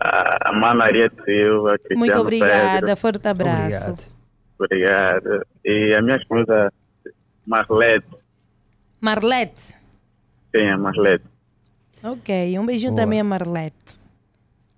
a 0.00 0.52
Mana 0.52 0.74
Maria 0.74 1.10
Silva, 1.24 1.76
Cristiano 1.78 1.98
Muito 1.98 2.18
obrigada, 2.18 2.80
Pedro. 2.80 2.96
forte 2.96 3.28
abraço. 3.28 4.10
Obrigado. 4.58 5.46
E 5.64 5.94
a 5.94 6.02
minha 6.02 6.16
esposa, 6.16 6.72
Marlete. 7.46 8.06
Marlete. 9.00 9.74
Sim, 10.54 10.68
a 10.68 10.78
Marlete. 10.78 11.24
Ok, 12.04 12.58
um 12.58 12.66
beijinho 12.66 12.92
Boa. 12.92 13.02
também 13.02 13.20
a 13.20 13.24
Marlete. 13.24 14.00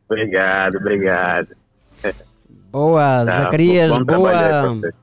Obrigado, 0.09 0.77
obrigado. 0.77 1.49
Boa, 2.71 3.25
Tá, 3.25 3.43
Zacarias, 3.43 3.97
boa. 3.99 4.33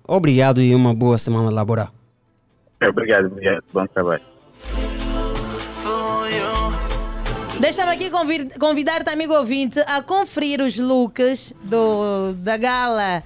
Obrigado 0.07 0.61
e 0.61 0.75
uma 0.75 0.93
boa 0.93 1.17
semana 1.17 1.49
laboral. 1.49 1.89
Obrigado, 2.81 3.27
obrigado. 3.27 3.63
Bom 3.73 3.85
trabalho. 3.87 4.30
Deixa-me 7.61 7.91
aqui 7.91 8.09
convid- 8.09 8.57
convidar-te, 8.57 9.07
amigo 9.11 9.35
ouvinte, 9.35 9.79
a 9.81 10.01
conferir 10.01 10.59
os 10.61 10.77
looks 10.77 11.53
do, 11.63 12.33
da 12.37 12.57
gala 12.57 13.21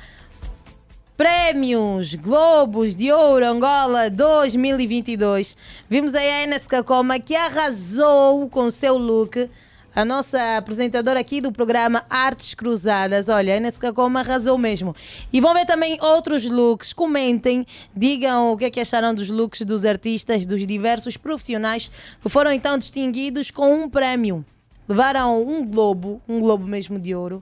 Prémios 1.15 2.15
Globos 2.15 2.93
de 2.93 3.13
Ouro 3.13 3.45
Angola 3.45 4.09
2022. 4.09 5.55
Vimos 5.89 6.13
aí 6.13 6.29
a 6.29 6.43
Enes 6.43 6.67
Kakoma 6.67 7.17
que 7.17 7.33
arrasou 7.33 8.49
com 8.49 8.65
o 8.65 8.71
seu 8.71 8.97
look. 8.97 9.49
A 9.95 10.03
nossa 10.03 10.57
apresentadora 10.57 11.21
aqui 11.21 11.39
do 11.39 11.53
programa 11.53 12.03
Artes 12.09 12.53
Cruzadas. 12.53 13.29
Olha, 13.29 13.53
a 13.53 13.55
Enes 13.55 13.77
Kakoma 13.77 14.19
arrasou 14.19 14.57
mesmo. 14.57 14.93
E 15.31 15.39
vão 15.39 15.53
ver 15.53 15.65
também 15.65 15.97
outros 16.01 16.43
looks. 16.43 16.91
Comentem, 16.91 17.65
digam 17.95 18.51
o 18.51 18.57
que 18.57 18.65
é 18.65 18.69
que 18.69 18.81
acharam 18.81 19.15
dos 19.15 19.29
looks 19.29 19.61
dos 19.61 19.85
artistas, 19.85 20.45
dos 20.45 20.67
diversos 20.67 21.15
profissionais 21.15 21.89
que 22.21 22.27
foram 22.27 22.51
então 22.51 22.77
distinguidos 22.77 23.51
com 23.51 23.73
um 23.73 23.89
prémio. 23.89 24.43
Levaram 24.85 25.41
um 25.41 25.65
globo, 25.65 26.21
um 26.27 26.41
globo 26.41 26.67
mesmo 26.67 26.99
de 26.99 27.15
ouro 27.15 27.41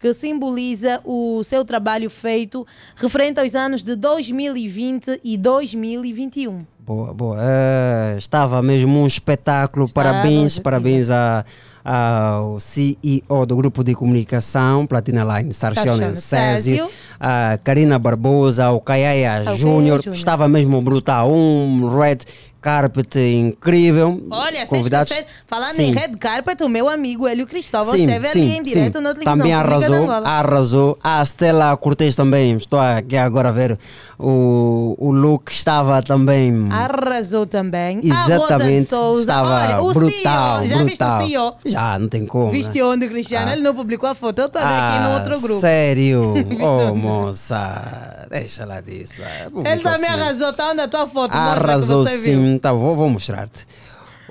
que 0.00 0.12
simboliza 0.12 1.00
o 1.02 1.42
seu 1.42 1.64
trabalho 1.64 2.10
feito 2.10 2.66
referente 2.96 3.40
aos 3.40 3.54
anos 3.54 3.82
de 3.82 3.96
2020 3.96 5.20
e 5.24 5.38
2021. 5.38 6.66
Boa, 6.78 7.14
boa. 7.14 7.38
Eh, 7.40 8.16
estava 8.18 8.60
mesmo 8.60 9.00
um 9.00 9.06
espetáculo. 9.06 9.88
parabéns, 9.90 10.58
parabéns 10.58 11.08
a, 11.08 11.42
ao 11.84 12.58
CEO 12.58 13.44
do 13.46 13.54
grupo 13.56 13.84
de 13.84 13.94
comunicação 13.94 14.86
Platina 14.86 15.22
Line, 15.22 15.52
Sarcione 15.52 16.16
Césio, 16.16 16.88
a 17.20 17.58
Karina 17.62 17.98
Barbosa, 17.98 18.70
o 18.70 18.80
Caiaia. 18.80 19.54
Júnior. 19.54 20.00
Estava 20.12 20.48
mesmo 20.48 20.80
brutal. 20.80 21.30
Um 21.30 21.88
red 21.98 22.18
carpet 22.64 23.14
incrível. 23.18 24.22
Olha, 24.30 24.66
Convidados. 24.66 25.08
sexta-feira, 25.10 25.26
falando 25.46 25.72
Sim. 25.72 25.88
em 25.88 25.92
Red 25.92 26.16
Carpet, 26.16 26.62
o 26.64 26.68
meu 26.68 26.88
amigo 26.88 27.28
Hélio 27.28 27.46
Cristóvão 27.46 27.92
Sim, 27.92 28.06
esteve 28.06 28.28
sim, 28.28 28.40
ali 28.40 28.56
em 28.56 28.62
direto 28.62 29.02
na 29.02 29.12
televisão 29.12 29.36
Também 29.36 29.52
arrasou, 29.52 30.10
arrasou. 30.10 30.98
A 31.04 31.22
Stella 31.26 31.76
Cortez 31.76 32.16
também, 32.16 32.56
estou 32.56 32.80
aqui 32.80 33.18
agora 33.18 33.50
a 33.50 33.52
ver 33.52 33.78
o, 34.18 34.96
o 34.98 35.10
look 35.12 35.52
estava 35.52 36.02
também 36.02 36.68
Arrasou 36.70 37.44
também. 37.44 37.98
a 37.98 38.14
Rosa 38.14 38.24
de 38.24 38.32
exatamente, 38.34 38.86
Souza. 38.88 39.20
estava 39.20 39.48
Olha, 39.48 39.82
o 39.82 39.92
brutal, 39.92 40.58
CEO, 40.60 40.68
já 40.68 40.84
viste 40.84 41.02
o 41.02 41.06
brutal. 41.06 41.26
CEO? 41.26 41.54
Já, 41.66 41.98
não 41.98 42.08
tem 42.08 42.24
como. 42.24 42.48
Viste 42.48 42.78
né? 42.78 42.84
onde, 42.84 43.08
Cristiano? 43.08 43.48
Ah. 43.48 43.52
Ele 43.52 43.62
não 43.62 43.74
publicou 43.74 44.08
a 44.08 44.14
foto. 44.14 44.38
Eu 44.38 44.46
estou 44.46 44.62
aqui 44.62 44.98
no 45.00 45.08
Ah, 45.10 45.14
outro 45.18 45.38
grupo. 45.40 45.60
Sério? 45.60 46.32
Oh, 46.64 46.94
moça, 46.94 48.26
deixa 48.30 48.64
lá 48.64 48.80
disso. 48.80 49.22
ah, 49.22 49.50
Ele 49.70 49.82
também 49.82 49.98
sim. 49.98 50.06
arrasou. 50.06 50.50
Está 50.50 50.70
onde 50.70 50.80
a 50.80 50.88
tua 50.88 51.06
foto? 51.06 51.34
Arrasou 51.34 52.06
sim, 52.06 52.53
tá, 52.58 52.72
vou, 52.72 52.94
vou 52.96 53.08
mostrar-te. 53.08 53.66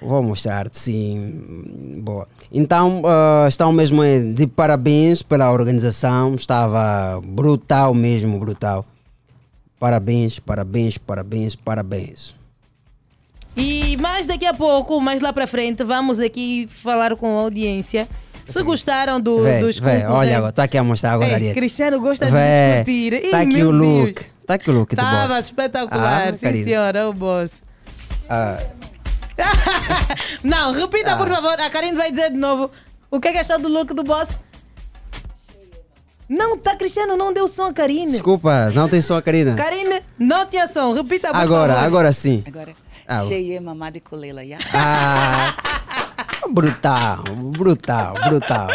Vou 0.01 0.21
mostrar-te, 0.21 0.77
sim. 0.77 1.99
Boa. 2.03 2.27
Então, 2.51 3.03
ah, 3.05 3.45
estão 3.47 3.71
mesmo 3.71 4.01
de 4.33 4.45
parabéns 4.47 5.21
pela 5.21 5.51
organização. 5.51 6.35
Estava 6.35 7.21
brutal 7.23 7.93
mesmo, 7.93 8.37
brutal. 8.39 8.85
Parabéns, 9.79 10.39
parabéns, 10.39 10.97
parabéns, 10.97 11.55
parabéns. 11.55 12.33
E 13.55 13.95
mais 13.97 14.25
daqui 14.25 14.45
a 14.45 14.53
pouco, 14.53 14.99
mais 14.99 15.21
lá 15.21 15.31
para 15.31 15.45
frente, 15.47 15.83
vamos 15.83 16.19
aqui 16.19 16.67
falar 16.81 17.15
com 17.15 17.37
a 17.37 17.41
audiência. 17.43 18.07
Se 18.47 18.61
gostaram 18.61 19.21
do, 19.21 19.41
Vê, 19.43 19.59
dos 19.61 19.79
vê, 19.79 20.05
olha 20.05 20.49
estou 20.49 20.63
aqui 20.65 20.77
a 20.77 20.83
mostrar 20.83 21.13
agora 21.13 21.39
Ei. 21.41 21.53
Cristiano 21.53 21.99
gosta 22.01 22.25
de 22.25 22.31
discutir. 22.31 23.13
Ih, 23.25 23.31
Tá 23.31 23.39
aqui 23.41 23.63
o 23.63 23.71
look. 23.71 24.13
Deus. 24.15 24.25
Tá 24.45 24.53
aqui 24.55 24.69
o 24.69 24.73
look 24.73 24.89
do 24.95 25.01
Estava 25.01 25.27
boss. 25.35 25.45
espetacular, 25.45 26.27
Ah, 26.27 26.33
sim 26.33 26.39
querido. 26.39 26.65
senhora, 26.65 27.09
o 27.09 27.13
boss. 27.13 27.61
Ah, 28.29 28.57
Não, 30.43 30.71
repita 30.71 31.13
Ah. 31.13 31.17
por 31.17 31.27
favor, 31.27 31.59
a 31.59 31.69
Karine 31.69 31.97
vai 31.97 32.11
dizer 32.11 32.31
de 32.31 32.37
novo. 32.37 32.69
O 33.11 33.19
que 33.19 33.27
é 33.27 33.31
que 33.33 33.37
achou 33.39 33.59
do 33.59 33.67
look 33.67 33.93
do 33.93 34.03
boss? 34.03 34.39
Não, 36.29 36.57
tá, 36.57 36.75
Cristiano, 36.75 37.15
não 37.17 37.33
deu 37.33 37.47
som 37.47 37.65
a 37.67 37.73
Karine. 37.73 38.11
desculpa, 38.11 38.71
não 38.73 38.87
tem 38.89 39.01
som, 39.01 39.21
Karina. 39.21 39.55
Karine, 39.55 40.01
não 40.17 40.45
tinha 40.45 40.67
som, 40.67 40.93
repita 40.93 41.27
por 41.29 41.37
Agora, 41.37 41.73
favor. 41.73 41.87
agora 41.87 42.11
sim. 42.11 42.43
Agora, 42.47 42.73
Ah, 43.07 43.23
cheia, 43.27 43.59
mamada 43.61 43.97
e 43.97 44.01
colela, 44.01 44.45
já? 44.45 44.57
Ah, 44.73 45.53
brutal, 46.49 47.23
brutal, 47.57 48.13
brutal. 48.29 48.67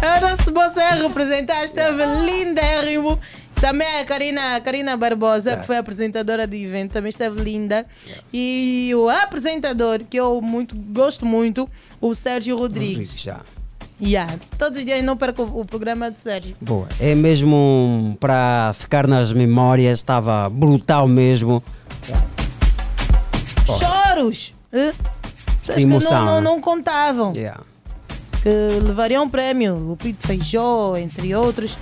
Era 0.00 0.36
se 0.42 0.50
você 0.52 0.80
representar, 1.02 1.64
esteve 1.64 2.04
lindérrimo. 2.24 3.18
Também 3.60 4.00
a 4.00 4.04
Karina, 4.04 4.60
Karina 4.60 4.96
Barbosa, 4.96 5.56
que 5.56 5.66
foi 5.66 5.78
apresentadora 5.78 6.46
do 6.46 6.54
evento, 6.54 6.92
também 6.92 7.08
esteve 7.08 7.40
linda. 7.42 7.86
E 8.32 8.92
o 8.94 9.08
apresentador, 9.08 10.00
que 10.08 10.18
eu 10.18 10.40
muito, 10.42 10.74
gosto 10.76 11.24
muito, 11.24 11.68
o 12.00 12.14
Sérgio 12.14 12.56
Rodrigues. 12.56 13.14
Já. 13.16 13.40
Yeah. 14.00 14.34
Todos 14.58 14.78
os 14.78 14.84
dias 14.84 15.02
não 15.02 15.16
perco 15.16 15.42
o 15.42 15.64
programa 15.64 16.10
do 16.10 16.18
Sérgio. 16.18 16.54
Boa. 16.60 16.86
É 17.00 17.14
mesmo 17.14 18.14
para 18.20 18.74
ficar 18.78 19.06
nas 19.06 19.32
memórias, 19.32 19.98
estava 19.98 20.50
brutal 20.50 21.08
mesmo. 21.08 21.62
Ó. 23.66 23.78
Choros! 23.78 24.54
eh? 24.72 24.92
Pessoas 25.60 25.78
que 25.78 25.82
Emoção, 25.82 26.18
não, 26.18 26.26
não, 26.26 26.34
né? 26.36 26.40
não 26.42 26.60
contavam. 26.60 27.32
Yeah. 27.34 27.60
que 28.42 28.48
levariam 28.82 29.24
um 29.24 29.28
prémio, 29.30 29.74
Lupito 29.74 30.26
Feijó, 30.26 30.94
entre 30.96 31.34
outros. 31.34 31.76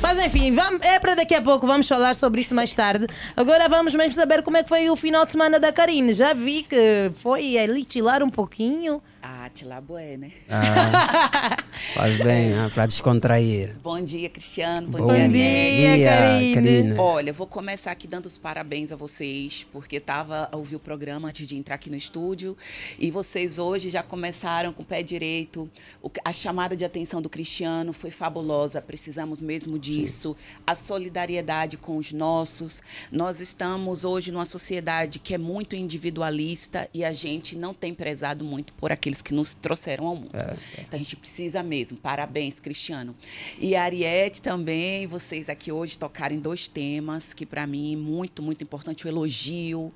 Mas 0.00 0.16
enfim, 0.18 0.54
vamos, 0.54 0.80
é 0.82 0.98
para 0.98 1.16
daqui 1.16 1.34
a 1.34 1.42
pouco, 1.42 1.66
vamos 1.66 1.88
falar 1.88 2.14
sobre 2.14 2.40
isso 2.40 2.54
mais 2.54 2.72
tarde. 2.72 3.06
Agora 3.36 3.68
vamos 3.68 3.94
mesmo 3.94 4.14
saber 4.14 4.42
como 4.42 4.56
é 4.56 4.62
que 4.62 4.68
foi 4.68 4.88
o 4.88 4.96
final 4.96 5.24
de 5.24 5.32
semana 5.32 5.58
da 5.58 5.72
Karine. 5.72 6.14
Já 6.14 6.32
vi 6.32 6.62
que 6.62 7.10
foi 7.16 7.58
ali 7.58 7.86
chilar 7.88 8.22
um 8.22 8.30
pouquinho. 8.30 9.02
Ah, 9.22 9.37
tila 9.48 9.80
bué, 9.80 10.16
né? 10.16 10.32
Ah, 10.48 11.56
faz 11.94 12.18
bem, 12.18 12.54
ah, 12.58 12.70
para 12.72 12.86
descontrair. 12.86 13.76
Bom 13.82 14.00
dia, 14.00 14.28
Cristiano. 14.28 14.88
Bom, 14.88 14.98
Bom 14.98 15.14
dia, 15.14 15.96
dia. 15.96 16.08
Karine. 16.08 16.54
Karine. 16.54 16.98
Olha, 16.98 17.32
vou 17.32 17.46
começar 17.46 17.90
aqui 17.90 18.06
dando 18.06 18.26
os 18.26 18.36
parabéns 18.36 18.92
a 18.92 18.96
vocês, 18.96 19.66
porque 19.72 19.98
tava 19.98 20.48
a 20.52 20.56
ouvir 20.56 20.76
o 20.76 20.80
programa 20.80 21.28
antes 21.28 21.46
de 21.46 21.56
entrar 21.56 21.76
aqui 21.76 21.90
no 21.90 21.96
estúdio. 21.96 22.56
E 22.98 23.10
vocês 23.10 23.58
hoje 23.58 23.90
já 23.90 24.02
começaram 24.02 24.72
com 24.72 24.82
o 24.82 24.84
pé 24.86 25.02
direito. 25.02 25.70
O 26.02 26.10
a 26.24 26.32
chamada 26.32 26.76
de 26.76 26.84
atenção 26.84 27.22
do 27.22 27.28
Cristiano 27.28 27.92
foi 27.92 28.10
fabulosa. 28.10 28.82
Precisamos 28.82 29.40
mesmo 29.40 29.78
disso. 29.78 30.36
A 30.66 30.74
solidariedade 30.74 31.76
com 31.76 31.96
os 31.96 32.12
nossos. 32.12 32.82
Nós 33.10 33.40
estamos 33.40 34.04
hoje 34.04 34.30
numa 34.30 34.46
sociedade 34.46 35.18
que 35.18 35.34
é 35.34 35.38
muito 35.38 35.76
individualista 35.76 36.88
e 36.92 37.04
a 37.04 37.12
gente 37.12 37.56
não 37.56 37.72
tem 37.72 37.94
prezado 37.94 38.44
muito 38.44 38.72
por 38.74 38.92
aqueles 38.92 39.22
que 39.22 39.34
nos 39.38 39.54
trouxeram 39.54 40.06
ao 40.06 40.16
mundo. 40.16 40.30
Então 40.32 40.94
a 40.94 40.98
gente 40.98 41.16
precisa 41.16 41.62
mesmo. 41.62 41.96
Parabéns, 41.96 42.58
Cristiano. 42.58 43.14
E 43.58 43.76
a 43.76 43.84
Ariete 43.84 44.42
também, 44.42 45.06
vocês 45.06 45.48
aqui 45.48 45.70
hoje 45.70 45.96
tocarem 45.96 46.40
dois 46.40 46.66
temas 46.66 47.32
que 47.32 47.46
para 47.46 47.66
mim 47.66 47.94
é 47.94 47.96
muito, 47.96 48.42
muito 48.42 48.62
importante, 48.64 49.06
o 49.06 49.08
elogio, 49.08 49.92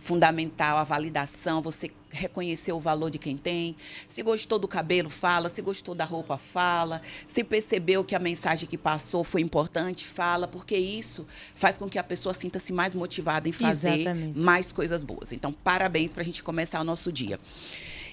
fundamental, 0.00 0.78
a 0.78 0.84
validação, 0.84 1.62
você 1.62 1.90
reconhecer 2.10 2.72
o 2.72 2.80
valor 2.80 3.10
de 3.10 3.18
quem 3.18 3.36
tem. 3.36 3.76
Se 4.08 4.22
gostou 4.22 4.58
do 4.58 4.66
cabelo, 4.66 5.08
fala. 5.08 5.48
Se 5.48 5.62
gostou 5.62 5.94
da 5.94 6.04
roupa, 6.04 6.36
fala. 6.36 7.00
Se 7.28 7.44
percebeu 7.44 8.04
que 8.04 8.14
a 8.14 8.18
mensagem 8.18 8.68
que 8.68 8.76
passou 8.76 9.22
foi 9.22 9.40
importante, 9.40 10.04
fala, 10.04 10.48
porque 10.48 10.76
isso 10.76 11.26
faz 11.54 11.78
com 11.78 11.88
que 11.88 11.98
a 11.98 12.04
pessoa 12.04 12.34
sinta-se 12.34 12.72
mais 12.72 12.94
motivada 12.94 13.48
em 13.48 13.52
fazer 13.52 14.00
Exatamente. 14.00 14.38
mais 14.38 14.72
coisas 14.72 15.02
boas. 15.02 15.32
Então, 15.32 15.52
parabéns 15.52 16.12
para 16.12 16.22
a 16.22 16.26
gente 16.26 16.42
começar 16.42 16.80
o 16.80 16.84
nosso 16.84 17.12
dia. 17.12 17.38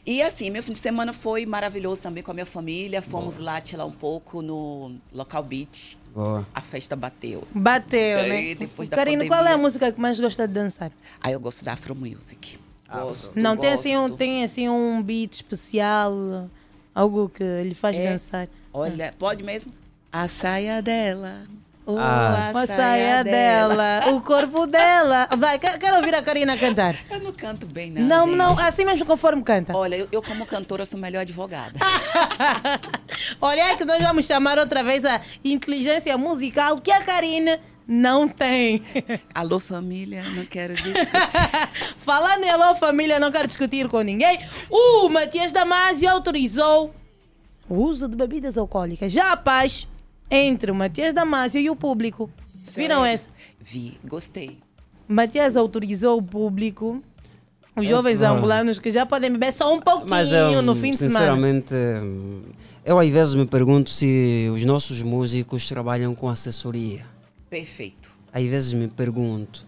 E 0.08 0.22
assim, 0.22 0.50
meu 0.50 0.64
fim 0.64 0.72
de 0.72 0.80
semana 0.80 1.12
foi 1.12 1.46
maravilhoso 1.46 2.02
também 2.02 2.24
com 2.24 2.32
a 2.32 2.34
minha 2.34 2.46
família. 2.46 3.02
Fomos 3.02 3.38
lá 3.40 3.60
tirar 3.60 3.84
um 3.86 3.92
pouco 3.92 4.42
no 4.42 4.96
Local 5.14 5.44
Beach. 5.44 5.98
Boa. 6.16 6.48
A 6.56 6.62
festa 6.62 6.96
bateu. 6.96 7.44
Bateu, 7.54 8.00
É, 8.20 8.28
né? 8.30 8.56
depois 8.56 8.88
da 8.88 8.96
Karine, 8.96 9.28
qual 9.28 9.46
é 9.46 9.52
a 9.52 9.58
música 9.58 9.92
que 9.92 10.00
mais 10.00 10.18
gosta 10.18 10.48
de 10.48 10.54
dançar? 10.54 10.92
Ah, 11.22 11.30
eu 11.30 11.40
gosto 11.42 11.66
da 11.66 11.74
Afro 11.74 11.94
Music. 11.94 12.58
Gosto, 12.90 13.38
Não 13.38 13.58
tem 13.58 13.70
gosto. 13.72 13.82
assim, 13.82 13.98
um, 13.98 14.08
tem 14.10 14.44
assim 14.46 14.70
um 14.70 15.04
beat 15.04 15.34
especial, 15.34 16.50
algo 16.96 17.28
que 17.28 17.44
lhe 17.64 17.76
faz 17.76 17.98
É. 17.98 18.12
dançar. 18.14 18.48
Olha, 18.74 19.14
pode 19.20 19.44
mesmo? 19.44 19.74
A 20.10 20.30
saia 20.30 20.82
dela 20.82 21.42
Oh, 21.90 21.98
Ah. 21.98 22.52
a 22.54 22.60
A 22.60 22.68
saia 22.68 23.24
dela, 23.24 24.02
o 24.12 24.20
corpo 24.22 24.68
dela. 24.68 25.26
Vai, 25.38 25.58
quero 25.58 25.96
ouvir 25.96 26.14
a 26.16 26.22
Karina 26.22 26.58
cantar. 26.58 26.98
Eu 27.10 27.20
não 27.22 27.32
canto 27.32 27.66
bem, 27.66 27.90
não. 27.90 28.02
Não, 28.02 28.26
gente. 28.28 28.36
não, 28.38 28.60
assim 28.60 28.84
mesmo 28.84 29.06
conforme 29.06 29.42
canta. 29.42 29.76
Olha, 29.76 29.96
eu, 29.96 30.08
eu 30.12 30.22
como 30.22 30.46
cantora 30.46 30.86
sou 30.86 31.00
melhor 31.00 31.22
advogada. 31.22 31.80
Olha 33.40 33.64
aí 33.66 33.78
que 33.78 33.86
nós 33.86 34.00
vamos 34.02 34.26
chamar 34.26 34.60
outra 34.60 34.84
vez 34.84 35.06
a 35.06 35.22
inteligência 35.46 36.18
musical 36.18 36.80
que 36.82 36.92
a 36.92 37.02
Karina 37.02 37.58
não 37.88 38.28
tem. 38.28 38.84
Alô, 39.34 39.58
família, 39.58 40.24
não 40.36 40.46
quero 40.46 40.74
discutir. 40.76 41.08
Falando 42.00 42.44
em 42.44 42.50
alô, 42.50 42.76
família, 42.76 43.18
não 43.18 43.32
quero 43.32 43.48
discutir 43.48 43.88
com 43.88 44.02
ninguém. 44.02 44.40
O 44.70 45.08
Matias 45.08 45.54
Damasio 45.54 46.10
autorizou 46.10 46.94
o 47.70 47.76
uso 47.76 48.10
de 48.10 48.16
bebidas 48.18 48.58
alcoólicas. 48.58 49.10
Já 49.12 49.32
a 49.32 49.38
paz 49.38 49.88
entre 50.30 50.72
o 50.72 50.76
Matias 50.76 51.14
Damasio 51.14 51.60
e 51.62 51.70
o 51.70 51.76
público. 51.76 52.30
Viram 52.76 53.02
Sério? 53.02 53.14
essa? 53.14 53.30
Vi, 53.62 53.98
gostei. 54.06 54.60
Matias 55.08 55.56
autorizou 55.56 56.18
o 56.20 56.22
público, 56.24 57.02
os 57.76 57.86
É, 57.86 57.90
jovens 57.90 58.22
ah. 58.22 58.32
angolanos 58.32 58.78
que 58.80 58.92
já 58.92 59.06
podem 59.06 59.32
beber 59.32 59.54
só 59.54 59.74
um 59.74 59.80
pouquinho 59.80 60.10
Mas 60.10 60.32
eu, 60.32 60.62
no 60.62 60.76
fim 60.76 60.92
de 60.92 60.98
semana. 60.98 61.20
sinceramente, 61.20 61.74
eu 62.84 63.00
às 63.00 63.10
vezes 63.10 63.34
me 63.34 63.46
pergunto 63.46 63.90
se 63.90 64.50
os 64.54 64.64
nossos 64.66 65.02
músicos 65.02 65.68
trabalham 65.68 66.14
com 66.14 66.28
assessoria. 66.28 67.06
Perfeito. 67.50 68.10
Às 68.34 68.44
vezes 68.44 68.74
me 68.74 68.88
pergunto. 68.88 69.66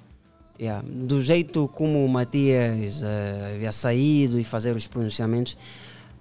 Yeah, 0.59 0.83
Do 0.85 1.21
jeito 1.23 1.69
como 1.69 2.03
o 2.05 2.09
Matias 2.09 3.01
eh, 3.01 3.53
havia 3.55 3.71
saído 3.71 4.37
e 4.37 4.43
fazer 4.43 4.75
os 4.75 4.87
pronunciamentos, 4.87 5.55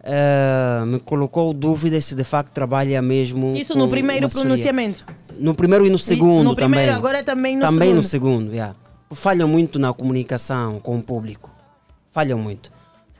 eh, 0.03 0.85
me 0.87 1.01
colocou 1.01 1.53
dúvida 1.53 2.01
se 2.01 2.15
de 2.15 2.25
facto 2.25 2.53
trabalha 2.53 3.03
mesmo. 3.03 3.55
Isso 3.57 3.77
no 3.77 3.89
primeiro 3.89 4.29
pronunciamento. 4.29 5.05
No 5.39 5.55
primeiro 5.55 5.87
e 5.87 5.91
no 5.91 5.99
segundo 5.99 6.45
no 6.45 6.57
primeiro, 6.57 6.93
também. 6.93 6.97
agora 6.97 7.23
também 7.23 7.57
no 7.57 7.62
também 7.62 7.95
no 7.95 8.03
segundo. 8.03 8.39
segundo, 8.39 8.55
yeah. 8.55 8.75
Falham 9.11 9.49
muito 9.49 9.79
na 9.79 9.93
comunicação 9.93 10.79
com 10.81 10.99
o 10.99 11.03
público. 11.03 11.51
Falham 12.11 12.39
muito. 12.39 12.70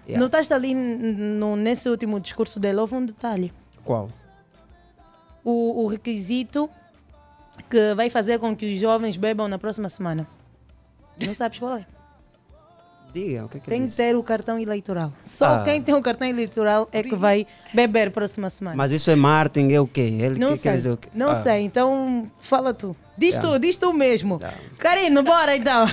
Yeah. 0.07 0.23
Notaste 0.23 0.53
ali 0.53 0.75
no, 0.75 1.57
nesse 1.57 1.89
último 1.89 2.19
discurso 2.21 2.59
dele, 2.59 2.79
houve 2.79 2.95
um 2.95 3.05
detalhe. 3.05 3.53
Qual? 3.85 4.11
O, 5.45 5.85
o 5.85 5.87
requisito 5.87 6.69
que 7.69 7.95
vai 7.95 8.11
fazer 8.11 8.39
com 8.39 8.55
que 8.57 8.75
os 8.75 8.81
jovens 8.81 9.17
bebam 9.17 9.49
na 9.49 9.59
próxima 9.59 9.89
semana. 9.89 10.27
Não 11.25 11.35
sabes 11.35 11.59
qual 11.59 11.77
é? 11.77 11.87
Diga, 13.13 13.47
o 13.47 13.49
que 13.49 13.57
é 13.57 13.61
que 13.61 13.71
Tem 13.71 13.87
que 13.87 13.93
ter 13.97 14.15
o 14.15 14.23
cartão 14.23 14.59
eleitoral. 14.59 15.13
Só 15.25 15.47
Ah. 15.57 15.63
quem 15.65 15.81
tem 15.81 15.95
o 15.95 16.03
cartão 16.03 16.27
eleitoral 16.29 16.89
é 16.93 17.03
que 17.03 17.17
vai 17.17 17.47
beber 17.73 18.11
próxima 18.11 18.51
semana. 18.51 18.77
Mas 18.77 18.93
isso 18.93 19.11
é 19.11 19.17
marketing, 19.17 19.73
é 19.73 19.81
o 19.81 19.87
quê? 19.87 20.01
Ele 20.21 20.39
não 20.39 20.51
que- 20.51 20.57
sei. 20.57 20.71
quer 20.71 20.77
dizer 20.77 20.91
o 20.91 20.97
quê? 20.97 21.09
Não 21.15 21.31
Ah. 21.31 21.35
sei. 21.35 21.63
Então, 21.63 22.27
fala 22.39 22.75
tu. 22.75 22.95
Diz 23.19 23.35
Tá. 23.35 23.41
tu, 23.41 23.59
diz 23.59 23.77
tu 23.77 23.93
mesmo. 23.93 24.41
Karino, 24.79 25.25
bora 25.25 25.57
então. 25.57 25.87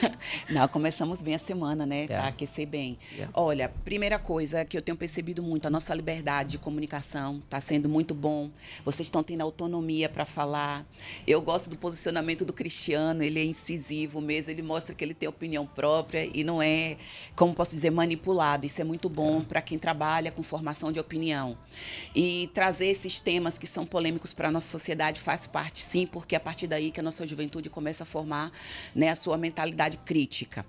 Não, 0.48 0.66
começamos 0.66 1.20
bem 1.20 1.34
a 1.34 1.38
semana, 1.38 1.84
né? 1.84 2.06
Pra 2.06 2.28
aquecer 2.28 2.66
bem. 2.66 2.98
Olha, 3.34 3.70
primeira 3.84 4.18
coisa 4.18 4.64
que 4.64 4.78
eu 4.78 4.80
tenho 4.80 4.96
percebido 4.96 5.42
muito, 5.42 5.66
a 5.66 5.70
nossa 5.70 5.94
liberdade 5.94 6.52
de 6.52 6.58
comunicação 6.58 7.42
está 7.44 7.60
sendo 7.60 7.86
muito 7.86 8.14
bom. 8.14 8.50
Vocês 8.82 9.06
estão 9.06 9.22
tendo 9.22 9.42
autonomia 9.42 10.08
para 10.08 10.24
falar. 10.24 10.86
Eu 11.26 11.42
gosto 11.42 11.68
do 11.68 11.76
posicionamento 11.76 12.46
do 12.46 12.52
Cristiano, 12.54 13.22
ele 13.22 13.38
é 13.38 13.44
incisivo 13.44 14.18
mesmo, 14.22 14.50
ele 14.50 14.62
mostra 14.62 14.94
que 14.94 15.04
ele 15.04 15.12
tem 15.12 15.28
opinião 15.28 15.66
própria 15.66 16.30
e 16.32 16.42
não 16.42 16.62
é, 16.62 16.96
como 17.36 17.52
posso 17.52 17.74
dizer, 17.74 17.90
manipulado. 17.90 18.64
Isso 18.64 18.80
é 18.80 18.84
muito 18.84 19.10
bom 19.10 19.42
para 19.42 19.60
quem 19.60 19.78
trabalha 19.78 20.30
com 20.30 20.42
formação 20.42 20.90
de 20.90 20.98
opinião. 20.98 21.58
E 22.14 22.50
trazer 22.54 22.86
esses 22.86 23.20
temas 23.20 23.58
que 23.58 23.66
são 23.66 23.84
polêmicos 23.84 24.32
para 24.32 24.48
a 24.48 24.50
nossa 24.50 24.70
sociedade 24.70 25.20
faz 25.20 25.46
parte, 25.46 25.84
sim, 25.84 26.06
porque 26.06 26.34
é 26.34 26.38
a 26.38 26.40
partir 26.40 26.69
daí 26.70 26.90
que 26.90 27.00
a 27.00 27.02
nossa 27.02 27.26
juventude 27.26 27.68
começa 27.68 28.04
a 28.04 28.06
formar 28.06 28.50
né, 28.94 29.10
a 29.10 29.16
sua 29.16 29.36
mentalidade 29.36 29.98
crítica. 29.98 30.64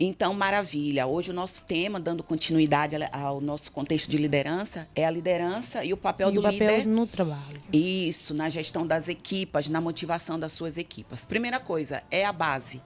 Então, 0.00 0.32
maravilha. 0.32 1.08
Hoje 1.08 1.32
o 1.32 1.34
nosso 1.34 1.62
tema, 1.62 1.98
dando 1.98 2.22
continuidade 2.22 2.94
ao- 3.10 3.40
nosso 3.40 3.72
contexto 3.72 4.08
de 4.08 4.16
liderança, 4.16 4.86
é 4.94 5.04
a 5.04 5.10
liderança 5.10 5.84
e 5.84 5.92
o 5.92 5.96
papel 5.96 6.28
E 6.30 6.34
do 6.34 6.38
o 6.38 6.42
papel 6.44 6.58
líder 6.68 6.86
no 6.86 7.04
trabalho. 7.04 7.60
isso, 7.72 8.32
na 8.32 8.48
gestão 8.48 8.86
das 8.86 9.08
equipas, 9.08 9.68
na 9.68 9.80
motivação 9.80 10.38
das 10.38 10.52
suas 10.52 10.78
equipas. 10.78 11.24
Primeira 11.24 11.58
coisa, 11.58 12.00
é 12.12 12.24
a 12.24 12.32
base 12.32 12.80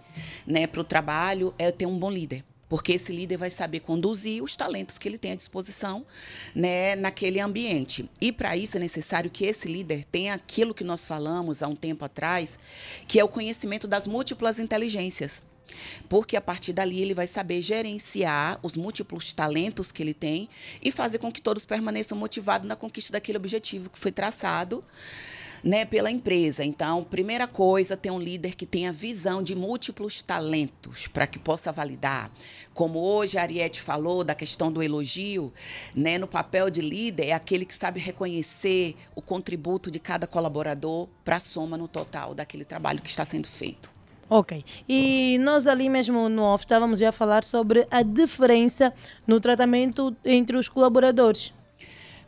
né, 0.47 0.67
para 0.67 0.81
o 0.81 0.85
trabalho, 0.85 1.53
é 1.59 1.71
ter 1.71 1.85
um 1.85 1.99
bom 1.99 2.11
líder. 2.11 2.43
Porque 2.73 2.95
esse 2.95 3.13
líder 3.13 3.37
vai 3.37 3.51
saber 3.51 3.81
conduzir 3.81 4.43
os 4.43 4.57
talentos 4.57 4.97
que 4.97 5.07
ele 5.07 5.19
tem 5.19 5.33
à 5.33 5.35
disposição 5.35 6.07
né, 6.55 6.97
naquele 6.97 7.39
ambiente. 7.39 8.09
E 8.19 8.33
para 8.33 8.57
isso 8.57 8.79
é 8.79 8.81
necessário 8.81 9.31
que 9.31 9.45
esse 9.45 9.69
líder 9.69 10.07
tenha 10.07 10.33
aquilo 10.33 10.73
que 10.73 10.83
nós 10.83 11.05
falamos 11.05 11.63
há 11.63 11.69
um 11.69 11.77
tempo 11.77 12.03
atrás, 12.03 12.59
que 13.07 13.21
é 13.21 13.25
o 13.25 13.29
conhecimento 13.29 13.87
das 13.87 14.07
múltiplas 14.07 14.59
inteligências. 14.59 15.43
Porque 16.09 16.35
a 16.35 16.41
partir 16.41 16.73
dali 16.73 16.99
ele 17.03 17.13
vai 17.13 17.27
saber 17.27 17.61
gerenciar 17.61 18.59
os 18.63 18.75
múltiplos 18.75 19.35
talentos 19.35 19.93
que 19.93 20.03
ele 20.03 20.15
tem 20.15 20.49
e 20.83 20.91
fazer 20.91 21.19
com 21.19 21.31
que 21.31 21.43
todos 21.43 21.67
permaneçam 21.67 22.17
motivados 22.17 22.67
na 22.67 22.75
conquista 22.75 23.13
daquele 23.13 23.37
objetivo 23.37 23.91
que 23.91 23.99
foi 23.99 24.11
traçado 24.11 24.83
né, 25.63 25.85
pela 25.85 26.11
empresa. 26.11 26.65
Então, 26.65 27.05
primeira 27.05 27.47
coisa, 27.47 27.97
ter 27.97 28.11
um 28.11 28.19
líder 28.19 28.55
que 28.55 28.67
tenha 28.67 28.93
visão 28.93 29.43
de 29.43 29.55
múltiplos 29.55 30.23
talentos 30.23 31.07
para 31.07 31.27
que 31.27 31.39
possa 31.39 31.71
validar. 31.71 32.31
Como 32.75 32.99
hoje 32.99 33.39
a 33.39 33.43
Ariete 33.43 33.81
falou 33.81 34.25
da 34.25 34.35
questão 34.35 34.73
do 34.73 34.83
elogio, 34.83 35.53
né, 35.95 36.19
no 36.19 36.27
papel 36.27 36.71
de 36.71 36.81
líder 36.81 37.29
é 37.29 37.33
aquele 37.33 37.65
que 37.65 37.75
sabe 37.75 38.01
reconhecer 38.01 38.97
o 39.15 39.23
contributo 39.23 39.91
de 39.91 39.99
cada 39.99 40.27
colaborador 40.27 41.09
para 41.25 41.37
a 41.37 41.41
soma 41.41 41.77
no 41.77 41.87
total 41.87 42.35
daquele 42.35 42.65
trabalho 42.65 43.01
que 43.01 43.11
está 43.11 43.25
sendo 43.25 43.47
feito. 43.47 43.91
Ok. 44.29 44.65
E 44.89 45.37
nós 45.43 45.67
ali 45.67 45.91
mesmo 45.91 46.27
no 46.31 46.43
off 46.43 46.65
estávamos 46.65 46.99
já 46.99 47.11
a 47.11 47.13
falar 47.13 47.45
sobre 47.45 47.87
a 47.91 48.03
diferença 48.03 48.93
no 49.27 49.39
tratamento 49.39 50.17
entre 50.25 50.57
os 50.57 50.71
colaboradores. 50.71 51.53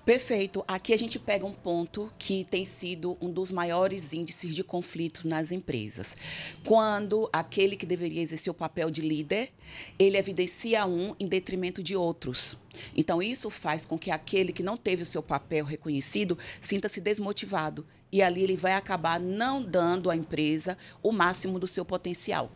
Perfeito. 0.04 0.62
Aqui 0.68 0.92
a 0.92 0.98
gente 0.98 1.18
pega 1.18 1.46
um 1.46 1.52
ponto 1.52 2.12
que 2.18 2.44
tem 2.50 2.66
sido 2.66 3.16
um 3.22 3.30
dos 3.30 3.50
maiores 3.50 4.12
índices 4.12 4.54
de 4.54 4.62
conflitos 4.62 5.24
nas 5.24 5.50
empresas. 5.50 6.14
Quando 6.62 7.26
aquele 7.32 7.74
que 7.74 7.86
deveria 7.86 8.20
exercer 8.20 8.50
o 8.50 8.54
papel 8.54 8.90
de 8.90 9.00
líder, 9.00 9.50
ele 9.98 10.18
evidencia 10.18 10.84
um 10.84 11.16
em 11.18 11.26
detrimento 11.26 11.82
de 11.82 11.96
outros. 11.96 12.58
Então, 12.94 13.22
isso 13.22 13.48
faz 13.48 13.86
com 13.86 13.98
que 13.98 14.10
aquele 14.10 14.52
que 14.52 14.62
não 14.62 14.76
teve 14.76 15.02
o 15.02 15.06
seu 15.06 15.22
papel 15.22 15.64
reconhecido 15.64 16.38
sinta-se 16.60 17.00
desmotivado. 17.00 17.86
E 18.12 18.20
ali 18.20 18.42
ele 18.42 18.56
vai 18.56 18.74
acabar 18.74 19.18
não 19.18 19.62
dando 19.62 20.10
à 20.10 20.16
empresa 20.16 20.76
o 21.02 21.12
máximo 21.12 21.58
do 21.58 21.66
seu 21.66 21.84
potencial. 21.84 22.52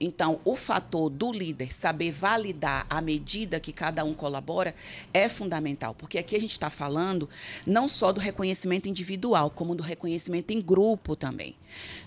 Então, 0.00 0.40
o 0.46 0.56
fator 0.56 1.10
do 1.10 1.30
líder 1.30 1.72
saber 1.72 2.10
validar 2.10 2.86
a 2.88 3.02
medida 3.02 3.60
que 3.60 3.70
cada 3.70 4.02
um 4.02 4.14
colabora 4.14 4.74
é 5.12 5.28
fundamental, 5.28 5.94
porque 5.94 6.18
aqui 6.18 6.34
a 6.34 6.40
gente 6.40 6.52
está 6.52 6.70
falando 6.70 7.28
não 7.66 7.86
só 7.86 8.10
do 8.10 8.18
reconhecimento 8.18 8.88
individual, 8.88 9.50
como 9.50 9.74
do 9.74 9.82
reconhecimento 9.82 10.52
em 10.52 10.60
grupo 10.60 11.14
também. 11.14 11.54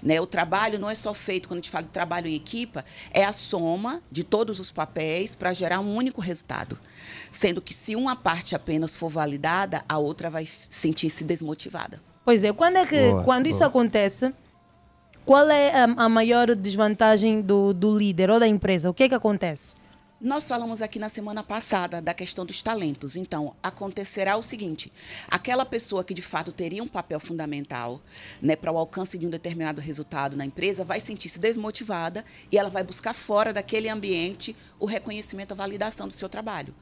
Né? 0.01 0.19
O 0.19 0.25
trabalho 0.25 0.79
não 0.79 0.89
é 0.89 0.95
só 0.95 1.13
feito, 1.13 1.47
quando 1.47 1.59
a 1.59 1.61
gente 1.61 1.69
fala 1.69 1.83
de 1.83 1.91
trabalho 1.91 2.27
em 2.27 2.33
equipa, 2.33 2.83
é 3.11 3.23
a 3.23 3.31
soma 3.31 4.01
de 4.11 4.23
todos 4.23 4.59
os 4.59 4.71
papéis 4.71 5.35
para 5.35 5.53
gerar 5.53 5.79
um 5.79 5.95
único 5.95 6.19
resultado. 6.19 6.79
Sendo 7.31 7.61
que 7.61 7.73
se 7.73 7.95
uma 7.95 8.15
parte 8.15 8.55
apenas 8.55 8.95
for 8.95 9.09
validada, 9.09 9.85
a 9.87 9.99
outra 9.99 10.31
vai 10.31 10.47
sentir-se 10.47 11.23
desmotivada. 11.23 12.01
Pois 12.25 12.43
é, 12.43 12.53
quando 12.53 12.77
é 12.77 12.85
que 12.85 13.09
Boa, 13.09 13.23
quando 13.23 13.47
isso 13.47 13.59
boa. 13.59 13.67
acontece, 13.67 14.33
qual 15.25 15.49
é 15.49 15.71
a, 15.73 15.83
a 15.83 16.09
maior 16.09 16.53
desvantagem 16.55 17.41
do, 17.41 17.73
do 17.73 17.97
líder 17.97 18.29
ou 18.29 18.39
da 18.39 18.47
empresa? 18.47 18.89
O 18.89 18.93
que 18.93 19.03
é 19.03 19.09
que 19.09 19.15
acontece? 19.15 19.75
Nós 20.19 20.47
falamos 20.47 20.81
aqui 20.81 20.99
na 20.99 21.09
semana 21.09 21.43
passada 21.43 22.01
da 22.01 22.13
questão 22.13 22.45
dos 22.45 22.63
talentos. 22.63 23.17
Então, 23.17 23.55
acontecerá 23.61 24.37
o 24.37 24.41
seguinte: 24.41 24.91
aquela 25.29 25.65
pessoa 25.65 26.03
que 26.03 26.13
de 26.13 26.21
fato 26.21 26.51
teria 26.51 26.81
um 26.81 26.87
papel 26.87 27.19
fundamental 27.19 28.01
né, 28.41 28.55
para 28.55 28.71
o 28.71 28.77
alcance 28.77 29.17
de 29.17 29.27
um 29.27 29.29
determinado 29.29 29.81
resultado 29.81 30.37
na 30.37 30.45
empresa 30.45 30.85
vai 30.85 31.01
sentir-se 31.01 31.39
desmotivada 31.39 32.23
e 32.49 32.57
ela 32.57 32.69
vai 32.69 32.83
buscar 32.83 33.13
fora 33.13 33.51
daquele 33.51 33.89
ambiente 33.89 34.55
o 34.79 34.85
reconhecimento, 34.85 35.51
a 35.51 35.55
validação 35.55 36.07
do 36.07 36.13
seu 36.13 36.29
trabalho. 36.29 36.73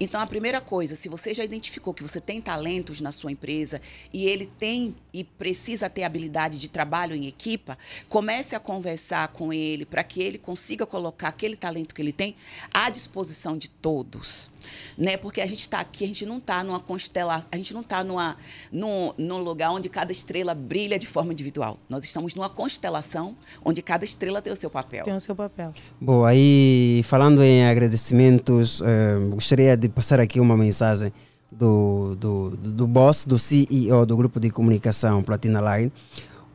Então, 0.00 0.20
a 0.20 0.26
primeira 0.26 0.60
coisa, 0.60 0.94
se 0.94 1.08
você 1.08 1.34
já 1.34 1.44
identificou 1.44 1.94
que 1.94 2.02
você 2.02 2.20
tem 2.20 2.40
talentos 2.40 3.00
na 3.00 3.12
sua 3.12 3.32
empresa 3.32 3.80
e 4.12 4.26
ele 4.26 4.46
tem 4.58 4.94
e 5.12 5.24
precisa 5.24 5.88
ter 5.90 6.04
habilidade 6.04 6.58
de 6.58 6.68
trabalho 6.68 7.14
em 7.14 7.26
equipa, 7.26 7.76
comece 8.08 8.54
a 8.54 8.60
conversar 8.60 9.28
com 9.28 9.52
ele 9.52 9.84
para 9.84 10.02
que 10.02 10.22
ele 10.22 10.38
consiga 10.38 10.86
colocar 10.86 11.28
aquele 11.28 11.56
talento 11.56 11.94
que 11.94 12.02
ele 12.02 12.12
tem 12.12 12.36
à 12.72 12.90
disposição 12.90 13.56
de 13.56 13.68
todos. 13.68 14.50
Né? 14.96 15.16
Porque 15.16 15.40
a 15.40 15.46
gente 15.46 15.60
está 15.60 15.80
aqui, 15.80 16.04
a 16.04 16.06
gente 16.06 16.26
não 16.26 16.38
está 16.38 16.62
numa 16.62 16.80
constelação, 16.80 17.48
a 17.50 17.56
gente 17.56 17.72
não 17.72 17.80
está 17.80 18.04
numa, 18.04 18.36
num, 18.70 19.12
num 19.16 19.38
lugar 19.38 19.70
onde 19.70 19.88
cada 19.88 20.12
estrela 20.12 20.54
brilha 20.54 20.98
de 20.98 21.06
forma 21.06 21.32
individual. 21.32 21.78
Nós 21.88 22.04
estamos 22.04 22.34
numa 22.34 22.48
constelação 22.48 23.36
onde 23.64 23.80
cada 23.80 24.04
estrela 24.04 24.42
tem 24.42 24.52
o 24.52 24.56
seu 24.56 24.68
papel. 24.70 25.04
Tem 25.04 25.14
o 25.14 25.20
seu 25.20 25.34
papel. 25.34 25.72
Bom, 26.00 26.24
aí 26.24 27.02
falando 27.04 27.42
em 27.42 27.66
agradecimentos, 27.66 28.82
eh, 28.82 29.16
gostaria 29.30 29.57
de 29.76 29.88
passar 29.88 30.20
aqui 30.20 30.40
uma 30.40 30.56
mensagem 30.56 31.12
do, 31.50 32.14
do, 32.16 32.56
do 32.56 32.86
boss, 32.86 33.24
do 33.24 33.38
CEO 33.38 34.06
do 34.06 34.16
grupo 34.16 34.38
de 34.38 34.50
comunicação 34.50 35.22
Platina 35.22 35.60
Line. 35.60 35.92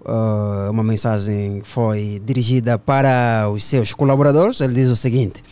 ah, 0.05 0.69
uma 0.71 0.83
mensagem 0.83 1.61
foi 1.63 2.21
dirigida 2.23 2.77
para 2.79 3.49
os 3.49 3.63
seus 3.63 3.93
colaboradores. 3.93 4.61
Ele 4.61 4.73
diz 4.73 4.89
o 4.89 4.95
seguinte: 4.95 5.43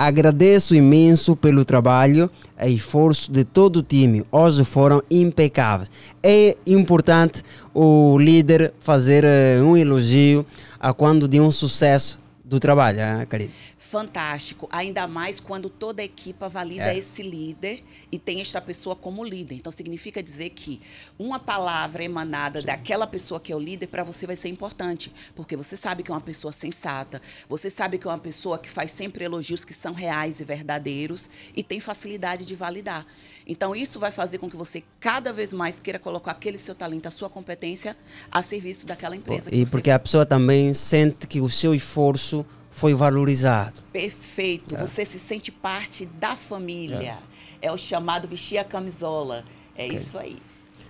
Agradeço 0.00 0.74
imenso 0.74 1.36
pelo 1.36 1.62
trabalho 1.62 2.30
e 2.58 2.74
esforço 2.74 3.30
de 3.30 3.44
todo 3.44 3.76
o 3.76 3.82
time. 3.82 4.24
Hoje 4.32 4.64
foram 4.64 5.02
impecáveis. 5.10 5.90
É 6.22 6.56
importante 6.66 7.42
o 7.74 8.16
líder 8.18 8.72
fazer 8.80 9.24
eh, 9.24 9.60
um 9.62 9.76
elogio 9.76 10.46
a 10.78 10.94
quando 10.94 11.28
de 11.28 11.38
um 11.38 11.50
sucesso 11.50 12.18
do 12.42 12.58
trabalho, 12.58 12.98
hein? 12.98 13.48
Fantástico, 13.90 14.68
ainda 14.70 15.08
mais 15.08 15.40
quando 15.40 15.68
toda 15.68 16.00
a 16.00 16.04
equipa 16.04 16.48
valida 16.48 16.94
É. 16.94 16.96
esse 16.96 17.24
líder 17.24 17.82
e 18.12 18.20
tem 18.20 18.40
esta 18.40 18.60
pessoa 18.60 18.94
como 18.94 19.24
líder. 19.24 19.56
Então 19.56 19.72
significa 19.72 20.22
dizer 20.22 20.50
que 20.50 20.80
uma 21.18 21.40
palavra 21.40 22.04
emanada 22.04 22.62
daquela 22.62 23.04
pessoa 23.04 23.40
que 23.40 23.52
é 23.52 23.56
o 23.56 23.58
líder 23.58 23.88
para 23.88 24.04
você 24.04 24.28
vai 24.28 24.36
ser 24.36 24.48
importante, 24.48 25.12
porque 25.34 25.56
você 25.56 25.76
sabe 25.76 26.04
que 26.04 26.10
é 26.12 26.14
uma 26.14 26.20
pessoa 26.20 26.52
sensata, 26.52 27.20
você 27.48 27.68
sabe 27.68 27.98
que 27.98 28.06
é 28.06 28.10
uma 28.10 28.18
pessoa 28.18 28.60
que 28.60 28.70
faz 28.70 28.92
sempre 28.92 29.24
elogios 29.24 29.64
que 29.64 29.74
são 29.74 29.92
reais 29.92 30.40
e 30.40 30.44
verdadeiros 30.44 31.28
e 31.56 31.64
tem 31.64 31.80
facilidade 31.80 32.44
de 32.44 32.54
validar. 32.54 33.04
Então 33.44 33.74
isso 33.74 33.98
vai 33.98 34.12
fazer 34.12 34.38
com 34.38 34.48
que 34.48 34.56
você 34.56 34.84
cada 35.00 35.32
vez 35.32 35.52
mais 35.52 35.80
queira 35.80 35.98
colocar 35.98 36.30
aquele 36.30 36.58
seu 36.58 36.76
talento, 36.76 37.06
a 37.06 37.10
sua 37.10 37.28
competência 37.28 37.96
a 38.30 38.40
serviço 38.40 38.86
daquela 38.86 39.16
empresa. 39.16 39.52
E 39.52 39.66
porque 39.66 39.90
a 39.90 39.98
pessoa 39.98 40.24
também 40.24 40.72
sente 40.72 41.26
que 41.26 41.40
o 41.40 41.50
seu 41.50 41.74
esforço 41.74 42.46
foi 42.70 42.94
valorizado. 42.94 43.82
Perfeito. 43.92 44.74
É. 44.74 44.78
Você 44.78 45.04
se 45.04 45.18
sente 45.18 45.50
parte 45.50 46.06
da 46.06 46.36
família. 46.36 47.18
É, 47.60 47.70
o 47.70 47.76
chamado 47.76 48.26
vestir 48.28 48.58
a 48.58 48.64
camisola. 48.64 49.44
É 49.76 49.86
isso 49.86 50.18
aí. 50.18 50.36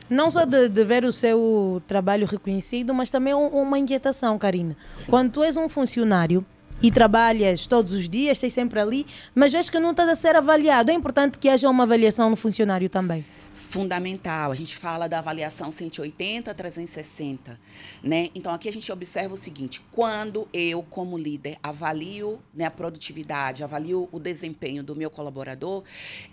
Não 0.09 0.28
só 0.31 0.44
de, 0.44 0.69
de 0.69 0.85
ver 0.85 1.05
o 1.05 1.12
seu 1.12 1.81
trabalho 1.86 2.27
reconhecido, 2.27 2.93
mas 2.93 3.11
também 3.11 3.32
um- 3.35 3.48
uma 3.48 3.78
inquietação, 3.78 4.39
Karina. 4.39 4.77
Quando 5.09 5.31
tu 5.32 5.43
és 5.43 5.57
um 5.57 5.69
funcionário 5.69 6.44
e 6.82 6.90
trabalhas 6.90 7.66
todos 7.66 7.93
os 7.93 8.09
dias, 8.09 8.32
estás 8.36 8.52
sempre 8.52 8.81
ali, 8.81 9.07
mas 9.35 9.52
vês 9.52 9.70
que 9.70 9.78
não 9.78 9.93
estás 9.93 10.09
a 10.09 10.15
ser 10.16 10.35
avaliado. 10.35 10.90
É 10.90 10.94
importante 10.94 11.39
que 11.39 11.48
haja 11.48 11.69
uma 11.70 11.85
avaliação 11.85 12.28
no 12.31 12.36
funcionário 12.36 12.89
também. 12.89 13.24
Fundamental. 13.70 14.51
A 14.51 14.56
gente 14.56 14.76
fala 14.76 15.09
da 15.09 15.20
avaliação 15.20 15.70
180, 15.70 16.52
360, 16.52 17.60
né? 18.02 18.28
Então 18.34 18.52
aqui 18.52 18.68
a 18.68 18.72
gente 18.72 18.90
observa 18.90 19.34
o 19.34 19.36
seguinte: 19.36 19.80
quando 19.92 20.48
eu, 20.52 20.82
como 20.82 21.16
líder, 21.16 21.56
avalio 21.62 22.42
né, 22.52 22.64
a 22.64 22.70
produtividade, 22.70 23.62
avalio 23.62 24.09
o 24.10 24.18
desempenho 24.18 24.82
do 24.82 24.97
meu 24.97 25.09
colaborador, 25.09 25.84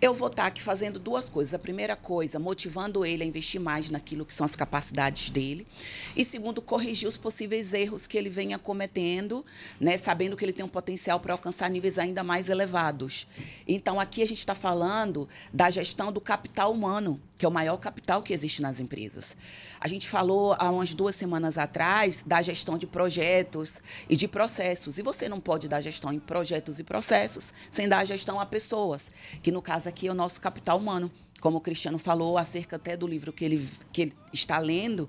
eu 0.01 0.15
vou 0.15 0.29
estar 0.29 0.47
aqui 0.47 0.63
fazendo 0.63 0.97
duas 0.97 1.29
coisas. 1.29 1.53
A 1.53 1.59
primeira 1.59 1.95
coisa, 1.95 2.39
motivando 2.39 3.05
ele 3.05 3.21
a 3.21 3.27
investir 3.27 3.61
mais 3.61 3.91
naquilo 3.91 4.25
que 4.25 4.33
são 4.33 4.43
as 4.43 4.55
capacidades 4.55 5.29
dele. 5.29 5.67
E 6.15 6.25
segundo, 6.25 6.59
corrigir 6.59 7.07
os 7.07 7.17
possíveis 7.17 7.71
erros 7.71 8.07
que 8.07 8.17
ele 8.17 8.31
venha 8.31 8.57
cometendo, 8.57 9.45
né, 9.79 9.95
sabendo 9.95 10.35
que 10.35 10.43
ele 10.43 10.53
tem 10.53 10.65
um 10.65 10.69
potencial 10.69 11.19
para 11.19 11.35
alcançar 11.35 11.69
níveis 11.69 11.99
ainda 11.99 12.23
mais 12.23 12.49
elevados. 12.49 13.27
Então, 13.67 13.99
aqui 13.99 14.23
a 14.23 14.27
gente 14.27 14.39
está 14.39 14.55
falando 14.55 15.29
da 15.53 15.69
gestão 15.69 16.11
do 16.11 16.19
capital 16.19 16.73
humano, 16.73 17.21
que 17.37 17.45
é 17.45 17.47
o 17.47 17.51
maior 17.51 17.77
capital 17.77 18.21
que 18.21 18.33
existe 18.33 18.61
nas 18.61 18.79
empresas. 18.79 19.37
A 19.79 19.87
gente 19.87 20.07
falou 20.07 20.55
há 20.57 20.69
umas 20.71 20.93
duas 20.93 21.15
semanas 21.15 21.57
atrás 21.57 22.23
da 22.25 22.41
gestão 22.41 22.77
de 22.77 22.87
projetos 22.87 23.81
e 24.09 24.15
de 24.15 24.27
processos. 24.27 24.97
E 24.97 25.03
você 25.03 25.29
não 25.29 25.39
pode 25.39 25.67
dar 25.67 25.81
gestão 25.81 26.11
em 26.11 26.19
projetos 26.19 26.79
e 26.79 26.83
processos 26.83 27.53
sem 27.71 27.87
dar 27.87 28.05
gestão 28.05 28.39
a 28.39 28.45
pessoas, 28.45 29.11
que 29.43 29.51
no 29.51 29.61
caso 29.61 29.87
aqui 29.87 30.07
é 30.07 30.11
o 30.11 30.15
nosso 30.15 30.41
capital 30.41 30.77
humano 30.77 31.11
como 31.41 31.57
o 31.57 31.61
Cristiano 31.61 31.97
falou, 31.99 32.37
acerca 32.37 32.77
até 32.77 32.97
do 32.97 33.05
livro 33.05 33.31
que 33.31 33.45
ele, 33.45 33.69
que 33.91 34.01
ele 34.01 34.13
está 34.33 34.57
lendo, 34.57 35.07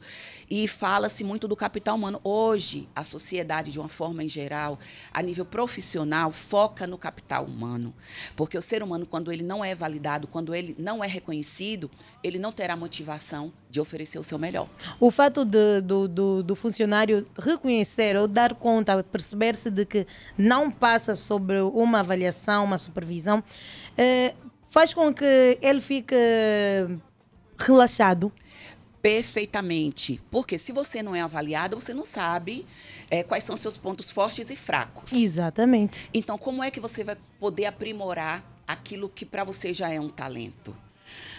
e 0.51 0.69
fala-se 0.69 1.25
muito 1.25 1.49
do 1.49 1.57
capital 1.57 1.97
humano. 1.97 2.21
Hoje, 2.23 2.89
a 2.95 3.03
sociedade, 3.03 3.71
de 3.73 3.81
uma 3.81 3.89
forma 3.89 4.23
em 4.23 4.29
geral, 4.29 4.79
a 5.13 5.23
nível 5.23 5.45
profissional, 5.45 6.31
foca 6.31 6.87
no 6.87 6.99
capital 6.99 7.45
humano. 7.45 7.95
Porque 8.37 8.57
o 8.59 8.63
ser 8.63 8.83
humano, 8.83 9.07
quando 9.07 9.33
ele 9.33 9.43
não 9.43 9.65
é 9.65 9.75
validado, 9.75 10.27
quando 10.29 10.55
ele 10.55 10.77
não 10.79 11.03
é 11.03 11.07
reconhecido, 11.07 11.91
ele 12.23 12.39
não 12.39 12.53
terá 12.53 12.77
motivação 12.77 13.53
de 13.71 13.81
oferecer 13.81 14.19
o 14.19 14.25
seu 14.25 14.39
melhor. 14.39 14.69
O 15.01 15.11
fato 15.11 15.45
de- 15.45 15.81
do, 15.81 16.07
do, 16.09 16.43
do 16.43 16.55
funcionário 16.57 17.25
reconhecer 17.39 18.17
ou 18.17 18.29
dar 18.29 18.55
conta, 18.55 19.03
perceber-se 19.03 19.71
de 19.71 19.85
que 19.87 20.07
não 20.37 20.71
passa 20.71 21.15
sobre 21.15 21.61
uma 21.61 22.01
avaliação, 22.01 22.65
uma 22.65 22.79
supervisão, 22.79 23.43
eh, 23.97 24.35
faz 24.69 24.95
com 24.95 25.13
que 25.13 25.59
ele 25.61 25.81
fique 25.81 26.15
relaxado. 27.59 28.33
Perfeitamente. 29.01 30.21
Porque 30.31 30.59
se 30.59 30.73
você 30.73 31.03
não 31.03 31.15
é 31.15 31.21
avaliado, 31.21 31.81
você 31.81 31.95
não 31.95 32.05
sabe 32.05 32.67
eh, 33.11 33.23
quais 33.23 33.45
são 33.45 33.57
seus 33.57 33.77
pontos 33.77 34.11
fortes 34.11 34.51
e 34.51 34.57
fracos. 34.57 35.13
Exatamente. 35.13 36.09
Então, 36.13 36.37
como 36.37 36.63
é 36.63 36.71
que 36.71 36.81
você 36.81 37.05
vai 37.05 37.17
poder 37.39 37.67
aprimorar 37.67 38.45
aquilo 38.67 39.09
que 39.09 39.25
para 39.25 39.45
você 39.45 39.73
já 39.73 39.91
é 39.91 40.01
um 40.01 40.09
talento? 40.09 40.77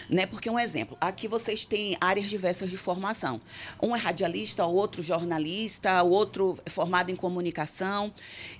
Né? 0.08 0.26
Porque 0.26 0.50
um 0.50 0.58
exemplo, 0.58 0.96
aqui 1.00 1.28
vocês 1.28 1.64
têm 1.64 1.96
áreas 2.00 2.28
diversas 2.28 2.68
de 2.68 2.76
formação. 2.76 3.40
Um 3.80 3.94
é 3.94 3.98
radialista, 3.98 4.66
o 4.66 4.74
outro 4.74 5.02
jornalista, 5.02 6.02
o 6.02 6.10
outro 6.10 6.58
é 6.66 6.70
formado 6.70 7.10
em 7.10 7.16
comunicação. 7.16 8.12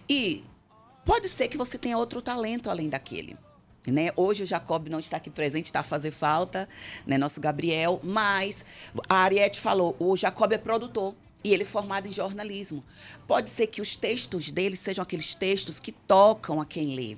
E 0.09 0.45
pode 1.05 1.29
ser 1.29 1.49
que 1.49 1.57
você 1.57 1.77
tenha 1.77 1.99
outro 1.99 2.23
talento 2.23 2.71
além 2.71 2.89
daquele. 2.89 3.37
Né? 3.87 4.11
Hoje 4.15 4.43
o 4.43 4.47
Jacob 4.47 4.89
não 4.89 4.99
está 4.99 5.17
aqui 5.17 5.31
presente, 5.31 5.67
está 5.67 5.81
a 5.81 5.83
fazer 5.85 6.11
falta, 6.11 6.69
né? 7.07 7.17
nosso 7.17 7.41
Gabriel, 7.41 8.01
mas 8.03 8.65
a 9.09 9.17
Ariete 9.17 9.59
falou, 9.59 9.97
o 9.99 10.17
Jacob 10.17 10.53
é 10.53 10.59
produtor 10.59 11.15
e 11.43 11.55
ele 11.55 11.63
é 11.63 11.67
formado 11.67 12.07
em 12.07 12.13
jornalismo. 12.13 12.85
Pode 13.27 13.49
ser 13.49 13.67
que 13.67 13.81
os 13.81 13.97
textos 13.97 14.51
dele 14.51 14.77
sejam 14.77 15.03
aqueles 15.03 15.35
textos 15.35 15.81
que 15.81 15.93
tocam 15.93 16.61
a 16.61 16.67
quem 16.67 16.95
lê. 16.95 17.17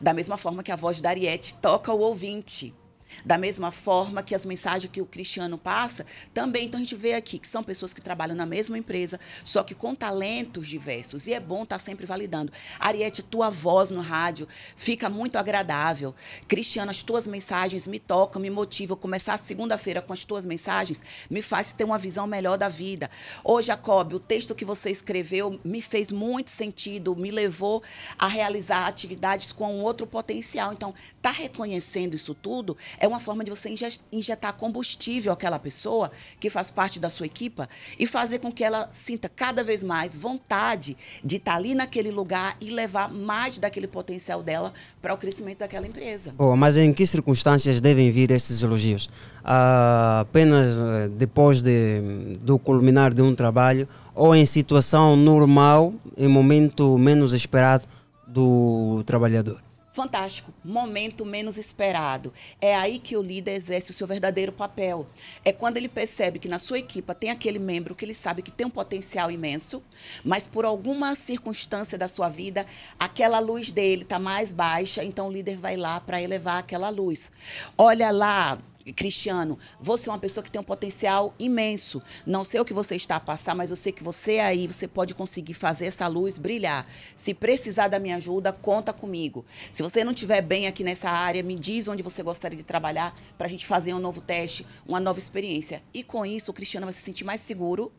Da 0.00 0.12
mesma 0.12 0.36
forma 0.36 0.62
que 0.62 0.72
a 0.72 0.76
voz 0.76 1.00
da 1.00 1.10
Ariete 1.10 1.54
toca 1.54 1.92
o 1.92 2.00
ouvinte. 2.00 2.74
Da 3.24 3.38
mesma 3.38 3.70
forma 3.70 4.22
que 4.22 4.34
as 4.34 4.44
mensagens 4.44 4.90
que 4.92 5.00
o 5.00 5.06
Cristiano 5.06 5.58
passa, 5.58 6.06
também. 6.32 6.66
Então 6.66 6.78
a 6.78 6.82
gente 6.82 6.94
vê 6.94 7.14
aqui 7.14 7.38
que 7.38 7.48
são 7.48 7.62
pessoas 7.62 7.92
que 7.92 8.00
trabalham 8.00 8.36
na 8.36 8.46
mesma 8.46 8.78
empresa, 8.78 9.18
só 9.44 9.62
que 9.62 9.74
com 9.74 9.94
talentos 9.94 10.68
diversos. 10.68 11.26
E 11.26 11.32
é 11.32 11.40
bom 11.40 11.62
estar 11.62 11.78
sempre 11.78 12.06
validando. 12.06 12.52
Ariete, 12.78 13.22
tua 13.22 13.50
voz 13.50 13.90
no 13.90 14.00
rádio 14.00 14.46
fica 14.76 15.08
muito 15.08 15.36
agradável. 15.36 16.14
Cristiano, 16.46 16.90
as 16.90 17.02
tuas 17.02 17.26
mensagens 17.26 17.86
me 17.86 17.98
tocam, 17.98 18.40
me 18.40 18.50
motivam. 18.50 18.96
Começar 18.96 19.36
segunda-feira 19.38 20.02
com 20.02 20.12
as 20.12 20.24
tuas 20.24 20.44
mensagens 20.44 21.02
me 21.30 21.42
faz 21.42 21.72
ter 21.72 21.84
uma 21.84 21.98
visão 21.98 22.26
melhor 22.26 22.56
da 22.58 22.68
vida. 22.68 23.10
Ô, 23.42 23.60
Jacob, 23.62 24.14
o 24.14 24.20
texto 24.20 24.54
que 24.54 24.64
você 24.64 24.90
escreveu 24.90 25.60
me 25.64 25.80
fez 25.80 26.10
muito 26.12 26.50
sentido, 26.50 27.16
me 27.16 27.30
levou 27.30 27.82
a 28.18 28.26
realizar 28.26 28.86
atividades 28.86 29.52
com 29.52 29.80
outro 29.80 30.06
potencial. 30.06 30.72
Então, 30.72 30.94
tá 31.20 31.30
reconhecendo 31.30 32.14
isso 32.14 32.34
tudo 32.34 32.76
é 32.98 33.06
uma 33.06 33.20
forma 33.20 33.44
de 33.44 33.50
você 33.50 33.68
inje- 33.70 34.00
injetar 34.12 34.52
combustível 34.54 35.32
àquela 35.32 35.58
pessoa 35.58 36.10
que 36.40 36.50
faz 36.50 36.70
parte 36.70 36.98
da 36.98 37.10
sua 37.10 37.26
equipa 37.26 37.68
e 37.98 38.06
fazer 38.06 38.38
com 38.38 38.50
que 38.52 38.64
ela 38.64 38.88
sinta 38.92 39.28
cada 39.28 39.62
vez 39.62 39.82
mais 39.82 40.16
vontade 40.16 40.96
de 41.24 41.36
estar 41.36 41.56
ali 41.56 41.74
naquele 41.74 42.10
lugar 42.10 42.56
e 42.60 42.70
levar 42.70 43.12
mais 43.12 43.58
daquele 43.58 43.86
potencial 43.86 44.42
dela 44.42 44.72
para 45.00 45.14
o 45.14 45.16
crescimento 45.16 45.58
daquela 45.58 45.86
empresa. 45.86 46.32
Boa, 46.32 46.56
mas 46.56 46.76
em 46.76 46.92
que 46.92 47.06
circunstâncias 47.06 47.80
devem 47.80 48.10
vir 48.10 48.30
esses 48.30 48.62
elogios? 48.62 49.08
Ah, 49.44 50.20
apenas 50.20 50.76
eh, 50.76 51.08
depois 51.08 51.62
de, 51.62 52.00
do 52.42 52.58
culminar 52.58 53.12
de 53.14 53.22
um 53.22 53.34
trabalho 53.34 53.88
ou 54.14 54.34
em 54.34 54.46
situação 54.46 55.14
normal, 55.14 55.94
em 56.16 56.26
momento 56.26 56.96
menos 56.98 57.32
esperado 57.32 57.84
do 58.26 59.02
trabalhador? 59.06 59.65
Fantástico. 59.96 60.52
Momento 60.62 61.24
menos 61.24 61.56
esperado. 61.56 62.30
É 62.60 62.76
aí 62.76 62.98
que 62.98 63.16
o 63.16 63.22
líder 63.22 63.54
exerce 63.54 63.92
o 63.92 63.94
seu 63.94 64.06
verdadeiro 64.06 64.52
papel. 64.52 65.06
É 65.42 65.54
quando 65.54 65.78
ele 65.78 65.88
percebe 65.88 66.38
que 66.38 66.50
na 66.50 66.58
sua 66.58 66.78
equipa 66.78 67.14
tem 67.14 67.30
aquele 67.30 67.58
membro 67.58 67.94
que 67.94 68.04
ele 68.04 68.12
sabe 68.12 68.42
que 68.42 68.50
tem 68.50 68.66
um 68.66 68.70
potencial 68.70 69.30
imenso, 69.30 69.82
mas 70.22 70.46
por 70.46 70.66
alguma 70.66 71.14
circunstância 71.14 71.96
da 71.96 72.08
sua 72.08 72.28
vida, 72.28 72.66
aquela 72.98 73.38
luz 73.38 73.70
dele 73.70 74.02
está 74.02 74.18
mais 74.18 74.52
baixa, 74.52 75.02
então 75.02 75.28
o 75.28 75.32
líder 75.32 75.56
vai 75.56 75.78
lá 75.78 75.98
para 75.98 76.20
elevar 76.20 76.58
aquela 76.58 76.90
luz. 76.90 77.32
Olha 77.78 78.10
lá, 78.10 78.58
Cristiano, 78.92 79.58
você 79.80 80.08
é 80.08 80.12
uma 80.12 80.18
pessoa 80.18 80.44
que 80.44 80.50
tem 80.50 80.60
um 80.60 80.64
potencial 80.64 81.34
imenso. 81.38 82.02
Não 82.26 82.44
sei 82.44 82.60
o 82.60 82.64
que 82.64 82.72
você 82.72 82.96
está 82.96 83.16
a 83.16 83.20
passar, 83.20 83.54
mas 83.54 83.70
eu 83.70 83.76
sei 83.76 83.92
que 83.92 84.02
você 84.02 84.38
aí, 84.38 84.66
você 84.66 84.86
pode 84.86 85.14
conseguir 85.14 85.54
fazer 85.54 85.86
essa 85.86 86.06
luz 86.06 86.38
brilhar. 86.38 86.86
Se 87.16 87.34
precisar 87.34 87.88
da 87.88 87.98
minha 87.98 88.16
ajuda, 88.16 88.52
conta 88.52 88.92
comigo. 88.92 89.44
Se 89.72 89.82
você 89.82 90.04
não 90.04 90.12
estiver 90.12 90.42
bem 90.42 90.66
aqui 90.66 90.84
nessa 90.84 91.10
área, 91.10 91.42
me 91.42 91.56
diz 91.56 91.88
onde 91.88 92.02
você 92.02 92.22
gostaria 92.22 92.56
de 92.56 92.64
trabalhar 92.64 93.14
para 93.36 93.46
a 93.46 93.50
gente 93.50 93.66
fazer 93.66 93.94
um 93.94 93.98
novo 93.98 94.20
teste, 94.20 94.66
uma 94.86 95.00
nova 95.00 95.18
experiência. 95.18 95.82
E 95.92 96.02
com 96.02 96.24
isso, 96.24 96.50
o 96.50 96.54
Cristiano 96.54 96.86
vai 96.86 96.92
se 96.92 97.00
sentir 97.00 97.24
mais 97.24 97.40
seguro 97.40 97.92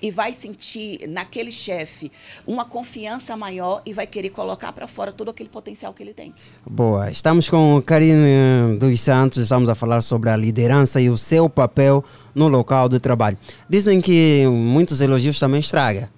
e 0.00 0.10
vai 0.10 0.32
sentir 0.32 1.08
naquele 1.08 1.50
chefe 1.50 2.10
uma 2.46 2.64
confiança 2.64 3.36
maior 3.36 3.82
e 3.84 3.92
vai 3.92 4.06
querer 4.06 4.30
colocar 4.30 4.72
para 4.72 4.86
fora 4.86 5.12
todo 5.12 5.30
aquele 5.30 5.48
potencial 5.48 5.92
que 5.92 6.02
ele 6.02 6.14
tem. 6.14 6.34
Boa, 6.68 7.10
estamos 7.10 7.48
com 7.48 7.82
Karine 7.82 8.76
dos 8.78 9.00
Santos, 9.00 9.38
estamos 9.38 9.68
a 9.68 9.74
falar 9.74 10.02
sobre 10.02 10.30
a 10.30 10.36
liderança 10.36 11.00
e 11.00 11.08
o 11.08 11.16
seu 11.16 11.48
papel 11.48 12.04
no 12.34 12.48
local 12.48 12.88
de 12.88 12.98
trabalho. 12.98 13.38
Dizem 13.68 14.00
que 14.00 14.46
muitos 14.46 15.00
elogios 15.00 15.38
também 15.38 15.60
estraga. 15.60 16.10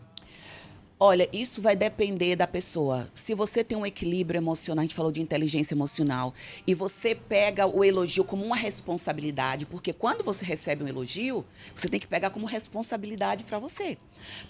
Olha, 0.98 1.28
isso 1.31 1.60
vai 1.60 1.77
depender 1.77 2.36
da 2.36 2.47
pessoa. 2.47 3.10
Se 3.14 3.35
você 3.35 3.62
tem 3.62 3.77
um 3.77 3.85
equilíbrio 3.85 4.39
emocional, 4.39 4.81
a 4.81 4.85
gente 4.85 4.94
falou 4.94 5.12
de 5.12 5.20
inteligência 5.20 5.74
emocional, 5.74 6.32
e 6.66 6.73
você 6.73 7.14
pega 7.14 7.66
o 7.66 7.85
elogio 7.85 8.24
como 8.24 8.43
uma 8.43 8.56
responsabilidade, 8.56 9.66
porque 9.66 9.93
quando 9.93 10.24
você 10.24 10.43
recebe 10.43 10.82
um 10.82 10.89
elogio, 10.89 11.44
você 11.74 11.86
tem 11.86 12.01
que 12.01 12.06
pegar 12.06 12.31
como 12.31 12.47
responsabilidade 12.47 13.44
para 13.44 13.59
você, 13.59 13.98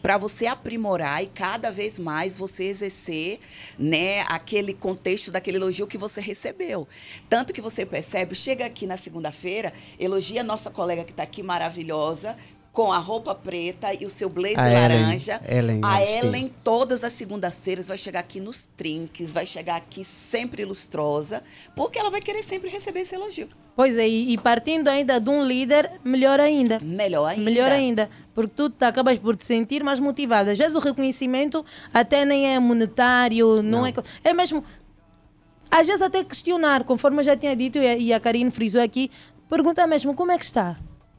para 0.00 0.16
você 0.18 0.46
aprimorar 0.46 1.20
e 1.20 1.26
cada 1.26 1.72
vez 1.72 1.98
mais 1.98 2.36
você 2.36 2.66
exercer, 2.66 3.40
né, 3.76 4.20
aquele 4.28 4.72
contexto 4.72 5.32
daquele 5.32 5.56
elogio 5.56 5.88
que 5.88 5.98
você 5.98 6.20
recebeu. 6.20 6.86
Tanto 7.28 7.52
que 7.52 7.60
você 7.60 7.84
percebe, 7.84 8.36
chega 8.36 8.64
aqui 8.64 8.86
na 8.86 8.96
segunda-feira, 8.96 9.72
elogia 9.98 10.42
a 10.42 10.44
nossa 10.44 10.70
colega 10.70 11.02
que 11.02 11.10
está 11.10 11.24
aqui 11.24 11.42
maravilhosa, 11.42 12.36
com 12.76 12.92
a 12.92 12.98
roupa 12.98 13.34
preta 13.34 13.94
e 13.94 14.04
o 14.04 14.10
seu 14.10 14.28
blazer 14.28 14.58
A 14.60 14.68
Ellen, 14.68 15.00
laranja. 15.02 15.40
Ellen 15.48 15.80
a 15.82 16.02
Epstein. 16.02 16.26
Ellen, 16.28 16.52
todas 16.62 17.02
as 17.02 17.12
segundas-feiras, 17.14 17.88
vai 17.88 17.96
chegar 17.96 18.20
aqui 18.20 18.38
nos 18.38 18.66
trinques, 18.76 19.30
vai 19.32 19.46
chegar 19.46 19.76
aqui 19.76 20.04
sempre 20.04 20.62
lustrosa, 20.62 21.42
porque 21.74 21.98
ela 21.98 22.10
vai 22.10 22.20
querer 22.20 22.42
sempre 22.42 22.68
receber 22.68 23.00
esse 23.00 23.14
elogio. 23.14 23.48
Pois 23.74 23.96
é, 23.96 24.06
e 24.06 24.36
partindo 24.36 24.88
ainda 24.88 25.18
de 25.18 25.30
um 25.30 25.42
líder, 25.42 25.90
melhor 26.04 26.38
ainda. 26.38 26.78
Melhor 26.82 27.24
ainda. 27.30 27.42
Melhor 27.42 27.72
ainda. 27.72 28.10
Porque 28.34 28.52
tu 28.54 28.68
te 28.68 28.84
acabas 28.84 29.18
por 29.18 29.34
te 29.36 29.46
sentir 29.46 29.82
mais 29.82 29.98
motivada. 29.98 30.50
Às 30.52 30.58
vezes 30.58 30.74
o 30.74 30.78
reconhecimento 30.78 31.64
até 31.94 32.26
nem 32.26 32.54
é 32.54 32.58
monetário, 32.60 33.62
não, 33.62 33.86
é. 33.86 33.92
co- 33.92 34.02
É 34.22 34.34
mesmo. 34.34 34.62
Às 35.70 35.86
vezes 35.86 36.02
até 36.02 36.22
questionar, 36.22 36.84
conforme 36.84 37.20
eu 37.20 37.24
já 37.24 37.34
tinha 37.36 37.56
dito 37.56 37.78
e 37.78 37.86
a, 37.86 37.96
e 37.96 38.12
a 38.12 38.20
Karine 38.20 38.50
frisou 38.50 38.82
aqui, 38.82 39.10
pergunta 39.48 39.86
mesmo 39.86 40.14
como 40.14 40.30
é 40.30 40.36
que 40.38 40.44
está. 40.44 40.76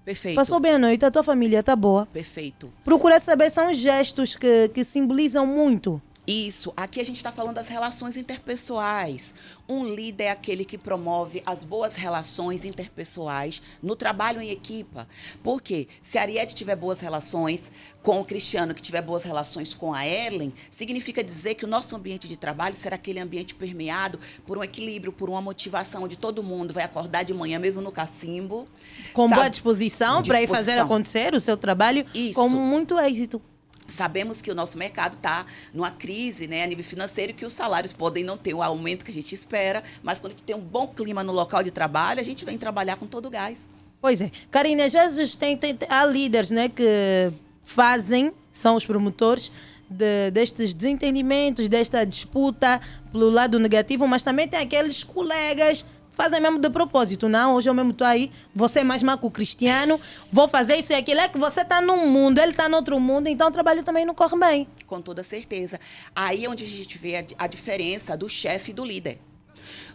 Perfeito. 0.07 0.37
Passou 0.37 0.57
bem 0.57 0.71
a 0.71 0.79
noite, 0.79 1.03
a 1.03 1.11
tua 1.11 1.21
família 1.21 1.59
está 1.59 1.75
boa. 1.75 2.05
Perfeito. 2.05 2.71
Procura 2.85 3.19
saber, 3.19 3.49
são 3.49 3.73
gestos 3.73 4.37
que, 4.37 4.69
que 4.69 4.81
simbolizam 4.81 5.45
muito. 5.45 6.01
Isso. 6.27 6.73
Aqui 6.75 6.99
a 6.99 7.05
gente 7.05 7.15
está 7.15 7.31
falando 7.31 7.55
das 7.55 7.69
relações 7.69 8.17
interpessoais. 8.17 9.33
Um 9.67 9.85
líder 9.85 10.25
é 10.25 10.31
aquele 10.31 10.65
que 10.65 10.77
promove 10.77 11.41
as 11.45 11.63
boas 11.63 11.95
relações 11.95 12.65
interpessoais 12.65 13.61
no 13.81 13.95
trabalho 13.95 14.41
em 14.41 14.49
equipa. 14.49 15.07
Por 15.41 15.61
quê? 15.61 15.87
Se 16.03 16.17
a 16.17 16.21
Ariete 16.21 16.53
tiver 16.53 16.75
boas 16.75 16.99
relações 16.99 17.71
com 18.03 18.19
o 18.19 18.25
Cristiano, 18.25 18.75
que 18.75 18.81
tiver 18.81 19.01
boas 19.01 19.23
relações 19.23 19.73
com 19.73 19.93
a 19.93 20.05
Ellen, 20.05 20.53
significa 20.69 21.23
dizer 21.23 21.55
que 21.55 21.63
o 21.63 21.67
nosso 21.67 21.95
ambiente 21.95 22.27
de 22.27 22.35
trabalho 22.35 22.75
será 22.75 22.95
aquele 22.95 23.19
ambiente 23.19 23.55
permeado 23.55 24.19
por 24.45 24.57
um 24.57 24.63
equilíbrio, 24.63 25.13
por 25.13 25.29
uma 25.29 25.41
motivação 25.41 26.03
onde 26.03 26.17
todo 26.17 26.43
mundo 26.43 26.73
vai 26.73 26.83
acordar 26.83 27.23
de 27.23 27.33
manhã, 27.33 27.57
mesmo 27.57 27.81
no 27.81 27.91
cacimbo. 27.91 28.67
Com 29.13 29.29
sabe? 29.29 29.35
boa 29.35 29.49
disposição 29.49 30.21
para 30.23 30.41
ir 30.41 30.47
fazer 30.47 30.71
Disposição. 30.73 30.85
acontecer 30.85 31.35
o 31.35 31.39
seu 31.39 31.55
trabalho 31.55 32.05
Isso. 32.13 32.33
com 32.33 32.49
muito 32.49 32.99
êxito. 32.99 33.41
Sabemos 33.87 34.41
que 34.41 34.51
o 34.51 34.55
nosso 34.55 34.77
mercado 34.77 35.15
está 35.15 35.45
numa 35.73 35.89
crise 35.91 36.47
né, 36.47 36.63
a 36.63 36.67
nível 36.67 36.83
financeiro, 36.83 37.33
que 37.33 37.45
os 37.45 37.53
salários 37.53 37.93
podem 37.93 38.23
não 38.23 38.37
ter 38.37 38.53
o 38.53 38.61
aumento 38.61 39.05
que 39.05 39.11
a 39.11 39.13
gente 39.13 39.33
espera, 39.33 39.83
mas 40.03 40.19
quando 40.19 40.31
a 40.33 40.35
gente 40.35 40.43
tem 40.43 40.55
um 40.55 40.59
bom 40.61 40.87
clima 40.87 41.23
no 41.23 41.31
local 41.31 41.63
de 41.63 41.71
trabalho, 41.71 42.19
a 42.19 42.23
gente 42.23 42.43
vem 42.43 42.57
trabalhar 42.57 42.97
com 42.97 43.05
todo 43.07 43.27
o 43.27 43.29
gás. 43.29 43.69
Pois 44.01 44.21
é. 44.21 44.29
Karine, 44.51 44.83
às 44.83 44.93
vezes 44.93 45.35
tem, 45.35 45.55
tem- 45.57 45.77
há 45.89 46.05
líderes 46.05 46.51
né, 46.51 46.69
que 46.69 47.31
fazem, 47.63 48.31
são 48.51 48.75
os 48.75 48.85
promotores 48.85 49.51
de- 49.89 50.31
destes 50.31 50.73
desentendimentos, 50.73 51.67
desta 51.67 52.05
disputa 52.05 52.81
pelo 53.11 53.29
lado 53.29 53.57
negativo, 53.59 54.07
mas 54.07 54.21
também 54.23 54.47
tem 54.47 54.59
aqueles 54.59 55.03
colegas 55.03 55.85
fazem 56.17 56.41
mesmo 56.41 56.57
de 56.57 56.69
propósito. 56.71 57.29
Não, 57.29 57.53
hoje 57.53 57.69
eu 57.69 57.73
mesmo 57.75 57.91
estou 57.91 58.07
aí, 58.07 58.31
você 58.53 58.79
é 58.79 58.83
mais 58.83 59.03
má 59.03 59.15
que 59.17 59.25
o 59.25 59.31
Cristiano, 59.31 60.01
vou 60.31 60.47
fazer 60.47 60.75
isso 60.77 60.91
e 60.91 60.95
aquilo. 60.95 61.21
É 61.21 61.29
que 61.29 61.37
você 61.37 61.61
está 61.61 61.79
num 61.79 62.07
mundo, 62.07 62.39
ele 62.39 62.51
está 62.51 62.67
no 62.67 62.75
outro 62.75 62.99
mundo, 62.99 63.27
então 63.27 63.47
o 63.47 63.51
trabalho 63.51 63.83
também 63.83 64.03
não 64.03 64.15
corre 64.15 64.37
bem. 64.37 64.67
Com 64.87 64.99
toda 64.99 65.23
certeza. 65.23 65.79
Aí 66.15 66.43
é 66.43 66.49
onde 66.49 66.63
a 66.63 66.67
gente 66.67 66.97
vê 66.97 67.17
a, 67.17 67.25
a 67.37 67.47
diferença 67.47 68.17
do 68.17 68.27
chefe 68.27 68.71
e 68.71 68.73
do 68.73 68.83
líder. 68.83 69.19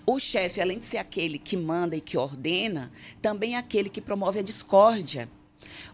O 0.07 0.19
chefe, 0.19 0.61
além 0.61 0.79
de 0.79 0.85
ser 0.85 0.99
aquele 0.99 1.39
que 1.39 1.57
manda 1.57 1.97
e 1.97 2.01
que 2.01 2.17
ordena, 2.17 2.93
também 3.21 3.57
é 3.57 3.59
aquele 3.59 3.91
que 3.91 4.01
promove 4.01 4.39
a 4.39 4.43
discórdia. 4.43 5.29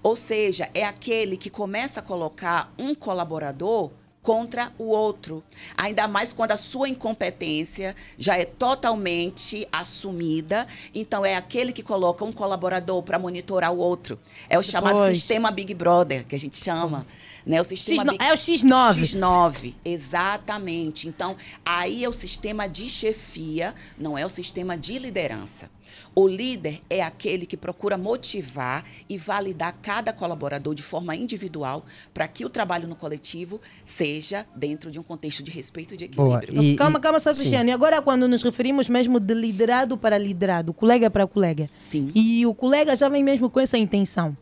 Ou 0.03 0.15
seja, 0.15 0.69
é 0.75 0.85
aquele 0.85 1.37
que 1.37 1.49
começa 1.49 2.01
a 2.01 2.03
colocar 2.03 2.73
um 2.79 2.95
colaborador 2.95 3.93
contra 4.29 4.71
o 4.77 4.89
outro. 4.89 5.43
Ainda 5.75 6.07
mais 6.07 6.35
quando 6.35 6.51
a 6.51 6.57
sua 6.59 6.87
incompetência 6.87 7.97
já 8.19 8.37
é 8.37 8.45
totalmente 8.45 9.67
assumida. 9.73 10.67
Então, 10.95 11.25
é 11.25 11.35
aquele 11.35 11.73
que 11.73 11.83
coloca 11.83 12.27
um 12.27 12.31
colaborador 12.33 13.03
para 13.03 13.19
monitorar 13.19 13.73
o 13.73 13.79
outro. 13.79 14.19
É 14.47 14.59
o 14.59 14.63
chamado 14.63 14.97
Pois. 14.97 15.17
sistema 15.17 15.51
Big 15.51 15.73
Brother, 15.73 16.27
que 16.27 16.37
a 16.37 16.39
gente 16.39 16.63
chama. 16.63 17.07
Né? 17.47 17.59
O 17.59 17.65
sistema 17.65 18.03
X9 18.05 18.11
Big- 18.11 18.23
é 18.23 18.33
o 18.35 18.37
X9. 18.37 19.03
X9, 19.07 19.75
exatamente. 19.83 21.09
Então, 21.09 21.35
aí 21.65 22.05
é 22.05 22.09
o 22.09 22.13
sistema 22.13 22.69
de 22.69 22.87
chefia, 22.87 23.75
não 23.99 24.19
é 24.19 24.27
o 24.27 24.29
sistema 24.29 24.77
de 24.77 24.99
liderança. 24.99 25.71
O 26.15 26.27
líder 26.27 26.81
é 26.91 27.01
aquele 27.03 27.47
que 27.47 27.57
procura 27.57 27.97
motivar 27.97 28.85
e 29.09 29.17
validar 29.17 29.73
cada 29.81 30.13
colaborador 30.13 30.75
de 30.75 30.83
forma 30.83 31.15
individual 31.15 31.87
para 32.13 32.27
que 32.27 32.45
o 32.45 32.49
trabalho 32.49 32.89
no 32.89 32.97
coletivo 32.97 33.61
seja 33.85 34.45
dentro 34.55 34.91
de 34.91 34.99
um 34.99 35.03
contexto 35.03 35.43
de 35.43 35.51
respeito 35.51 35.95
e 35.95 35.97
de 35.97 36.09
Boa. 36.09 36.39
equilíbrio. 36.39 36.73
E- 36.73 36.77
calma, 36.77 36.99
e- 36.99 37.03
calma 37.03 37.21
só, 37.21 37.33
sim. 37.33 37.41
Cristiano. 37.41 37.71
E 37.71 37.73
agora, 37.73 38.03
quando 38.03 38.27
nos 38.27 38.43
referimos 38.43 38.89
mesmo 38.89 39.21
de 39.21 39.33
liderado 39.35 39.97
para 39.97 40.19
liderado, 40.19 40.75
colega 40.75 41.09
para 41.09 41.27
colega. 41.27 41.69
Sim. 41.79 42.11
E 42.15 42.45
o 42.47 42.53
colega 42.55 42.97
já 42.97 43.09
vem 43.09 43.23
mesmo 43.23 43.49
com 43.49 43.61
essa 43.61 43.79
intenção. 43.79 44.37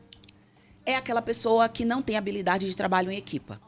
é 0.85 0.95
aquela 0.95 1.21
pessoa 1.21 1.69
que 1.69 1.85
não 1.85 2.01
tem 2.01 2.17
habilidade 2.17 2.67
de 2.69 2.77
trabalho 2.77 3.11
em 3.11 3.17
equipa. 3.17 3.61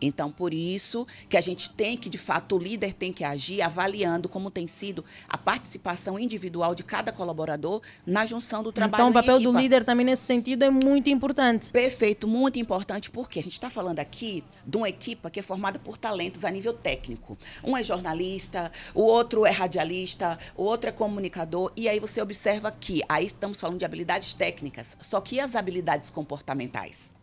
Então, 0.00 0.30
por 0.30 0.54
isso 0.54 1.06
que 1.28 1.36
a 1.36 1.40
gente 1.40 1.70
tem 1.70 1.96
que, 1.96 2.08
de 2.08 2.18
fato, 2.18 2.56
o 2.56 2.58
líder 2.58 2.94
tem 2.94 3.12
que 3.12 3.24
agir 3.24 3.60
avaliando 3.62 4.28
como 4.28 4.50
tem 4.50 4.66
sido 4.66 5.04
a 5.28 5.36
participação 5.36 6.18
individual 6.18 6.74
de 6.74 6.82
cada 6.82 7.12
colaborador 7.12 7.82
na 8.06 8.24
junção 8.24 8.62
do 8.62 8.72
trabalho 8.72 9.00
então, 9.00 9.10
o 9.10 9.12
papel 9.12 9.40
do 9.40 9.52
líder 9.52 9.84
também 9.84 10.04
nesse 10.04 10.24
sentido 10.24 10.62
é 10.62 10.70
muito 10.70 11.08
importante. 11.08 11.70
Perfeito, 11.70 12.28
muito 12.28 12.58
importante, 12.58 13.10
porque 13.10 13.38
a 13.38 13.42
gente 13.42 13.52
está 13.52 13.70
falando 13.70 13.98
aqui 13.98 14.44
de 14.66 14.76
uma 14.76 14.88
equipa 14.88 15.30
que 15.30 15.40
é 15.40 15.42
formada 15.42 15.78
por 15.78 15.96
talentos 15.96 16.44
a 16.44 16.50
nível 16.50 16.72
técnico. 16.72 17.38
Um 17.64 17.76
é 17.76 17.82
jornalista, 17.82 18.70
o 18.94 19.02
outro 19.02 19.46
é 19.46 19.50
radialista, 19.50 20.38
o 20.56 20.64
outro 20.64 20.88
é 20.88 20.92
comunicador, 20.92 21.72
e 21.76 21.88
aí 21.88 21.98
você 21.98 22.20
observa 22.20 22.70
que 22.70 23.02
aí 23.08 23.26
estamos 23.26 23.58
falando 23.58 23.78
de 23.78 23.84
habilidades 23.84 24.32
técnicas, 24.32 24.96
só 25.00 25.20
que 25.20 25.40
as 25.40 25.54
habilidades 25.54 26.10
comportamentais? 26.10 27.19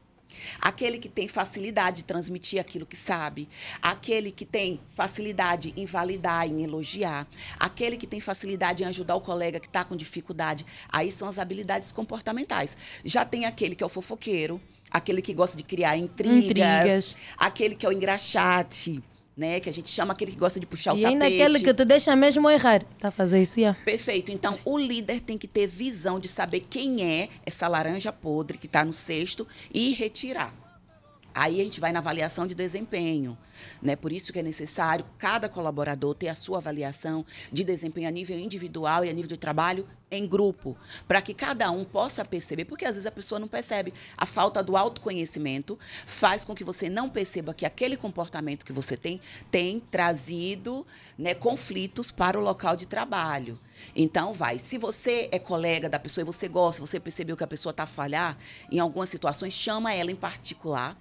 Aquele 0.59 0.97
que 0.97 1.09
tem 1.09 1.27
facilidade 1.27 1.97
de 1.97 2.03
transmitir 2.03 2.59
aquilo 2.59 2.85
que 2.85 2.95
sabe, 2.95 3.47
aquele 3.81 4.31
que 4.31 4.45
tem 4.45 4.79
facilidade 4.95 5.73
em 5.75 5.85
validar, 5.85 6.47
em 6.47 6.63
elogiar, 6.63 7.27
aquele 7.59 7.97
que 7.97 8.07
tem 8.07 8.19
facilidade 8.19 8.83
em 8.83 8.85
ajudar 8.85 9.15
o 9.15 9.21
colega 9.21 9.59
que 9.59 9.67
está 9.67 9.83
com 9.83 9.95
dificuldade. 9.95 10.65
Aí 10.89 11.11
são 11.11 11.27
as 11.27 11.39
habilidades 11.39 11.91
comportamentais. 11.91 12.77
Já 13.03 13.25
tem 13.25 13.45
aquele 13.45 13.75
que 13.75 13.83
é 13.83 13.85
o 13.85 13.89
fofoqueiro, 13.89 14.61
aquele 14.89 15.21
que 15.21 15.33
gosta 15.33 15.57
de 15.57 15.63
criar 15.63 15.97
intrigas, 15.97 16.45
Intrigas. 16.45 17.15
aquele 17.37 17.75
que 17.75 17.85
é 17.85 17.89
o 17.89 17.91
engraxate, 17.91 19.03
né? 19.37 19.59
Que 19.59 19.69
a 19.69 19.73
gente 19.73 19.89
chama 19.89 20.13
aquele 20.13 20.31
que 20.31 20.37
gosta 20.37 20.59
de 20.59 20.65
puxar 20.65 20.93
o 20.93 20.97
e 20.97 21.05
ainda 21.05 21.25
tapete. 21.25 21.41
aquele 21.41 21.59
que 21.59 21.73
te 21.73 21.85
deixa 21.85 22.15
mesmo 22.15 22.49
errar. 22.49 22.81
Tá 22.99 23.11
fazer 23.11 23.41
isso, 23.41 23.61
já. 23.61 23.75
Perfeito. 23.85 24.31
Então, 24.31 24.57
o 24.65 24.77
líder 24.77 25.21
tem 25.21 25.37
que 25.37 25.47
ter 25.47 25.67
visão 25.67 26.19
de 26.19 26.27
saber 26.27 26.65
quem 26.69 27.03
é 27.03 27.29
essa 27.45 27.67
laranja 27.67 28.11
podre 28.11 28.57
que 28.57 28.65
está 28.65 28.83
no 28.83 28.93
cesto 28.93 29.47
e 29.71 29.93
retirar. 29.93 30.66
Aí 31.37 31.61
a 31.61 31.63
gente 31.63 31.79
vai 31.79 31.91
na 31.91 31.99
avaliação 31.99 32.47
de 32.47 32.55
desempenho. 32.55 33.37
Né? 33.79 33.95
Por 33.95 34.11
isso 34.11 34.33
que 34.33 34.39
é 34.39 34.43
necessário 34.43 35.05
cada 35.19 35.47
colaborador 35.47 36.15
ter 36.15 36.29
a 36.29 36.35
sua 36.35 36.57
avaliação 36.57 37.23
de 37.51 37.63
desempenho 37.63 38.07
a 38.07 38.11
nível 38.11 38.39
individual 38.39 39.05
e 39.05 39.09
a 39.09 39.13
nível 39.13 39.29
de 39.29 39.37
trabalho 39.37 39.87
em 40.09 40.25
grupo, 40.25 40.75
para 41.07 41.21
que 41.21 41.33
cada 41.33 41.69
um 41.69 41.83
possa 41.83 42.25
perceber, 42.25 42.65
porque 42.65 42.85
às 42.85 42.91
vezes 42.91 43.05
a 43.05 43.11
pessoa 43.11 43.39
não 43.39 43.47
percebe. 43.47 43.93
A 44.17 44.25
falta 44.25 44.63
do 44.63 44.75
autoconhecimento 44.75 45.77
faz 46.07 46.43
com 46.43 46.55
que 46.55 46.63
você 46.63 46.89
não 46.89 47.07
perceba 47.07 47.53
que 47.53 47.65
aquele 47.65 47.97
comportamento 47.97 48.65
que 48.65 48.73
você 48.73 48.97
tem 48.97 49.21
tem 49.51 49.79
trazido 49.79 50.87
né, 51.17 51.35
conflitos 51.35 52.09
para 52.09 52.39
o 52.39 52.41
local 52.41 52.75
de 52.75 52.87
trabalho. 52.87 53.59
Então, 53.95 54.33
vai. 54.33 54.57
Se 54.57 54.77
você 54.77 55.29
é 55.31 55.37
colega 55.37 55.87
da 55.87 55.99
pessoa 55.99 56.23
e 56.23 56.25
você 56.25 56.47
gosta, 56.47 56.81
você 56.81 56.99
percebeu 56.99 57.37
que 57.37 57.43
a 57.43 57.47
pessoa 57.47 57.71
está 57.71 57.83
a 57.83 57.87
falhar 57.87 58.37
em 58.71 58.79
algumas 58.79 59.09
situações, 59.09 59.53
chama 59.53 59.93
ela 59.93 60.09
em 60.09 60.15
particular 60.15 60.97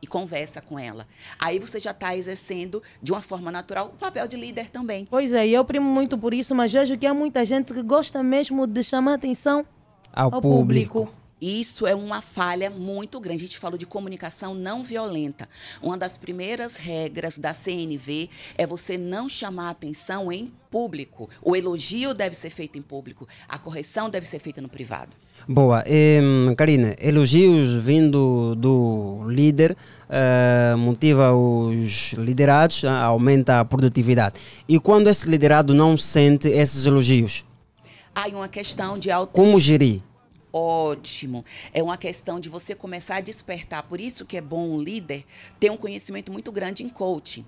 e 0.00 0.06
conversa 0.06 0.60
com 0.60 0.78
ela. 0.78 1.06
Aí 1.38 1.58
você 1.58 1.80
já 1.80 1.90
está 1.90 2.16
exercendo 2.16 2.82
de 3.02 3.12
uma 3.12 3.20
forma 3.20 3.50
natural 3.50 3.86
o 3.86 3.98
papel 3.98 4.26
de 4.28 4.36
líder 4.36 4.70
também. 4.70 5.06
Pois 5.10 5.32
é, 5.32 5.46
e 5.46 5.54
eu 5.54 5.64
primo 5.64 5.88
muito 5.88 6.16
por 6.16 6.32
isso, 6.32 6.54
mas 6.54 6.72
vejo 6.72 6.96
que 6.96 7.06
há 7.06 7.14
muita 7.14 7.44
gente 7.44 7.72
que 7.72 7.82
gosta 7.82 8.22
mesmo 8.22 8.66
de 8.66 8.82
chamar 8.82 9.14
atenção 9.14 9.66
Ao, 10.12 10.34
ao 10.34 10.40
público. 10.40 11.00
público. 11.00 11.18
Isso 11.40 11.86
é 11.86 11.94
uma 11.94 12.20
falha 12.20 12.68
muito 12.68 13.20
grande. 13.20 13.44
A 13.44 13.46
gente 13.46 13.58
falou 13.58 13.78
de 13.78 13.86
comunicação 13.86 14.54
não 14.54 14.82
violenta. 14.82 15.48
Uma 15.80 15.96
das 15.96 16.16
primeiras 16.16 16.74
regras 16.76 17.38
da 17.38 17.54
CNV 17.54 18.28
é 18.56 18.66
você 18.66 18.98
não 18.98 19.28
chamar 19.28 19.70
atenção 19.70 20.32
em 20.32 20.52
público. 20.68 21.30
O 21.40 21.54
elogio 21.54 22.12
deve 22.12 22.34
ser 22.34 22.50
feito 22.50 22.76
em 22.76 22.82
público, 22.82 23.28
a 23.48 23.56
correção 23.56 24.10
deve 24.10 24.26
ser 24.26 24.40
feita 24.40 24.60
no 24.60 24.68
privado. 24.68 25.16
Boa. 25.50 25.82
Karina, 26.58 26.94
elogios 27.00 27.72
vindo 27.72 28.54
do 28.54 29.24
líder 29.26 29.74
eh, 30.10 30.74
motiva 30.76 31.32
os 31.32 32.12
liderados, 32.12 32.84
ah, 32.84 33.04
aumenta 33.04 33.58
a 33.58 33.64
produtividade. 33.64 34.34
E 34.68 34.78
quando 34.78 35.08
esse 35.08 35.26
liderado 35.26 35.72
não 35.72 35.96
sente 35.96 36.48
esses 36.48 36.84
elogios, 36.84 37.46
Há 38.14 38.26
uma 38.28 38.48
questão 38.48 38.98
de 38.98 39.12
auto 39.12 39.30
como 39.32 39.60
gerir? 39.60 40.02
Ótimo. 40.60 41.44
É 41.72 41.80
uma 41.80 41.96
questão 41.96 42.40
de 42.40 42.48
você 42.48 42.74
começar 42.74 43.16
a 43.16 43.20
despertar. 43.20 43.84
Por 43.84 44.00
isso 44.00 44.26
que 44.26 44.36
é 44.36 44.40
bom 44.40 44.70
um 44.70 44.76
líder 44.76 45.24
ter 45.60 45.70
um 45.70 45.76
conhecimento 45.76 46.32
muito 46.32 46.50
grande 46.50 46.82
em 46.82 46.88
coaching. 46.88 47.46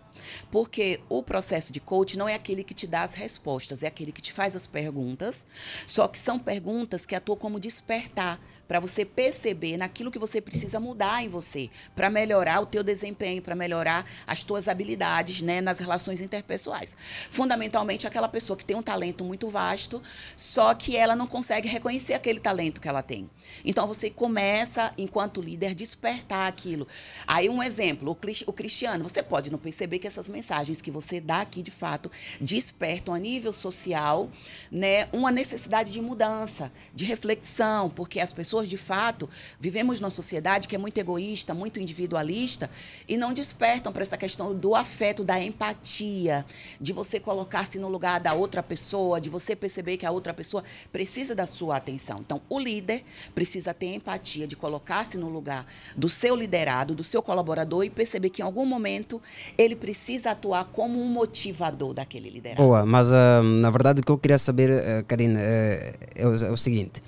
Porque 0.49 1.01
o 1.09 1.21
processo 1.21 1.73
de 1.73 1.81
coaching 1.81 2.19
não 2.19 2.29
é 2.29 2.35
aquele 2.35 2.63
que 2.63 2.73
te 2.73 2.87
dá 2.87 3.03
as 3.03 3.15
respostas, 3.15 3.83
é 3.83 3.89
aquele 3.89 4.13
que 4.13 4.23
te 4.23 4.33
faz 4.33 4.55
as 4.55 4.65
perguntas. 4.65 5.45
Só 5.89 6.07
que 6.07 6.21
são 6.21 6.39
perguntas 6.39 7.05
que 7.05 7.17
atuam 7.17 7.37
como 7.37 7.59
despertar 7.59 8.39
para 8.71 8.79
você 8.79 9.05
perceber 9.05 9.77
naquilo 9.77 10.13
que 10.13 10.19
você 10.19 10.41
precisa 10.41 10.79
mudar 10.79 11.25
em 11.25 11.29
você, 11.29 11.69
para 11.93 12.09
melhorar 12.09 12.61
o 12.61 12.67
teu 12.67 12.85
desempenho, 12.85 13.43
para 13.43 13.57
melhorar 13.57 14.07
as 14.25 14.45
tuas 14.45 14.69
habilidades, 14.69 15.43
né, 15.43 15.61
nas 15.61 15.81
relações 15.81 16.21
interpessoais. 16.21 16.97
Fundamentalmente 17.33 18.07
aquela 18.07 18.29
pessoa 18.29 18.57
que 18.57 18.65
tem 18.65 18.77
um 18.77 18.83
talento 18.83 19.25
muito 19.25 19.49
vasto, 19.49 20.01
só 20.37 20.73
que 20.73 20.97
ela 20.97 21.17
não 21.17 21.27
consegue 21.27 21.67
reconhecer 21.67 22.15
aquele 22.15 22.39
talento 22.39 22.81
que 22.81 22.89
ela 22.89 23.03
tem. 23.03 23.29
Então 23.65 23.89
você 23.89 24.09
começa, 24.09 24.93
enquanto 24.97 25.43
líder, 25.43 25.75
despertar 25.75 26.47
aquilo. 26.47 26.87
Aí 27.27 27.49
um 27.49 27.61
exemplo, 27.61 28.13
o, 28.13 28.15
cris- 28.15 28.45
o 28.47 28.53
Cristiano, 28.53 29.03
você 29.03 29.21
pode 29.21 29.51
não 29.51 29.59
perceber 29.59 29.99
que 29.99 30.07
essas 30.07 30.29
mensagens 30.29 30.81
que 30.81 30.93
você 30.93 31.21
dá 31.21 31.41
aqui 31.41 31.61
de 31.61 31.73
fato 31.73 32.09
despertam 32.41 33.13
a 33.13 33.19
nível 33.19 33.53
social, 33.53 34.31
né, 34.71 35.09
uma 35.13 35.33
necessidade 35.33 35.91
de 35.91 36.01
mudança, 36.01 36.71
de 36.95 37.05
reflexão, 37.05 37.91
porque 37.91 38.21
as 38.21 38.31
pessoas 38.31 38.60
de 38.69 38.77
fato 38.77 39.29
vivemos 39.59 40.01
numa 40.01 40.11
sociedade 40.11 40.69
que 40.69 40.75
é 40.75 40.79
muito 40.79 40.99
egoísta, 40.99 41.55
muito 41.55 41.81
individualista 41.81 42.71
e 43.09 43.17
não 43.17 43.33
despertam 43.33 43.93
para 43.93 44.03
essa 44.03 44.17
questão 44.17 44.55
do 44.55 44.75
afeto, 44.75 45.25
da 45.25 45.41
empatia, 45.41 46.45
de 46.81 46.93
você 46.93 47.19
colocar-se 47.19 47.79
no 47.79 47.89
lugar 47.89 48.21
da 48.21 48.33
outra 48.33 48.63
pessoa, 48.63 49.21
de 49.21 49.29
você 49.29 49.55
perceber 49.57 49.97
que 49.97 50.07
a 50.07 50.11
outra 50.11 50.33
pessoa 50.33 50.65
precisa 50.93 51.35
da 51.35 51.47
sua 51.47 51.77
atenção. 51.77 52.19
Então, 52.21 52.41
o 52.49 52.59
líder 52.59 53.05
precisa 53.35 53.73
ter 53.73 53.95
empatia 53.95 54.47
de 54.47 54.57
colocar-se 54.57 55.17
no 55.17 55.29
lugar 55.29 55.67
do 55.97 56.09
seu 56.09 56.35
liderado, 56.35 56.95
do 56.95 57.05
seu 57.05 57.23
colaborador 57.23 57.85
e 57.85 57.91
perceber 57.91 58.31
que 58.31 58.43
em 58.43 58.45
algum 58.45 58.67
momento 58.67 59.21
ele 59.57 59.77
precisa 59.77 60.31
atuar 60.31 60.65
como 60.65 61.01
um 61.01 61.07
motivador 61.07 61.95
daquele 61.95 62.31
liderado. 62.31 62.63
Boa, 62.63 62.85
mas 62.85 63.13
ah, 63.13 63.43
na 63.43 63.71
verdade 63.71 64.01
o 64.01 64.05
que 64.05 64.11
eu 64.11 64.19
queria 64.19 64.39
saber, 64.39 64.71
eh, 64.71 65.05
Karina, 65.07 65.41
eh, 65.41 65.95
é, 66.15 66.27
o, 66.27 66.35
é 66.35 66.51
o 66.51 66.57
seguinte: 66.57 67.03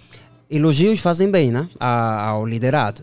elogios 0.54 1.00
fazem 1.00 1.30
bem 1.30 1.50
né, 1.50 1.68
ao 1.80 2.44
liderado, 2.46 3.02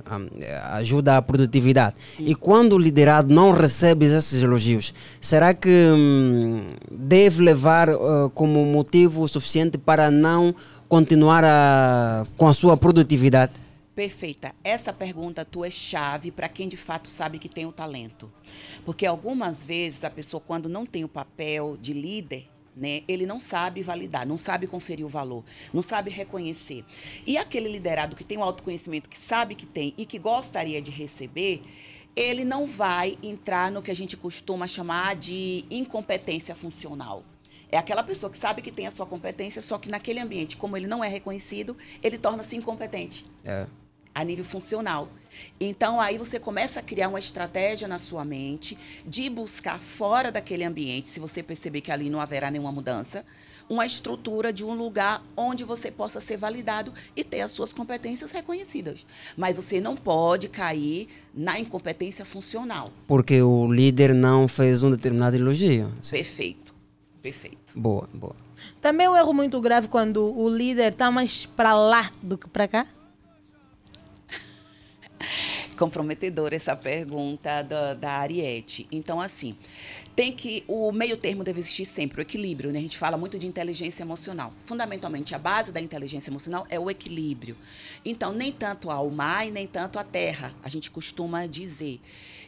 ajuda 0.72 1.18
a 1.18 1.22
produtividade. 1.22 1.96
E 2.20 2.36
quando 2.36 2.74
o 2.74 2.78
liderado 2.78 3.34
não 3.34 3.52
recebe 3.52 4.06
esses 4.06 4.42
elogios, 4.42 4.94
será 5.20 5.54
que 5.54 5.70
hum, 5.70 6.62
deve 6.92 7.42
levar 7.42 7.90
ah, 7.90 8.30
como 8.34 8.64
motivo 8.66 9.28
suficiente 9.28 9.78
para 9.78 10.12
não 10.12 10.54
continuar 10.88 11.44
a- 11.44 12.26
com 12.38 12.48
a 12.48 12.54
sua 12.54 12.78
produtividade? 12.78 13.54
Perfeita. 13.96 14.54
Essa 14.64 14.94
pergunta 14.94 15.44
tua 15.44 15.68
é 15.68 15.72
chave 15.72 16.32
para 16.32 16.48
quem 16.48 16.70
de 16.70 16.78
fato 16.78 17.10
sabe 17.10 17.38
que 17.38 17.50
tem 17.50 17.66
o 17.66 17.72
talento. 17.72 18.32
Porque 18.86 19.06
algumas 19.06 19.66
vezes 19.66 20.04
a 20.04 20.10
pessoa, 20.10 20.42
quando 20.46 20.70
não 20.70 20.86
tem 20.86 21.04
o 21.04 21.08
papel 21.10 21.78
de 21.82 21.92
líder, 21.94 22.48
né, 22.80 23.04
ele 23.08 23.26
não 23.26 23.40
sabe 23.40 23.84
validar, 23.84 24.26
não 24.26 24.38
sabe 24.38 24.66
conferir 24.66 25.06
o 25.06 25.10
valor, 25.10 25.44
não 25.74 25.82
sabe 25.82 26.10
reconhecer. 26.10 26.86
E 27.28 27.38
aquele 27.38 27.70
liderado 27.70 28.16
que 28.16 28.24
tem 28.24 28.38
o 28.38 28.44
autoconhecimento, 28.44 29.10
que 29.10 29.18
sabe 29.20 29.54
que 29.56 29.66
tem 29.66 29.94
e 29.98 30.06
que 30.06 30.18
gostaria 30.18 30.82
de 30.82 30.90
receber, 30.90 31.62
ele 32.16 32.44
não 32.44 32.66
vai 32.66 33.18
entrar 33.22 33.72
no 33.72 33.82
que 33.82 33.92
a 33.92 33.96
gente 33.96 34.16
costuma 34.18 34.68
chamar 34.68 35.16
de 35.16 35.66
incompetência 35.70 36.56
funcional. 36.56 37.24
É 37.72 37.78
aquela 37.78 38.02
pessoa 38.02 38.32
que 38.32 38.38
sabe 38.38 38.62
que 38.62 38.72
tem 38.72 38.88
a 38.88 38.92
sua 38.92 39.06
competência, 39.06 39.62
só 39.62 39.78
que 39.78 39.90
naquele 39.90 40.20
ambiente, 40.20 40.58
como 40.58 40.76
ele 40.76 40.88
não 40.88 41.04
é 41.04 41.08
reconhecido, 41.08 41.78
ele 42.02 42.18
torna-se 42.18 42.56
incompetente 42.56 43.26
É. 43.46 43.68
a 44.16 44.24
nível 44.24 44.44
funcional. 44.44 45.08
Então 45.60 46.00
aí 46.00 46.18
você 46.18 46.40
começa 46.40 46.80
a 46.80 46.84
criar 46.84 47.10
uma 47.10 47.20
estratégia 47.20 47.88
na 47.88 48.00
sua 48.00 48.24
mente 48.24 48.78
de 49.06 49.30
buscar 49.30 49.80
fora 49.80 50.32
daquele 50.32 50.64
ambiente, 50.64 51.10
se 51.10 51.20
você 51.20 51.44
perceber 51.44 51.82
que 51.82 51.92
ali 51.92 52.10
não 52.10 52.20
haverá 52.20 52.50
nenhuma 52.50 52.72
mudança, 52.72 53.26
uma 53.70 53.86
estrutura 53.86 54.52
de 54.52 54.66
um 54.66 54.74
lugar 54.74 55.24
onde 55.38 55.64
você 55.64 55.92
possa 55.92 56.20
ser 56.20 56.38
validado 56.38 56.92
e 57.16 57.24
ter 57.24 57.42
as 57.42 57.52
suas 57.52 57.72
competências 57.72 58.32
reconhecidas. 58.32 59.06
Mas 59.38 59.58
você 59.58 59.80
não 59.80 59.96
pode 59.96 60.50
cair 60.50 61.08
na 61.34 61.60
incompetência 61.60 62.26
funcional. 62.26 62.90
Porque 63.06 63.42
o 63.42 63.72
líder 63.72 64.14
não 64.14 64.48
fez 64.48 64.82
um 64.82 64.90
determinado 64.90 65.36
elogio. 65.36 65.92
Perfeito. 66.10 66.74
Perfeito. 67.22 67.60
Boa, 67.76 68.10
boa. 68.14 68.36
Também 68.82 69.06
é 69.06 69.10
um 69.10 69.16
erro 69.16 69.34
muito 69.34 69.60
grave 69.62 69.88
quando 69.88 70.24
o 70.36 70.50
líder 70.50 70.94
está 70.94 71.12
mais 71.12 71.46
para 71.46 71.76
lá 71.76 72.12
do 72.22 72.38
que 72.38 72.48
para 72.48 72.68
cá. 72.68 72.88
comprometedora 75.78 76.56
essa 76.56 76.76
pergunta 76.76 77.62
da, 77.62 77.94
da 77.94 78.12
Ariete. 78.12 78.88
Então, 78.92 79.20
assim, 79.20 79.56
tem 80.16 80.34
que. 80.34 80.64
O 80.68 80.92
meio 80.92 81.16
termo 81.16 81.44
deve 81.44 81.60
existir 81.60 81.86
sempre, 81.86 82.20
o 82.20 82.22
equilíbrio, 82.22 82.72
né? 82.72 82.80
A 82.80 82.82
gente 82.82 82.98
fala 82.98 83.18
muito 83.18 83.40
de 83.40 83.48
inteligência 83.48 84.04
emocional. 84.04 84.52
Fundamentalmente, 84.66 85.34
a 85.34 85.40
base 85.40 85.72
da 85.72 85.80
inteligência 85.80 86.30
emocional 86.30 86.68
é 86.70 86.80
o 86.80 86.90
equilíbrio. 86.90 87.56
Então, 88.04 88.34
nem 88.34 88.52
tanto 88.52 88.92
ao 88.92 89.10
mar 89.10 89.48
e 89.48 89.52
nem 89.52 89.66
tanto 89.66 89.98
à 89.98 90.04
terra, 90.04 90.54
a 90.62 90.70
gente 90.70 90.92
costuma 90.92 91.46
dizer. 91.46 92.02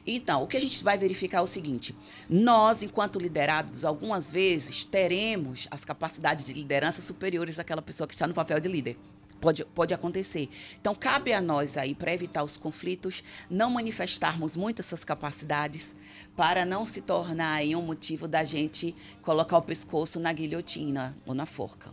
Então, 0.05 0.43
o 0.43 0.47
que 0.47 0.57
a 0.57 0.59
gente 0.59 0.83
vai 0.83 0.97
verificar 0.97 1.37
é 1.37 1.41
o 1.41 1.47
seguinte: 1.47 1.95
nós, 2.29 2.83
enquanto 2.83 3.19
liderados, 3.19 3.85
algumas 3.85 4.31
vezes 4.31 4.83
teremos 4.83 5.67
as 5.71 5.85
capacidades 5.85 6.43
de 6.43 6.53
liderança 6.53 7.01
superiores 7.01 7.59
àquela 7.59 7.81
pessoa 7.81 8.07
que 8.07 8.13
está 8.13 8.27
no 8.27 8.33
papel 8.33 8.59
de 8.59 8.67
líder. 8.67 8.97
Pode, 9.41 9.65
pode 9.65 9.93
acontecer. 9.93 10.47
Então, 10.79 10.93
cabe 10.93 11.33
a 11.33 11.41
nós 11.41 11.75
aí, 11.75 11.95
para 11.95 12.13
evitar 12.13 12.43
os 12.43 12.55
conflitos, 12.55 13.23
não 13.49 13.71
manifestarmos 13.71 14.55
muito 14.55 14.79
essas 14.79 15.03
capacidades, 15.03 15.95
para 16.37 16.63
não 16.63 16.85
se 16.85 17.01
tornar 17.01 17.55
aí 17.55 17.75
um 17.75 17.81
motivo 17.81 18.27
da 18.27 18.43
gente 18.43 18.95
colocar 19.21 19.57
o 19.57 19.61
pescoço 19.61 20.19
na 20.19 20.31
guilhotina 20.31 21.17
ou 21.25 21.33
na 21.33 21.47
forca. 21.47 21.89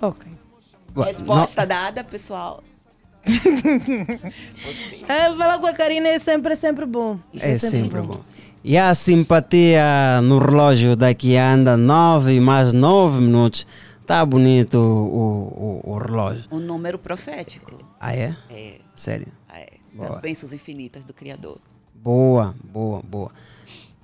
Ok. 0.00 0.30
Resposta 0.94 1.66
dada, 1.66 2.04
pessoal. 2.04 2.62
É, 5.08 5.30
falar 5.34 5.58
com 5.58 5.66
a 5.66 5.72
Karina 5.72 6.08
é 6.08 6.18
sempre, 6.18 6.56
sempre 6.56 6.86
bom. 6.86 7.18
É 7.34 7.58
sempre 7.58 8.00
bom. 8.00 8.20
E 8.64 8.78
a 8.78 8.94
simpatia 8.94 10.20
no 10.22 10.38
relógio 10.38 10.94
daqui 10.94 11.36
anda 11.36 11.76
9 11.76 12.40
mais 12.40 12.72
9 12.72 13.20
minutos. 13.20 13.66
Tá 14.06 14.24
bonito 14.24 14.76
o, 14.78 15.80
o, 15.84 15.92
o 15.92 15.98
relógio. 15.98 16.44
Um 16.50 16.58
número 16.58 16.98
profético. 16.98 17.78
Ah, 18.00 18.14
é? 18.14 18.36
É. 18.50 18.74
Sério? 18.94 19.28
É. 19.54 19.72
Boa. 19.92 20.08
Das 20.10 20.20
bênçãos 20.20 20.52
infinitas 20.52 21.04
do 21.04 21.12
Criador. 21.12 21.58
Boa, 21.94 22.54
boa, 22.64 23.02
boa. 23.02 23.30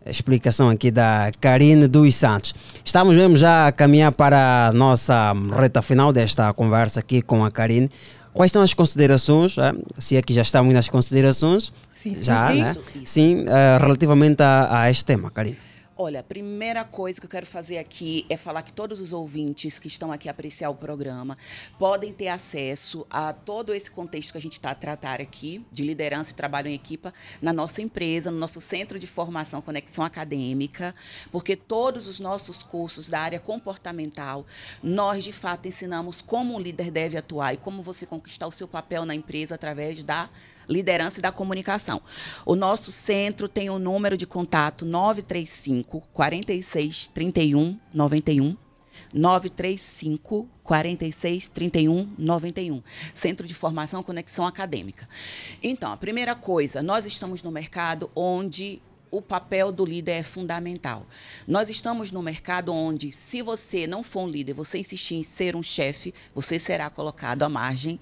Explicação 0.06 0.68
aqui 0.70 0.90
da 0.90 1.30
Karine 1.40 1.86
dos 1.88 2.14
Santos. 2.14 2.54
Estamos 2.84 3.16
mesmo 3.16 3.36
já 3.36 3.66
a 3.66 3.72
caminhar 3.72 4.12
para 4.12 4.68
a 4.68 4.72
nossa 4.72 5.34
reta 5.54 5.82
final 5.82 6.12
desta 6.12 6.52
conversa 6.54 7.00
aqui 7.00 7.20
com 7.20 7.44
a 7.44 7.50
Karine. 7.50 7.90
Quais 8.32 8.52
são 8.52 8.62
as 8.62 8.72
considerações, 8.72 9.58
eh, 9.58 9.72
se 9.98 10.16
é 10.16 10.22
que 10.22 10.32
já 10.32 10.42
estamos 10.42 10.72
nas 10.72 10.88
considerações, 10.88 11.72
Sim, 11.94 12.14
sim, 12.14 12.22
já, 12.22 12.52
sim. 12.52 12.62
né? 12.62 12.70
Isso, 12.70 12.82
isso. 12.94 13.12
Sim, 13.12 13.44
eh, 13.48 13.78
relativamente 13.80 14.40
a, 14.42 14.82
a 14.82 14.90
este 14.90 15.04
tema, 15.04 15.30
Karine. 15.30 15.58
Olha, 16.00 16.20
a 16.20 16.22
primeira 16.22 16.84
coisa 16.84 17.20
que 17.20 17.26
eu 17.26 17.30
quero 17.30 17.44
fazer 17.44 17.76
aqui 17.76 18.24
é 18.30 18.36
falar 18.36 18.62
que 18.62 18.72
todos 18.72 19.00
os 19.00 19.12
ouvintes 19.12 19.80
que 19.80 19.88
estão 19.88 20.12
aqui 20.12 20.28
a 20.28 20.30
apreciar 20.30 20.70
o 20.70 20.74
programa 20.76 21.36
podem 21.76 22.12
ter 22.12 22.28
acesso 22.28 23.04
a 23.10 23.32
todo 23.32 23.74
esse 23.74 23.90
contexto 23.90 24.30
que 24.30 24.38
a 24.38 24.40
gente 24.40 24.52
está 24.52 24.70
a 24.70 24.76
tratar 24.76 25.20
aqui, 25.20 25.66
de 25.72 25.82
liderança 25.82 26.30
e 26.30 26.34
trabalho 26.36 26.68
em 26.68 26.74
equipa, 26.74 27.12
na 27.42 27.52
nossa 27.52 27.82
empresa, 27.82 28.30
no 28.30 28.38
nosso 28.38 28.60
centro 28.60 28.96
de 28.96 29.08
formação 29.08 29.60
Conexão 29.60 30.04
Acadêmica, 30.04 30.94
porque 31.32 31.56
todos 31.56 32.06
os 32.06 32.20
nossos 32.20 32.62
cursos 32.62 33.08
da 33.08 33.18
área 33.18 33.40
comportamental, 33.40 34.46
nós 34.80 35.24
de 35.24 35.32
fato 35.32 35.66
ensinamos 35.66 36.20
como 36.20 36.54
um 36.54 36.60
líder 36.60 36.92
deve 36.92 37.16
atuar 37.16 37.54
e 37.54 37.56
como 37.56 37.82
você 37.82 38.06
conquistar 38.06 38.46
o 38.46 38.52
seu 38.52 38.68
papel 38.68 39.04
na 39.04 39.16
empresa 39.16 39.56
através 39.56 40.04
da 40.04 40.30
liderança 40.68 41.18
e 41.18 41.22
da 41.22 41.32
comunicação. 41.32 42.00
O 42.44 42.54
nosso 42.54 42.92
centro 42.92 43.48
tem 43.48 43.70
o 43.70 43.78
número 43.78 44.16
de 44.16 44.26
contato 44.26 44.84
935 44.84 46.02
46 46.12 47.08
31 47.08 47.78
91. 47.92 48.56
935 49.14 50.48
46 50.62 51.48
31 51.48 52.08
91. 52.18 52.82
Centro 53.14 53.46
de 53.46 53.54
Formação 53.54 54.02
Conexão 54.02 54.46
Acadêmica. 54.46 55.08
Então, 55.62 55.92
a 55.92 55.96
primeira 55.96 56.34
coisa, 56.34 56.82
nós 56.82 57.06
estamos 57.06 57.42
no 57.42 57.50
mercado 57.50 58.10
onde 58.14 58.82
o 59.10 59.22
papel 59.22 59.72
do 59.72 59.84
líder 59.84 60.12
é 60.12 60.22
fundamental. 60.22 61.06
Nós 61.46 61.70
estamos 61.70 62.10
no 62.10 62.22
mercado 62.22 62.72
onde, 62.72 63.10
se 63.12 63.40
você 63.40 63.86
não 63.86 64.02
for 64.02 64.24
um 64.24 64.28
líder, 64.28 64.52
você 64.52 64.78
insistir 64.78 65.14
em 65.14 65.22
ser 65.22 65.56
um 65.56 65.62
chefe, 65.62 66.14
você 66.34 66.58
será 66.58 66.90
colocado 66.90 67.42
à 67.42 67.48
margem 67.48 67.98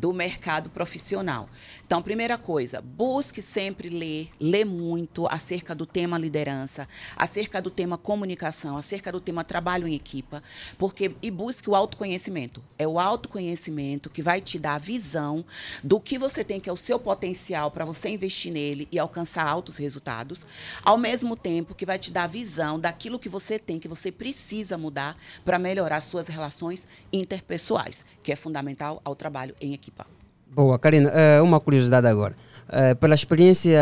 do 0.00 0.14
mercado 0.14 0.70
profissional. 0.70 1.50
Então, 1.84 2.00
primeira 2.00 2.38
coisa, 2.38 2.80
busque 2.80 3.42
sempre 3.42 3.90
ler, 3.90 4.30
ler 4.40 4.64
muito 4.64 5.26
acerca 5.26 5.74
do 5.74 5.84
tema 5.84 6.16
liderança, 6.16 6.88
acerca 7.14 7.60
do 7.60 7.68
tema 7.68 7.98
comunicação, 7.98 8.78
acerca 8.78 9.12
do 9.12 9.20
tema 9.20 9.44
trabalho 9.44 9.86
em 9.86 9.94
equipa, 9.94 10.42
porque 10.78 11.14
e 11.20 11.30
busque 11.30 11.68
o 11.68 11.74
autoconhecimento. 11.74 12.62
É 12.78 12.88
o 12.88 12.98
autoconhecimento 12.98 14.08
que 14.08 14.22
vai 14.22 14.40
te 14.40 14.58
dar 14.58 14.76
a 14.76 14.78
visão 14.78 15.44
do 15.84 16.00
que 16.00 16.16
você 16.16 16.42
tem, 16.42 16.58
que 16.58 16.70
é 16.70 16.72
o 16.72 16.78
seu 16.78 16.98
potencial 16.98 17.70
para 17.70 17.84
você 17.84 18.08
investir 18.08 18.54
nele 18.54 18.88
e 18.90 18.98
alcançar 18.98 19.46
altos 19.46 19.76
resultados, 19.76 20.46
ao 20.82 20.96
mesmo 20.96 21.36
tempo 21.36 21.74
que 21.74 21.84
vai 21.84 21.98
te 21.98 22.10
dar 22.10 22.24
a 22.24 22.28
visão 22.28 22.80
daquilo 22.80 23.18
que 23.18 23.28
você 23.28 23.58
tem, 23.58 23.78
que 23.78 23.88
você 23.88 24.10
precisa 24.10 24.78
mudar 24.78 25.18
para 25.44 25.58
melhorar 25.58 26.00
suas 26.00 26.26
relações 26.26 26.86
interpessoais, 27.12 28.02
que 28.22 28.32
é 28.32 28.36
fundamental 28.36 29.02
ao 29.04 29.14
trabalho 29.14 29.54
em 29.60 29.74
equipa. 29.90 30.06
Boa, 30.52 30.78
Karina, 30.78 31.10
eh, 31.10 31.40
uma 31.42 31.60
curiosidade 31.60 32.06
agora. 32.06 32.34
Eh, 32.72 32.94
pela 32.94 33.14
experiência 33.14 33.80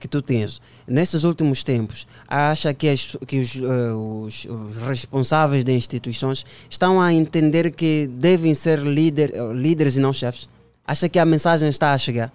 que 0.00 0.08
tu 0.08 0.20
tens, 0.20 0.60
nesses 0.88 1.22
últimos 1.24 1.62
tempos, 1.62 2.06
acha 2.26 2.74
que, 2.74 2.88
as- 2.88 3.16
que 3.26 3.38
os, 3.38 3.54
eh, 3.56 3.92
os- 3.92 4.44
os 4.44 4.76
responsáveis 4.78 5.62
das 5.64 5.74
instituições 5.76 6.44
estão 6.68 7.00
a 7.00 7.12
entender 7.12 7.70
que 7.70 8.08
devem 8.12 8.52
ser 8.54 8.80
líder, 8.80 9.32
líderes 9.54 9.96
e 9.96 10.00
não 10.00 10.12
chefes? 10.12 10.48
Acha 10.86 11.08
que 11.08 11.18
a 11.18 11.24
mensagem 11.24 11.68
está 11.68 11.92
a 11.92 11.98
chegar? 11.98 12.32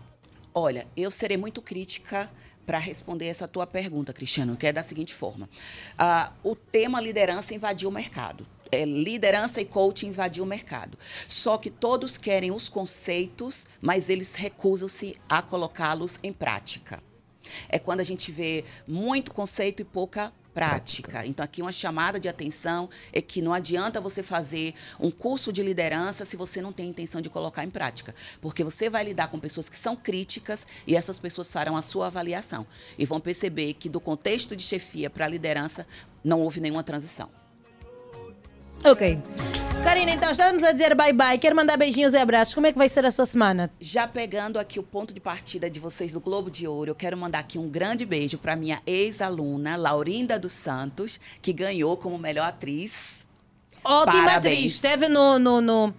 Olha, 0.53 0.87
eu 0.95 1.11
serei 1.11 1.37
muito 1.37 1.61
crítica 1.61 2.29
para 2.65 2.77
responder 2.79 3.25
essa 3.25 3.47
tua 3.47 3.67
pergunta, 3.67 4.13
Cristiano, 4.13 4.55
que 4.55 4.67
é 4.67 4.71
da 4.73 4.83
seguinte 4.83 5.13
forma: 5.13 5.49
Ah, 5.97 6.31
o 6.43 6.55
tema 6.55 7.01
liderança 7.01 7.53
invadiu 7.53 7.89
o 7.89 7.91
mercado. 7.91 8.45
É, 8.71 8.85
liderança 8.85 9.59
e 9.59 9.65
coaching 9.65 10.07
invadiu 10.07 10.43
o 10.43 10.47
mercado. 10.47 10.97
Só 11.27 11.57
que 11.57 11.69
todos 11.69 12.17
querem 12.17 12.51
os 12.51 12.69
conceitos, 12.69 13.65
mas 13.81 14.09
eles 14.09 14.35
recusam-se 14.35 15.15
a 15.27 15.41
colocá-los 15.41 16.17
em 16.21 16.31
prática. 16.31 17.01
É 17.67 17.79
quando 17.79 17.99
a 17.99 18.03
gente 18.03 18.31
vê 18.31 18.63
muito 18.87 19.33
conceito 19.33 19.81
e 19.81 19.85
pouca 19.85 20.31
prática. 20.53 21.25
Então, 21.25 21.43
aqui 21.43 21.61
uma 21.61 21.71
chamada 21.71 22.19
de 22.19 22.27
atenção 22.27 22.89
é 23.13 23.21
que 23.21 23.41
não 23.41 23.53
adianta 23.53 24.01
você 24.01 24.21
fazer 24.21 24.73
um 24.99 25.09
curso 25.09 25.53
de 25.53 25.63
liderança 25.63 26.25
se 26.25 26.35
você 26.35 26.61
não 26.61 26.73
tem 26.73 26.89
intenção 26.89 27.21
de 27.21 27.29
colocar 27.29 27.63
em 27.63 27.69
prática. 27.69 28.13
Porque 28.41 28.63
você 28.63 28.89
vai 28.89 29.03
lidar 29.03 29.29
com 29.29 29.39
pessoas 29.39 29.69
que 29.69 29.77
são 29.77 29.95
críticas 29.95 30.67
e 30.85 30.95
essas 30.95 31.17
pessoas 31.17 31.51
farão 31.51 31.77
a 31.77 31.81
sua 31.81 32.07
avaliação. 32.07 32.65
E 32.97 33.05
vão 33.05 33.19
perceber 33.19 33.73
que 33.73 33.89
do 33.89 33.99
contexto 33.99 34.55
de 34.55 34.63
chefia 34.63 35.09
para 35.09 35.25
a 35.25 35.29
liderança 35.29 35.87
não 36.23 36.41
houve 36.41 36.59
nenhuma 36.59 36.83
transição. 36.83 37.38
Ok. 38.83 39.19
Karina, 39.83 40.11
então 40.11 40.29
estamos 40.31 40.61
a 40.63 40.71
dizer 40.71 40.95
bye 40.95 41.13
bye. 41.13 41.37
Quero 41.37 41.55
mandar 41.55 41.77
beijinhos 41.77 42.13
e 42.13 42.17
abraços. 42.17 42.53
Como 42.53 42.67
é 42.67 42.71
que 42.71 42.77
vai 42.77 42.89
ser 42.89 43.05
a 43.05 43.11
sua 43.11 43.25
semana? 43.25 43.71
Já 43.79 44.07
pegando 44.07 44.59
aqui 44.59 44.77
o 44.79 44.83
ponto 44.83 45.13
de 45.13 45.19
partida 45.19 45.69
de 45.69 45.79
vocês 45.79 46.13
do 46.13 46.19
Globo 46.19 46.51
de 46.51 46.67
Ouro, 46.67 46.91
eu 46.91 46.95
quero 46.95 47.17
mandar 47.17 47.39
aqui 47.39 47.57
um 47.57 47.69
grande 47.69 48.05
beijo 48.05 48.37
para 48.37 48.55
minha 48.55 48.81
ex-aluna, 48.85 49.75
Laurinda 49.77 50.37
dos 50.37 50.51
Santos, 50.51 51.19
que 51.41 51.53
ganhou 51.53 51.95
como 51.95 52.17
melhor 52.17 52.47
atriz. 52.47 53.25
Ótima 53.83 54.23
Parabéns. 54.23 54.35
atriz. 54.55 54.73
Esteve 54.73 55.07
no, 55.07 55.39
no, 55.39 55.61
no- 55.61 55.93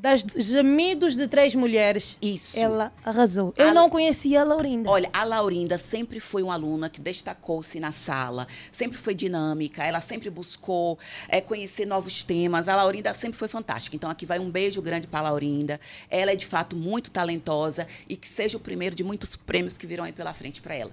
Das 0.00 0.24
Gemidos 0.34 1.14
de 1.14 1.28
Três 1.28 1.54
Mulheres. 1.54 2.16
Isso. 2.22 2.58
Ela 2.58 2.90
arrasou. 3.04 3.52
Eu 3.54 3.68
A- 3.68 3.74
não 3.74 3.90
conhecia 3.90 4.40
a 4.40 4.44
Laurinda. 4.44 4.88
Olha, 4.88 5.10
a 5.12 5.24
Laurinda 5.24 5.76
sempre 5.76 6.18
foi 6.18 6.42
uma 6.42 6.54
aluna 6.54 6.88
que 6.88 6.98
destacou-se 7.00 7.78
na 7.78 7.92
sala, 7.92 8.48
sempre 8.72 8.96
foi 8.96 9.14
dinâmica, 9.14 9.84
ela 9.84 10.00
sempre 10.00 10.30
buscou 10.30 10.98
eh, 11.28 11.42
conhecer 11.42 11.84
novos 11.84 12.24
temas. 12.24 12.66
A 12.66 12.76
Laurinda 12.76 13.12
sempre 13.12 13.38
foi 13.38 13.46
fantástica. 13.46 13.94
Então, 13.94 14.08
aqui 14.08 14.24
vai 14.24 14.38
um 14.38 14.50
beijo 14.50 14.80
grande 14.80 15.06
para 15.06 15.20
a 15.26 15.30
Laurinda. 15.30 15.78
Ela 16.08 16.30
é, 16.32 16.36
de 16.36 16.46
fato, 16.46 16.74
muito 16.74 17.10
talentosa 17.10 17.86
e 18.08 18.16
que 18.16 18.26
seja 18.26 18.56
o 18.56 18.60
primeiro 18.60 18.96
de 18.96 19.04
muitos 19.04 19.36
prêmios 19.36 19.76
que 19.76 19.86
virão 19.86 20.04
aí 20.04 20.12
pela 20.12 20.32
frente 20.32 20.62
para 20.62 20.74
ela. 20.74 20.90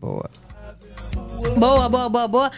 Boa. 0.00 0.28
Boa, 1.56 1.88
boa, 1.88 2.08
boa, 2.08 2.28
boa. 2.28 2.52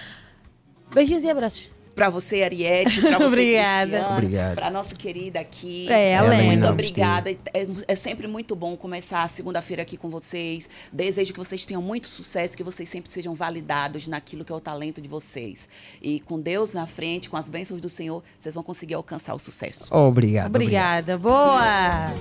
Beijinhos 0.95 1.23
e 1.25 1.31
abraços. 1.31 1.71
Para 1.99 2.11
você, 2.11 2.45
Ariete, 2.45 3.01
para 3.01 3.19
você, 3.19 3.25
Obrigada. 3.25 3.91
Cristiano, 3.91 4.17
Obrigado. 4.17 4.55
para 4.55 4.71
nossa 4.71 4.95
querida 4.95 5.41
aqui. 5.41 5.89
É, 5.91 6.17
a 6.17 6.23
É. 6.33 6.43
Muito 6.45 6.69
obrigada. 6.69 7.29
É, 7.29 7.67
é 7.89 7.95
sempre 7.97 8.29
muito 8.29 8.55
bom 8.55 8.77
começar 8.77 9.25
a 9.25 9.29
segunda-feira 9.29 9.83
aqui 9.83 9.97
com 9.97 10.09
vocês. 10.09 10.71
Desejo 10.93 11.33
que 11.33 11.39
vocês 11.41 11.65
tenham 11.65 11.83
muito 11.83 12.07
sucesso, 12.07 12.57
que 12.57 12.63
vocês 12.63 12.89
sempre 12.89 13.11
sejam 13.11 13.35
validados 13.35 14.07
naquilo 14.07 14.45
que 14.45 14.53
é 14.53 14.55
o 14.55 14.61
talento 14.61 15.01
de 15.01 15.09
vocês. 15.09 15.69
E 16.01 16.21
com 16.21 16.39
Deus 16.39 16.73
na 16.73 16.87
frente, 16.87 17.29
com 17.29 17.37
as 17.37 17.49
bênçãos 17.49 17.81
do 17.81 17.89
Senhor, 17.89 18.23
vocês 18.39 18.55
vão 18.55 18.63
conseguir 18.63 18.95
alcançar 18.95 19.35
o 19.35 19.39
sucesso. 19.41 19.93
Obrigado. 19.93 20.47
Obrigada, 20.47 21.19
boa! 21.19 22.13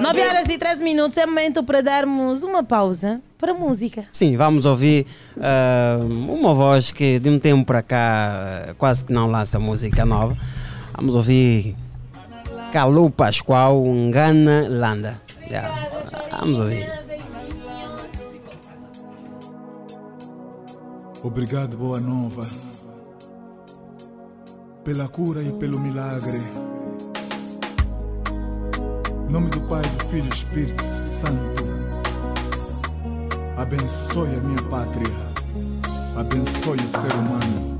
9 0.00 0.20
horas 0.20 0.48
e 0.48 0.56
13 0.56 0.84
minutos 0.84 1.16
é 1.16 1.26
momento 1.26 1.64
para 1.64 1.80
darmos 1.80 2.42
uma 2.44 2.62
pausa 2.62 3.20
para 3.42 3.52
música. 3.52 4.04
Sim, 4.12 4.36
vamos 4.36 4.66
ouvir 4.66 5.04
ah, 5.36 5.98
uma 6.04 6.54
voz 6.54 6.92
que 6.92 7.18
de 7.18 7.28
um 7.28 7.38
tempo 7.38 7.64
para 7.64 7.82
cá 7.82 8.51
quase 8.78 9.04
que 9.04 9.12
não 9.12 9.30
lança 9.30 9.58
música 9.58 10.04
nova. 10.04 10.36
Vamos 10.94 11.14
ouvir 11.14 11.76
Calu 12.72 13.10
Pascoal, 13.10 13.84
Ngana 13.84 14.66
Landa. 14.68 15.20
Yeah. 15.50 15.88
Vamos 16.30 16.58
ouvir. 16.58 17.02
Obrigado, 21.22 21.76
Boa 21.76 22.00
Nova, 22.00 22.44
pela 24.82 25.06
cura 25.06 25.40
e 25.40 25.52
pelo 25.52 25.78
milagre. 25.78 26.42
Em 29.28 29.32
nome 29.32 29.48
do 29.50 29.60
Pai, 29.68 29.82
do 29.82 30.04
Filho 30.06 30.28
e 30.28 30.34
Espírito 30.34 30.82
Santo, 30.82 31.62
abençoe 33.56 34.34
a 34.34 34.40
minha 34.40 34.62
pátria, 34.68 35.14
abençoe 36.18 36.78
o 36.78 36.90
ser 36.90 37.14
humano. 37.14 37.71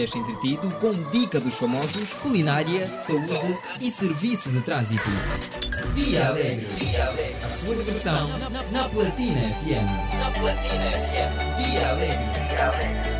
deixa 0.00 0.16
entretido 0.16 0.70
com 0.80 0.94
dica 1.10 1.38
dos 1.38 1.58
famosos, 1.58 2.14
culinária, 2.14 2.88
saúde 3.00 3.58
e 3.82 3.90
serviço 3.90 4.48
de 4.48 4.62
trânsito. 4.62 5.02
Via 5.94 6.28
Alegre. 6.28 6.66
A 7.44 7.48
sua 7.48 7.76
diversão 7.76 8.28
na 8.72 8.88
Platina 8.88 9.40
FM. 9.40 10.18
Na 10.18 10.30
Platina 10.30 10.90
FM. 10.90 11.70
Via 11.70 11.90
Alegre. 11.90 13.19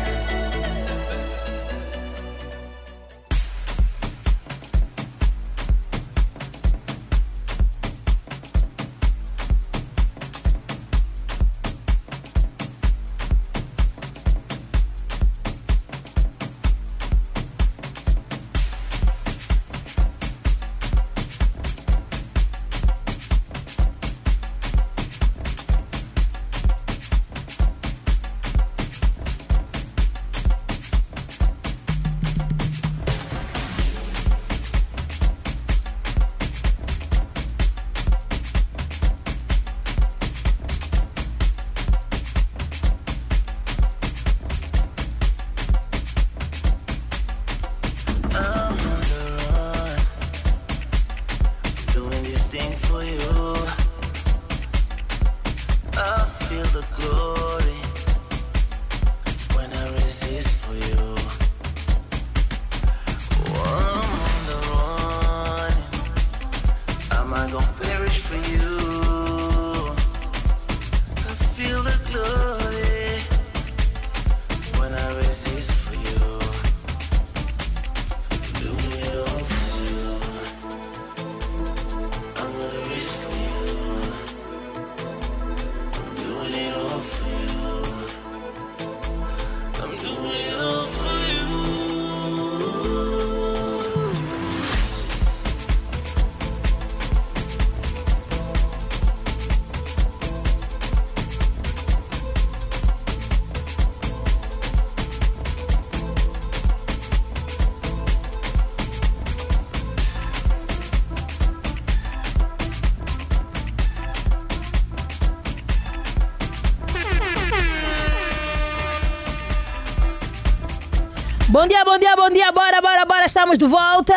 Bom 122.21 122.29
dia, 122.29 122.51
bora, 122.51 122.79
bora, 122.79 123.03
bora, 123.03 123.25
estamos 123.25 123.57
de 123.57 123.65
volta. 123.65 124.13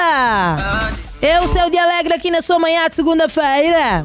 Eu, 1.23 1.49
seu 1.49 1.71
dia 1.71 1.83
alegre 1.85 2.13
aqui 2.13 2.31
na 2.31 2.43
sua 2.43 2.59
manhã 2.59 2.87
de 2.87 2.97
segunda-feira. 2.97 4.05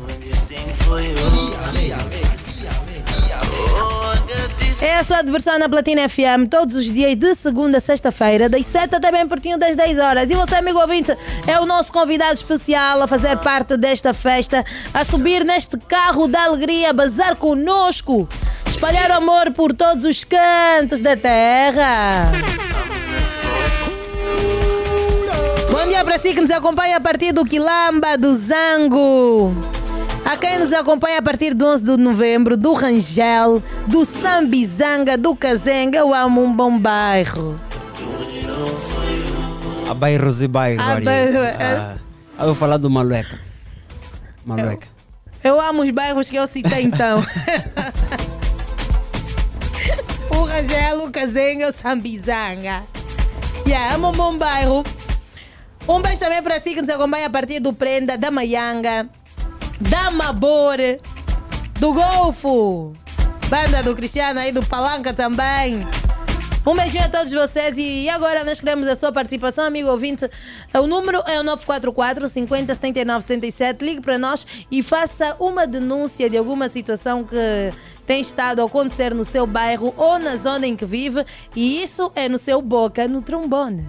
É 4.82 5.00
a 5.00 5.04
sua 5.04 5.22
diversão 5.22 5.60
na 5.60 5.68
Platina 5.68 6.08
FM, 6.08 6.48
todos 6.50 6.78
os 6.78 6.86
dias 6.86 7.18
de 7.18 7.36
segunda 7.36 7.80
a 7.80 7.82
sexta-feira, 7.82 8.48
das 8.48 8.66
7 8.68 8.96
até 8.96 9.12
bem 9.12 9.28
pertinho 9.28 9.58
das 9.58 9.76
10 9.76 10.00
horas. 10.00 10.30
E 10.30 10.34
você, 10.34 10.56
amigo 10.56 10.80
ouvinte, 10.80 11.14
é 11.46 11.60
o 11.60 11.66
nosso 11.66 11.92
convidado 11.92 12.36
especial 12.36 13.02
a 13.02 13.08
fazer 13.08 13.36
parte 13.40 13.76
desta 13.76 14.14
festa, 14.14 14.66
a 14.94 15.04
subir 15.04 15.44
neste 15.44 15.78
carro 15.78 16.26
da 16.26 16.46
alegria, 16.46 16.94
bazar 16.94 17.36
conosco, 17.36 18.30
espalhar 18.66 19.12
o 19.12 19.16
amor 19.16 19.52
por 19.52 19.74
todos 19.74 20.06
os 20.06 20.24
cantos 20.24 21.02
da 21.02 21.18
terra. 21.18 22.69
Dia 25.90 26.04
para 26.06 26.18
si 26.20 26.34
que 26.36 26.42
nos 26.42 26.52
acompanha 26.52 26.98
a 26.98 27.02
partir 27.02 27.32
do 27.34 27.44
Quilamba, 27.44 28.16
do 28.18 28.34
Zango. 28.34 29.52
A 30.24 30.38
quem 30.38 30.60
nos 30.60 30.72
acompanha 30.72 31.18
a 31.18 31.22
partir 31.22 31.54
do 31.56 31.66
11 31.66 31.84
de 31.84 31.98
novembro, 31.98 32.56
do 32.56 32.74
Rangel, 32.74 33.64
do 33.88 34.06
Sambizanga, 34.06 35.18
do 35.18 35.36
Kazenga, 35.36 35.98
eu 35.98 36.14
amo 36.14 36.44
um 36.44 36.54
bom 36.56 36.78
bairro. 36.78 37.60
Há 39.90 39.94
bairros 39.96 40.42
e 40.44 40.48
bairros. 40.48 40.86
Há 40.88 41.02
bairro- 41.02 41.40
Ah, 41.60 41.98
eu 42.42 42.46
vou 42.46 42.56
falar 42.56 42.78
do 42.78 42.90
Malueca. 42.90 43.40
Malueca. 44.46 44.88
Eu 45.44 45.60
amo 45.60 45.82
os 45.82 45.90
bairros 45.90 46.30
que 46.30 46.36
eu 46.36 46.46
citei 46.46 46.84
então. 46.84 47.26
o 50.30 50.44
Rangel, 50.44 51.06
o 51.06 51.12
Kazenga, 51.12 51.70
o 51.70 51.74
Sambizanga. 51.74 52.84
Yeah, 53.66 53.96
amo 53.96 54.10
um 54.10 54.12
bom 54.12 54.38
bairro. 54.38 54.84
Um 55.90 56.04
beijo 56.04 56.20
também 56.20 56.44
para 56.44 56.62
si 56.62 56.76
que 56.76 56.82
nos 56.82 56.90
acompanha 56.92 57.26
a 57.26 57.30
partir 57.32 57.60
do 57.60 57.74
Prenda, 57.74 58.16
da 58.16 58.30
Maianga, 58.30 59.10
da 59.82 60.12
Mabor, 60.12 60.78
do 61.80 61.92
Golfo, 61.92 62.94
banda 63.50 63.82
do 63.82 63.96
Cristiano 63.96 64.40
aí 64.40 64.52
do 64.52 64.64
Palanca 64.64 65.16
também. 65.16 65.84
Um 66.64 66.76
beijinho 66.76 67.06
a 67.06 67.10
todos 67.10 67.32
vocês 67.32 67.74
e 67.76 68.08
agora 68.08 68.44
nós 68.44 68.60
queremos 68.60 68.88
a 68.88 68.96
sua 68.96 69.12
participação, 69.12 69.66
amigo 69.66 69.90
ouvinte. 69.90 70.30
O 70.76 70.86
número 70.86 71.24
é 71.26 71.40
o 71.40 71.44
944 71.44 72.30
50 72.30 72.76
79 72.76 73.22
77. 73.22 73.84
Ligue 73.84 74.02
para 74.02 74.20
nós 74.20 74.46
e 74.70 74.84
faça 74.84 75.36
uma 75.40 75.66
denúncia 75.66 76.30
de 76.30 76.38
alguma 76.38 76.70
situação 76.70 77.24
que 77.24 77.36
tem 78.06 78.22
estado 78.22 78.62
a 78.62 78.66
acontecer 78.66 79.16
no 79.16 79.26
seu 79.26 79.48
bairro 79.48 79.92
ou 79.98 80.20
na 80.20 80.36
zona 80.36 80.68
em 80.68 80.76
que 80.76 80.86
vive 80.86 81.26
e 81.56 81.82
isso 81.82 82.12
é 82.16 82.30
no 82.30 82.38
seu 82.38 82.62
boca, 82.62 83.08
no 83.08 83.24
trombone. 83.24 83.88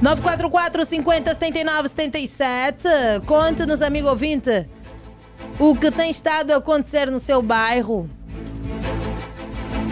Nove 0.00 0.22
quatro 0.22 0.48
quatro 0.48 0.84
cinquenta 0.84 1.34
setenta 1.34 1.58
e 1.58 1.64
nove 1.64 1.88
setenta 1.88 2.18
e 2.18 2.28
sete. 2.28 2.88
Conte-nos, 3.26 3.82
amigo 3.82 4.08
ouvinte, 4.08 4.68
o 5.58 5.74
que 5.74 5.90
tem 5.90 6.08
estado 6.08 6.52
a 6.52 6.58
acontecer 6.58 7.10
no 7.10 7.18
seu 7.18 7.42
bairro. 7.42 8.08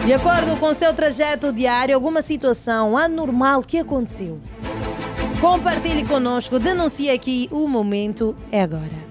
De 0.05 0.13
acordo 0.13 0.55
com 0.57 0.67
o 0.67 0.73
seu 0.73 0.93
trajeto 0.93 1.51
diário, 1.51 1.93
alguma 1.93 2.21
situação 2.21 2.97
anormal 2.97 3.61
que 3.61 3.79
aconteceu. 3.79 4.39
Compartilhe 5.41 6.05
conosco, 6.05 6.57
denuncie 6.57 7.09
aqui, 7.09 7.49
o 7.51 7.67
momento 7.67 8.33
é 8.49 8.61
agora. 8.61 9.06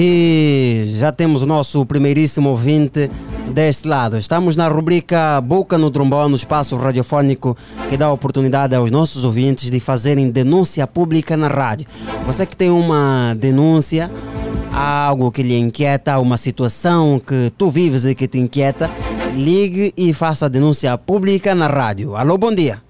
E 0.00 0.92
já 0.96 1.10
temos 1.10 1.42
o 1.42 1.46
nosso 1.46 1.84
primeiríssimo 1.84 2.50
ouvinte 2.50 3.10
deste 3.52 3.88
lado. 3.88 4.16
Estamos 4.16 4.54
na 4.54 4.68
rubrica 4.68 5.40
Boca 5.40 5.76
no 5.76 5.90
Trombone, 5.90 6.30
no 6.30 6.36
espaço 6.36 6.76
radiofónico 6.76 7.56
que 7.88 7.96
dá 7.96 8.08
oportunidade 8.12 8.76
aos 8.76 8.92
nossos 8.92 9.24
ouvintes 9.24 9.72
de 9.72 9.80
fazerem 9.80 10.30
denúncia 10.30 10.86
pública 10.86 11.36
na 11.36 11.48
rádio. 11.48 11.88
Você 12.24 12.46
que 12.46 12.56
tem 12.56 12.70
uma 12.70 13.34
denúncia 13.34 14.08
algo 14.72 15.32
que 15.32 15.42
lhe 15.42 15.58
inquieta, 15.58 16.20
uma 16.20 16.36
situação 16.36 17.18
que 17.18 17.50
tu 17.58 17.68
vives 17.68 18.04
e 18.04 18.14
que 18.14 18.28
te 18.28 18.38
inquieta, 18.38 18.88
ligue 19.34 19.92
e 19.96 20.14
faça 20.14 20.46
a 20.46 20.48
denúncia 20.48 20.96
pública 20.96 21.56
na 21.56 21.66
rádio. 21.66 22.14
Alô, 22.14 22.38
bom 22.38 22.54
dia. 22.54 22.80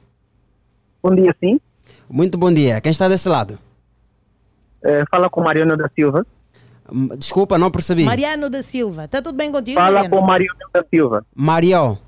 Bom 1.02 1.14
dia, 1.14 1.34
sim. 1.40 1.58
Muito 2.06 2.36
bom 2.36 2.52
dia. 2.52 2.82
Quem 2.82 2.92
está 2.92 3.08
desse 3.08 3.30
lado? 3.30 3.58
É, 4.84 5.04
fala 5.10 5.30
com 5.30 5.40
Mariano 5.40 5.74
da 5.74 5.88
Silva. 5.94 6.26
Desculpa, 7.18 7.58
não 7.58 7.70
percebi. 7.70 8.04
Mariano 8.04 8.48
da 8.48 8.62
Silva, 8.62 9.04
está 9.04 9.20
tudo 9.20 9.36
bem 9.36 9.52
contigo, 9.52 9.76
Fala 9.78 9.94
Mariano? 10.02 10.16
com 10.16 10.22
Mariano 10.26 10.58
da 10.72 10.84
Silva. 10.88 11.26
Mario. 11.34 11.98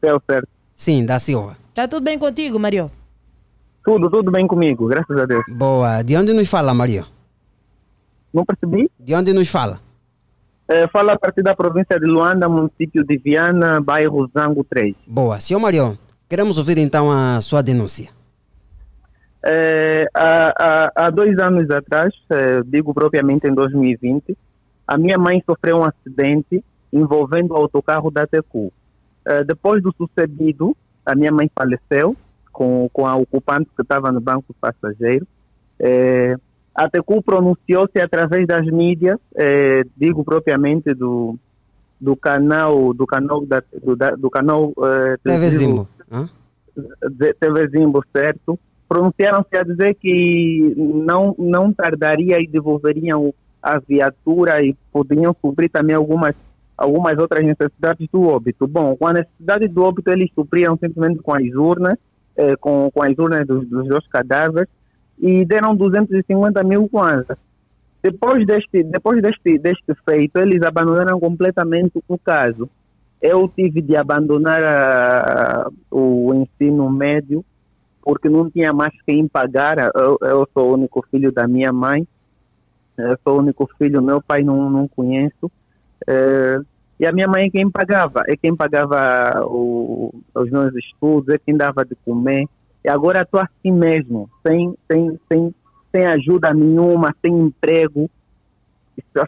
Certo, 0.00 0.22
certo. 0.26 0.48
Sim, 0.74 1.04
da 1.06 1.18
Silva. 1.18 1.56
Está 1.68 1.86
tudo 1.86 2.02
bem 2.04 2.18
contigo, 2.18 2.58
Mario? 2.58 2.90
Tudo, 3.84 4.08
tudo 4.10 4.30
bem 4.30 4.46
comigo, 4.46 4.86
graças 4.86 5.16
a 5.16 5.26
Deus. 5.26 5.44
Boa. 5.48 6.02
De 6.02 6.16
onde 6.16 6.32
nos 6.32 6.48
fala, 6.48 6.72
Mario? 6.72 7.04
Não 8.32 8.44
percebi? 8.44 8.90
De 8.98 9.14
onde 9.14 9.32
nos 9.32 9.48
fala? 9.48 9.80
É, 10.68 10.88
fala 10.88 11.12
a 11.12 11.18
partir 11.18 11.42
da 11.42 11.54
província 11.54 11.98
de 12.00 12.06
Luanda, 12.06 12.48
município 12.48 13.04
de 13.04 13.18
Viana, 13.18 13.80
bairro 13.80 14.30
Zango 14.32 14.64
3. 14.64 14.94
Boa. 15.06 15.38
Senhor 15.40 15.60
Mario, 15.60 15.98
queremos 16.28 16.56
ouvir 16.56 16.78
então 16.78 17.10
a 17.10 17.40
sua 17.40 17.62
denúncia. 17.62 18.08
É, 19.44 20.06
há, 20.14 20.52
há, 20.96 21.06
há 21.06 21.10
dois 21.10 21.36
anos 21.38 21.68
atrás, 21.70 22.14
é, 22.30 22.62
digo 22.64 22.94
propriamente 22.94 23.46
em 23.46 23.54
2020, 23.54 24.36
a 24.86 24.96
minha 24.98 25.18
mãe 25.18 25.42
sofreu 25.44 25.78
um 25.78 25.84
acidente 25.84 26.64
envolvendo 26.92 27.52
o 27.52 27.56
autocarro 27.56 28.10
da 28.10 28.26
TECU. 28.26 28.72
É, 29.24 29.42
depois 29.44 29.82
do 29.82 29.92
sucedido, 29.96 30.76
a 31.04 31.14
minha 31.14 31.32
mãe 31.32 31.50
faleceu 31.54 32.16
com, 32.52 32.88
com 32.92 33.06
a 33.06 33.16
ocupante 33.16 33.70
que 33.74 33.82
estava 33.82 34.12
no 34.12 34.20
banco 34.20 34.54
passageiro. 34.60 35.26
É, 35.78 36.36
a 36.74 36.88
TECU 36.88 37.22
pronunciou-se 37.22 37.98
através 38.00 38.46
das 38.46 38.66
mídias, 38.66 39.18
é, 39.34 39.82
digo 39.96 40.24
propriamente 40.24 40.94
do, 40.94 41.36
do 42.00 42.14
canal 42.16 42.92
do 42.94 43.06
canal 43.06 43.44
da, 43.46 43.62
do, 43.82 43.96
da- 43.96 44.14
do 44.14 44.30
canal 44.30 44.72
é, 44.82 45.16
TV 45.24 45.50
Zimbo. 45.50 45.88
TV 47.40 47.68
Zimbo, 47.68 48.02
certo? 48.14 48.58
Pronunciaram-se 48.92 49.56
a 49.56 49.62
dizer 49.62 49.94
que 49.94 50.74
não, 50.76 51.34
não 51.38 51.72
tardaria 51.72 52.38
e 52.38 52.46
devolveriam 52.46 53.32
a 53.62 53.78
viatura 53.78 54.62
e 54.62 54.76
poderiam 54.92 55.34
suprir 55.40 55.70
também 55.70 55.96
algumas, 55.96 56.34
algumas 56.76 57.16
outras 57.16 57.42
necessidades 57.42 58.06
do 58.12 58.24
óbito. 58.24 58.66
Bom, 58.66 58.94
com 58.94 59.06
a 59.06 59.14
necessidade 59.14 59.66
do 59.66 59.82
óbito, 59.82 60.10
eles 60.10 60.30
supriam 60.34 60.76
simplesmente 60.76 61.22
com 61.22 61.34
as 61.34 61.54
urnas, 61.54 61.96
eh, 62.36 62.54
com, 62.56 62.90
com 62.92 63.02
as 63.02 63.16
urnas 63.18 63.46
dos, 63.46 63.66
dos 63.66 63.88
dois 63.88 64.06
cadáveres, 64.08 64.68
e 65.18 65.42
deram 65.46 65.74
250 65.74 66.62
mil 66.62 66.86
kwanzas. 66.86 67.38
Depois 68.02 68.46
deste, 68.46 68.82
depois 68.82 69.22
deste, 69.22 69.56
deste 69.58 69.94
feito, 70.04 70.36
eles 70.38 70.62
abandonaram 70.62 71.18
completamente 71.18 71.92
o 72.06 72.18
caso. 72.18 72.68
Eu 73.22 73.48
tive 73.56 73.80
de 73.80 73.96
abandonar 73.96 74.62
a- 74.62 75.70
o 75.90 76.34
ensino 76.34 76.90
médio 76.90 77.42
porque 78.02 78.28
não 78.28 78.50
tinha 78.50 78.72
mais 78.72 78.92
quem 79.06 79.26
pagar. 79.26 79.78
Eu, 79.94 80.18
eu 80.20 80.48
sou 80.52 80.70
o 80.70 80.74
único 80.74 81.04
filho 81.10 81.32
da 81.32 81.46
minha 81.46 81.72
mãe. 81.72 82.06
Eu 82.98 83.16
sou 83.24 83.36
o 83.36 83.38
único 83.38 83.68
filho, 83.78 84.02
meu 84.02 84.20
pai 84.20 84.42
não, 84.42 84.68
não 84.68 84.86
conheço. 84.88 85.50
Eh, 86.06 86.58
e 87.00 87.06
a 87.06 87.12
minha 87.12 87.26
mãe 87.26 87.46
é 87.46 87.50
quem 87.50 87.68
pagava, 87.70 88.22
é 88.28 88.36
quem 88.36 88.54
pagava 88.54 89.44
o- 89.46 90.12
os 90.34 90.50
meus 90.50 90.74
estudos, 90.76 91.34
é 91.34 91.38
quem 91.38 91.56
dava 91.56 91.84
de 91.84 91.94
comer. 92.04 92.46
E 92.84 92.88
agora 92.88 93.22
estou 93.22 93.40
assim 93.40 93.72
mesmo, 93.72 94.28
sem, 94.46 94.74
sem, 94.90 95.18
sem, 95.28 95.54
sem 95.90 96.06
ajuda 96.06 96.52
nenhuma, 96.52 97.14
sem 97.20 97.32
emprego. 97.32 98.10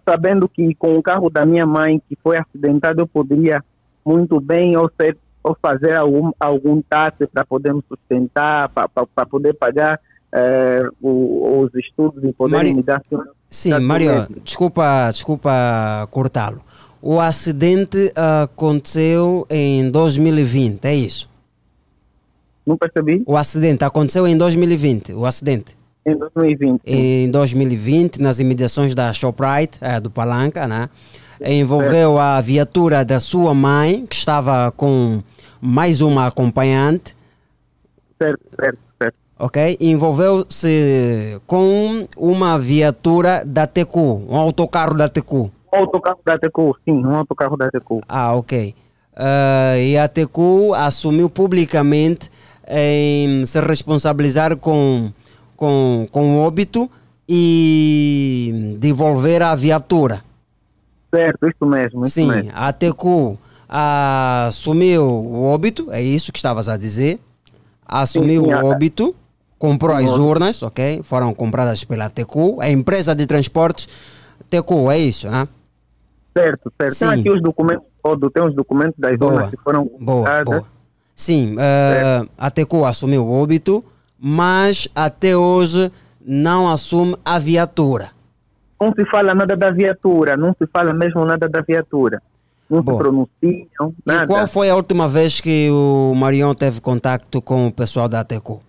Sabendo 0.08 0.48
que 0.48 0.74
com 0.74 0.96
o 0.96 1.02
carro 1.02 1.30
da 1.30 1.44
minha 1.46 1.66
mãe, 1.66 2.00
que 2.08 2.16
foi 2.22 2.36
acidentado, 2.36 3.00
eu 3.00 3.06
poderia 3.06 3.62
muito 4.04 4.40
bem 4.40 4.76
ou, 4.76 4.90
ser, 5.00 5.16
ou 5.44 5.56
fazer 5.60 5.94
algum, 5.94 6.32
algum 6.40 6.80
táxi 6.82 7.26
para 7.26 7.44
poder 7.44 7.74
me 7.74 7.82
sustentar, 7.86 8.68
para 8.70 9.26
poder 9.26 9.52
pagar 9.54 10.00
eh, 10.32 10.82
o- 11.00 11.60
os 11.60 11.72
estudos 11.76 12.24
e 12.24 12.32
poder 12.32 12.56
Mari- 12.56 12.74
me 12.74 12.82
dar... 12.82 13.00
Sim, 13.50 13.70
dar 13.70 13.80
Mario, 13.80 14.10
remédio. 14.12 14.40
desculpa, 14.42 15.08
desculpa 15.12 16.08
cortá-lo. 16.10 16.60
O 17.00 17.20
acidente 17.20 18.10
aconteceu 18.16 19.46
em 19.50 19.90
2020, 19.90 20.84
é 20.86 20.94
isso? 20.94 21.28
Não 22.66 22.76
percebi? 22.78 23.22
O 23.26 23.36
acidente 23.36 23.84
aconteceu 23.84 24.26
em 24.26 24.36
2020, 24.36 25.12
o 25.12 25.26
acidente. 25.26 25.76
Em 26.06 26.16
2020. 26.16 26.80
Em 26.86 27.30
2020, 27.30 28.20
nas 28.20 28.40
imediações 28.40 28.94
da 28.94 29.12
Shoprite, 29.12 29.78
eh, 29.82 30.00
do 30.00 30.10
Palanca, 30.10 30.66
né? 30.66 30.88
Envolveu 31.44 32.18
a 32.18 32.40
viatura 32.40 33.04
da 33.04 33.20
sua 33.20 33.52
mãe, 33.54 34.06
que 34.06 34.14
estava 34.14 34.72
com 34.72 35.22
mais 35.64 36.02
uma 36.02 36.26
acompanhante. 36.26 37.16
Certo, 38.20 38.42
certo, 38.54 38.78
certo. 38.98 39.16
Ok? 39.38 39.78
Envolveu-se 39.80 41.40
com 41.46 42.06
uma 42.16 42.58
viatura 42.58 43.42
da 43.46 43.66
TECU, 43.66 44.26
um 44.28 44.36
autocarro 44.36 44.94
da 44.94 45.08
TECU. 45.08 45.50
Um 45.72 45.78
autocarro 45.78 46.20
da 46.24 46.38
TECU, 46.38 46.76
sim, 46.84 47.04
um 47.04 47.16
autocarro 47.16 47.56
da 47.56 47.70
TECU. 47.70 48.02
Ah, 48.06 48.34
ok. 48.34 48.74
Ah, 49.16 49.78
e 49.78 49.96
a 49.96 50.06
TECU 50.06 50.74
assumiu 50.74 51.30
publicamente 51.30 52.30
em 52.68 53.46
se 53.46 53.58
responsabilizar 53.60 54.56
com, 54.58 55.10
com, 55.56 56.06
com 56.12 56.36
o 56.36 56.40
óbito 56.42 56.90
e 57.26 58.76
devolver 58.78 59.40
a 59.40 59.54
viatura. 59.54 60.22
Certo, 61.14 61.48
isso 61.48 61.64
mesmo, 61.64 62.02
isso 62.02 62.14
Sim, 62.14 62.28
mesmo. 62.28 62.50
a 62.54 62.72
TECU 62.72 63.38
assumiu 63.76 65.02
o 65.04 65.44
óbito, 65.46 65.88
é 65.90 66.00
isso 66.00 66.30
que 66.32 66.38
estavas 66.38 66.68
a 66.68 66.76
dizer. 66.76 67.18
Assumiu 67.86 68.44
Sim, 68.44 68.52
o 68.52 68.56
a- 68.56 68.62
óbito, 68.64 69.14
comprou 69.58 69.96
as 69.96 70.10
urnas, 70.10 70.62
ok? 70.62 71.00
Foram 71.02 71.34
compradas 71.34 71.82
pela 71.84 72.08
TECU, 72.08 72.60
a 72.60 72.70
empresa 72.70 73.14
de 73.14 73.26
transportes 73.26 73.88
TECU, 74.48 74.90
é 74.90 74.98
isso, 74.98 75.28
né? 75.28 75.48
Certo, 76.36 76.72
certo. 76.80 76.98
Tem 76.98 77.08
Sim. 77.10 77.20
aqui 77.20 77.30
os 77.30 77.42
documentos, 77.42 77.84
todos, 78.02 78.32
tem 78.32 78.42
os 78.44 78.54
documentos 78.54 78.94
das 78.98 79.16
Boa, 79.18 79.32
urnas 79.34 79.50
que 79.50 79.56
foram 79.56 79.84
Boa, 79.84 80.18
compradas. 80.18 80.44
boa. 80.44 80.64
Sim, 81.16 81.56
eh, 81.58 82.22
a 82.38 82.50
TECU 82.50 82.84
assumiu 82.84 83.24
o 83.24 83.42
óbito, 83.42 83.84
mas 84.18 84.88
até 84.94 85.36
hoje 85.36 85.90
não 86.24 86.68
assume 86.70 87.16
a 87.24 87.38
viatura. 87.38 88.10
Não 88.80 88.92
se 88.92 89.04
fala 89.06 89.34
nada 89.34 89.56
da 89.56 89.70
viatura, 89.70 90.36
não 90.36 90.54
se 90.58 90.66
fala 90.66 90.92
mesmo 90.92 91.24
nada 91.24 91.48
da 91.48 91.60
viatura. 91.60 92.20
Não 92.74 92.82
Boa. 92.82 92.96
se 92.96 93.02
pronunciam, 93.02 93.94
nada. 94.04 94.24
E 94.24 94.26
qual 94.26 94.48
foi 94.48 94.68
a 94.68 94.74
última 94.74 95.06
vez 95.06 95.40
que 95.40 95.68
o 95.70 96.12
Marion 96.16 96.54
teve 96.54 96.80
contato 96.80 97.40
com 97.40 97.68
o 97.68 97.72
pessoal 97.72 98.08
da 98.08 98.24
TECU? 98.24 98.60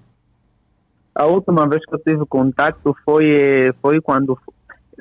A 1.15 1.25
última 1.25 1.67
vez 1.67 1.83
que 1.85 1.95
eu 1.95 1.99
tive 1.99 2.25
contato 2.25 2.95
foi, 3.03 3.73
foi 3.81 3.99
quando. 4.01 4.37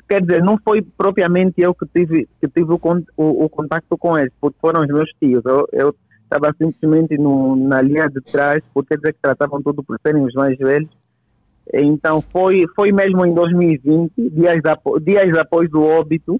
Quer 0.09 0.21
dizer, 0.21 0.43
não 0.43 0.57
foi 0.57 0.81
propriamente 0.81 1.55
eu 1.57 1.75
que 1.75 1.85
tive, 1.87 2.27
que 2.41 2.47
tive 2.47 2.71
o, 2.71 2.79
o, 3.17 3.45
o 3.45 3.49
contato 3.49 3.97
com 3.97 4.17
eles, 4.17 4.33
porque 4.41 4.57
foram 4.59 4.81
os 4.81 4.87
meus 4.87 5.09
tios. 5.19 5.43
Eu 5.71 5.93
estava 6.23 6.51
simplesmente 6.57 7.17
no, 7.17 7.55
na 7.55 7.81
linha 7.81 8.07
de 8.07 8.21
trás, 8.21 8.63
porque 8.73 8.89
quer 8.89 8.97
dizer 8.97 9.13
que 9.13 9.19
tratavam 9.21 9.61
tudo 9.61 9.83
por 9.83 9.99
serem 10.01 10.23
os 10.23 10.33
mais 10.33 10.57
velhos. 10.57 10.89
Então 11.73 12.21
foi, 12.21 12.65
foi 12.75 12.91
mesmo 12.91 13.25
em 13.25 13.33
2020, 13.33 14.11
dias, 14.31 14.65
apo, 14.65 14.99
dias 14.99 15.35
após 15.37 15.71
o 15.73 15.81
óbito, 15.81 16.39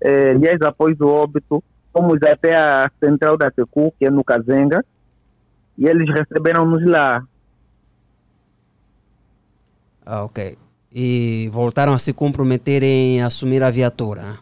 eh, 0.00 0.34
dias 0.34 0.60
após 0.62 0.98
o 1.00 1.08
óbito, 1.08 1.62
fomos 1.92 2.18
até 2.22 2.56
a 2.56 2.90
central 3.02 3.36
da 3.36 3.50
TECU, 3.50 3.92
que 3.98 4.06
é 4.06 4.10
no 4.10 4.22
Cazenga, 4.24 4.84
e 5.76 5.86
eles 5.86 6.08
receberam-nos 6.08 6.84
lá. 6.86 7.22
Ah, 10.04 10.24
ok. 10.24 10.56
E 10.92 11.48
voltaram 11.52 11.92
a 11.92 11.98
se 11.98 12.12
comprometer 12.12 12.82
em 12.82 13.22
assumir 13.22 13.62
a 13.62 13.70
viatura. 13.70 14.38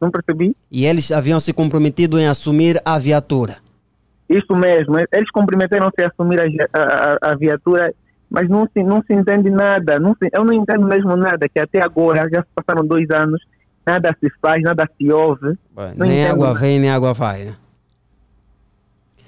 Não 0.00 0.10
percebi? 0.10 0.56
E 0.70 0.86
eles 0.86 1.10
haviam 1.12 1.40
se 1.40 1.52
comprometido 1.52 2.18
em 2.18 2.26
assumir 2.26 2.80
a 2.84 2.98
viatura. 2.98 3.58
Isso 4.28 4.54
mesmo, 4.54 4.96
eles 5.12 5.30
comprometeram-se 5.30 6.02
a 6.02 6.08
assumir 6.08 6.40
a- 6.40 6.44
a- 6.72 7.30
a 7.32 7.36
viatura, 7.36 7.92
mas 8.30 8.48
não 8.48 8.66
se, 8.72 8.82
não 8.82 9.02
se 9.02 9.12
entende 9.12 9.50
nada. 9.50 9.98
Não 9.98 10.14
se- 10.14 10.30
eu 10.32 10.44
não 10.44 10.52
entendo 10.52 10.86
mesmo 10.86 11.16
nada, 11.16 11.48
que 11.48 11.58
até 11.58 11.82
agora, 11.82 12.28
já 12.32 12.40
se 12.42 12.48
passaram 12.54 12.86
dois 12.86 13.10
anos, 13.10 13.42
nada 13.90 14.16
se 14.20 14.30
faz, 14.40 14.62
nada 14.62 14.88
se 14.96 15.10
ouve. 15.12 15.56
Nem 15.96 16.20
entendo 16.20 16.32
água 16.32 16.54
vem, 16.54 16.78
nem 16.78 16.90
água 16.90 17.12
vai. 17.12 17.44
né? 17.44 17.54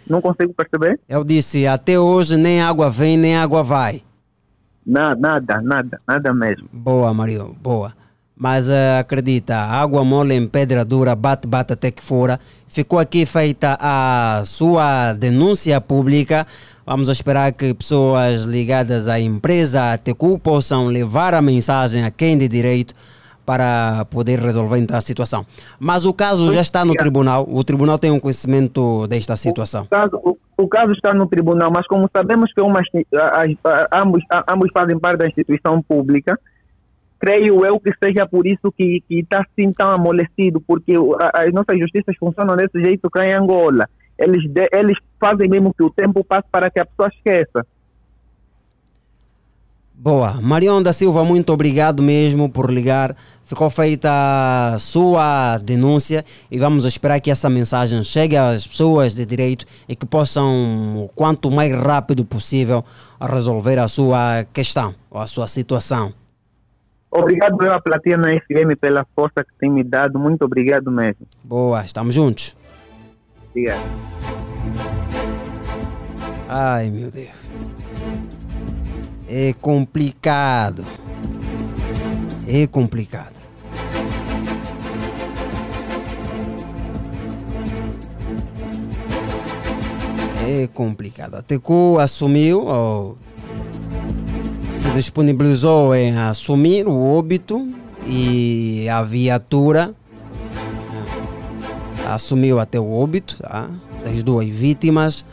Não 0.09 0.21
consigo 0.21 0.53
perceber? 0.55 0.99
Eu 1.09 1.25
disse, 1.25 1.67
até 1.67 1.99
hoje 1.99 2.37
nem 2.37 2.61
água 2.61 2.91
vem, 2.91 3.17
nem 3.17 3.37
água 3.37 3.63
vai. 3.63 4.03
Nada, 4.85 5.17
nada, 5.17 5.59
nada, 5.63 6.01
nada 6.07 6.35
mesmo. 6.35 6.69
Boa, 6.73 7.15
Mario, 7.15 7.57
boa. 7.61 7.93
Mas 8.37 8.69
eh, 8.69 8.99
acredita, 8.99 9.57
água 9.57 10.05
mole 10.05 10.35
em 10.35 10.49
pedra 10.49 10.85
dura, 10.85 11.15
bate, 11.15 11.47
bate 11.47 11.73
até 11.75 11.91
que 11.91 12.03
fora. 12.03 12.41
Ficou 12.67 12.99
aqui 12.99 13.25
feita 13.25 13.77
a 13.81 14.43
sua 14.45 15.13
denúncia 15.13 15.81
pública. 15.81 16.47
Vamos 16.85 17.09
esperar 17.09 17.53
que 17.53 17.73
pessoas 17.73 18.43
ligadas 18.43 19.07
à 19.07 19.21
empresa, 19.21 19.93
à 19.93 19.99
TECU, 19.99 20.39
possam 20.39 20.87
levar 20.87 21.35
a 21.35 21.41
mensagem 21.41 22.03
a 22.05 22.11
quem 22.11 22.37
de 22.37 22.49
direito 22.49 22.95
para 23.45 24.05
poder 24.11 24.39
resolver 24.39 24.79
então 24.79 24.97
a 24.97 25.01
situação. 25.01 25.45
Mas 25.79 26.05
o 26.05 26.13
caso 26.15 26.53
já 26.53 26.61
está 26.61 26.85
no 26.85 26.95
tribunal, 26.95 27.47
o 27.49 27.65
tribunal 27.65 27.99
tem 27.99 28.11
um 28.11 28.21
conhecimento 28.21 29.07
desta 29.09 29.35
situação. 29.37 29.83
O 29.83 29.89
caso, 29.89 30.17
o, 30.23 30.39
o 30.57 30.69
caso 30.69 30.93
está 30.93 31.13
no 31.13 31.27
tribunal, 31.27 31.71
mas 31.73 31.87
como 31.87 32.09
sabemos 32.15 32.53
que 32.53 32.61
uma, 32.61 32.81
a- 32.81 33.69
a- 33.95 34.01
ambos, 34.03 34.23
a- 34.31 34.45
ambos 34.53 34.71
fazem 34.73 34.99
parte 34.99 35.19
da 35.19 35.27
instituição 35.27 35.83
pública, 35.83 36.39
creio 37.19 37.65
eu 37.65 37.79
que 37.79 37.93
seja 38.03 38.27
por 38.27 38.47
isso 38.47 38.71
que 38.77 39.03
está 39.11 39.41
assim 39.49 39.73
tão 39.73 39.91
amolecido, 39.91 40.61
porque 40.61 40.93
as 41.35 41.53
nossas 41.53 41.79
justiças 41.79 42.17
funcionam 42.19 42.57
desse 42.57 42.81
jeito 42.83 43.09
cá 43.11 43.27
em 43.27 43.33
Angola. 43.33 43.89
Eles, 44.19 44.49
de- 44.51 44.69
eles 44.73 44.97
fazem 45.21 45.49
mesmo 45.49 45.73
que 45.75 45.83
o 45.83 45.91
tempo 45.91 46.23
passe 46.25 46.47
para 46.51 46.71
que 46.71 46.79
a 46.81 46.85
pessoa 46.87 47.09
esqueça. 47.09 47.67
Boa. 50.03 50.41
Marion 50.43 50.83
da 50.83 50.93
Silva, 50.93 51.25
muito 51.25 51.53
obrigado 51.53 52.03
mesmo 52.03 52.51
por 52.51 52.69
ligar. 52.69 53.15
Ficou 53.45 53.71
feita 53.71 54.11
a 54.75 54.77
sua 54.77 55.59
denúncia 55.59 56.25
e 56.51 56.59
vamos 56.59 56.85
esperar 56.85 57.21
que 57.21 57.31
essa 57.31 57.49
mensagem 57.49 58.03
chegue 58.03 58.37
às 58.37 58.67
pessoas 58.67 59.15
de 59.15 59.25
direito 59.25 59.65
e 59.89 59.95
que 59.95 60.05
possam, 60.05 61.05
o 61.05 61.09
quanto 61.15 61.53
mais 61.53 61.73
rápido 61.73 62.25
possível, 62.25 62.85
resolver 63.21 63.79
a 63.79 63.87
sua 63.87 64.45
questão 64.53 64.93
ou 65.09 65.21
a 65.21 65.29
sua 65.29 65.47
situação. 65.47 66.13
Obrigado 67.09 67.63
eu, 67.63 67.73
a 67.73 67.81
platina 67.81 68.17
na 68.17 68.31
FM 68.41 68.77
pela 68.81 69.07
força 69.15 69.45
que 69.45 69.53
tem 69.61 69.71
me 69.71 69.85
dado. 69.85 70.19
Muito 70.19 70.45
obrigado 70.45 70.91
mesmo. 70.91 71.25
Boa, 71.45 71.85
estamos 71.85 72.13
juntos. 72.13 72.57
Obrigado. 73.51 73.83
Ai, 76.49 76.91
meu 76.91 77.09
Deus. 77.09 77.42
É 79.35 79.55
complicado. 79.55 80.85
É 82.47 82.67
complicado. 82.67 83.33
É 90.47 90.67
complicado. 90.75 91.37
A 91.37 91.43
TECU 91.43 91.99
assumiu, 91.99 92.67
ou 92.67 93.17
se 94.75 94.91
disponibilizou 94.91 95.95
em 95.95 96.15
assumir 96.19 96.87
o 96.87 96.95
óbito 96.95 97.67
e 98.07 98.87
a 98.91 99.03
viatura 99.03 99.95
eh, 102.05 102.07
assumiu 102.07 102.61
até 102.61 102.79
o 102.79 102.93
óbito 102.93 103.39
tá? 103.39 103.71
das 104.05 104.23
duas 104.23 104.47
vítimas, 104.47 105.25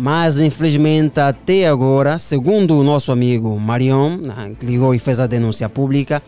mas 0.00 0.40
infelizmente 0.40 1.20
até 1.20 1.68
agora, 1.68 2.18
segundo 2.18 2.74
o 2.78 2.82
nosso 2.82 3.12
amigo 3.12 3.60
Marion, 3.60 4.16
né, 4.16 4.56
que 4.58 4.64
ligou 4.64 4.94
e 4.94 4.98
fez 4.98 5.20
a 5.20 5.26
denúncia 5.26 5.68
pública, 5.68 6.22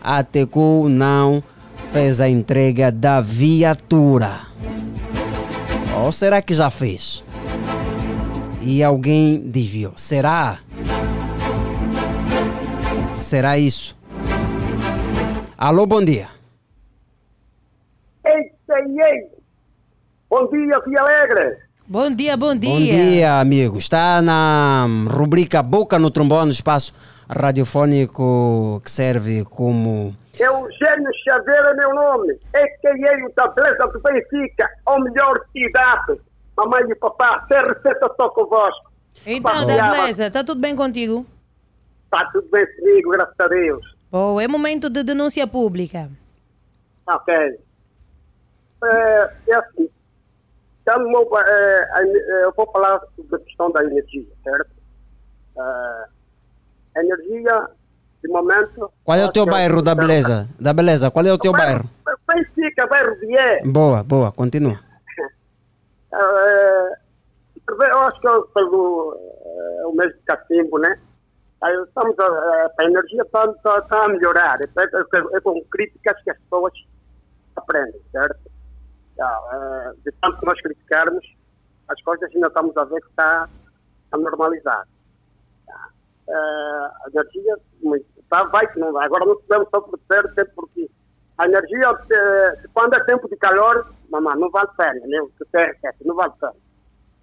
a 0.00 0.22
TECU 0.22 0.88
não 0.88 1.42
fez 1.90 2.20
a 2.20 2.28
entrega 2.28 2.92
da 2.92 3.20
viatura. 3.20 4.42
Ou 6.00 6.12
será 6.12 6.40
que 6.40 6.54
já 6.54 6.70
fez? 6.70 7.24
E 8.62 8.80
alguém 8.80 9.50
desviou? 9.50 9.94
Será? 9.96 10.60
Será 13.12 13.58
isso? 13.58 13.98
Alô, 15.58 15.84
bom 15.84 16.04
dia. 16.04 16.28
Ei, 18.24 18.52
ei, 18.70 19.00
ei! 19.00 19.28
Bom 20.30 20.48
dia, 20.48 20.80
Via 20.86 21.00
Alegre! 21.00 21.65
Bom 21.88 22.10
dia, 22.10 22.36
bom 22.36 22.52
dia. 22.56 22.70
Bom 22.70 22.78
dia, 22.78 23.40
amigo. 23.40 23.78
Está 23.78 24.20
na 24.20 24.88
rubrica 25.08 25.62
Boca 25.62 26.00
no 26.00 26.10
Trombone, 26.10 26.50
espaço 26.50 26.92
radiofônico 27.30 28.80
que 28.84 28.90
serve 28.90 29.44
como. 29.44 30.12
Eugênio 30.36 31.10
Xavier 31.24 31.62
é 31.64 31.74
meu 31.74 31.94
nome. 31.94 32.32
A.K.A. 32.52 33.24
o 33.24 33.32
da 33.36 33.46
Beleza 33.48 33.86
do 33.86 34.00
Benfica, 34.00 34.68
ou 34.84 35.00
melhor, 35.00 35.40
cidade. 35.52 36.20
Mamãe 36.56 36.90
e 36.90 36.94
papá, 36.96 37.46
sem 37.46 37.58
receita 37.58 38.12
só 38.16 38.30
convosco. 38.30 38.90
Então, 39.24 39.64
da 39.64 39.90
beleza, 39.90 40.26
está 40.26 40.42
tudo 40.42 40.60
bem 40.60 40.74
contigo? 40.74 41.24
Está 42.06 42.24
tudo 42.32 42.48
bem 42.50 42.66
comigo, 42.76 43.10
graças 43.10 43.34
a 43.38 43.46
Deus. 43.46 43.96
Bom, 44.10 44.40
é 44.40 44.48
momento 44.48 44.90
de 44.90 45.04
denúncia 45.04 45.46
pública. 45.46 46.10
Ok. 47.06 47.32
É, 48.82 49.30
é 49.48 49.54
assim. 49.54 49.88
Meu, 50.94 51.28
é, 51.38 51.88
é, 51.98 52.44
eu 52.44 52.52
vou 52.56 52.70
falar 52.70 53.00
sobre 53.16 53.36
a 53.36 53.38
questão 53.40 53.70
da 53.72 53.84
energia, 53.84 54.26
certo? 54.44 54.70
É, 55.58 55.60
a 56.96 57.00
energia, 57.02 57.68
de 58.22 58.28
momento. 58.28 58.92
Qual 59.04 59.18
é 59.18 59.24
o 59.24 59.32
teu 59.32 59.44
bairro 59.46 59.82
da 59.82 59.94
beleza? 59.94 60.48
Da 60.60 60.72
beleza, 60.72 61.10
qual 61.10 61.26
é 61.26 61.32
o 61.32 61.38
teu 61.38 61.52
bairro? 61.52 61.84
Benfica, 62.32 62.86
bairro 62.86 63.16
Vier. 63.16 63.62
Boa, 63.66 64.02
boa, 64.04 64.30
continua. 64.30 64.78
Eu 67.68 67.98
acho 68.02 68.20
que 68.20 68.28
pelo 68.54 69.18
o 69.86 69.92
mês 69.96 70.12
de 70.14 70.20
cacimbo, 70.22 70.78
né? 70.78 70.98
Estamos 71.88 72.16
a, 72.18 72.70
a 72.78 72.84
energia 72.84 73.22
está 73.22 73.52
tá, 73.54 73.80
tá 73.82 74.04
a 74.04 74.08
melhorar. 74.08 74.60
É, 74.60 74.64
é- 74.64 75.36
é 75.36 75.40
com 75.40 75.60
críticas 75.64 76.22
que 76.22 76.30
as 76.30 76.38
pessoas 76.38 76.72
aprendem, 77.56 78.00
certo? 78.12 78.38
Já, 79.16 79.40
é, 79.52 79.92
de 80.04 80.12
tanto 80.20 80.38
que 80.38 80.46
nós 80.46 80.60
criticarmos, 80.60 81.24
as 81.88 82.02
coisas 82.02 82.30
ainda 82.34 82.48
estamos 82.48 82.76
a 82.76 82.84
ver 82.84 83.00
que 83.00 83.08
está 83.08 83.48
a 84.12 84.18
normalizar. 84.18 84.86
Tá? 85.66 85.88
É, 86.28 86.32
a 86.34 87.02
energia 87.12 87.56
tá, 88.28 88.44
vai 88.44 88.66
que 88.70 88.78
não 88.78 88.92
vai. 88.92 89.06
Agora 89.06 89.24
não 89.24 89.36
podemos 89.36 89.68
só 89.70 89.80
proteger 89.80 90.26
até 90.26 90.44
porque 90.44 90.90
a 91.38 91.44
energia, 91.46 91.86
quando 92.74 92.94
é 92.94 93.04
tempo 93.04 93.28
de 93.28 93.36
calor, 93.36 93.92
mamãe, 94.10 94.36
não 94.38 94.50
vale 94.50 94.68
pena, 94.76 95.06
né? 95.06 95.20
O 95.20 95.28
que 95.28 96.04
não 96.04 96.14
vale 96.16 96.32
pena. 96.40 96.52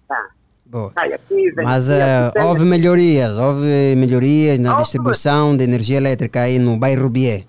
Tá. 0.08 0.28
Boa. 0.66 0.92
Aqui, 0.96 1.52
Mas 1.56 1.90
aqui, 1.90 2.00
eh, 2.00 2.26
aqui, 2.26 2.34
tem- 2.34 2.42
houve 2.44 2.64
melhorias, 2.64 3.36
houve 3.38 3.94
melhorias 3.96 4.58
na 4.58 4.70
Houve. 4.70 4.82
distribuição 4.82 5.54
de 5.56 5.64
energia 5.64 5.98
elétrica 5.98 6.40
aí 6.40 6.58
no 6.58 6.78
bairro 6.78 7.08
Bié. 7.10 7.44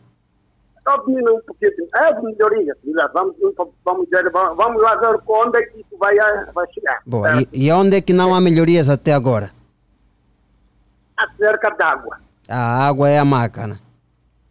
Só 0.88 0.98
diminuir 0.98 1.34
um 1.34 1.42
pouquinho. 1.42 1.72
É 1.96 2.14
de 2.14 2.22
melhoria. 2.22 2.78
Vamos, 3.14 3.36
vamos, 3.84 4.10
ver, 4.10 4.30
vamos 4.32 4.82
lá 4.82 4.96
ver 4.96 5.20
onde 5.28 5.58
é 5.58 5.62
que 5.64 5.80
isso 5.80 5.98
vai, 5.98 6.16
eh, 6.18 6.46
vai 6.54 6.66
chegar. 6.74 7.02
Boa. 7.06 7.42
E, 7.42 7.66
e 7.66 7.72
onde 7.72 7.98
é 7.98 8.02
que 8.02 8.14
não 8.14 8.36
há 8.36 8.40
melhorias 8.40 8.88
até 8.88 9.14
agora? 9.14 9.50
Acerca 11.18 11.70
d'água. 11.72 12.20
A 12.48 12.88
água 12.88 13.10
é 13.10 13.18
a 13.18 13.26
maca, 13.26 13.66
né? 13.66 13.80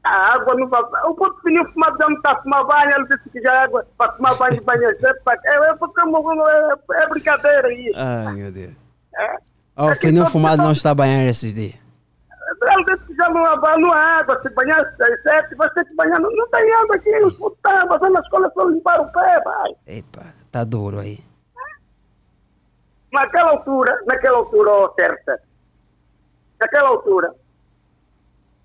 A 0.02 0.34
água 0.34 0.54
não 0.54 0.68
vai. 0.68 0.82
O 1.06 1.14
puto 1.14 1.40
filho 1.42 1.64
fumar 1.72 1.94
não 1.98 2.16
está 2.16 2.32
a 2.32 2.34
tomar 2.34 2.64
banho, 2.64 2.90
ele 2.96 3.06
disse 3.08 3.30
que 3.30 3.40
já 3.40 3.52
é 3.52 3.64
água 3.64 3.86
para 3.96 4.12
tomar 4.12 4.34
banho 4.34 4.58
de 4.58 4.60
banho. 4.60 4.82
É, 4.82 4.86
é, 4.86 5.70
é, 5.70 5.74
porque 5.74 6.00
é, 6.00 7.02
é 7.02 7.08
brincadeira 7.08 7.72
isso. 7.72 7.96
Ai, 7.96 8.34
meu 8.34 8.52
Deus. 8.52 8.72
É. 9.16 9.36
Ó, 9.76 9.90
o 9.90 9.98
pneu 9.98 10.26
fumado 10.26 10.62
não 10.62 10.72
está 10.72 10.90
a 10.90 10.94
banhar 10.94 11.24
esses 11.26 11.54
dias. 11.54 11.83
Que 13.06 13.14
já 13.14 13.28
não 13.28 13.92
há 13.92 14.18
água. 14.18 14.40
Se 14.42 14.50
banhar 14.50 14.80
às 14.80 15.22
sete, 15.22 15.54
vai 15.54 15.68
ter 15.70 15.84
que 15.84 15.94
banhar. 15.94 16.20
Não, 16.20 16.30
não 16.30 16.48
tem 16.48 16.74
água 16.74 16.96
aqui. 16.96 17.16
Os 17.18 17.34
putos 17.34 17.58
estão 17.58 17.88
fazendo 17.88 18.12
na 18.12 18.20
escola 18.20 18.50
só 18.54 18.64
limpar 18.64 19.00
o 19.00 19.12
pé, 19.12 19.40
vai. 19.44 19.76
Tá 20.50 20.62
duro 20.62 21.00
aí. 21.00 21.18
Naquela 23.12 23.50
altura, 23.50 24.00
naquela 24.06 24.38
altura, 24.38 24.70
ó, 24.70 24.92
certa, 24.94 25.40
naquela 26.60 26.88
altura, 26.88 27.32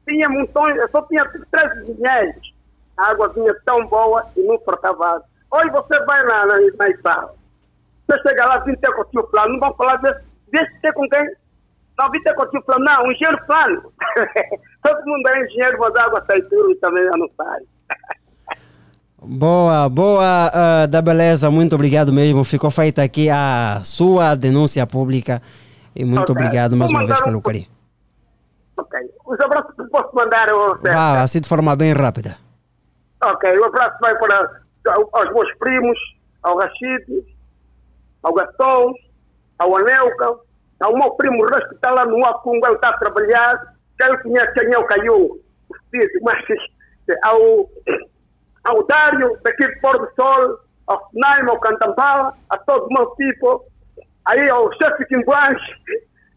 tinha 0.07 0.27
montões, 0.27 0.75
eu 0.75 0.89
só 0.89 1.03
tinha 1.03 1.23
três 1.51 1.85
dinheiros. 1.85 2.53
A 2.97 3.11
água 3.11 3.29
vinha 3.29 3.55
tão 3.63 3.85
boa 3.85 4.27
e 4.35 4.41
não 4.41 4.59
faltava 4.59 5.07
água. 5.07 5.25
Hoje 5.51 5.69
você 5.69 5.99
vai 6.05 6.23
lá 6.25 6.45
na, 6.47 6.55
na 6.57 6.89
Isala, 6.89 7.35
você 8.07 8.21
chega 8.21 8.45
lá, 8.45 8.57
vim 8.59 8.75
ter 8.75 8.91
com 8.93 9.01
o 9.01 9.05
tio 9.05 9.23
plano, 9.27 9.53
não 9.53 9.59
vão 9.59 9.75
falar 9.75 9.97
desse, 9.97 10.23
desse 10.51 10.81
ter 10.81 10.93
com 10.93 11.07
quem? 11.09 11.35
Não, 11.99 12.09
vim 12.11 12.21
ter 12.23 12.33
com 12.33 12.43
o 12.43 12.47
tio 12.49 12.61
plano, 12.63 12.85
não, 12.85 13.03
um 13.03 13.11
engenheiro 13.11 13.45
plano. 13.45 13.81
Todo 14.81 15.05
mundo 15.05 15.27
é 15.29 15.43
engenheiro, 15.45 15.77
mas 15.79 15.95
a 15.95 16.03
água 16.03 16.23
sai 16.25 16.41
tudo 16.43 16.71
e 16.71 16.75
também 16.75 17.03
já 17.03 17.11
não 17.17 17.27
sai. 17.37 17.59
Boa, 19.21 19.89
boa, 19.89 20.23
ah, 20.53 20.85
da 20.87 21.01
beleza, 21.01 21.51
muito 21.51 21.75
obrigado 21.75 22.13
mesmo. 22.13 22.41
Ficou 22.45 22.71
feita 22.71 23.03
aqui 23.03 23.29
a 23.29 23.81
sua 23.83 24.33
denúncia 24.33 24.87
pública 24.87 25.41
e 25.93 26.05
muito 26.05 26.31
Ok. 26.31 26.35
obrigado 26.35 26.77
mais 26.77 26.89
uma 26.89 27.05
vez 27.05 27.19
um- 27.19 27.23
pelo 27.25 27.41
carinho. 27.41 27.67
Ok. 28.77 28.97
Os 29.25 29.37
abraços 29.41 29.75
que 29.75 29.83
posso 29.89 30.15
mandar, 30.15 30.49
ô, 30.53 30.77
Sérgio? 30.77 30.93
Vá, 30.97 31.21
assim 31.21 31.41
de 31.41 31.49
forma 31.49 31.75
bem 31.75 31.91
rápida. 31.91 32.37
Ok, 33.21 33.59
um 33.59 33.65
abraço 33.65 33.97
vai 33.99 34.17
para 34.17 34.61
aos 34.87 35.33
meus 35.33 35.53
primos, 35.57 35.99
ao 36.41 36.57
Rachid, 36.57 37.03
ao 38.23 38.33
Gastão, 38.33 38.93
ao 39.59 39.75
Anelca, 39.75 40.33
ao 40.82 40.98
meu 40.98 41.11
primo 41.11 41.45
Resto 41.45 41.69
que 41.69 41.75
está 41.75 41.91
lá 41.91 42.06
no 42.06 42.25
Acungo, 42.25 42.66
ele 42.66 42.75
está 42.75 42.90
a 42.90 42.98
trabalhar, 42.98 43.75
ele 44.01 44.17
conhece 44.19 44.53
quem 44.53 44.74
é 44.74 44.77
o 44.77 44.85
Caiu, 44.85 45.41
mas 46.24 46.45
ao, 47.24 47.69
ao 48.64 48.88
Dário, 48.88 49.38
daqui 49.43 49.67
de 49.67 49.80
Pôr 49.82 49.98
do 49.98 50.09
Sol, 50.16 50.59
ao 50.88 51.09
Naima, 51.14 51.51
ao 51.51 51.59
Cantambala, 51.59 52.33
a 52.49 52.58
todo 52.59 52.85
o 52.85 52.93
meu 52.93 53.08
tipo, 53.16 53.66
aí 54.25 54.49
ao 54.49 54.72
chefe 54.74 55.06
Quimbuanche, 55.06 55.74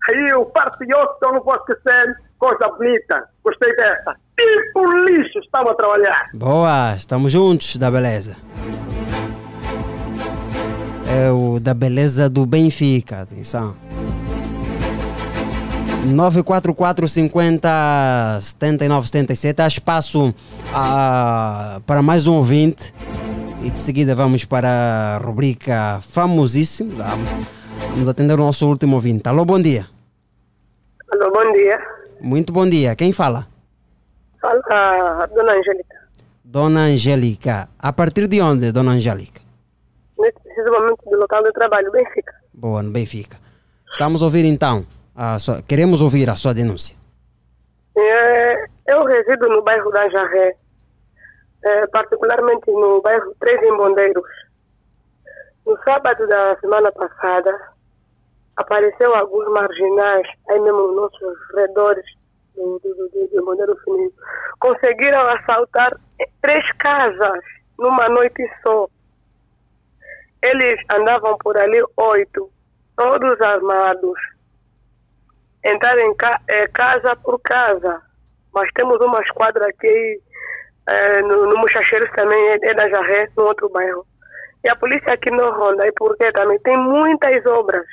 aí 0.08 0.32
o 0.34 0.46
Partioso, 0.46 1.16
eu 1.22 1.32
não 1.32 1.42
vou 1.42 1.54
esquecer, 1.54 2.16
coisa 2.38 2.68
bonita, 2.76 3.28
gostei 3.44 3.74
dessa. 3.76 4.16
tipo 4.36 4.92
lixo 5.06 5.38
estava 5.38 5.70
a 5.70 5.74
trabalhar. 5.74 6.30
Boa, 6.34 6.94
estamos 6.96 7.30
juntos 7.30 7.76
da 7.76 7.90
beleza. 7.90 8.36
É 11.06 11.30
o 11.30 11.60
da 11.60 11.74
beleza 11.74 12.28
do 12.28 12.46
Benfica, 12.46 13.20
atenção. 13.20 13.76
944 16.04 17.06
50 17.06 18.38
79 18.40 19.06
77. 19.06 19.62
Há 19.62 19.66
espaço 19.68 20.34
ah, 20.74 21.80
para 21.86 22.02
mais 22.02 22.26
um 22.26 22.34
ouvinte. 22.34 22.92
E 23.62 23.70
de 23.70 23.78
seguida 23.78 24.14
vamos 24.14 24.44
para 24.44 24.68
a 24.68 25.18
rubrica 25.18 26.00
famosíssima. 26.02 27.04
Vamos 27.90 28.08
atender 28.08 28.34
o 28.34 28.38
nosso 28.38 28.68
último 28.68 28.96
ouvinte. 28.96 29.28
Alô, 29.28 29.44
bom 29.44 29.60
dia. 29.60 29.86
Alô, 31.12 31.30
bom 31.30 31.52
dia. 31.52 31.78
Muito 32.20 32.52
bom 32.52 32.68
dia. 32.68 32.96
Quem 32.96 33.12
fala? 33.12 33.46
Fala 34.40 34.60
a 35.22 35.26
dona 35.26 35.52
Angélica. 35.52 35.96
Dona 36.44 36.80
Angélica. 36.80 37.68
A 37.78 37.92
partir 37.92 38.26
de 38.26 38.40
onde, 38.40 38.72
Dona 38.72 38.92
Angélica? 38.92 39.40
Nesse 40.18 40.38
preciso 40.40 40.72
momento 40.72 40.98
do 41.08 41.16
local 41.16 41.44
do 41.44 41.52
trabalho, 41.52 41.90
Benfica. 41.92 42.34
Boa, 42.52 42.82
no 42.82 42.90
Benfica. 42.90 43.38
Estamos 43.92 44.20
a 44.20 44.24
ouvir 44.24 44.44
então. 44.44 44.84
Sua, 45.38 45.62
queremos 45.62 46.00
ouvir 46.00 46.28
a 46.30 46.36
sua 46.36 46.54
denúncia. 46.54 46.96
É, 47.96 48.64
eu 48.86 49.04
resido 49.04 49.48
no 49.48 49.62
bairro 49.62 49.90
da 49.90 50.08
Jarré, 50.08 50.56
é, 51.64 51.86
particularmente 51.88 52.70
no 52.70 53.02
bairro 53.02 53.34
Três 53.38 53.62
Embondeiros. 53.62 54.24
No 55.66 55.78
sábado 55.84 56.26
da 56.26 56.56
semana 56.60 56.90
passada, 56.92 57.72
apareceu 58.56 59.14
alguns 59.14 59.48
marginais, 59.52 60.26
aí 60.50 60.60
mesmo 60.60 60.88
nos 60.88 60.96
nossos 60.96 61.38
redores 61.54 62.04
do, 62.54 62.80
do, 62.82 62.94
do, 62.94 63.66
do 63.66 63.80
Fininho, 63.84 64.12
conseguiram 64.58 65.20
assaltar 65.28 65.96
três 66.40 66.72
casas 66.78 67.40
numa 67.78 68.08
noite 68.08 68.42
só. 68.62 68.88
Eles 70.42 70.80
andavam 70.92 71.36
por 71.38 71.56
ali 71.56 71.80
oito, 71.96 72.50
todos 72.96 73.40
armados. 73.40 74.31
Entraram 75.64 76.00
em 76.02 76.14
ca 76.16 76.40
eh, 76.48 76.66
casa 76.68 77.14
por 77.16 77.40
casa. 77.40 78.00
Mas 78.54 78.68
temos 78.74 78.98
uma 79.00 79.20
esquadra 79.22 79.66
aqui 79.68 80.20
eh, 80.88 81.22
no, 81.22 81.46
no 81.46 81.56
Muxaxeiros 81.58 82.10
também, 82.16 82.38
é, 82.50 82.58
é 82.62 82.74
da 82.74 82.88
Jarré, 82.88 83.28
no 83.36 83.44
outro 83.44 83.68
bairro. 83.70 84.04
E 84.64 84.68
a 84.68 84.76
polícia 84.76 85.12
aqui 85.12 85.30
não 85.30 85.50
ronda, 85.52 85.86
e 85.86 85.92
porque 85.92 86.30
também 86.32 86.58
tem 86.60 86.76
muitas 86.76 87.44
obras. 87.46 87.86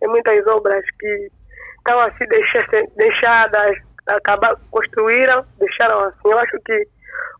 Tem 0.00 0.08
muitas 0.08 0.46
obras 0.48 0.84
que 0.98 1.30
estão 1.78 1.98
assim 2.00 2.26
deixa- 2.26 2.86
deixadas, 2.96 3.76
acabar, 4.06 4.54
construíram, 4.70 5.44
deixaram 5.58 6.00
assim. 6.00 6.18
Eu 6.30 6.38
acho 6.38 6.58
que 6.64 6.86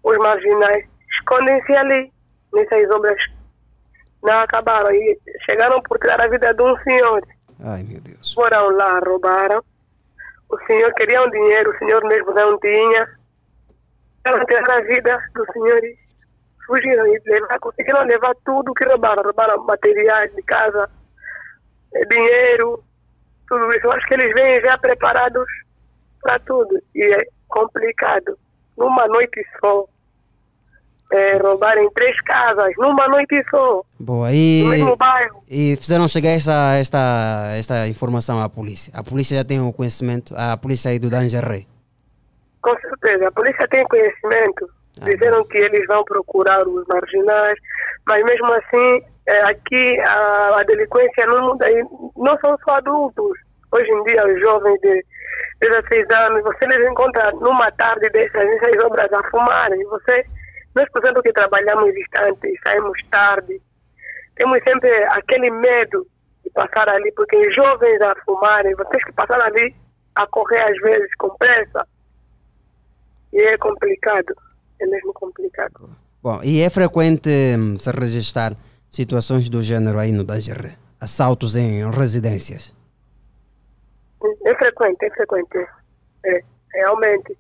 os 0.04 0.16
marginais 0.18 0.86
escondem-se 1.18 1.72
ali, 1.76 2.12
nessas 2.54 2.90
obras 2.90 3.18
não 4.22 4.38
acabaram. 4.40 4.90
E 4.94 5.18
chegaram 5.44 5.80
por 5.82 5.98
tirar 5.98 6.20
a 6.22 6.28
vida 6.28 6.54
de 6.54 6.62
um 6.62 6.76
senhor. 6.82 7.22
Ai, 7.64 7.82
meu 7.82 8.00
Deus. 8.00 8.32
Foram 8.32 8.70
lá, 8.76 8.98
roubaram. 9.00 9.62
O 10.50 10.58
senhor 10.66 10.92
queria 10.94 11.22
um 11.22 11.30
dinheiro, 11.30 11.70
o 11.70 11.78
senhor 11.78 12.02
mesmo 12.04 12.32
não 12.32 12.58
tinha. 12.58 13.08
Ela 14.24 14.44
tirar 14.44 14.78
a 14.78 14.80
vida 14.82 15.18
do 15.34 15.52
senhor 15.52 15.84
e 15.84 15.96
fugiram 16.66 17.06
e 17.06 17.20
levar, 17.24 17.58
conseguiram 17.60 18.04
levar 18.04 18.34
tudo 18.44 18.74
que 18.74 18.84
roubaram. 18.84 19.22
Roubaram 19.22 19.64
materiais 19.64 20.34
de 20.34 20.42
casa, 20.42 20.90
eh, 21.94 22.04
dinheiro, 22.06 22.82
tudo 23.48 23.68
isso. 23.70 23.86
Eu 23.86 23.92
acho 23.92 24.06
que 24.06 24.14
eles 24.14 24.34
vêm 24.34 24.60
já 24.62 24.76
preparados 24.78 25.46
para 26.20 26.38
tudo. 26.40 26.82
E 26.94 27.02
é 27.04 27.24
complicado. 27.48 28.36
Numa 28.76 29.06
noite 29.06 29.44
só. 29.60 29.86
É, 31.12 31.36
roubarem 31.38 31.90
três 31.90 32.20
casas, 32.22 32.72
numa 32.78 33.08
noite 33.08 33.42
só. 33.50 33.82
Boa, 33.98 34.30
e, 34.32 34.62
No 34.62 34.70
mesmo 34.70 34.96
bairro. 34.96 35.42
e 35.50 35.74
fizeram 35.76 36.06
chegar 36.06 36.30
essa, 36.30 36.74
esta, 36.76 37.52
esta 37.58 37.88
informação 37.88 38.40
à 38.40 38.48
polícia. 38.48 38.92
A 38.96 39.02
polícia 39.02 39.36
já 39.36 39.44
tem 39.44 39.60
o 39.60 39.72
conhecimento, 39.72 40.32
a 40.36 40.56
polícia 40.56 40.90
aí 40.90 40.98
do 41.00 41.10
Dangeré. 41.10 41.64
Com 42.62 42.76
certeza, 42.78 43.26
a 43.26 43.32
polícia 43.32 43.66
tem 43.68 43.82
conhecimento. 43.88 44.68
Disseram 45.02 45.44
que 45.46 45.58
eles 45.58 45.84
vão 45.86 46.04
procurar 46.04 46.66
os 46.68 46.86
marginais, 46.86 47.58
mas 48.06 48.22
mesmo 48.22 48.46
assim, 48.52 49.02
é, 49.26 49.42
aqui 49.42 49.98
a, 50.00 50.58
a 50.58 50.62
delinquência 50.64 51.26
não 51.26 51.48
muda. 51.48 51.70
E 51.70 51.82
não 52.16 52.38
são 52.38 52.56
só 52.64 52.74
adultos. 52.76 53.36
Hoje 53.72 53.90
em 53.90 54.02
dia, 54.04 54.26
os 54.28 54.40
jovens 54.40 54.78
de 54.80 55.04
16 55.60 56.06
anos, 56.10 56.42
você 56.42 56.66
les 56.66 56.84
encontra 56.90 57.32
numa 57.32 57.70
tarde 57.72 58.08
dessas, 58.10 58.44
nessas 58.44 58.84
obras 58.84 59.12
a 59.12 59.30
fumarem. 59.30 59.82
Você, 59.84 60.24
nós, 60.74 60.88
por 60.90 61.02
exemplo, 61.02 61.22
que 61.22 61.32
trabalhamos 61.32 61.92
distante, 61.92 62.54
saímos 62.62 62.98
tarde, 63.10 63.60
temos 64.36 64.58
sempre 64.62 64.90
aquele 65.04 65.50
medo 65.50 66.06
de 66.44 66.50
passar 66.50 66.88
ali, 66.88 67.12
porque 67.12 67.52
jovens 67.52 68.00
a 68.00 68.14
fumarem, 68.24 68.74
vocês 68.74 69.04
que 69.04 69.12
passaram 69.12 69.44
ali 69.44 69.74
a 70.14 70.26
correr 70.26 70.62
às 70.62 70.76
vezes 70.78 71.14
com 71.16 71.30
pressa, 71.36 71.86
e 73.32 73.40
é 73.42 73.56
complicado, 73.58 74.34
é 74.80 74.86
mesmo 74.86 75.12
complicado. 75.12 75.90
Bom, 76.22 76.40
e 76.42 76.60
é 76.60 76.68
frequente 76.68 77.30
hum, 77.56 77.78
se 77.78 77.90
registrar 77.90 78.52
situações 78.88 79.48
do 79.48 79.62
gênero 79.62 79.98
aí 79.98 80.12
no 80.12 80.24
Dangeré? 80.24 80.74
Assaltos 81.00 81.56
em 81.56 81.88
residências? 81.90 82.74
É 84.44 84.54
frequente, 84.54 85.02
é 85.02 85.10
frequente. 85.10 85.66
É, 86.26 86.42
realmente. 86.74 87.38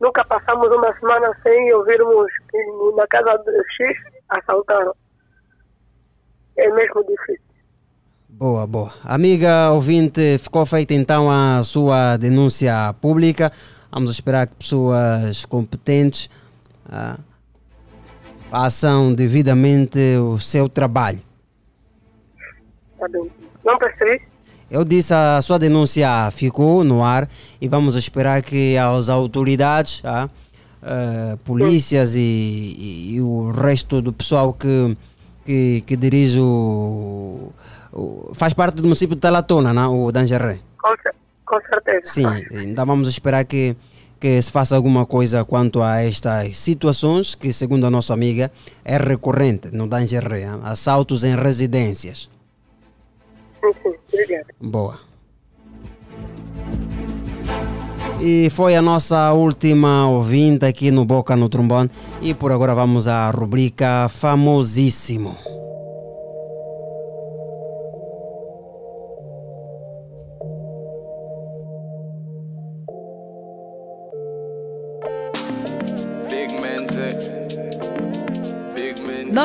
Nunca 0.00 0.24
passamos 0.24 0.68
uma 0.74 0.94
semana 0.98 1.34
sem 1.42 1.72
ouvirmos 1.74 2.30
que 2.50 2.58
na 2.96 3.06
casa 3.06 3.38
de 3.38 3.56
X 3.74 3.98
assaltaram. 4.28 4.94
É 6.56 6.70
mesmo 6.70 7.04
difícil. 7.04 7.46
Boa, 8.28 8.66
boa. 8.66 8.92
Amiga 9.02 9.70
ouvinte, 9.70 10.38
ficou 10.38 10.66
feita 10.66 10.92
então 10.92 11.30
a 11.30 11.62
sua 11.62 12.16
denúncia 12.18 12.94
pública. 13.00 13.50
Vamos 13.90 14.10
esperar 14.10 14.46
que 14.46 14.54
pessoas 14.56 15.46
competentes 15.46 16.28
ah, 16.86 17.16
façam 18.50 19.14
devidamente 19.14 19.98
o 20.18 20.38
seu 20.38 20.68
trabalho. 20.68 21.20
Tá 22.98 23.08
bem. 23.08 23.30
Não 23.64 23.78
percebi? 23.78 24.22
Eu 24.70 24.84
disse 24.84 25.14
a 25.14 25.40
sua 25.42 25.58
denúncia 25.58 26.30
ficou 26.32 26.82
no 26.82 27.04
ar 27.04 27.28
e 27.60 27.68
vamos 27.68 27.94
esperar 27.94 28.42
que 28.42 28.76
as 28.76 29.08
autoridades, 29.08 30.02
ah, 30.04 30.28
ah, 30.82 31.36
polícias 31.44 32.16
e, 32.16 32.20
e- 32.20 33.14
e 33.14 33.20
o 33.20 33.50
resto 33.52 34.02
do 34.02 34.12
pessoal 34.12 34.52
que, 34.52 34.96
que, 35.44 35.82
que 35.86 35.96
dirige 35.96 36.40
o, 36.40 37.52
o- 37.92 38.30
faz 38.34 38.52
parte 38.54 38.76
do 38.76 38.82
município 38.82 39.14
de 39.14 39.20
Talatona, 39.22 39.72
não? 39.72 40.02
o 40.04 40.10
Dangeré. 40.10 40.58
Com, 40.82 40.94
cer- 41.00 41.14
com 41.44 41.60
certeza. 41.60 42.12
Sim, 42.12 42.26
então 42.68 42.84
vamos 42.84 43.06
esperar 43.08 43.44
que, 43.44 43.76
que 44.18 44.42
se 44.42 44.50
faça 44.50 44.74
alguma 44.74 45.06
coisa 45.06 45.44
quanto 45.44 45.80
a 45.80 46.02
estas 46.02 46.56
situações 46.56 47.36
que, 47.36 47.52
segundo 47.52 47.86
a 47.86 47.90
nossa 47.90 48.12
amiga, 48.12 48.50
é 48.84 48.96
recorrente 48.96 49.68
no 49.72 49.86
Dangeré, 49.86 50.44
assaltos 50.64 51.22
em 51.22 51.36
residências. 51.36 52.28
Sim, 53.60 53.72
sim. 53.82 53.94
Obrigado. 54.16 54.46
Boa. 54.60 54.98
E 58.20 58.48
foi 58.50 58.74
a 58.74 58.80
nossa 58.80 59.32
última 59.32 60.08
ouvinte 60.08 60.64
aqui 60.64 60.90
no 60.90 61.04
Boca 61.04 61.36
no 61.36 61.50
Trombone. 61.50 61.90
E 62.22 62.32
por 62.32 62.50
agora 62.50 62.74
vamos 62.74 63.06
à 63.06 63.30
rubrica 63.30 64.08
Famosíssimo. 64.08 65.36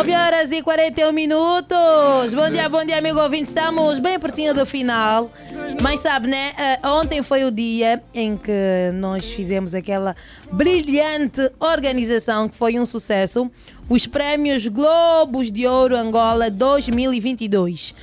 9 0.01 0.15
horas 0.15 0.51
e 0.51 0.63
41 0.63 1.11
minutos. 1.11 2.33
Bom 2.33 2.49
dia, 2.49 2.67
bom 2.67 2.83
dia, 2.83 2.97
amigo 2.97 3.19
ouvinte. 3.19 3.49
Estamos 3.49 3.99
bem 3.99 4.19
pertinho 4.19 4.51
do 4.51 4.65
final. 4.65 5.31
Mas 5.79 5.99
sabe, 5.99 6.27
né? 6.27 6.53
eh, 6.57 6.79
Ontem 6.87 7.21
foi 7.21 7.43
o 7.43 7.51
dia 7.51 8.01
em 8.11 8.35
que 8.35 8.89
nós 8.95 9.25
fizemos 9.25 9.75
aquela 9.75 10.15
brilhante 10.51 11.51
organização 11.59 12.49
que 12.49 12.55
foi 12.55 12.79
um 12.79 12.85
sucesso. 12.85 13.51
Os 13.87 14.07
Prémios 14.07 14.65
Globos 14.65 15.51
de 15.51 15.67
Ouro 15.67 15.95
Angola 15.95 16.49
2022. 16.49 17.93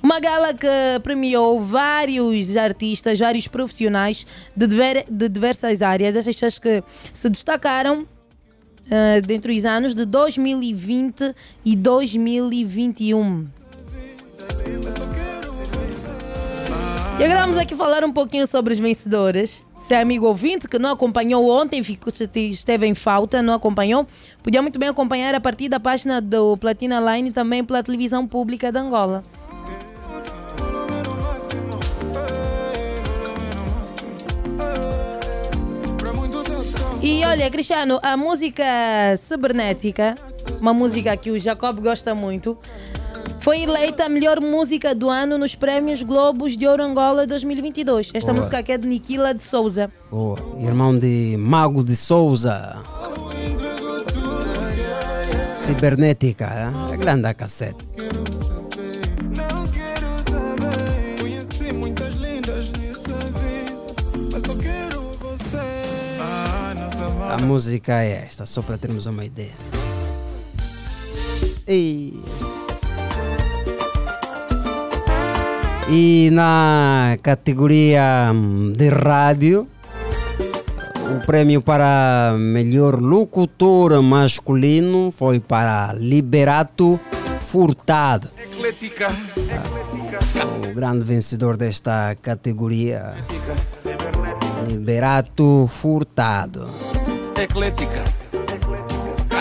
Uma 0.00 0.20
gala 0.20 0.54
que 0.54 0.68
premiou 1.02 1.64
vários 1.64 2.56
artistas, 2.56 3.18
vários 3.18 3.48
profissionais 3.48 4.24
de, 4.54 4.68
de 5.10 5.28
diversas 5.28 5.82
áreas. 5.82 6.14
Essas 6.14 6.36
pessoas 6.36 6.60
que 6.60 6.84
se 7.12 7.28
destacaram 7.28 8.06
uh, 8.90 9.26
dentro 9.26 9.52
dos 9.52 9.64
anos 9.64 9.94
de 9.94 10.04
2020 10.04 11.34
e 11.64 11.76
2021. 11.76 13.46
E 17.18 17.24
agora 17.24 17.42
vamos 17.42 17.58
aqui 17.58 17.76
falar 17.76 18.02
um 18.02 18.12
pouquinho 18.12 18.46
sobre 18.46 18.72
os 18.72 18.78
vencedores. 18.78 19.62
Se 19.78 19.92
é 19.92 20.00
amigo 20.00 20.26
ouvinte 20.26 20.66
que 20.66 20.78
não 20.78 20.92
acompanhou 20.92 21.50
ontem, 21.50 21.82
ficou, 21.82 22.10
esteve 22.34 22.86
em 22.86 22.94
falta, 22.94 23.42
não 23.42 23.52
acompanhou, 23.52 24.06
podia 24.42 24.62
muito 24.62 24.78
bem 24.78 24.88
acompanhar 24.88 25.34
a 25.34 25.40
partir 25.40 25.68
da 25.68 25.78
página 25.78 26.20
do 26.20 26.56
Platina 26.56 26.98
Line 26.98 27.30
também 27.30 27.62
pela 27.62 27.82
televisão 27.82 28.26
pública 28.26 28.72
de 28.72 28.78
Angola. 28.78 29.22
E 37.02 37.24
olha, 37.24 37.50
Cristiano, 37.50 37.98
a 38.02 38.14
música 38.16 38.62
cibernética, 39.16 40.16
uma 40.60 40.74
música 40.74 41.16
que 41.16 41.30
o 41.30 41.38
Jacob 41.38 41.80
gosta 41.80 42.14
muito, 42.14 42.58
foi 43.40 43.62
eleita 43.62 44.04
a 44.04 44.08
melhor 44.08 44.38
música 44.38 44.94
do 44.94 45.08
ano 45.08 45.38
nos 45.38 45.54
prémios 45.54 46.02
Globos 46.02 46.56
de 46.58 46.66
Ouro 46.66 46.82
Angola 46.82 47.26
2022. 47.26 48.10
Esta 48.12 48.32
Boa. 48.32 48.36
música 48.36 48.58
aqui 48.58 48.72
é 48.72 48.78
de 48.78 48.86
Niquila 48.86 49.32
de 49.32 49.42
Souza. 49.42 49.90
Boa. 50.10 50.36
Irmão 50.60 50.98
de 50.98 51.36
Mago 51.38 51.82
de 51.82 51.96
Souza. 51.96 52.76
Cibernética, 55.60 56.44
é? 56.44 56.94
É 56.94 56.96
grande 56.98 57.26
a 57.26 57.32
cassete. 57.32 57.88
A 67.30 67.38
música 67.38 68.02
é 68.02 68.24
esta, 68.26 68.44
só 68.44 68.60
para 68.60 68.76
termos 68.76 69.06
uma 69.06 69.24
ideia. 69.24 69.52
E... 71.68 72.20
E 75.88 76.28
na 76.32 77.16
categoria 77.22 78.32
hum, 78.34 78.72
de 78.76 78.88
rádio, 78.88 79.68
o 81.08 81.24
prêmio 81.24 81.62
para 81.62 82.34
melhor 82.36 83.00
locutor 83.00 84.02
masculino 84.02 85.12
foi 85.16 85.38
para 85.38 85.92
Liberato 85.92 86.98
Furtado. 87.40 88.30
Eclética. 88.36 89.06
O 90.68 90.74
grande 90.74 91.04
vencedor 91.04 91.56
desta 91.56 92.16
categoria, 92.20 93.14
Liberato 94.68 95.68
Furtado. 95.68 96.68
Eclética. 97.42 98.04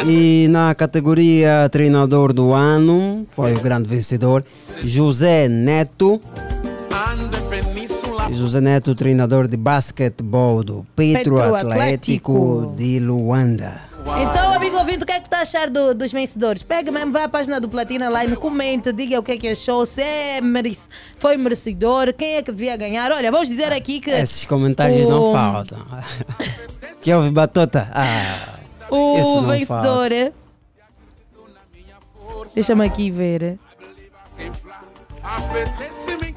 E 0.06 0.48
na 0.50 0.74
categoria 0.74 1.68
treinador 1.70 2.32
do 2.32 2.54
ano 2.54 3.28
foi 3.32 3.54
o 3.54 3.60
grande 3.60 3.90
vencedor 3.90 4.44
José 4.84 5.50
Neto. 5.50 6.22
José 8.32 8.62
Neto, 8.62 8.96
treinador 8.96 9.48
de 9.48 9.58
basquetebol 9.58 10.64
do 10.64 10.86
Petro, 10.96 11.36
Petro 11.36 11.56
Atlético, 11.56 11.72
Atlético. 11.72 12.74
de 12.78 13.00
Luanda. 13.00 13.89
Então, 14.18 14.54
amigo 14.54 14.78
ouvinte, 14.78 15.04
o 15.04 15.06
que 15.06 15.12
é 15.12 15.20
que 15.20 15.28
está 15.28 15.40
a 15.40 15.42
achar 15.42 15.70
do- 15.70 15.94
dos 15.94 16.12
vencedores? 16.12 16.64
Pega 16.64 16.92
mesmo, 16.92 17.12
vai 17.12 17.24
à 17.24 17.30
página 17.30 17.60
do 17.60 17.70
Platina 17.70 18.10
Line, 18.10 18.36
comente, 18.36 18.92
diga 18.92 19.20
o 19.20 19.24
que 19.24 19.34
é 19.34 19.38
que 19.38 19.48
achou, 19.50 19.86
se 19.86 20.02
é 20.02 20.42
merec- 20.42 20.88
foi 21.18 21.38
merecedor, 21.38 22.14
quem 22.14 22.36
é 22.36 22.42
que 22.42 22.52
devia 22.52 22.76
ganhar. 22.76 23.12
Olha, 23.12 23.32
vamos 23.32 23.48
dizer 23.48 23.72
aqui 23.72 24.00
que. 24.00 24.10
Esses 24.10 24.46
comentários 24.46 25.08
o- 25.08 25.10
não 25.10 25.32
faltam. 25.34 25.80
que 27.02 27.14
houve 27.14 27.32
batota? 27.32 27.90
Ah, 27.94 28.60
O 28.90 29.42
vencedor 29.44 30.12
é. 30.12 30.32
Deixa-me 32.56 32.86
aqui 32.86 33.12
ver. 33.12 33.58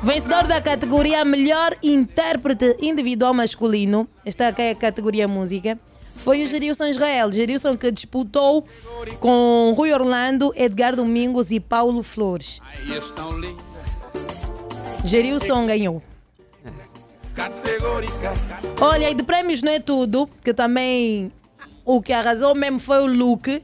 Vencedor 0.02 0.46
da 0.46 0.60
categoria 0.60 1.24
Melhor 1.24 1.74
Intérprete 1.82 2.76
Individual 2.82 3.32
Masculino, 3.32 4.06
esta 4.26 4.48
aqui 4.48 4.62
é 4.62 4.70
a 4.70 4.74
categoria 4.74 5.26
música, 5.26 5.78
foi 6.22 6.44
o 6.44 6.46
Gerilson 6.46 6.86
Israel. 6.86 7.32
Gerilson 7.32 7.76
que 7.76 7.90
disputou 7.90 8.64
com 9.20 9.72
Rui 9.76 9.92
Orlando, 9.92 10.52
Edgar 10.56 10.94
Domingos 10.94 11.50
e 11.50 11.58
Paulo 11.58 12.02
Flores. 12.02 12.60
Gerilson 15.04 15.66
ganhou. 15.66 16.02
Olha, 18.80 19.10
e 19.10 19.14
de 19.14 19.22
prémios 19.22 19.62
não 19.62 19.72
é 19.72 19.80
tudo, 19.80 20.28
que 20.44 20.54
também 20.54 21.32
o 21.84 22.00
que 22.00 22.12
arrasou 22.12 22.54
mesmo 22.54 22.78
foi 22.78 23.02
o 23.02 23.06
look. 23.06 23.62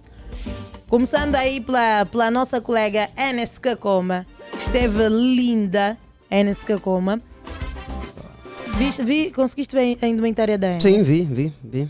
Começando 0.89 1.35
aí 1.35 1.61
pela, 1.61 2.07
pela 2.07 2.31
nossa 2.31 2.61
colega 2.61 3.11
Enes 3.17 3.59
Kakoma, 3.59 4.27
que 4.51 4.59
esteve 4.59 5.09
linda, 5.09 5.99
Enes 6.31 6.65
Kakoma. 6.65 7.21
Viste, 8.77 9.05
vi, 9.05 9.31
conseguiste 9.31 9.77
ver 9.77 9.99
a 10.01 10.07
indumentária 10.07 10.57
da 10.57 10.69
Enes? 10.69 10.83
Sim, 10.83 10.99
vi, 10.99 11.23
vi, 11.25 11.53
vi. 11.63 11.89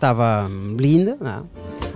Estava 0.00 0.48
linda. 0.78 1.18
ah. 1.20 1.42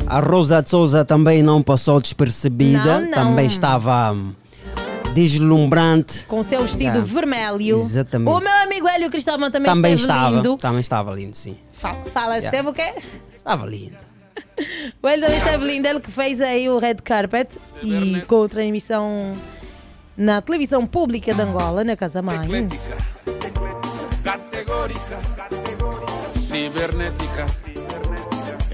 A 0.07 0.21
Rosa 0.21 0.61
de 0.63 0.69
Souza 0.69 1.07
também 1.07 1.43
não 1.43 1.63
passou 1.63 1.99
despercebida. 1.99 3.01
Não, 3.01 3.01
não. 3.01 3.11
Também 3.11 3.47
estava 3.47 4.15
deslumbrante. 5.15 6.27
Com 6.27 6.43
seu 6.43 6.61
vestido 6.61 6.99
Ah, 6.99 7.01
vermelho. 7.01 7.79
Exatamente. 7.79 8.31
O 8.31 8.41
meu 8.41 8.53
amigo 8.63 8.87
Hélio 8.87 9.11
Cristóvão 9.11 9.51
também, 9.51 9.73
Também 9.73 9.95
esteve 9.95 10.13
estava, 10.13 10.37
lindo. 10.37 10.57
também 10.59 10.81
estava 10.83 11.15
lindo, 11.15 11.35
sim. 11.35 11.57
Fala, 11.73 11.97
fala 12.13 12.35
Yeah. 12.37 12.45
esteve 12.45 12.69
o 12.69 12.75
quê? 12.75 12.93
Estava 13.35 13.65
lindo. 13.65 13.97
O 15.03 15.09
Hélio 15.09 15.25
também 15.25 15.39
esteve 15.39 15.65
lindo, 15.65 15.89
ele 15.89 16.01
que 16.01 16.11
fez 16.11 16.43
aí 16.43 16.69
o 16.69 16.79
red 16.79 16.97
carpet 16.97 17.59
e 17.83 18.21
com 18.29 18.47
transmissão 18.47 19.35
na 20.15 20.43
televisão 20.43 20.87
pública 20.87 21.33
de 21.33 21.41
Angola, 21.41 21.83
na 21.83 21.97
Casa 21.97 22.21
Mãe. 22.21 22.69
Categórica. 24.23 25.19
Cibernética. 26.39 27.64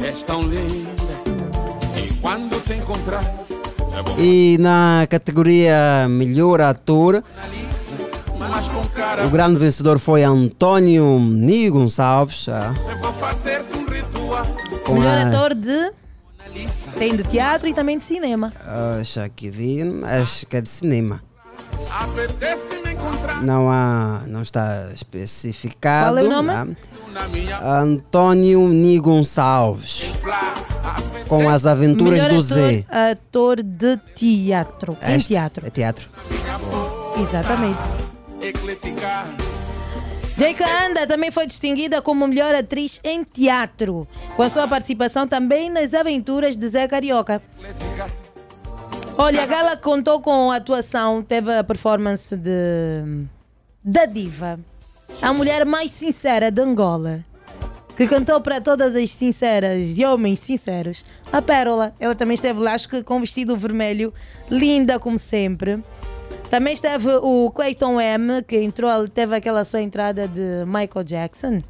És 0.03 0.23
tão 0.23 0.43
linda. 0.43 0.91
E 1.97 2.13
quando 2.21 2.61
te 2.65 2.75
encontrar, 2.75 3.23
é 3.97 4.03
bom. 4.03 4.15
E 4.19 4.57
na 4.59 5.07
categoria 5.09 6.07
melhor 6.09 6.61
ator, 6.61 7.23
o 9.25 9.31
grande 9.31 9.59
vencedor 9.59 9.99
foi 9.99 10.23
António 10.25 11.19
Ni 11.21 11.69
Gonçalves. 11.71 12.47
um 14.89 14.95
Melhor 14.95 15.19
a- 15.19 15.29
ator 15.29 15.55
de. 15.55 15.93
Tem 16.99 17.17
de 17.17 17.23
teatro 17.23 17.69
e 17.69 17.75
também 17.75 17.97
de 17.99 18.05
cinema. 18.05 18.53
Acho 19.01 19.21
que 19.37 19.51
vi, 19.51 19.81
acho 20.05 20.47
que 20.47 20.57
é 20.57 20.61
de 20.61 20.69
cinema. 20.69 21.23
Não 23.43 23.71
há, 23.71 24.21
não 24.27 24.43
está 24.43 24.89
especificado. 24.93 26.15
Qual 26.15 26.19
é 26.19 26.23
o 26.23 26.29
nome? 26.29 26.51
ah. 26.51 26.67
Antônio 27.63 28.69
Ni 28.69 28.99
Gonçalves. 28.99 30.13
Com 31.29 31.49
as 31.49 31.65
aventuras 31.67 32.15
Melhor 32.25 32.29
do 32.31 32.37
ator, 32.37 32.43
Z. 32.43 32.85
ator 32.91 33.63
de 33.63 33.97
teatro. 34.15 34.97
Em 35.03 35.17
Este 35.17 35.29
teatro. 35.29 35.67
É 35.67 35.71
teatro. 35.71 36.09
Exatamente. 37.21 37.79
Jake 40.37 40.63
Anda 40.63 41.07
também 41.07 41.31
foi 41.31 41.47
distinguida 41.47 42.01
como 42.01 42.27
melhor 42.27 42.55
atriz 42.55 42.99
em 43.05 43.23
teatro, 43.23 44.09
com 44.35 44.43
a 44.43 44.49
sua 44.49 44.67
participação 44.67 45.29
também 45.29 45.69
nas 45.69 45.93
aventuras 45.93 46.57
de 46.57 46.67
Zé 46.67 46.89
Carioca. 46.89 47.43
Olha, 49.19 49.43
a 49.43 49.47
gala 49.47 49.77
contou 49.77 50.19
com 50.21 50.51
a 50.51 50.57
atuação, 50.57 51.23
teve 51.23 51.53
a 51.55 51.63
performance 51.63 52.35
de 52.35 53.27
da 53.85 54.07
diva, 54.07 54.59
a 55.23 55.33
mulher 55.33 55.65
mais 55.67 55.91
sincera 55.91 56.51
de 56.51 56.61
Angola, 56.63 57.25
que 57.97 58.07
cantou 58.07 58.41
para 58.41 58.61
todas 58.61 58.95
as 58.97 59.11
sinceras 59.11 59.99
e 59.99 60.05
homens 60.05 60.41
sinceros, 60.41 61.05
a 61.33 61.43
Pérola. 61.43 61.95
Ela 62.01 62.15
também 62.15 62.35
esteve 62.35 62.59
lá, 62.61 62.73
acho 62.75 62.89
que 62.89 63.03
com 63.03 63.21
vestido 63.21 63.57
vermelho, 63.57 64.13
linda 64.51 64.99
como 64.99 65.19
sempre. 65.19 65.83
Também 66.51 66.73
esteve 66.75 67.09
o 67.23 67.51
Clayton 67.53 68.01
M, 68.01 68.43
que 68.43 68.57
entrou, 68.61 69.07
teve 69.09 69.37
aquela 69.37 69.65
sua 69.65 69.81
entrada 69.83 70.27
de 70.27 70.65
Michael 70.67 71.05
Jackson. 71.05 71.63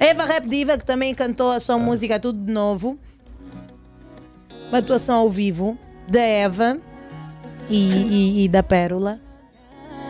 Eva 0.00 0.24
Rap 0.24 0.46
Diva, 0.48 0.76
que 0.76 0.84
também 0.84 1.14
cantou 1.14 1.50
a 1.52 1.60
sua 1.60 1.78
música 1.78 2.18
tudo 2.18 2.44
de 2.44 2.52
novo. 2.52 2.98
Uma 4.68 4.78
atuação 4.78 5.16
ao 5.16 5.30
vivo 5.30 5.78
da 6.08 6.20
Eva 6.20 6.78
e, 7.70 7.76
e- 8.40 8.44
e 8.44 8.48
da 8.48 8.62
Pérola. 8.62 9.20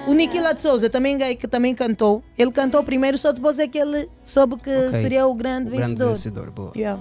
O 0.07 0.13
Niquila 0.13 0.53
de 0.53 0.61
Souza 0.61 0.91
também, 0.91 1.17
ga- 1.17 1.35
que 1.35 1.49
também 1.49 1.75
cantou. 1.75 2.23
Ele 2.37 2.53
cantou 2.53 2.85
primeiro, 2.85 3.17
só 3.17 3.33
depois 3.33 3.59
é 3.59 3.67
que 3.67 3.79
ele 3.79 4.07
soube 4.23 4.57
que 4.57 4.71
Ok. 4.71 5.01
seria 5.01 5.27
o 5.27 5.35
grande 5.35 5.69
O 5.69 5.71
grande 5.71 5.87
vencedor. 5.95 6.09
vencedor, 6.09 6.51
boa. 6.51 6.73
Yeah. 6.77 7.01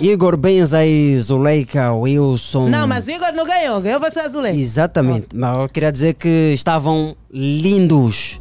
Igor 0.00 0.36
Benza 0.36 0.84
e 0.84 1.16
Zuleika 1.18 1.92
Wilson. 1.94 2.68
Não, 2.68 2.86
mas 2.86 3.06
o 3.06 3.10
Igor 3.12 3.32
não 3.32 3.46
ganhou, 3.46 3.80
ganhou 3.80 3.98
você 3.98 4.20
Azulei. 4.20 4.60
Exatamente, 4.60 5.28
mas 5.34 5.56
eu 5.56 5.68
queria 5.70 5.90
dizer 5.90 6.14
que 6.14 6.52
estavam 6.52 7.16
lindos. 7.30 8.40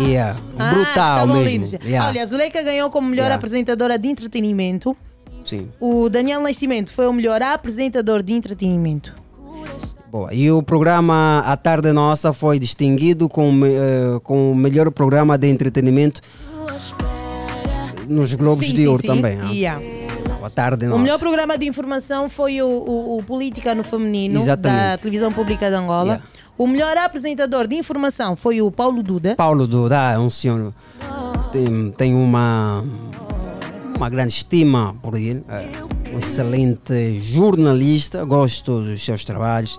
Yeah. 0.00 0.38
Ah, 0.58 0.70
Brutal 0.70 0.88
estavam 0.90 1.34
mesmo. 1.34 1.50
lindos. 1.50 1.72
Yeah. 1.84 2.08
Olha, 2.08 2.22
a 2.22 2.26
Zuleika 2.26 2.62
ganhou 2.62 2.88
como 2.90 3.06
melhor 3.08 3.24
Yeah. 3.24 3.34
apresentadora 3.36 3.98
de 3.98 4.08
entretenimento. 4.08 4.96
Sim. 5.44 5.68
O 5.78 6.08
Daniel 6.08 6.40
Nascimento 6.40 6.92
foi 6.92 7.06
o 7.06 7.12
melhor 7.12 7.42
apresentador 7.42 8.22
de 8.22 8.32
entretenimento. 8.32 9.12
Boa. 10.12 10.28
E 10.34 10.50
o 10.50 10.62
programa 10.62 11.42
A 11.46 11.56
Tarde 11.56 11.90
Nossa 11.90 12.34
foi 12.34 12.58
distinguido 12.58 13.30
com, 13.30 13.50
eh, 13.64 14.20
com 14.22 14.52
o 14.52 14.54
melhor 14.54 14.90
programa 14.90 15.38
de 15.38 15.48
entretenimento 15.48 16.20
nos 18.06 18.34
Globos 18.34 18.66
Sim, 18.66 18.74
de 18.74 18.82
sim, 18.82 18.86
Ouro 18.88 19.00
sim. 19.00 19.06
também. 19.08 19.38
ah. 19.40 19.50
Yeah. 19.50 19.82
A 20.42 20.50
Tarde 20.50 20.84
O 20.84 20.90
Nossa. 20.90 21.02
melhor 21.02 21.18
programa 21.18 21.56
de 21.56 21.66
informação 21.66 22.28
foi 22.28 22.60
o, 22.60 22.66
o, 22.66 23.16
o 23.16 23.22
Política 23.22 23.74
no 23.74 23.82
Feminino, 23.82 24.38
Exatamente. 24.38 24.82
da 24.82 24.98
Televisão 24.98 25.32
Pública 25.32 25.70
de 25.70 25.76
Angola. 25.76 26.04
Yeah. 26.04 26.24
O 26.58 26.66
melhor 26.66 26.94
apresentador 26.98 27.66
de 27.66 27.76
informação 27.76 28.36
foi 28.36 28.60
o 28.60 28.70
Paulo 28.70 29.02
Duda. 29.02 29.34
Paulo 29.34 29.66
Duda 29.66 30.12
é 30.12 30.18
um 30.18 30.28
senhor 30.28 30.74
tem, 31.52 31.90
tem 31.96 32.14
uma 32.14 32.84
uma 33.96 34.10
grande 34.10 34.34
estima 34.34 34.94
por 35.00 35.14
ele 35.14 35.42
é 35.48 35.70
um 36.14 36.18
excelente 36.18 37.20
jornalista 37.20 38.24
gosto 38.24 38.80
dos 38.82 39.04
seus 39.04 39.24
trabalhos 39.24 39.78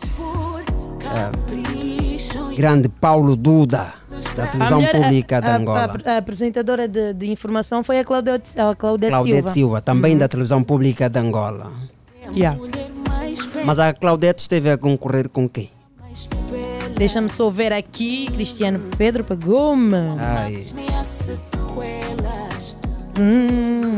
É, 1.16 2.56
grande 2.56 2.90
Paulo 2.90 3.36
Duda 3.36 3.94
da 4.36 4.44
A 4.45 4.48
televisão 4.48 4.84
pública 4.86 5.38
a- 5.38 5.40
de 5.42 5.48
a- 5.48 5.56
Angola 5.58 5.80
A, 6.06 6.12
a 6.14 6.18
apresentadora 6.18 6.88
de, 6.88 7.14
de 7.14 7.30
informação 7.32 7.84
foi 7.84 8.00
a 8.00 8.03
Claudete, 8.06 8.60
a 8.60 8.74
Claudete, 8.76 9.12
Claudete 9.12 9.52
Silva, 9.52 9.82
também 9.82 10.14
Uhum. 10.14 10.20
da 10.20 10.28
televisão 10.28 10.64
pública 10.64 11.10
de 11.10 11.20
Angola 11.20 11.72
Yeah. 12.36 12.58
mas 13.66 13.78
a 13.80 13.94
Claudete 13.94 14.42
esteve 14.42 14.72
a 14.72 14.78
concorrer 14.78 15.30
com 15.30 15.48
quem? 15.48 15.70
Deixa-me 16.98 17.28
só 17.30 17.50
ver 17.50 17.74
aqui, 17.74 18.26
Cristiano 18.28 18.80
Pedro 18.98 19.24
pegou-me. 19.24 19.95
Ai, 20.20 20.66
Hum. 23.20 23.98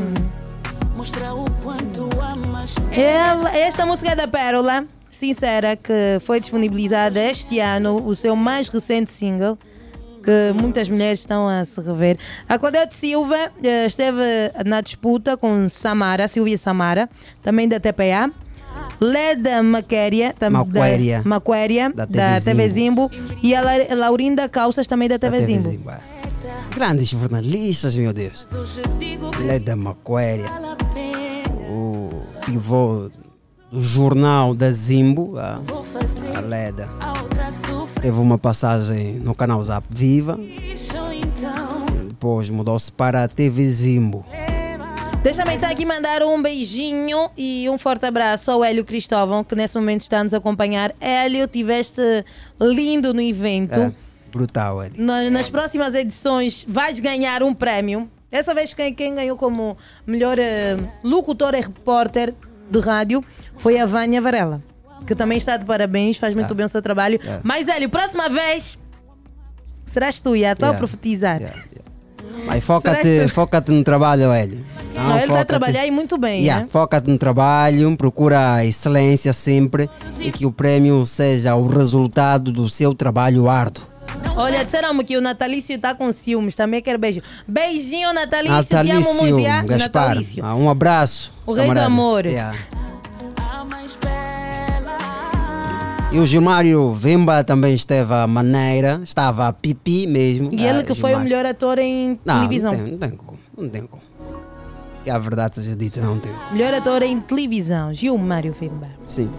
Ela- 2.91 3.55
esta 3.57 3.85
música 3.85 4.11
é 4.11 4.15
da 4.15 4.27
Pérola, 4.27 4.85
sincera, 5.09 5.75
que 5.75 5.93
foi 6.21 6.39
disponibilizada 6.39 7.19
este 7.19 7.59
ano, 7.59 7.95
o 8.05 8.15
seu 8.15 8.35
mais 8.35 8.67
recente 8.69 9.11
single, 9.11 9.57
que 10.23 10.51
muitas 10.61 10.89
mulheres 10.89 11.19
estão 11.19 11.47
a 11.47 11.63
se 11.63 11.79
rever. 11.81 12.17
A 12.49 12.57
Claudete 12.57 12.95
Silva 12.95 13.51
eh, 13.63 13.85
esteve 13.85 14.21
na 14.65 14.81
disputa 14.81 15.37
com 15.37 15.69
Samara, 15.69 16.27
Silvia 16.27 16.57
Samara, 16.57 17.09
também 17.43 17.67
da 17.67 17.79
TPA. 17.79 18.31
Leda 18.99 19.61
Maquéria, 19.63 20.33
Maquéria. 20.49 21.19
da, 21.21 21.29
Maquéria, 21.29 21.89
Da 21.93 22.05
da, 22.05 22.33
TV 22.41 22.41
TV 22.63 22.69
Zimbo. 22.69 23.11
E 23.43 23.53
a 23.55 23.61
La- 23.61 23.95
Laurinda 23.95 24.47
Calças, 24.49 24.87
também 24.87 25.07
da 25.07 25.17
TV 25.19 25.39
TV 25.39 25.45
Zimbo. 25.53 25.69
Zimbo, 25.69 25.89
é. 25.91 25.99
grandes 26.75 27.07
jornalistas 27.09 27.95
meu 27.95 28.11
Deus 28.11 28.45
Leda 29.39 29.75
Maquéria 29.75 30.45
pivô 32.45 33.09
do 33.71 33.81
jornal 33.81 34.53
da 34.53 34.71
Zimbo 34.71 35.37
a, 35.37 35.59
a 36.35 36.39
Leda 36.41 36.87
teve 38.01 38.19
uma 38.19 38.37
passagem 38.37 39.15
no 39.15 39.33
canal 39.33 39.61
Zap 39.63 39.85
Viva 39.89 40.37
depois 42.07 42.49
mudou-se 42.49 42.91
para 42.91 43.23
a 43.23 43.27
TV 43.27 43.69
Zimbo 43.71 44.25
Deixa-me 45.23 45.55
então 45.55 45.67
aqui 45.71 45.87
mandar 45.87 46.21
um 46.21 46.39
beijinho 46.39 47.31
e 47.35 47.67
um 47.67 47.79
forte 47.79 48.05
abraço 48.05 48.51
ao 48.51 48.63
Hélio 48.63 48.85
Cristóvão, 48.85 49.43
que 49.43 49.55
nesse 49.55 49.75
momento 49.75 50.01
está 50.01 50.19
a 50.19 50.23
nos 50.23 50.35
acompanhar. 50.35 50.93
Hélio, 51.01 51.47
tiveste 51.47 51.99
lindo 52.61 53.11
no 53.11 53.19
evento. 53.19 53.73
é, 53.79 53.91
brutal 54.31 54.83
ele. 54.83 54.93
Na- 54.99 55.27
nas 55.31 55.49
próximas 55.49 55.95
edições 55.95 56.63
vais 56.69 56.99
ganhar 56.99 57.41
um 57.41 57.55
prémio. 57.55 58.07
Dessa 58.35 58.53
vez 58.53 58.73
quem, 58.73 58.93
quem 58.93 59.15
ganhou 59.15 59.37
como 59.37 59.77
melhor 60.05 60.37
eh, 60.37 60.75
locutor 61.01 61.53
e 61.53 61.61
repórter 61.61 62.33
de 62.69 62.79
rádio 62.81 63.23
foi 63.59 63.79
a 63.79 63.85
Vânia 63.85 64.19
Varela, 64.19 64.61
que 65.07 65.15
também 65.15 65.37
está 65.37 65.55
de 65.55 65.63
parabéns, 65.63 66.17
faz 66.17 66.35
muito 66.35 66.51
É. 66.51 66.53
bem 66.53 66.65
o 66.65 66.67
seu 66.67 66.81
trabalho. 66.81 67.17
É. 67.25 67.39
Mas 67.41 67.69
Hélio, 67.69 67.89
próxima 67.89 68.27
vez 68.27 68.77
serás 69.85 70.19
tu, 70.19 70.35
já 70.35 70.51
estou 70.51 70.67
a 70.67 70.73
profetizar. 70.73 71.39
Mas 72.45 72.61
foca-te 72.61 73.25
foca 73.29 73.63
no 73.69 73.81
trabalho, 73.85 74.33
Hélio. 74.33 74.65
Não, 74.93 75.15
ele 75.15 75.23
está 75.27 75.39
a 75.39 75.45
trabalhar 75.45 75.87
e 75.87 75.91
muito 75.91 76.17
bem, 76.17 76.41
Yeah, 76.41 76.63
né? 76.63 76.67
Foca-te 76.69 77.09
no 77.09 77.17
trabalho, 77.17 77.95
procura 77.95 78.55
a 78.55 78.65
excelência 78.65 79.31
sempre 79.31 79.89
e 80.19 80.29
que 80.29 80.45
o 80.45 80.51
prémio 80.51 81.05
seja 81.05 81.55
o 81.55 81.67
resultado 81.67 82.51
do 82.51 82.67
seu 82.67 82.93
trabalho 82.93 83.49
árduo. 83.49 83.94
Olha, 84.37 84.65
disseram-me 84.65 85.03
que 85.03 85.15
o 85.17 85.21
Natalício 85.21 85.75
está 85.75 85.95
com 85.95 86.11
ciúmes, 86.11 86.55
também 86.55 86.81
quer 86.81 86.97
beijo. 86.97 87.21
Beijinho, 87.47 88.11
Natalício, 88.13 88.63
te 88.65 88.75
amo 88.75 88.83
Natalício 88.89 89.13
muito, 89.23 89.41
já? 89.41 89.61
Gaspar, 89.63 89.79
Natalício. 90.09 90.45
ah, 90.45 90.55
um 90.55 90.69
abraço. 90.69 91.33
O 91.45 91.53
rei 91.53 91.63
do 91.63 91.67
camarada. 91.67 91.85
amor. 91.87 92.25
Yeah. 92.25 92.57
E 96.11 96.19
o 96.19 96.25
Gilmário 96.25 96.91
Vemba 96.93 97.43
também 97.43 97.73
esteve 97.73 98.13
a 98.13 98.25
maneira, 98.27 99.01
estava 99.03 99.47
a 99.47 99.53
pipi 99.53 100.07
mesmo. 100.07 100.49
E 100.53 100.65
ele 100.65 100.79
Ah, 100.79 100.83
que 100.83 100.95
foi 100.95 101.11
o 101.11 101.13
Gilmário. 101.15 101.23
melhor 101.23 101.45
ator 101.45 101.77
em 101.79 102.19
Não, 102.23 102.35
televisão. 102.35 102.71
Não 102.73 102.83
tem, 102.83 102.91
não 102.91 102.99
tem 102.99 103.09
como, 103.11 103.39
não 103.57 103.69
tem 103.69 103.81
como. 103.87 104.01
Que 105.03 105.09
a 105.09 105.17
verdade 105.19 105.55
seja 105.57 105.75
dita, 105.75 106.01
não 106.01 106.17
tem. 106.19 106.31
Melhor 106.51 106.73
ator 106.73 107.03
em 107.03 107.19
televisão, 107.19 107.93
Gilmário 107.93 108.53
Fimba. 108.53 108.87
Sim. 109.05 109.29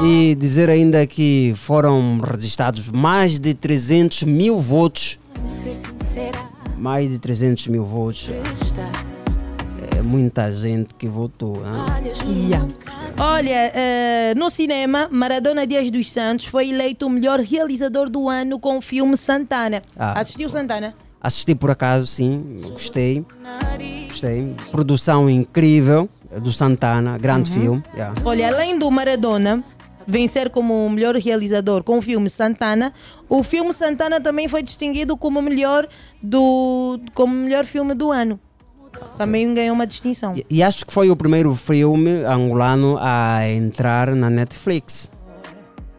E 0.00 0.34
dizer 0.34 0.68
ainda 0.70 1.06
que 1.06 1.54
foram 1.56 2.18
registrados 2.20 2.88
mais 2.90 3.38
de 3.38 3.54
300 3.54 4.24
mil 4.24 4.58
votos. 4.60 5.18
Mais 6.76 7.08
de 7.08 7.18
300 7.18 7.68
mil 7.68 7.84
votos. 7.84 8.30
É 9.96 10.02
muita 10.02 10.50
gente 10.50 10.94
que 10.94 11.06
votou. 11.06 11.62
Yeah. 12.26 12.66
Olha, 13.18 13.70
eh, 13.74 14.34
no 14.36 14.50
cinema, 14.50 15.08
Maradona 15.10 15.64
Dias 15.66 15.88
dos 15.90 16.10
Santos 16.10 16.46
foi 16.46 16.70
eleito 16.70 17.06
o 17.06 17.10
melhor 17.10 17.38
realizador 17.38 18.08
do 18.10 18.28
ano 18.28 18.58
com 18.58 18.78
o 18.78 18.80
filme 18.80 19.16
Santana. 19.16 19.80
Ah, 19.96 20.18
Assistiu 20.18 20.50
Santana? 20.50 20.94
Assisti 21.20 21.54
por 21.54 21.70
acaso, 21.70 22.06
sim, 22.06 22.56
gostei. 22.70 23.24
Gostei. 24.08 24.54
Produção 24.72 25.30
incrível 25.30 26.08
é 26.32 26.40
do 26.40 26.52
Santana, 26.52 27.16
grande 27.18 27.52
Uhum. 27.52 27.60
filme. 27.60 27.82
yeah. 27.94 28.14
Olha, 28.24 28.48
além 28.48 28.76
do 28.76 28.90
Maradona 28.90 29.62
vencer 30.06 30.50
como 30.50 30.86
o 30.86 30.90
melhor 30.90 31.16
realizador 31.16 31.82
com 31.82 31.98
o 31.98 32.02
filme 32.02 32.28
Santana, 32.28 32.92
o 33.28 33.42
filme 33.42 33.72
Santana 33.72 34.20
também 34.20 34.48
foi 34.48 34.62
distinguido 34.62 35.16
como 35.16 35.38
o 35.38 35.42
melhor 35.42 35.86
do 36.22 37.00
como 37.14 37.34
melhor 37.34 37.64
filme 37.64 37.94
do 37.94 38.10
ano. 38.10 38.38
Também 39.16 39.52
ganhou 39.54 39.74
uma 39.74 39.86
distinção. 39.86 40.34
E, 40.36 40.46
e 40.50 40.62
acho 40.62 40.84
que 40.84 40.92
foi 40.92 41.10
o 41.10 41.16
primeiro 41.16 41.54
filme 41.54 42.24
angolano 42.24 42.98
a 43.00 43.48
entrar 43.48 44.14
na 44.14 44.28
Netflix. 44.28 45.10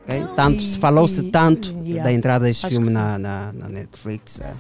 ok? 0.03 0.27
Tanto, 0.35 0.61
se 0.61 0.77
falou-se 0.77 1.23
tanto 1.23 1.75
yeah. 1.83 2.03
da 2.03 2.11
entrada 2.11 2.45
deste 2.45 2.65
Acho 2.65 2.75
filme 2.75 2.91
na, 2.91 3.17
na, 3.17 3.51
na 3.53 3.67
Netflix. 3.67 4.39
é. 4.41 4.51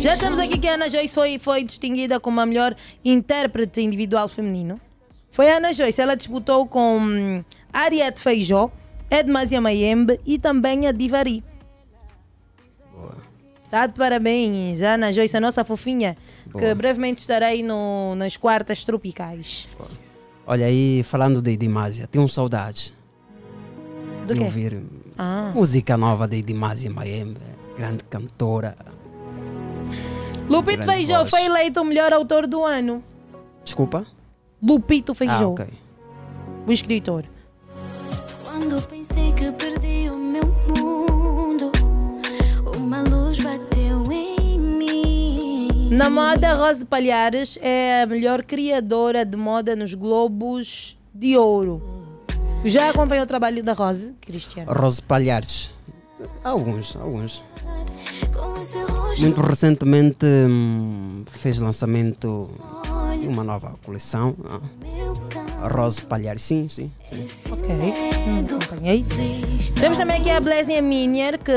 Já 0.00 0.14
estamos 0.14 0.38
aqui 0.38 0.58
que 0.58 0.66
a 0.66 0.74
Ana 0.74 0.88
Joyce 0.88 1.14
foi, 1.14 1.38
foi 1.38 1.62
distinguida 1.62 2.18
como 2.18 2.40
a 2.40 2.46
melhor 2.46 2.74
intérprete 3.04 3.82
individual 3.82 4.28
feminino. 4.28 4.80
Foi 5.40 5.50
a 5.50 5.56
Ana 5.56 5.72
Joyce, 5.72 5.98
ela 5.98 6.14
disputou 6.14 6.66
com 6.66 7.42
Ariete 7.72 8.20
Feijó, 8.20 8.70
Edmasia 9.10 9.58
Mayembe 9.58 10.20
e 10.26 10.38
também 10.38 10.86
a 10.86 10.92
Divari. 10.92 11.42
Está 13.64 13.86
de 13.86 13.94
parabéns, 13.94 14.82
a 14.82 14.96
Ana 14.96 15.10
Joyce, 15.10 15.34
a 15.38 15.40
nossa 15.40 15.64
fofinha, 15.64 16.14
que 16.52 16.58
Boa. 16.58 16.74
brevemente 16.74 17.20
estarei 17.22 17.62
no, 17.62 18.14
nas 18.16 18.36
quartas 18.36 18.84
tropicais. 18.84 19.66
Olha 20.46 20.66
aí, 20.66 21.02
falando 21.04 21.40
de 21.40 21.56
Dimásia, 21.56 22.06
tenho 22.06 22.28
saudades 22.28 22.94
De 24.26 24.34
quê? 24.34 24.40
ouvir 24.40 24.82
Ah. 25.16 25.52
música 25.54 25.96
nova 25.96 26.28
de 26.28 26.42
Dimásia 26.42 26.90
Maembe, 26.90 27.40
grande 27.78 28.04
cantora. 28.04 28.76
Lupito 30.46 30.84
Feijó 30.84 31.24
foi 31.24 31.44
eleito 31.46 31.80
o 31.80 31.84
melhor 31.86 32.12
autor 32.12 32.46
do 32.46 32.62
ano. 32.62 33.02
Desculpa? 33.64 34.04
Lupito 34.62 35.14
Feijó, 35.14 35.32
Ah, 35.34 35.48
ok. 35.48 35.66
o 36.66 36.72
escritor. 36.72 37.24
Quando 38.44 38.80
pensei 38.88 39.32
que 39.32 39.50
perdi 39.52 40.10
o 40.10 40.16
meu 40.18 40.44
mundo, 40.68 41.72
uma 42.76 43.02
luz 43.02 43.38
bateu 43.40 44.02
em 44.12 44.58
mim. 44.58 45.88
Na 45.90 46.10
moda, 46.10 46.54
Rose 46.54 46.84
Palhares 46.84 47.58
é 47.62 48.02
a 48.02 48.06
melhor 48.06 48.42
criadora 48.42 49.24
de 49.24 49.36
moda 49.36 49.74
nos 49.74 49.94
Globos 49.94 50.98
de 51.14 51.36
Ouro. 51.36 51.82
Já 52.64 52.90
acompanhou 52.90 53.24
o 53.24 53.26
trabalho 53.26 53.62
da 53.62 53.72
Rose, 53.72 54.14
Cristiano? 54.20 54.70
Rose 54.70 55.00
Palhares. 55.00 55.74
Alguns, 56.44 56.94
alguns. 56.96 57.42
Muito 59.18 59.40
recentemente 59.42 60.24
hum, 60.26 61.24
fez 61.26 61.58
lançamento 61.58 62.48
de 63.20 63.26
uma 63.28 63.44
nova 63.44 63.74
coleção. 63.84 64.34
ah. 64.46 64.60
Rose 65.68 66.00
Palhares, 66.00 66.42
sim, 66.42 66.68
sim. 66.68 66.90
sim. 67.04 67.24
Ok, 67.50 67.68
hum, 67.70 68.44
acompanhei. 68.46 69.04
Temos 69.78 69.98
também 69.98 70.20
aqui 70.20 70.30
a 70.30 70.40
Blesnia 70.40 70.80
Minier, 70.80 71.38
que 71.38 71.52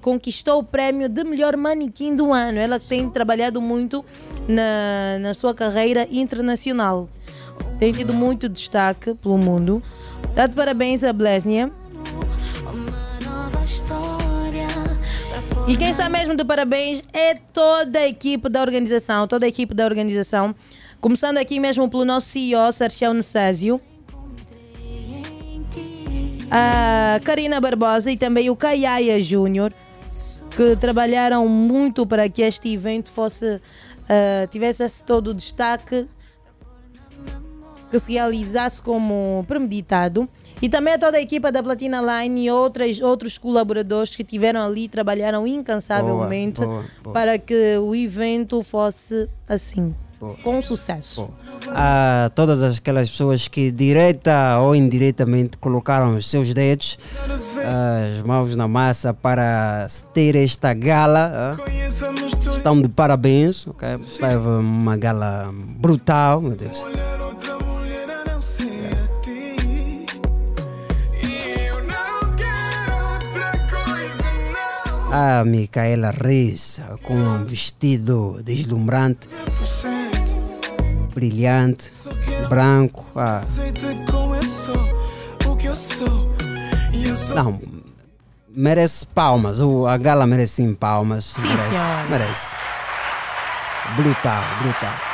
conquistou 0.00 0.58
o 0.58 0.64
prémio 0.64 1.08
de 1.08 1.22
melhor 1.22 1.56
manequim 1.56 2.16
do 2.16 2.32
ano. 2.32 2.58
Ela 2.58 2.80
tem 2.80 3.08
trabalhado 3.08 3.60
muito 3.60 4.04
na, 4.48 5.18
na 5.20 5.34
sua 5.34 5.54
carreira 5.54 6.08
internacional. 6.10 7.08
tem 7.78 7.92
tido 7.92 8.12
muito 8.12 8.48
destaque 8.48 9.14
pelo 9.14 9.38
mundo. 9.38 9.80
Dá-te 10.34 10.56
parabéns 10.56 11.04
a 11.04 11.12
Blesnia. 11.12 11.70
E 15.66 15.76
quem 15.76 15.90
está 15.90 16.08
mesmo 16.08 16.34
de 16.34 16.44
parabéns 16.44 17.02
é 17.12 17.34
toda 17.34 18.00
a 18.00 18.08
equipe 18.08 18.48
da 18.48 18.60
organização, 18.60 19.28
toda 19.28 19.46
a 19.46 19.48
equipe 19.48 19.74
da 19.74 19.84
organização. 19.84 20.54
Começando 21.00 21.38
aqui 21.38 21.60
mesmo 21.60 21.88
pelo 21.88 22.04
nosso 22.04 22.26
CEO, 22.28 22.72
Sarchel 22.72 23.14
Necésio. 23.14 23.80
A 26.50 27.20
Karina 27.24 27.60
Barbosa 27.60 28.10
e 28.10 28.16
também 28.16 28.50
o 28.50 28.56
Caiaia 28.56 29.22
Júnior, 29.22 29.72
que 30.56 30.76
trabalharam 30.76 31.48
muito 31.48 32.06
para 32.06 32.28
que 32.28 32.42
este 32.42 32.72
evento 32.74 33.10
fosse 33.10 33.60
ah, 34.08 34.46
tivesse 34.48 34.84
esse 34.84 35.02
todo 35.04 35.28
o 35.28 35.34
destaque 35.34 36.06
que 37.90 37.98
se 37.98 38.12
realizasse 38.12 38.82
como 38.82 39.44
premeditado. 39.46 40.28
E 40.62 40.68
também 40.68 40.94
a 40.94 40.98
toda 40.98 41.18
a 41.18 41.20
equipa 41.20 41.50
da 41.50 41.60
Platina 41.62 42.00
Line 42.22 42.44
e 42.46 42.50
outras, 42.50 43.00
outros 43.00 43.36
colaboradores 43.36 44.14
que 44.14 44.22
tiveram 44.22 44.64
ali, 44.64 44.88
trabalharam 44.88 45.44
incansavelmente 45.46 46.60
Boa, 46.60 46.68
boa, 46.70 46.84
boa. 47.02 47.12
para 47.12 47.36
que 47.38 47.76
o 47.78 47.92
evento 47.94 48.62
fosse 48.62 49.28
assim, 49.48 49.92
com 50.44 50.62
sucesso. 50.62 51.28
a 51.70 52.30
todas 52.32 52.62
aquelas 52.62 53.10
pessoas 53.10 53.48
que 53.48 53.72
direta 53.72 54.58
ou 54.60 54.72
indiretamente 54.76 55.58
colocaram 55.58 56.16
os 56.16 56.26
seus 56.30 56.54
dedos, 56.54 56.96
as 58.16 58.22
mãos 58.22 58.54
na 58.54 58.68
massa 58.68 59.12
para 59.12 59.88
ter 60.14 60.36
esta 60.36 60.72
gala. 60.72 61.56
ah. 61.58 61.72
Estão 62.52 62.80
de 62.80 62.88
parabéns, 62.88 63.66
ok? 63.66 63.98
Foi 63.98 64.36
uma 64.36 64.96
gala 64.96 65.50
brutal, 65.52 66.40
meu 66.40 66.52
Deus. 66.52 66.84
A 75.12 75.44
Micaela 75.44 76.10
Reis 76.10 76.80
com 77.02 77.14
um 77.14 77.44
vestido 77.44 78.42
deslumbrante, 78.42 79.28
brilhante, 81.14 81.92
branco. 82.48 83.04
ah. 83.14 83.42
Não, 87.34 87.60
merece 88.48 89.06
palmas. 89.06 89.60
O, 89.60 89.86
a 89.86 89.98
gala 89.98 90.26
merece 90.26 90.54
sim 90.54 90.74
palmas. 90.74 91.34
merece, 91.36 91.68
senhora. 91.68 92.06
merece. 92.08 92.54
Brutal, 93.96 94.42
brutal. 94.62 95.11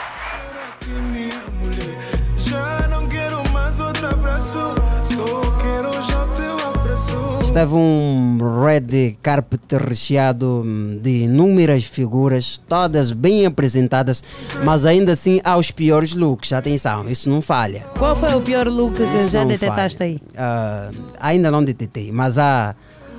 Esteve 7.49 7.75
um 7.75 8.39
red 8.63 9.17
carpet 9.23 9.63
recheado 9.79 10.63
hum, 10.67 11.01
de 11.03 11.25
inúmeras 11.25 11.83
figuras, 11.83 12.61
todas 12.69 13.11
bem 13.11 13.47
apresentadas, 13.47 14.23
mas 14.63 14.85
ainda 14.85 15.13
assim 15.13 15.41
aos 15.43 15.71
piores 15.71 16.15
looks. 16.15 16.53
Atenção, 16.53 17.09
isso 17.09 17.31
não 17.31 17.41
falha. 17.41 17.85
Qual 17.99 18.15
foi 18.15 18.35
o 18.35 18.43
pior 18.43 18.67
look 18.69 18.97
que 18.97 19.03
Isso 19.03 19.31
já 19.31 19.41
falha. 19.41 19.89
aí? 20.01 20.21
Ah, 20.37 20.91
ainda 21.19 21.51
não 21.51 21.65
detetei, 21.65 22.13
mas 22.13 22.37
há, 22.37 22.77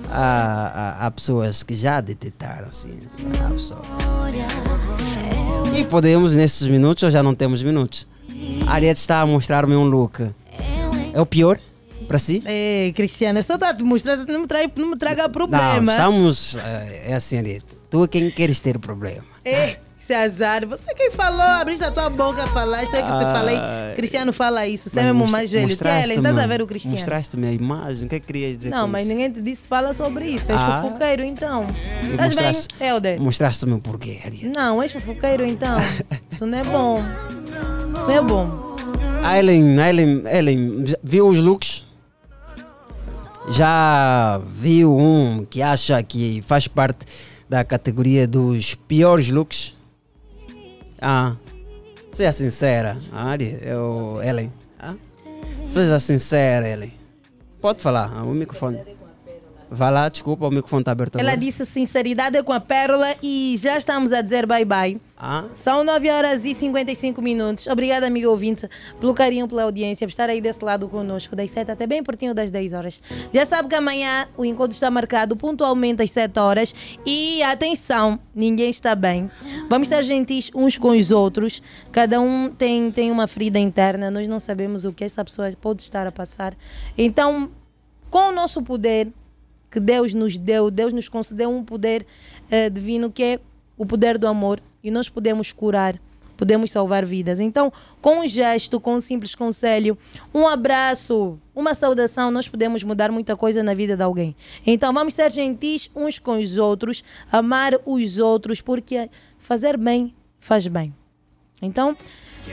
há, 0.08 0.98
há, 1.02 1.08
há 1.08 1.12
pessoas 1.12 1.64
que 1.64 1.76
já 1.76 2.00
detetaram, 2.00 2.72
sim. 2.72 3.00
Há 3.44 3.50
pessoas. 3.50 3.82
E 5.76 5.84
podemos, 5.86 6.36
nesses 6.36 6.68
minutos, 6.68 7.02
ou 7.02 7.10
já 7.10 7.24
não 7.24 7.34
temos 7.34 7.64
minutos? 7.64 8.08
A 8.68 8.74
Ariete 8.74 9.00
está 9.02 9.22
a 9.22 9.26
mostrar-me 9.26 9.76
um 9.76 9.86
look. 9.86 10.22
É 11.14 11.20
o 11.20 11.26
pior 11.26 11.60
para 12.10 12.20
si? 12.20 12.44
Ei, 12.46 12.92
Cristiana, 12.94 13.42
só 13.44 13.54
está 13.54 13.70
a 13.70 13.74
te 13.74 13.84
mostrar, 13.84 14.18
não 14.18 14.42
me, 14.42 14.48
trai, 14.48 14.70
não 14.76 14.90
me 14.90 14.98
traga 14.98 15.30
problema. 15.30 15.80
Não, 15.80 15.92
estamos. 15.92 16.56
eh, 16.58 17.04
É 17.12 17.14
assim, 17.16 17.38
Ariete. 17.38 17.66
Tu 17.90 18.04
é 18.04 18.08
quem 18.08 18.30
queres 18.32 18.60
ter 18.60 18.78
problema. 18.80 19.24
Ei, 19.46 19.78
esse 20.00 20.14
azar, 20.14 20.66
você 20.68 20.94
quem 20.96 21.12
falou, 21.12 21.42
abriste 21.42 21.84
a 21.84 21.92
tua 21.92 22.10
boca 22.10 22.44
a 22.44 22.48
falar, 22.48 22.84
isso 22.84 22.96
é 22.96 23.02
que 23.04 23.10
eu 23.12 23.18
te 23.20 23.26
Ai. 23.26 23.34
falei. 23.34 23.58
Cristiano 23.96 24.34
fala 24.34 24.66
isso, 24.68 24.90
você 24.90 25.00
é 25.00 25.04
mesmo 25.04 25.28
mais 25.28 25.52
velho. 25.52 25.68
Mostraste-me- 25.68 26.04
Ellen, 26.14 26.18
estás 26.18 26.38
a 26.38 26.48
ver 26.48 26.62
o 26.62 26.68
Cristiano? 26.68 26.96
Mostraste-me 26.98 27.48
a 27.48 27.52
imagem, 27.52 28.06
o 28.06 28.10
que 28.10 28.16
é 28.16 28.20
que 28.20 28.26
querias 28.28 28.58
dizer 28.58 28.70
Não, 28.70 28.88
mas 28.88 29.02
isso? 29.06 29.10
ninguém 29.14 29.32
te 29.32 29.42
disse 29.42 29.68
fala 29.68 29.94
sobre 29.94 30.26
isso. 30.26 30.52
És 30.52 30.60
Ah. 30.62 30.82
fofoqueiro 30.82 31.24
então. 31.24 31.68
Estás 31.68 32.10
bem, 32.18 32.26
mostraste- 32.46 32.76
Helder? 32.84 33.20
Mostraste-me 33.22 33.74
o 33.74 33.80
porquê, 33.80 34.20
Ariete. 34.26 34.48
Não, 34.48 34.82
és 34.82 34.92
fofoqueiro 34.92 35.46
então. 35.46 35.78
Isso 36.32 36.46
não 36.46 36.58
é 36.58 36.64
bom. 36.64 37.04
Não 37.94 38.12
é 38.12 38.22
bom. 38.22 38.76
A 39.24 39.38
Ellen, 39.38 39.80
a 39.82 39.90
Ellen, 39.90 40.22
Ellen, 40.26 40.86
viu 41.04 41.28
os 41.28 41.38
looks? 41.40 41.79
Já 43.52 44.40
viu 44.46 44.96
um 44.96 45.44
que 45.46 45.62
acha 45.62 46.02
que 46.04 46.42
faz 46.44 46.68
parte 46.68 47.06
da 47.48 47.64
categoria 47.64 48.28
dos 48.28 48.76
piores 48.76 49.30
looks? 49.30 49.76
Ah, 51.02 51.36
seja 52.12 52.32
sincera, 52.32 52.98
Ari, 53.12 53.58
eu, 53.62 54.20
Ellen. 54.22 54.52
Ah? 54.80 54.94
Seja 55.66 56.00
sincera, 56.00 56.68
Ellen. 56.68 56.94
Pode 57.60 57.82
falar, 57.82 58.12
ah, 58.16 58.24
o 58.24 58.34
microfone. 58.34 58.80
Vai 59.72 59.92
lá, 59.92 60.10
desculpa, 60.10 60.48
o 60.48 60.50
microfone 60.50 60.82
está 60.82 60.92
aberto 60.92 61.20
Ela 61.20 61.32
agora. 61.32 61.46
disse 61.46 61.66
sinceridade 61.66 62.42
com 62.44 62.52
a 62.52 62.60
pérola 62.60 63.16
e 63.22 63.56
já 63.60 63.78
estamos 63.78 64.12
a 64.12 64.22
dizer 64.22 64.46
bye 64.48 64.66
bye. 64.66 65.00
Ah? 65.22 65.44
São 65.54 65.84
9 65.84 66.10
horas 66.10 66.46
e 66.46 66.54
55 66.54 67.22
minutos. 67.22 67.68
Obrigada, 67.68 68.08
amigo 68.08 68.30
ouvinte, 68.30 68.70
pelo 69.02 69.14
carinho, 69.14 69.50
pela 69.50 69.64
audiência, 69.64 70.08
por 70.08 70.12
estar 70.12 70.30
aí 70.30 70.40
desse 70.40 70.64
lado 70.64 70.88
conosco, 70.88 71.36
das 71.36 71.52
7 71.52 71.72
até 71.72 71.86
bem 71.86 72.02
pertinho 72.02 72.34
das 72.34 72.50
10 72.50 72.72
horas. 72.72 73.02
Já 73.30 73.44
sabe 73.44 73.68
que 73.68 73.76
amanhã 73.76 74.30
o 74.38 74.46
encontro 74.46 74.72
está 74.72 74.90
marcado 74.90 75.36
pontualmente 75.36 76.02
às 76.02 76.10
7 76.12 76.40
horas. 76.40 76.74
E 77.06 77.44
atenção, 77.44 78.18
ninguém 78.34 78.70
está 78.70 78.96
bem. 78.96 79.30
Vamos 79.70 79.90
ser 79.90 80.02
gentis 80.04 80.52
uns 80.56 80.78
com 80.78 80.92
os 80.92 81.12
outros. 81.12 81.62
Cada 81.92 82.22
um 82.22 82.50
tem, 82.50 82.90
tem 82.90 83.12
uma 83.12 83.28
ferida 83.28 83.60
interna. 83.60 84.10
Nós 84.10 84.26
não 84.26 84.40
sabemos 84.40 84.86
o 84.86 84.94
que 84.94 85.04
essa 85.04 85.26
pessoa 85.26 85.52
pode 85.60 85.82
estar 85.82 86.08
a 86.08 86.14
passar. 86.14 86.56
Então, 86.98 87.52
com 88.10 88.30
o 88.30 88.32
nosso 88.32 88.62
poder 88.62 89.12
que 89.70 89.82
Deus 89.82 90.14
nos 90.14 90.38
deu, 90.38 90.72
Deus 90.72 90.94
nos 90.94 91.10
concedeu 91.10 91.50
um 91.50 91.62
poder 91.62 92.08
eh, 92.50 92.70
divino 92.70 93.12
que 93.12 93.22
é 93.22 93.40
o 93.78 93.86
poder 93.86 94.18
do 94.18 94.26
amor 94.26 94.62
e 94.84 94.92
nós 94.92 95.10
podemos 95.10 95.52
curar, 95.52 95.96
podemos 96.38 96.72
salvar 96.72 97.06
vidas. 97.06 97.40
Então, 97.40 97.72
com 98.02 98.22
um 98.22 98.28
gesto, 98.28 98.80
com 98.80 98.96
um 98.96 99.00
simples 99.00 99.36
conselho, 99.36 99.98
um 100.34 100.48
abraço, 100.48 101.40
uma 101.56 101.74
saudação, 101.74 102.32
nós 102.32 102.48
podemos 102.48 102.84
mudar 102.84 103.12
muita 103.12 103.36
coisa 103.36 103.62
na 103.62 103.74
vida 103.74 103.96
de 103.98 104.04
alguém. 104.04 104.36
Então, 104.66 104.94
vamos 104.94 105.14
ser 105.14 105.32
gentis 105.32 105.90
uns 105.96 106.18
com 106.20 106.40
os 106.40 106.58
outros, 106.58 107.04
amar 107.32 107.74
os 107.86 108.18
outros, 108.18 108.62
porque 108.62 109.10
fazer 109.38 109.78
bem 109.78 110.16
faz 110.40 110.66
bem. 110.68 110.94
Então, 111.62 111.96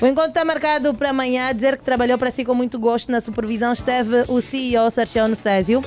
o 0.00 0.06
encontro 0.06 0.30
está 0.30 0.44
marcado 0.44 0.92
para 0.94 1.10
amanhã. 1.10 1.54
Dizer 1.54 1.76
que 1.76 1.84
trabalhou 1.84 2.18
para 2.18 2.30
si 2.30 2.44
com 2.44 2.54
muito 2.54 2.78
gosto. 2.78 3.10
Na 3.10 3.20
supervisão 3.20 3.72
esteve 3.72 4.24
o 4.28 4.40
CEO 4.40 4.90
Sergio 4.90 5.34
Césio. 5.34 5.82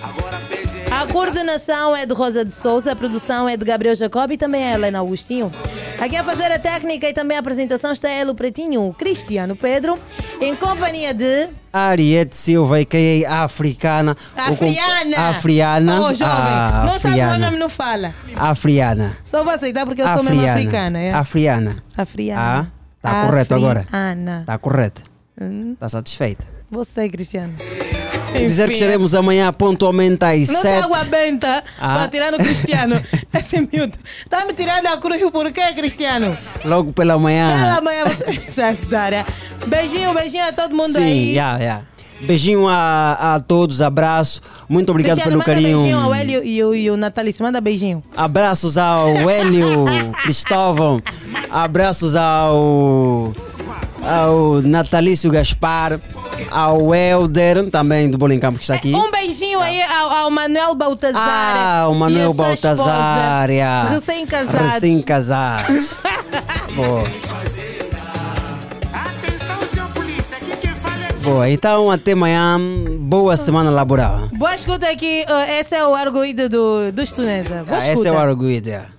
A 1.00 1.08
coordenação 1.08 1.95
é 1.95 2.06
de 2.06 2.14
Rosa 2.14 2.44
de 2.44 2.53
Souza, 2.53 2.92
a 2.92 2.95
produção 2.95 3.48
é 3.48 3.56
de 3.56 3.64
Gabriel 3.64 3.95
Jacob 3.95 4.30
e 4.34 4.38
também 4.38 4.66
a 4.66 4.74
Helena 4.74 5.00
Agostinho. 5.00 5.50
Aqui 5.98 6.18
a 6.18 6.26
fazer 6.26 6.52
a 6.52 6.60
técnica 6.60 7.08
e 7.08 7.14
também 7.14 7.38
a 7.38 7.40
apresentação 7.40 7.94
está 7.94 8.10
Elo 8.10 8.36
Pretinho, 8.36 8.94
Cristiano 8.98 9.56
Pedro, 9.56 9.98
em 10.42 10.53
companhia 10.58 11.14
de. 11.14 11.48
Ariete 11.72 12.36
Silva, 12.36 12.84
que 12.84 13.24
é 13.24 13.30
africana. 13.30 14.11
o 14.11 14.36
com- 14.36 14.52
Afriana! 14.52 15.30
Afriana. 15.30 16.02
Oh, 16.02 16.14
jovem! 16.14 16.52
Não 16.86 17.00
sabe 17.00 17.08
o 17.08 17.24
afriana. 17.24 17.38
nome, 17.45 17.58
não 17.58 17.69
fala. 17.69 18.14
Afriana. 18.36 19.18
Só 19.24 19.42
vou 19.42 19.53
aceitar 19.53 19.86
porque 19.86 20.02
eu 20.02 20.08
sou 20.14 20.22
mesmo 20.22 20.45
africana. 20.45 21.00
É? 21.00 21.14
Afriana. 21.14 21.82
Afriana. 21.95 22.42
Ah, 22.42 22.66
tá 23.02 23.26
correto 23.26 23.56
agora. 23.56 23.80
Afriana. 23.82 24.44
Tá 24.45 24.58
correto. 24.58 25.02
Hum, 25.40 25.78
Tá 25.80 25.88
satisfeita. 25.88 26.45
Você, 26.69 27.08
Cristiano. 27.08 27.53
Dizer 28.33 28.67
que 28.67 28.74
estaremos 28.74 29.14
amanhã 29.14 29.51
pontualmente 29.53 30.24
às 30.24 30.49
Não 30.49 30.61
7. 30.61 30.74
tem 30.74 30.83
água 30.83 31.03
benta 31.06 31.64
Ah. 31.80 31.95
para 31.95 32.08
tirar 32.08 32.32
no 32.32 32.38
Cristiano. 32.38 33.01
Esse 33.38 33.59
miúdo. 33.59 33.98
Tá 34.30 34.45
me 34.45 34.53
tirando 34.53 34.88
a 34.88 34.98
cruz 34.98 35.22
por 35.32 35.51
quê, 35.51 35.74
Cristiano? 35.75 36.38
Logo 36.66 36.91
pela 36.93 37.14
Pela 37.14 37.19
manhã. 37.19 37.80
manhã 37.82 38.06
você. 38.06 38.40
Cesária. 38.51 39.25
Beijinho, 39.67 40.14
beijinho 40.14 40.45
a 40.45 40.51
todo 40.53 40.75
mundo 40.75 40.93
Sim, 40.93 41.01
aí. 41.03 41.35
já, 41.35 41.59
já. 41.59 41.82
Beijinho 42.22 42.67
a, 42.67 43.35
a 43.35 43.40
todos, 43.40 43.82
abraço. 43.82 44.41
Muito 44.67 44.90
obrigado 44.90 45.16
Cristiano, 45.17 45.41
pelo 45.43 45.45
carinho. 45.56 45.77
beijinho 45.80 45.99
ao 45.99 46.14
Hélio 46.14 46.43
e 46.43 46.61
o, 46.64 46.75
e 46.75 46.91
o 46.91 46.98
Natalício. 46.98 47.43
Manda 47.45 47.61
beijinho. 47.61 48.03
Abraços 48.16 48.77
ao 48.77 49.30
Hélio 49.30 49.85
Cristóvão. 50.24 51.01
Abraços 51.49 52.16
ao, 52.17 53.32
ao 54.03 54.61
Natalício 54.61 55.30
Gaspar, 55.32 56.00
ao 56.50 56.94
Helder, 56.94 57.69
também 57.69 58.10
do 58.10 58.18
Bolinho 58.18 58.42
Campo 58.42 58.58
que 58.58 58.64
está 58.64 58.76
é, 58.76 58.78
aqui. 58.78 58.94
Um 58.94 59.11
beijinho 59.11 59.60
aí 59.60 59.82
ao, 59.82 60.10
ao 60.11 60.32
Manuel 60.32 60.76
Baltazar. 60.76 61.22
Ah, 61.22 61.88
o 61.90 61.95
Manuel 61.95 62.34
Baltazar. 62.34 63.50
Recém-casado. 63.90 64.58
Ah. 64.58 64.74
Recém-casado. 64.74 65.74
Boa, 71.22 71.50
então 71.50 71.92
até 71.92 72.14
amanhã. 72.14 72.58
Boa 73.02 73.38
semana 73.38 73.69
laboral. 73.69 74.30
Boa 74.34 74.56
escuta 74.56 74.90
aqui. 74.90 75.26
Esse 75.60 75.76
é 75.76 75.86
o 75.86 75.94
arguido 75.94 76.50
do, 76.50 76.92
do 76.92 77.06
Tunesa. 77.06 77.64
Boa 77.64 77.78
ah, 77.78 77.82
escuta. 77.82 78.00
Esse 78.00 78.08
é 78.08 78.11
o 78.11 78.18
arguido. 78.18 78.69
É. 78.69 78.99